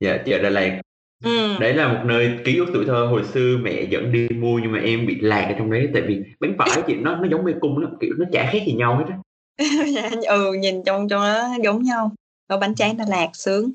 dạ 0.00 0.16
chợ 0.26 0.38
Đà 0.38 0.50
Lạt 0.50 0.80
Ừ. 1.24 1.56
Đấy 1.60 1.74
là 1.74 1.88
một 1.88 2.00
nơi 2.04 2.38
ký 2.44 2.56
ức 2.56 2.66
tuổi 2.74 2.84
thơ 2.86 3.06
hồi 3.06 3.24
xưa 3.24 3.56
mẹ 3.62 3.82
dẫn 3.82 4.12
đi 4.12 4.28
mua 4.28 4.58
nhưng 4.58 4.72
mà 4.72 4.78
em 4.78 5.06
bị 5.06 5.20
lạc 5.20 5.44
ở 5.48 5.54
trong 5.58 5.70
đấy 5.70 5.88
tại 5.94 6.02
vì 6.02 6.22
bánh 6.40 6.56
vải 6.56 6.82
chị 6.86 6.94
nó 6.94 7.16
nó 7.16 7.28
giống 7.30 7.44
mê 7.44 7.52
cung 7.60 7.78
lắm 7.78 7.90
kiểu 8.00 8.10
nó 8.18 8.24
chả 8.32 8.50
khác 8.52 8.58
gì 8.66 8.72
nhau 8.72 8.96
hết 8.96 9.04
á. 9.08 9.16
Dạ, 9.94 10.10
ừ 10.28 10.52
nhìn 10.52 10.84
trong 10.86 11.08
trong 11.08 11.22
nó 11.22 11.48
giống 11.62 11.82
nhau. 11.82 12.12
Có 12.48 12.56
bánh 12.56 12.74
tráng 12.74 12.96
Đà 12.96 13.04
Lạt 13.08 13.28
sướng. 13.34 13.70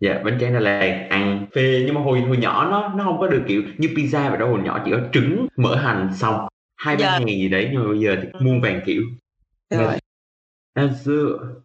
Dạ 0.00 0.20
bánh 0.24 0.38
tráng 0.40 0.54
Đà 0.54 0.60
Lạt 0.60 1.06
ăn 1.10 1.46
phê 1.54 1.82
nhưng 1.86 1.94
mà 1.94 2.00
hồi 2.00 2.20
hồi 2.20 2.36
nhỏ 2.36 2.68
nó 2.70 2.88
nó 2.88 3.04
không 3.04 3.20
có 3.20 3.26
được 3.26 3.42
kiểu 3.48 3.62
như 3.78 3.88
pizza 3.88 4.30
vậy 4.30 4.38
đâu 4.38 4.48
hồi 4.48 4.60
nhỏ 4.64 4.82
chỉ 4.84 4.90
có 4.90 4.98
trứng 5.12 5.46
mỡ 5.56 5.76
hành 5.76 6.10
xong 6.14 6.48
hai 6.76 6.96
ba 6.96 7.00
dạ. 7.00 7.18
ngàn 7.18 7.28
gì 7.28 7.48
đấy 7.48 7.68
nhưng 7.72 7.82
mà 7.82 7.88
bây 7.88 8.00
giờ 8.00 8.16
thì 8.22 8.28
muôn 8.40 8.60
vàng 8.60 8.80
kiểu. 8.86 9.02
Rồi. 9.70 9.94
À, 10.80 10.94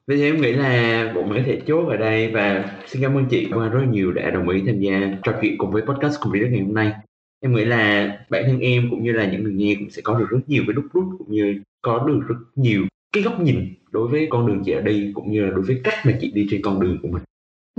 Vậy 0.07 0.17
thì 0.17 0.23
em 0.23 0.41
nghĩ 0.41 0.51
là 0.51 1.11
bộ 1.15 1.23
mình 1.23 1.37
có 1.37 1.43
thể 1.45 1.61
chốt 1.67 1.89
ở 1.89 1.97
đây 1.97 2.31
và 2.31 2.75
xin 2.87 3.01
cảm 3.01 3.17
ơn 3.17 3.25
chị 3.29 3.47
qua 3.53 3.69
rất 3.69 3.81
nhiều 3.89 4.11
đã 4.11 4.29
đồng 4.29 4.49
ý 4.49 4.63
tham 4.65 4.79
gia 4.79 5.17
trò 5.23 5.33
chuyện 5.41 5.57
cùng 5.57 5.71
với 5.71 5.81
podcast 5.81 6.19
cùng 6.21 6.31
với 6.31 6.41
đất 6.41 6.47
ngày 6.51 6.61
hôm 6.61 6.73
nay. 6.73 6.91
Em 7.41 7.55
nghĩ 7.55 7.65
là 7.65 8.11
bản 8.29 8.43
thân 8.47 8.59
em 8.59 8.87
cũng 8.89 9.03
như 9.03 9.11
là 9.11 9.31
những 9.31 9.43
người 9.43 9.53
nghe 9.53 9.75
cũng 9.79 9.89
sẽ 9.89 10.01
có 10.01 10.19
được 10.19 10.25
rất 10.29 10.39
nhiều 10.47 10.63
cái 10.67 10.73
đúc 10.73 10.85
rút 10.93 11.05
cũng 11.17 11.31
như 11.31 11.61
có 11.81 12.03
được 12.07 12.19
rất 12.27 12.35
nhiều 12.55 12.83
cái 13.13 13.23
góc 13.23 13.39
nhìn 13.39 13.73
đối 13.91 14.07
với 14.07 14.27
con 14.29 14.47
đường 14.47 14.61
chị 14.65 14.71
ở 14.71 14.81
đây 14.81 15.11
cũng 15.15 15.31
như 15.31 15.45
là 15.45 15.51
đối 15.51 15.61
với 15.61 15.81
cách 15.83 16.05
mà 16.05 16.17
chị 16.21 16.31
đi 16.31 16.47
trên 16.49 16.61
con 16.61 16.79
đường 16.79 16.97
của 17.01 17.07
mình. 17.07 17.23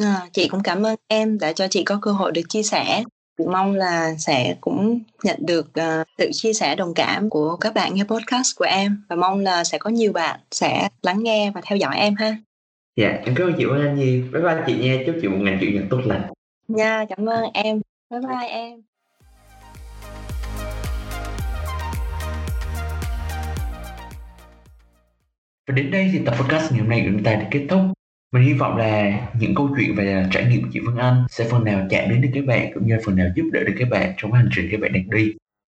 À, 0.02 0.28
chị 0.32 0.48
cũng 0.48 0.62
cảm 0.62 0.86
ơn 0.86 0.96
em 1.08 1.38
đã 1.38 1.52
cho 1.52 1.68
chị 1.68 1.84
có 1.84 1.98
cơ 2.02 2.12
hội 2.12 2.32
được 2.32 2.48
chia 2.48 2.62
sẻ 2.62 3.04
mong 3.44 3.74
là 3.74 4.14
sẽ 4.18 4.56
cũng 4.60 5.00
nhận 5.22 5.36
được 5.40 5.66
uh, 5.66 6.06
sự 6.18 6.30
chia 6.32 6.52
sẻ 6.52 6.74
đồng 6.74 6.94
cảm 6.94 7.30
của 7.30 7.56
các 7.56 7.74
bạn 7.74 7.94
nghe 7.94 8.04
podcast 8.04 8.56
của 8.56 8.64
em. 8.64 9.02
Và 9.08 9.16
mong 9.16 9.40
là 9.40 9.64
sẽ 9.64 9.78
có 9.78 9.90
nhiều 9.90 10.12
bạn 10.12 10.40
sẽ 10.50 10.88
lắng 11.02 11.22
nghe 11.22 11.50
và 11.54 11.60
theo 11.64 11.76
dõi 11.76 11.96
em 11.96 12.14
ha. 12.14 12.36
Dạ 12.96 13.08
em 13.08 13.34
cảm 13.34 13.46
ơn 13.46 13.54
chị 13.58 13.64
Vân 13.64 13.86
Anh 13.86 13.96
nhiều 13.96 14.24
bye 14.32 14.42
bye 14.42 14.62
chị 14.66 14.78
nha. 14.78 14.96
Chúc 15.06 15.16
chị 15.22 15.28
một 15.28 15.38
ngày 15.40 15.58
chủ 15.60 15.66
nhật 15.66 15.84
tốt 15.90 16.00
lành. 16.04 16.22
Nha 16.68 17.04
cảm 17.08 17.26
ơn 17.26 17.44
em. 17.54 17.80
Bye 18.10 18.20
bye 18.20 18.48
em. 18.48 18.82
Và 25.68 25.74
đến 25.74 25.90
đây 25.90 26.10
thì 26.12 26.20
tập 26.26 26.34
podcast 26.40 26.72
ngày 26.72 26.80
hôm 26.80 26.88
nay 26.88 27.02
của 27.04 27.10
chúng 27.12 27.24
ta 27.24 27.34
đã 27.34 27.48
kết 27.50 27.66
thúc. 27.68 27.80
Mình 28.36 28.44
hy 28.44 28.52
vọng 28.52 28.76
là 28.76 29.20
những 29.40 29.54
câu 29.54 29.70
chuyện 29.78 29.94
về 29.94 30.26
trải 30.30 30.46
nghiệm 30.46 30.62
của 30.62 30.68
chị 30.72 30.80
Vân 30.80 30.96
Anh 30.96 31.24
sẽ 31.28 31.48
phần 31.50 31.64
nào 31.64 31.86
chạm 31.90 32.08
đến 32.08 32.20
được 32.20 32.28
các 32.34 32.44
bạn 32.46 32.70
cũng 32.74 32.86
như 32.86 32.98
phần 33.04 33.16
nào 33.16 33.28
giúp 33.36 33.50
đỡ 33.52 33.64
được 33.64 33.74
các 33.78 33.88
bạn 33.90 34.12
trong 34.16 34.32
hành 34.32 34.48
trình 34.52 34.68
các 34.70 34.80
bạn 34.80 34.92
đang 34.92 35.10
đi. 35.10 35.32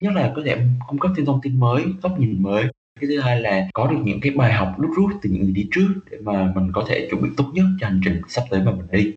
Nhất 0.02 0.12
là 0.14 0.32
có 0.36 0.42
thể 0.44 0.56
cung 0.86 0.98
cấp 0.98 1.10
thêm 1.16 1.26
thông 1.26 1.40
tin 1.42 1.60
mới, 1.60 1.84
góc 2.02 2.20
nhìn 2.20 2.42
mới. 2.42 2.64
Cái 3.00 3.08
thứ 3.08 3.20
hai 3.20 3.40
là 3.40 3.68
có 3.74 3.86
được 3.90 3.96
những 4.04 4.20
cái 4.20 4.32
bài 4.32 4.52
học 4.52 4.74
đúc 4.78 4.90
rút 4.96 5.10
từ 5.22 5.30
những 5.30 5.42
người 5.42 5.52
đi 5.52 5.68
trước 5.72 5.88
để 6.10 6.18
mà 6.24 6.52
mình 6.54 6.72
có 6.72 6.84
thể 6.88 7.08
chuẩn 7.10 7.22
bị 7.22 7.28
tốt 7.36 7.50
nhất 7.54 7.64
cho 7.80 7.86
hành 7.86 8.00
trình 8.04 8.20
sắp 8.28 8.42
tới 8.50 8.62
mà 8.62 8.72
mình 8.72 8.86
đi. 8.92 9.14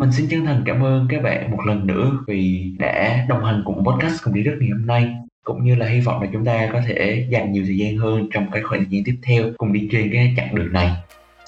Mình 0.00 0.12
xin 0.12 0.26
chân 0.30 0.44
thành 0.44 0.62
cảm 0.66 0.84
ơn 0.84 1.06
các 1.10 1.22
bạn 1.22 1.50
một 1.50 1.66
lần 1.66 1.86
nữa 1.86 2.18
vì 2.26 2.72
đã 2.78 3.26
đồng 3.28 3.44
hành 3.44 3.62
cùng 3.64 3.84
podcast 3.84 4.22
cùng 4.24 4.34
đi 4.34 4.42
rất 4.42 4.52
ngày 4.60 4.70
hôm 4.70 4.86
nay 4.86 5.14
cũng 5.44 5.64
như 5.64 5.74
là 5.74 5.86
hy 5.86 6.00
vọng 6.00 6.22
là 6.22 6.28
chúng 6.32 6.44
ta 6.44 6.68
có 6.72 6.80
thể 6.86 7.26
dành 7.30 7.52
nhiều 7.52 7.64
thời 7.66 7.78
gian 7.78 7.96
hơn 7.96 8.28
trong 8.32 8.50
cái 8.52 8.62
khoảng 8.62 8.80
thời 8.80 8.90
gian 8.90 9.04
tiếp 9.04 9.16
theo 9.22 9.44
cùng 9.56 9.72
đi 9.72 9.88
trên 9.92 10.10
cái 10.12 10.34
chặng 10.36 10.54
đường 10.54 10.72
này 10.72 10.96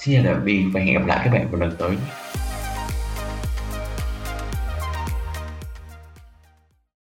xin 0.05 0.25
chào 0.25 0.35
tạm 0.35 0.45
biệt 0.45 0.65
và 0.73 0.81
hẹn 0.81 0.95
gặp 0.95 1.07
lại 1.07 1.21
các 1.25 1.31
bạn 1.31 1.49
vào 1.51 1.61
lần 1.61 1.77
tới. 1.79 1.97